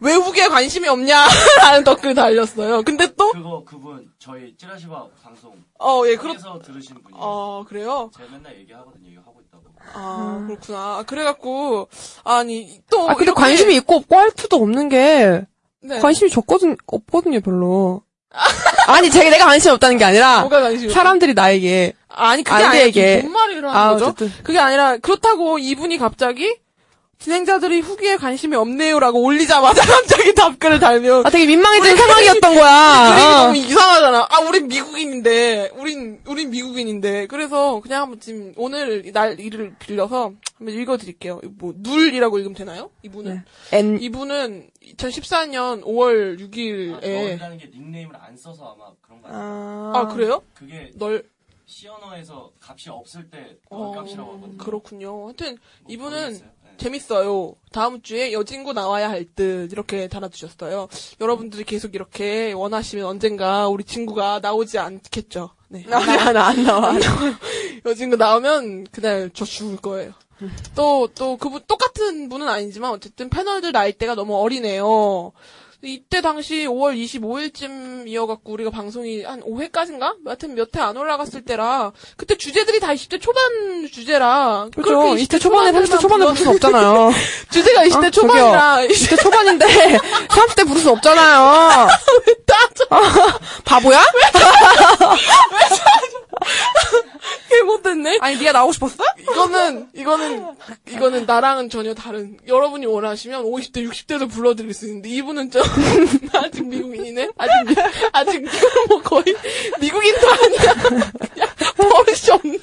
왜 0.00 0.14
후기에 0.14 0.46
관심이 0.48 0.86
없냐? 0.88 1.26
라는 1.58 1.82
댓글 1.82 2.14
달렸어요. 2.14 2.82
근데 2.84 3.12
또, 3.16 3.32
그거 3.32 3.64
그분 3.64 4.08
저희 4.20 4.56
찌라시바 4.56 5.08
방송 5.22 5.52
어, 5.80 6.02
예, 6.06 6.14
그렇, 6.14 6.34
에서 6.34 6.60
들으신 6.64 7.02
분이에요. 7.02 7.20
어, 7.20 7.64
그래요? 7.68 8.10
제가 8.16 8.30
맨날 8.30 8.56
얘기하거든요. 8.60 9.22
아, 9.94 10.44
그렇구나. 10.46 10.78
아, 10.78 11.04
그래가지고, 11.06 11.88
아니, 12.24 12.80
또. 12.90 13.02
아 13.08 13.14
근데 13.14 13.24
이렇게- 13.24 13.40
관심이 13.40 13.74
있고 13.76 13.96
없고 13.96 14.16
할 14.16 14.30
수도 14.36 14.56
없는 14.56 14.88
게 14.88 15.42
네. 15.80 15.98
관심이 16.00 16.30
적거든 16.30 16.76
없거든요 16.86 17.40
별로. 17.40 18.02
아니 18.86 19.10
제가 19.10 19.30
내가 19.30 19.46
관심이 19.46 19.72
없다는 19.74 19.96
게 19.96 20.04
아니라 20.04 20.48
사람들이 20.92 21.34
나에게 21.34 21.94
아니 22.08 22.42
그게 22.44 22.62
아니라 22.62 23.20
뭔 23.22 23.32
말을 23.32 23.54
하는 23.64 23.68
아, 23.76 23.90
거죠? 23.92 24.06
어쨌든. 24.08 24.32
그게 24.44 24.58
아니라 24.58 24.98
그렇다고 24.98 25.58
이분이 25.58 25.96
갑자기 25.98 26.56
진행자들이 27.18 27.80
후기에 27.80 28.16
관심이 28.16 28.54
없네요라고 28.54 29.20
올리자마자 29.20 29.82
갑자기 29.84 30.34
답글을 30.34 30.78
달면 30.78 31.26
아 31.26 31.30
되게 31.30 31.46
민망해지는 31.46 31.92
우리 31.92 32.00
상황이었던 32.00 32.54
거야. 32.54 33.14
그림이 33.14 33.26
어. 33.26 33.38
너무 33.42 33.56
이상하잖아. 33.56 34.28
아, 34.30 34.38
우린 34.48 34.68
미국인인데, 34.68 35.70
우린, 35.74 36.20
우린 36.26 36.50
미국인인데. 36.50 37.26
그래서 37.26 37.80
그냥 37.80 38.02
한번 38.02 38.20
지금 38.20 38.52
오늘 38.56 39.10
날 39.12 39.38
일을 39.40 39.74
빌려서 39.80 40.32
한번 40.56 40.74
읽어드릴게요. 40.74 41.40
뭐, 41.58 41.74
눌이라고 41.76 42.38
읽으면 42.38 42.54
되나요? 42.54 42.90
이분은. 43.02 43.44
네. 43.70 43.78
N 43.78 44.00
이분은 44.00 44.70
2014년 44.96 45.82
5월 45.82 46.34
아, 46.34 46.44
6일에. 46.44 47.00
널이라는 47.00 47.58
게 47.58 47.66
닉네임을 47.74 48.14
안 48.16 48.36
써서 48.36 48.76
아마 48.76 48.92
그런 49.02 49.20
거 49.22 49.28
아니에요? 49.28 49.42
아, 49.42 49.92
아, 49.98 50.06
그래요? 50.06 50.42
그게 50.54 50.92
널, 50.94 51.24
언어에서 52.02 52.50
값이 52.60 52.88
없을 52.90 53.28
때 53.28 53.58
어, 53.70 53.92
널값이라고 53.92 54.32
하거든요. 54.36 54.56
그렇군요. 54.58 55.26
하여튼, 55.26 55.58
이분은 55.88 56.18
모르겠어요. 56.18 56.48
네. 56.48 56.52
재밌어요. 56.78 57.54
다음 57.72 58.00
주에 58.00 58.32
여진구 58.32 58.72
나와야 58.72 59.10
할 59.10 59.24
듯, 59.24 59.70
이렇게 59.72 60.08
달아주셨어요. 60.08 60.88
여러분들이 61.20 61.64
계속 61.64 61.94
이렇게 61.94 62.52
원하시면 62.52 63.04
언젠가 63.04 63.68
우리 63.68 63.84
친구가 63.84 64.40
나오지 64.40 64.78
않겠죠. 64.78 65.50
네. 65.68 65.84
나, 65.86 66.32
나안 66.32 66.64
나와. 66.64 66.94
여진구 67.84 68.16
나오면 68.16 68.86
그날 68.90 69.30
저 69.34 69.44
죽을 69.44 69.76
거예요. 69.76 70.12
또, 70.74 71.08
또, 71.14 71.36
그분, 71.36 71.60
똑같은 71.66 72.28
분은 72.28 72.48
아니지만, 72.48 72.92
어쨌든 72.92 73.28
패널들 73.28 73.72
나이대가 73.72 74.14
너무 74.14 74.36
어리네요. 74.36 75.32
이때 75.84 76.20
당시 76.20 76.66
5월 76.66 76.96
25일쯤이어갖고 77.04 78.40
우리가 78.46 78.68
방송이 78.70 79.22
한 79.22 79.40
5회까지인가? 79.42 80.16
여하튼 80.26 80.56
몇 80.56 80.70
회 80.74 80.80
안 80.80 80.96
올라갔을 80.96 81.42
때라, 81.44 81.92
그때 82.16 82.34
주제들이 82.36 82.80
다 82.80 82.88
20대 82.88 83.20
초반 83.20 83.42
주제라. 83.92 84.68
그렇죠. 84.74 84.98
그렇게 85.00 85.22
20대 85.22 85.40
초반에 85.40 85.70
30대 85.70 86.00
초반에 86.00 86.24
부를 86.26 86.36
수 86.36 86.50
없잖아요. 86.50 87.10
주제가 87.52 87.84
20대 87.84 88.06
어? 88.08 88.10
초반이라. 88.10 88.76
저기요. 88.82 88.88
20대 88.94 89.22
초반인데 89.22 89.66
30대 90.28 90.66
부를 90.66 90.82
수 90.82 90.90
없잖아요. 90.90 91.88
바보야? 93.64 94.02
개 97.48 97.62
못됐네? 97.62 98.18
아니 98.20 98.36
네가 98.38 98.52
나오고 98.52 98.72
싶었어? 98.72 99.04
이거는, 99.20 99.88
이거는, 99.94 100.46
이거는 100.88 101.26
나랑은 101.26 101.70
전혀 101.70 101.94
다른, 101.94 102.38
여러분이 102.46 102.86
원하시면 102.86 103.44
50대, 103.44 103.88
60대도 103.88 104.30
불러드릴 104.30 104.74
수 104.74 104.86
있는데, 104.86 105.08
이분은 105.08 105.50
좀, 105.50 105.62
아직 106.32 106.66
미국인이네? 106.66 107.30
아직, 107.36 107.52
미, 107.66 107.74
아직, 108.12 108.44
뭐 108.88 109.00
거의, 109.02 109.24
미국인도 109.80 110.28
아니야. 110.28 110.74
버릇이 111.76 112.30
없네. 112.32 112.58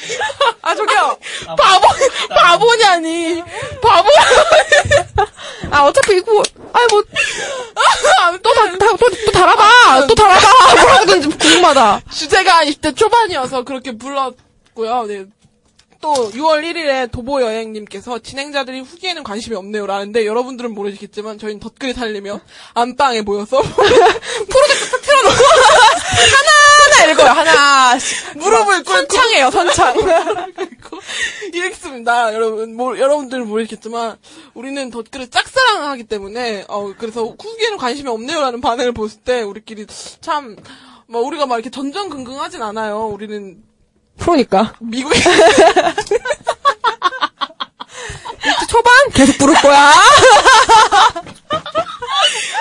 아, 0.62 0.74
저기요. 0.74 1.16
바보, 1.46 1.86
바보냐니. 2.28 3.42
바보야. 3.82 4.14
아 5.70 5.84
어차피 5.84 6.16
이거 6.16 6.42
아니 6.72 6.86
뭐또다또 6.90 8.98
또 9.24 9.30
달아봐 9.32 10.06
또 10.06 10.14
달아봐 10.14 10.82
뭐라든지 10.82 11.28
궁금하다. 11.28 12.00
주제가 12.10 12.64
20대 12.64 12.96
초반이어서 12.96 13.64
그렇게 13.64 13.96
불렀고요. 13.96 15.04
네. 15.06 15.26
또 16.00 16.30
6월 16.30 16.62
1일에 16.64 17.12
도보 17.12 17.42
여행님께서 17.42 18.20
진행자들이 18.20 18.80
후기에는 18.80 19.22
관심이 19.22 19.54
없네요라는데 19.54 20.24
여러분들은 20.24 20.72
모르시겠지만 20.72 21.38
저희는 21.38 21.60
덧글이 21.60 21.92
달리며 21.92 22.40
안방에 22.72 23.20
모여서 23.20 23.60
프로젝트 23.60 24.90
딱 24.90 25.02
틀어놓고 25.02 25.44
하나 25.44 26.50
하나 27.00 27.12
읽어요 27.12 27.30
하나 27.30 27.98
무릎을 28.36 28.84
꿇고 28.84 28.92
선창이에요, 28.92 29.50
선창. 29.50 29.94
이랬습니다 31.52 32.34
여러분 32.34 32.76
뭐, 32.76 32.98
여러분들은 32.98 33.48
모르겠지만 33.48 34.16
우리는 34.54 34.90
덧글을 34.90 35.30
짝사랑하기 35.30 36.04
때문에 36.04 36.66
어 36.68 36.92
그래서 36.98 37.24
후기에는 37.24 37.78
관심이 37.78 38.08
없네요라는 38.08 38.60
반응을 38.60 38.92
봤을 38.92 39.20
때 39.20 39.42
우리끼리 39.42 39.86
참 40.20 40.56
뭐 41.10 41.22
우리가 41.22 41.44
막 41.44 41.56
이렇게 41.56 41.70
전전긍긍하진 41.70 42.62
않아요 42.62 43.06
우리는 43.06 43.60
프로니까. 44.16 44.74
미국에 44.80 45.18
초반 48.70 48.94
계속 49.12 49.36
부를 49.38 49.54
거야. 49.56 49.92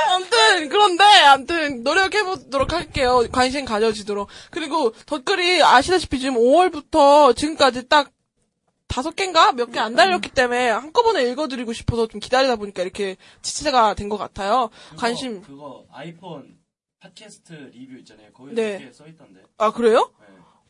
아무튼 0.09 0.69
그런데 0.69 1.03
아무튼 1.03 1.83
노력해 1.83 2.23
보도록 2.23 2.73
할게요. 2.73 3.23
관심 3.31 3.65
가져지도록. 3.65 4.29
그리고 4.51 4.91
덧글이 5.05 5.61
아시다시피 5.63 6.19
지금 6.19 6.35
5월부터 6.35 7.35
지금까지 7.35 7.87
딱 7.87 8.11
다섯 8.87 9.15
개인가 9.15 9.51
몇 9.53 9.71
개 9.71 9.79
안 9.79 9.95
달렸기 9.95 10.29
때문에 10.31 10.69
한꺼번에 10.69 11.23
읽어드리고 11.29 11.73
싶어서 11.73 12.07
좀 12.07 12.19
기다리다 12.19 12.55
보니까 12.55 12.81
이렇게 12.81 13.17
지체가 13.41 13.93
된 13.93 14.09
것 14.09 14.17
같아요. 14.17 14.69
관심. 14.97 15.41
그거 15.43 15.85
아이폰 15.93 16.57
팟캐스트 16.99 17.53
리뷰 17.73 17.97
있잖아요. 17.99 18.31
거기 18.33 18.53
네. 18.55 18.79
네. 18.79 18.91
써 18.91 19.05
있던데. 19.07 19.41
아 19.57 19.71
그래요? 19.71 20.11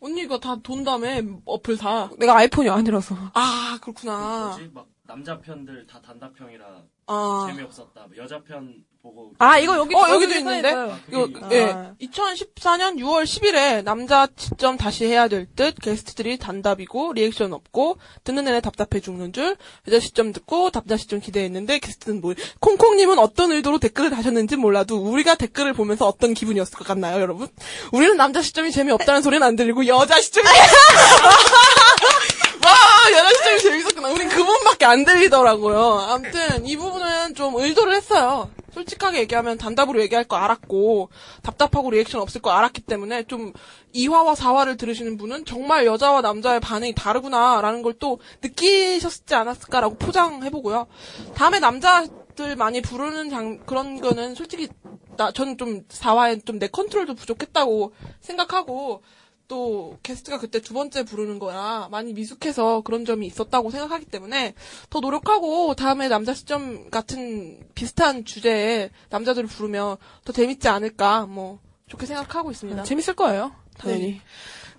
언니가 0.02 0.40
다 0.40 0.58
돈 0.64 0.84
다음에 0.84 1.22
어플 1.46 1.78
다. 1.78 2.10
내가 2.18 2.36
아이폰이 2.38 2.70
아니라서. 2.70 3.16
아 3.34 3.78
그렇구나. 3.82 4.48
뭐지? 4.58 4.72
막 4.74 4.88
남자 5.08 5.40
편들 5.40 5.88
다 5.88 6.02
단답형이라 6.02 6.84
아. 7.12 7.48
재미없었다. 7.50 8.06
여자 8.18 8.40
편 8.44 8.84
보고 9.02 9.34
아, 9.40 9.58
이거 9.58 9.78
여기 9.78 9.96
어, 9.96 10.10
여기도 10.10 10.36
있는데? 10.36 10.70
이거, 11.08 11.28
그게 11.28 11.56
예. 11.56 11.64
아. 11.72 11.94
2014년 12.02 12.98
6월 12.98 13.24
10일에 13.24 13.84
남자 13.84 14.28
지점 14.36 14.78
다시 14.78 15.06
해야 15.06 15.28
될 15.28 15.48
듯, 15.56 15.76
게스트들이 15.82 16.38
단답이고, 16.38 17.14
리액션 17.14 17.54
없고, 17.54 17.98
듣는 18.26 18.44
내내 18.44 18.62
답답해 18.62 19.02
죽는 19.02 19.34
줄, 19.34 19.56
여자 19.88 20.00
시점 20.00 20.34
듣고, 20.34 20.70
남자 20.70 20.98
시점 20.98 21.20
기대했는데, 21.20 21.80
게스트는 21.80 22.22
뭐, 22.22 22.36
콩콩님은 22.60 23.18
어떤 23.18 23.54
의도로 23.54 23.80
댓글을 23.80 24.10
다셨는지 24.12 24.58
몰라도, 24.58 24.98
우리가 24.98 25.36
댓글을 25.36 25.74
보면서 25.74 26.06
어떤 26.06 26.34
기분이었을 26.34 26.78
것 26.78 26.86
같나요, 26.86 27.22
여러분? 27.22 27.48
우리는 27.94 28.18
남자 28.18 28.42
시점이 28.42 28.72
재미없다는 28.72 29.22
소리는 29.22 29.46
안 29.46 29.56
들리고, 29.56 29.88
여자 29.88 30.20
시점이 30.22 30.46
와, 32.66 33.12
여자 33.18 33.30
시점이 33.30 33.60
재밌었구나. 33.60 34.10
우린 34.10 34.28
그 34.28 34.44
부분밖에 34.44 34.86
안 34.86 35.06
들리더라고요. 35.06 36.00
아무튼, 36.10 36.66
이 36.66 36.76
부분은 36.76 37.36
좀 37.36 37.56
의도를 37.56 37.96
했어요. 37.96 38.50
솔직하게 38.74 39.20
얘기하면 39.22 39.58
단답으로 39.58 40.02
얘기할 40.02 40.26
거 40.26 40.36
알았고, 40.36 41.10
답답하고 41.42 41.90
리액션 41.90 42.22
없을 42.22 42.42
거 42.42 42.52
알았기 42.52 42.82
때문에 42.82 43.24
좀 43.24 43.54
2화와 43.96 44.36
4화를 44.36 44.78
들으시는 44.78 45.18
분은 45.18 45.46
정말 45.46 45.86
여자와 45.86 46.22
남자의 46.22 46.60
반응이 46.60 46.96
다르구나라는 46.96 47.82
걸 47.82 47.94
또 48.00 48.20
느끼셨지 48.42 49.34
않았을까라고 49.36 49.96
포장해보고요. 49.98 50.88
다음에 51.36 51.60
남자들 51.60 52.56
많이 52.58 52.82
부르는 52.82 53.30
장, 53.30 53.60
그런 53.66 54.00
거는 54.00 54.36
솔직히, 54.36 54.70
나, 55.18 55.32
저는 55.32 55.58
좀 55.58 55.84
4화에 55.88 56.46
좀내 56.46 56.68
컨트롤도 56.68 57.16
부족했다고 57.16 57.94
생각하고, 58.22 59.02
또 59.50 59.98
게스트가 60.04 60.40
그때 60.40 60.62
두 60.62 60.74
번째 60.74 61.04
부르는 61.04 61.40
거라 61.40 61.90
많이 61.92 62.14
미숙해서 62.14 62.82
그런 62.82 63.04
점이 63.04 63.28
있었다고 63.28 63.72
생각하기 63.72 64.06
때문에 64.06 64.54
더 64.90 65.02
노력하고 65.02 65.74
다음에 65.76 66.08
남자 66.08 66.34
시점 66.34 66.90
같은 66.90 67.60
비슷한 67.76 68.24
주제에 68.24 68.92
남자들을 69.10 69.50
부르면 69.50 69.98
더 70.24 70.32
재밌지 70.32 70.70
않을까 70.70 71.26
뭐 71.26 71.60
좋게 71.88 72.06
생각하고 72.06 72.52
있습니다. 72.52 72.84
재밌을 72.84 73.16
거예요. 73.16 73.52
당연히. 73.78 74.12
네. 74.12 74.22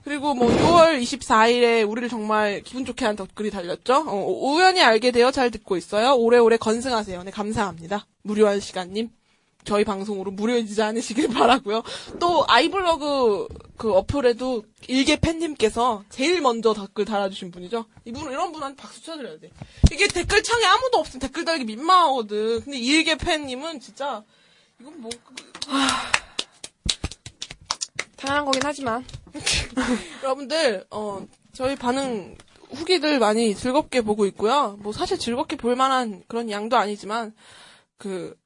그리고 0.05 0.35
뭐 0.35 0.49
6월 0.49 1.03
24일에 1.03 1.89
우리를 1.89 2.09
정말 2.09 2.63
기분 2.63 2.85
좋게 2.85 3.05
한 3.05 3.17
댓글이 3.17 3.51
달렸죠. 3.51 4.05
어, 4.07 4.27
우연히 4.27 4.83
알게 4.83 5.11
되어 5.11 5.31
잘 5.31 5.51
듣고 5.51 5.77
있어요. 5.77 6.15
오래오래 6.15 6.57
건승하세요. 6.57 7.25
네 7.25 7.31
감사합니다. 7.31 8.07
무료한 8.23 8.61
시간님. 8.61 9.11
저희 9.65 9.85
방송으로 9.85 10.31
무료해지지 10.31 10.83
않으시길 10.83 11.29
바라고요. 11.35 11.83
또 12.19 12.45
아이블로그 12.49 13.49
그 13.77 13.93
어플에도 13.95 14.65
일개 14.89 15.17
팬님께서 15.17 16.05
제일 16.09 16.41
먼저 16.41 16.75
댓글 16.75 17.05
달아주신 17.05 17.51
분이죠. 17.51 17.87
이분 18.05 18.31
이런 18.31 18.53
분한테 18.53 18.77
박수 18.77 19.03
쳐드려야 19.05 19.39
돼. 19.39 19.51
이게 19.93 20.07
댓글 20.09 20.43
창에 20.43 20.65
아무도 20.65 20.99
없으면 20.99 21.21
댓글 21.21 21.45
달기 21.45 21.65
민망하거든. 21.65 22.63
근데 22.63 22.79
일개 22.79 23.17
팬님은 23.17 23.81
진짜 23.81 24.23
이건 24.81 25.01
뭐 25.01 25.11
당연한 28.17 28.45
거긴 28.45 28.61
하지만. 28.65 29.05
여러분들 30.23 30.85
어 30.91 31.27
저희 31.53 31.77
반응 31.77 32.37
후기들 32.73 33.19
많이 33.19 33.55
즐겁게 33.55 34.01
보고 34.01 34.27
있고요. 34.27 34.77
뭐 34.81 34.93
사실 34.93 35.19
즐겁게 35.19 35.57
볼 35.57 35.77
만한 35.77 36.23
그런 36.29 36.51
양도 36.51 36.77
아니지만 36.77 37.35
그 37.97 38.37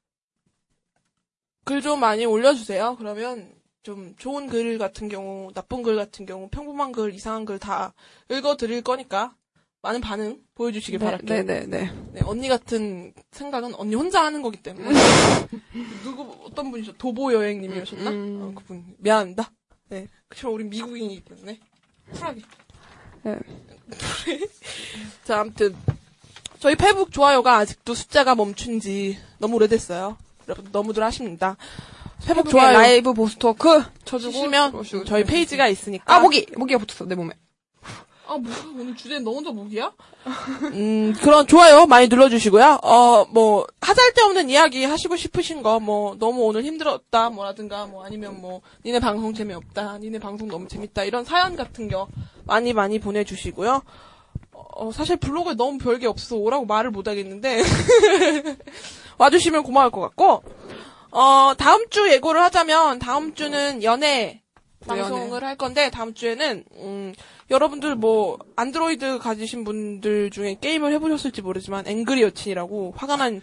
글 1.65 1.81
좀 1.81 1.99
많이 1.99 2.25
올려주세요. 2.25 2.95
그러면 2.97 3.51
좀 3.83 4.15
좋은 4.17 4.47
글 4.47 4.77
같은 4.77 5.09
경우, 5.09 5.51
나쁜 5.53 5.83
글 5.83 5.95
같은 5.95 6.25
경우, 6.25 6.47
평범한 6.49 6.91
글, 6.91 7.13
이상한 7.13 7.45
글 7.45 7.59
다 7.59 7.93
읽어드릴 8.29 8.81
거니까 8.81 9.35
많은 9.81 10.01
반응 10.01 10.39
보여주시길 10.55 10.99
네, 10.99 11.05
바랄게요. 11.05 11.43
네, 11.43 11.43
네, 11.43 11.65
네. 11.67 11.91
네, 12.13 12.21
언니 12.25 12.47
같은 12.47 13.13
생각은 13.31 13.75
언니 13.75 13.93
혼자 13.95 14.23
하는 14.23 14.41
거기 14.41 14.57
때문에. 14.63 14.89
누구, 16.03 16.23
어떤 16.45 16.71
분이죠? 16.71 16.93
도보 16.93 17.33
여행님이셨나? 17.33 18.09
음. 18.09 18.39
어, 18.41 18.59
그분. 18.59 18.83
미안합니다. 18.97 19.51
네. 19.89 20.07
그렇지만 20.27 20.53
우린 20.53 20.69
미국인이기 20.69 21.23
때문에. 21.25 21.59
쿨하게. 22.13 22.41
네. 23.23 23.39
자, 25.23 25.41
아무튼. 25.41 25.75
저희 26.59 26.75
페북 26.75 27.11
좋아요가 27.11 27.57
아직도 27.57 27.93
숫자가 27.93 28.33
멈춘 28.33 28.79
지 28.79 29.19
너무 29.37 29.57
오래됐어요. 29.57 30.17
여러분, 30.47 30.71
너무들 30.71 31.03
하십니다. 31.03 31.57
페북에 32.25 32.49
좋아요. 32.49 32.77
라이브 32.77 33.13
보스토크 33.13 33.83
들어오시고 34.05 35.05
저희 35.05 35.23
페이지가 35.23 35.67
있으니까. 35.67 36.15
아 36.15 36.19
모기 36.19 36.45
모기가 36.55 36.79
붙었어 36.79 37.05
내 37.05 37.15
몸에. 37.15 37.33
아, 38.27 38.37
뭐야? 38.37 38.55
오늘 38.79 38.95
주제 38.95 39.19
너 39.19 39.31
혼자 39.31 39.51
목이야? 39.51 39.93
음, 40.73 41.13
그런 41.21 41.45
좋아요 41.45 41.85
많이 41.85 42.07
눌러주시고요. 42.07 42.79
어, 42.81 43.25
뭐, 43.29 43.67
하잘데 43.81 44.21
없는 44.23 44.49
이야기 44.49 44.83
하시고 44.83 45.15
싶으신 45.15 45.61
거, 45.61 45.79
뭐, 45.79 46.15
너무 46.17 46.41
오늘 46.41 46.63
힘들었다, 46.63 47.29
뭐라든가, 47.29 47.85
뭐, 47.85 48.03
아니면 48.03 48.41
뭐, 48.41 48.61
니네 48.83 48.99
방송 48.99 49.33
재미없다, 49.33 49.99
니네 49.99 50.19
방송 50.19 50.47
너무 50.47 50.67
재밌다, 50.67 51.03
이런 51.03 51.23
사연 51.23 51.55
같은 51.55 51.87
거 51.87 52.07
많이 52.45 52.73
많이 52.73 52.97
보내주시고요. 52.97 53.83
어, 54.75 54.91
사실 54.91 55.15
블로그에 55.15 55.53
너무 55.55 55.77
별게 55.77 56.05
없어서 56.05 56.35
오라고 56.35 56.65
말을 56.65 56.91
못 56.91 57.07
하겠는데, 57.07 57.63
와주시면 59.17 59.63
고마울 59.63 59.89
것 59.89 60.01
같고, 60.01 60.43
어, 61.11 61.53
다음 61.57 61.89
주 61.89 62.11
예고를 62.11 62.41
하자면, 62.41 62.99
다음 62.99 63.33
주는 63.33 63.81
연애 63.83 64.43
방송을 64.85 65.43
할 65.45 65.55
건데, 65.55 65.89
다음 65.89 66.13
주에는, 66.13 66.65
음, 66.73 67.13
여러분들 67.51 67.95
뭐, 67.95 68.39
안드로이드 68.55 69.19
가지신 69.19 69.63
분들 69.65 70.31
중에 70.31 70.57
게임을 70.59 70.91
해보셨을지 70.93 71.43
모르지만, 71.43 71.87
앵그리 71.87 72.23
여친이라고, 72.23 72.95
화가 72.97 73.17
난, 73.17 73.41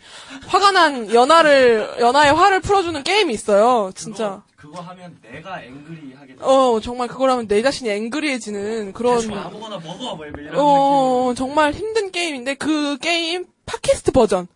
화가 0.49 0.73
난 0.73 1.15
연하를, 1.15 1.97
연하의 2.01 2.33
화를 2.33 2.61
풀어주는 2.61 3.01
게임이 3.05 3.33
있어요. 3.33 3.93
진짜. 3.95 4.43
그거 4.57 4.81
하면 4.81 5.19
내가 5.23 5.63
앵그리 5.63 6.15
하게 6.19 6.35
돼. 6.35 6.45
어, 6.45 6.81
정말 6.81 7.07
그걸 7.07 7.31
하면 7.31 7.47
내 7.47 7.63
자신이 7.63 7.91
앵그리해지는 7.91 8.93
그런, 8.93 9.19
아무거나 9.33 9.79
먹어 9.79 10.17
뭐 10.17 10.27
이런 10.27 10.51
어, 10.57 11.35
정말 11.37 11.73
힘든 11.73 12.11
게임인데, 12.11 12.55
그 12.55 12.99
게임 12.99 13.47
팟캐스트 13.67 14.11
버전. 14.11 14.49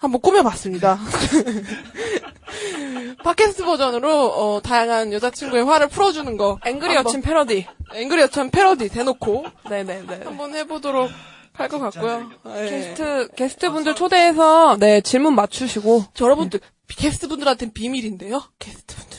한번 0.00 0.20
꾸며봤습니다. 0.22 0.98
팟캐스트 3.22 3.64
버전으로, 3.64 4.26
어, 4.28 4.60
다양한 4.62 5.12
여자친구의 5.12 5.64
화를 5.64 5.88
풀어주는 5.88 6.36
거. 6.38 6.58
앵그리 6.64 6.94
여친 6.94 7.20
패러디. 7.20 7.66
앵그리 7.94 8.22
여친 8.22 8.50
패러디 8.50 8.88
대놓고. 8.88 9.44
네네네. 9.68 10.20
한번 10.24 10.54
해보도록 10.54 11.10
할 11.52 11.68
것 11.68 11.78
같고요. 11.78 12.30
예. 12.56 12.70
게스트 12.70 13.28
게스트 13.36 13.70
분들 13.70 13.94
초대해서 13.94 14.78
네 14.78 15.02
질문 15.02 15.34
맞추시고 15.34 16.04
여러분들 16.18 16.60
게스트 16.88 17.28
분들한테는 17.28 17.74
비밀인데요. 17.74 18.42
게스트 18.58 18.96
분들 18.96 19.09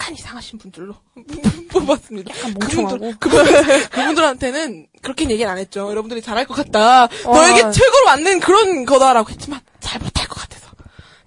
약간 0.00 0.14
이상하신 0.14 0.58
분들로 0.60 0.94
뽑았습니다. 1.70 2.34
약간 2.36 2.54
멍청하고. 2.54 3.12
그분, 3.18 3.44
그분들 3.90 4.24
한테는 4.24 4.86
그렇게 5.02 5.28
얘기는 5.28 5.50
안 5.50 5.58
했죠. 5.58 5.90
여러분들이 5.90 6.22
잘할 6.22 6.46
것 6.46 6.54
같다. 6.54 7.04
어. 7.04 7.34
너에게 7.34 7.70
최고로 7.72 8.04
맞는 8.06 8.38
그런 8.40 8.84
거다라고 8.84 9.28
했지만 9.30 9.60
잘 9.80 10.00
못할 10.00 10.28
것 10.28 10.36
같아서 10.40 10.70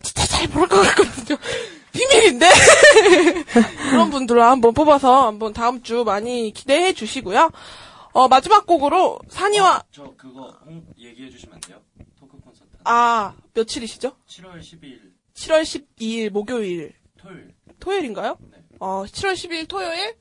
진짜 0.02 0.26
잘 0.26 0.48
모를 0.48 0.70
것 0.70 0.82
같거든요. 0.84 1.38
비밀인데 1.92 2.48
그런 3.92 4.10
분들을 4.10 4.42
한번 4.42 4.74
뽑아서 4.74 5.28
한번 5.28 5.52
다음 5.52 5.84
주 5.84 6.06
많이 6.06 6.54
기대해 6.54 6.94
주시고요. 6.94 7.52
어, 8.14 8.28
마지막 8.30 8.66
곡으로 8.66 9.20
산이와 9.30 9.84
저 9.92 10.14
그거 10.18 10.58
홍, 10.66 10.86
얘기해 10.98 11.30
주시면 11.30 11.56
안 11.56 11.62
돼요? 11.62 11.82
토크 12.18 12.38
콘서트. 12.40 12.70
아 12.86 13.34
며칠이시죠? 13.54 14.14
7월 14.30 14.62
12일 14.62 15.00
7월 15.36 15.62
12일 15.64 16.30
목요일 16.30 16.94
토요일 17.18 17.54
토요일인가요? 17.82 18.38
어 18.82 19.04
7월 19.04 19.34
12일 19.34 19.68
토요일 19.68 20.16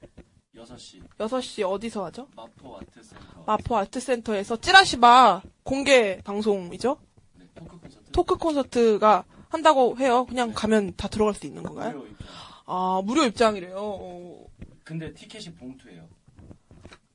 6시 0.55 1.01
6시 1.19 1.67
어디서 1.67 2.05
하죠? 2.05 2.29
마포 2.37 2.77
아트센터. 2.77 3.45
마포 3.47 3.77
아트센터에서 3.79 4.57
찌라시바 4.59 5.41
공개 5.63 6.21
방송이죠? 6.23 6.99
네, 7.39 7.47
토크 7.55 7.79
콘서트. 7.81 8.13
토크 8.13 8.37
콘서트가 8.37 9.25
한다고 9.49 9.97
해요. 9.99 10.27
그냥 10.27 10.53
가면 10.55 10.93
다 10.99 11.09
들어갈 11.09 11.33
수 11.33 11.47
있는 11.47 11.63
건가요? 11.63 11.93
무료 11.93 12.07
입장. 12.07 12.29
아 12.67 13.03
무료 13.03 13.25
입장이래요. 13.25 13.77
어. 13.79 14.47
근데 14.85 15.15
티켓이 15.15 15.55
봉투예요. 15.55 16.07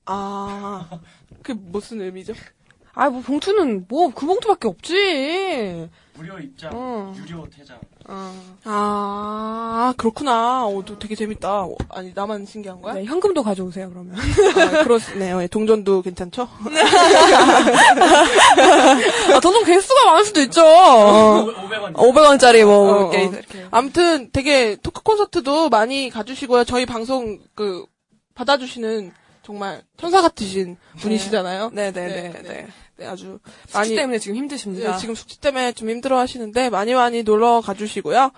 아, 0.07 0.89
그게 1.43 1.53
무슨 1.53 2.01
의미죠? 2.01 2.33
아, 2.93 3.09
뭐, 3.09 3.21
봉투는, 3.21 3.85
뭐, 3.87 4.09
그 4.13 4.25
봉투밖에 4.25 4.67
없지. 4.67 5.89
무료 6.15 6.39
입장, 6.39 6.71
어. 6.73 7.13
유료 7.17 7.45
퇴장. 7.49 7.77
아, 8.63 9.93
그렇구나. 9.97 10.65
어, 10.65 10.83
또 10.85 10.97
되게 10.97 11.15
재밌다. 11.15 11.63
어, 11.63 11.75
아니, 11.89 12.11
나만 12.13 12.45
신기한 12.45 12.81
거야? 12.81 12.93
네, 12.93 13.03
현금도 13.05 13.43
가져오세요, 13.43 13.89
그러면. 13.89 14.15
아, 14.15 14.83
그렇네요. 14.83 15.41
예, 15.41 15.47
동전도 15.47 16.01
괜찮죠? 16.03 16.47
아, 19.33 19.39
점점 19.41 19.63
개수가 19.65 20.05
많을 20.05 20.25
수도 20.25 20.41
있죠. 20.41 20.61
500원. 20.63 21.93
500원짜리 21.93 22.65
뭐, 22.65 23.09
어, 23.09 23.11
이렇게. 23.11 23.17
어. 23.17 23.29
이렇게. 23.31 23.65
아무튼 23.71 24.29
되게 24.31 24.77
토크 24.81 25.01
콘서트도 25.03 25.69
많이 25.69 26.09
가주시고요. 26.09 26.63
저희 26.63 26.85
방송 26.85 27.39
그 27.55 27.85
받아주시는 28.35 29.11
정말 29.43 29.83
천사 29.97 30.21
같으신 30.21 30.77
분이시잖아요. 30.99 31.71
네네네. 31.73 32.31
네, 32.31 32.41
네, 32.41 32.67
아주 33.01 33.39
숙취 33.63 33.73
많이 33.77 33.95
때문에 33.95 34.19
지금 34.19 34.37
힘드십니다. 34.37 34.91
네, 34.93 34.97
지금 34.97 35.15
숙취 35.15 35.39
때문에 35.39 35.73
좀 35.73 35.89
힘들어 35.89 36.17
하시는데 36.19 36.69
많이 36.69 36.93
많이 36.93 37.23
놀러 37.23 37.61
가주시고요. 37.61 38.31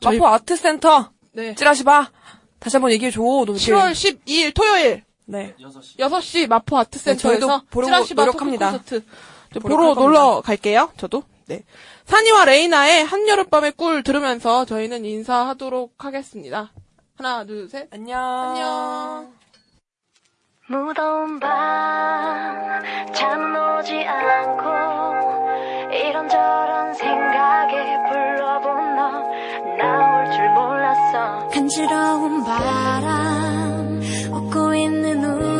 저희- 0.00 0.18
마포 0.18 0.34
아트센터. 0.34 1.10
네. 1.32 1.54
찌라시바. 1.54 2.10
다시 2.58 2.76
한번 2.76 2.90
얘기해줘. 2.92 3.20
너 3.20 3.44
7월 3.44 3.92
12일 3.92 4.52
토요일 4.54 5.04
네. 5.26 5.54
6시. 5.60 5.98
6시 5.98 6.46
마포 6.48 6.76
아트센터에서 6.78 7.28
네, 7.28 7.38
저희도 7.40 7.66
보러 7.70 7.86
찌라시바 7.86 8.22
노력합니다. 8.24 8.72
토크 8.72 8.84
콘서트 8.84 9.06
저 9.54 9.60
보러 9.60 9.94
놀러. 9.94 10.40
갈게요. 10.44 10.90
저도. 10.96 11.22
네. 11.46 11.62
산이와 12.06 12.44
레이나의 12.44 13.04
한여름밤의 13.04 13.72
꿀 13.72 14.02
들으면서 14.02 14.64
저희는 14.64 15.04
인사하도록 15.04 16.04
하겠습니다. 16.04 16.72
하나, 17.16 17.44
둘, 17.44 17.68
셋. 17.68 17.88
안녕. 17.92 18.20
안녕. 18.20 19.35
무더운 20.68 21.38
밤 21.38 22.82
잠은 23.12 23.78
오지 23.78 24.04
않고 24.04 24.64
이런저런 25.94 26.92
생각에 26.92 27.96
불러본 28.10 28.96
너 28.96 29.22
나올 29.78 30.32
줄 30.32 30.48
몰랐어. 30.50 31.48
간지러운 31.52 32.42
바람 32.42 34.00
웃고 34.32 34.74
있는 34.74 35.24
우리 35.24 35.55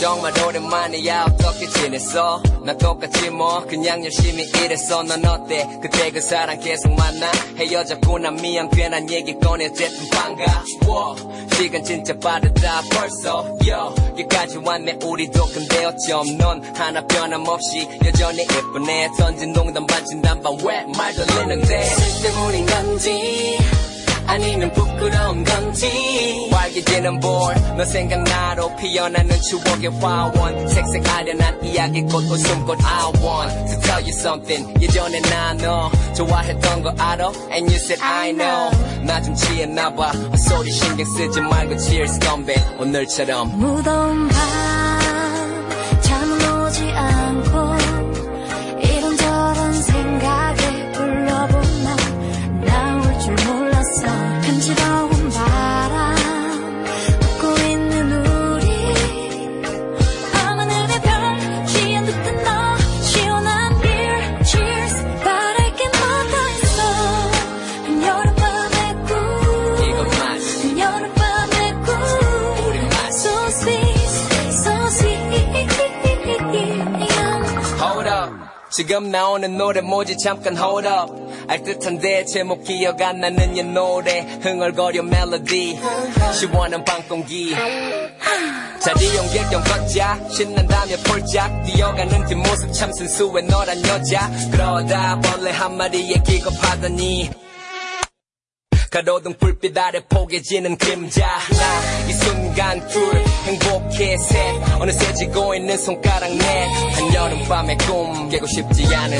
정말 0.00 0.32
오랜만이야 0.42 1.26
어떻게 1.28 1.66
지냈어? 1.68 2.42
난 2.64 2.78
똑같지 2.78 3.28
뭐. 3.28 3.64
그냥 3.66 4.02
열심히 4.02 4.44
일했어. 4.44 5.02
넌 5.02 5.22
어때? 5.26 5.68
그때 5.82 6.10
그 6.10 6.20
사람 6.22 6.58
계속 6.58 6.94
만나? 6.94 7.30
헤어졌구나. 7.58 8.30
미안. 8.30 8.70
괜한 8.70 9.10
얘기 9.10 9.38
꺼내. 9.38 9.66
어쨌든 9.66 10.08
반가워. 10.08 11.16
시간 11.54 11.84
진짜 11.84 12.14
빠르다. 12.18 12.80
벌써. 12.94 13.44
여기까지 13.66 14.56
왔네. 14.64 14.98
우리도 15.04 15.44
근데 15.52 15.84
어쩜 15.84 16.38
넌 16.38 16.62
하나 16.74 17.06
변함없이 17.06 17.86
여전히 18.04 18.40
예쁘네. 18.40 19.10
던진 19.18 19.52
농담 19.52 19.86
반 19.86 20.00
진 20.06 20.22
담반 20.22 20.54
왜 20.64 20.82
말 20.96 21.14
돌리는데. 21.14 21.88
때문인 22.22 22.66
건지 22.66 23.58
아니면 24.26 24.72
부끄러운 24.72 25.44
건지. 25.44 26.48
활기지는 26.52 27.20
볼너 27.20 27.84
생각나로 27.84 28.76
피어나는 28.76 29.40
추억의 29.42 29.90
화원. 30.00 30.68
색색 30.68 31.08
아련한 31.08 31.64
이야기꽃 31.64 32.24
웃음꽃 32.24 32.78
I 32.84 33.12
want. 33.22 33.72
To 33.72 33.80
tell 33.80 34.02
you 34.02 34.10
something 34.10 34.82
예전에 34.82 35.20
나너 35.20 35.90
좋아했던 36.16 36.82
거 36.82 36.90
알아? 36.98 37.32
And 37.50 37.66
you 37.72 37.76
said 37.76 38.00
I 38.02 38.32
know. 38.32 38.70
나 39.04 39.20
좀 39.22 39.34
취했나봐. 39.34 40.12
소리 40.36 40.70
신경 40.70 41.04
쓰지 41.06 41.40
말고 41.40 41.78
cheers 41.78 42.18
건배 42.20 42.54
오늘처럼. 42.78 43.58
무더운 43.58 44.28
밤 44.28 44.79
지금 78.70 79.10
나오는 79.10 79.56
노래 79.58 79.80
뭐지? 79.80 80.16
잠깐 80.18 80.56
hold 80.56 80.86
up. 80.86 81.12
알 81.48 81.62
듯한데 81.64 82.24
제목 82.26 82.62
기억 82.62 83.00
안 83.02 83.20
나는 83.20 83.56
옛 83.56 83.66
노래. 83.66 84.20
흥얼거려 84.20 85.02
멜로디. 85.02 85.80
시원한 86.38 86.84
밤 86.84 87.02
공기. 87.08 87.54
자리 88.78 89.08
겸 89.50 89.62
걷자. 89.64 90.20
신난다며 90.30 90.96
폴짝 91.04 91.64
뛰어가는 91.64 92.26
뒷모습 92.26 92.72
참 92.72 92.92
순수해 92.92 93.42
너란 93.42 93.84
여자. 93.86 94.30
그러다 94.52 95.20
벌레 95.20 95.50
한 95.50 95.76
마리에 95.76 96.22
기겁하더니. 96.24 97.30
가로등 98.90 99.34
불빛 99.34 99.76
아래 99.76 100.00
포개지는 100.08 100.76
그림자. 100.76 101.26
하나 101.26 102.08
이 102.08 102.12
순간 102.12 102.88
둘 102.88 103.29
행복해 103.44 104.16
셋 104.18 104.38
어느새 104.80 105.14
지고 105.14 105.54
있는 105.54 105.76
손가락 105.78 106.28
넷 106.30 106.68
한여름밤의 106.94 107.78
꿈 107.78 108.28
깨고 108.28 108.46
싶지 108.46 108.94
않은 108.94 109.18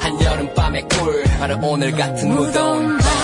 한여름밤의 0.00 0.88
꿀. 0.88 1.22
바로 1.38 1.58
오늘 1.62 1.92
같은 1.92 2.28
무더운 2.28 2.98
밤 2.98 3.21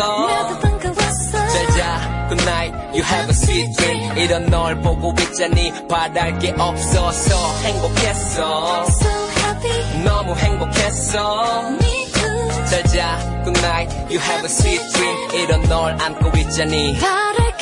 반가웠어. 0.00 1.30
잘자 1.48 2.26
Good 2.28 2.42
night 2.42 2.74
You 2.94 3.02
have 3.04 3.28
a 3.28 3.34
sweet 3.34 3.76
dream 3.76 4.18
이런 4.18 4.46
널 4.46 4.80
보고 4.80 5.12
있자니 5.20 5.86
바랄 5.88 6.38
게 6.38 6.52
없어서 6.58 7.34
행복했어 7.62 8.84
So 8.86 9.08
happy. 9.38 10.02
너무 10.04 10.34
행복했어 10.34 11.70
Me 11.80 12.06
too. 12.12 12.66
잘자 12.70 13.18
Good 13.44 13.60
night 13.60 13.94
You 14.10 14.18
have 14.20 14.42
a 14.42 14.50
sweet 14.50 14.82
dream 14.94 15.30
이런 15.34 15.62
널 15.68 15.96
안고 16.00 16.36
있자니 16.38 16.98
바랄 16.98 17.53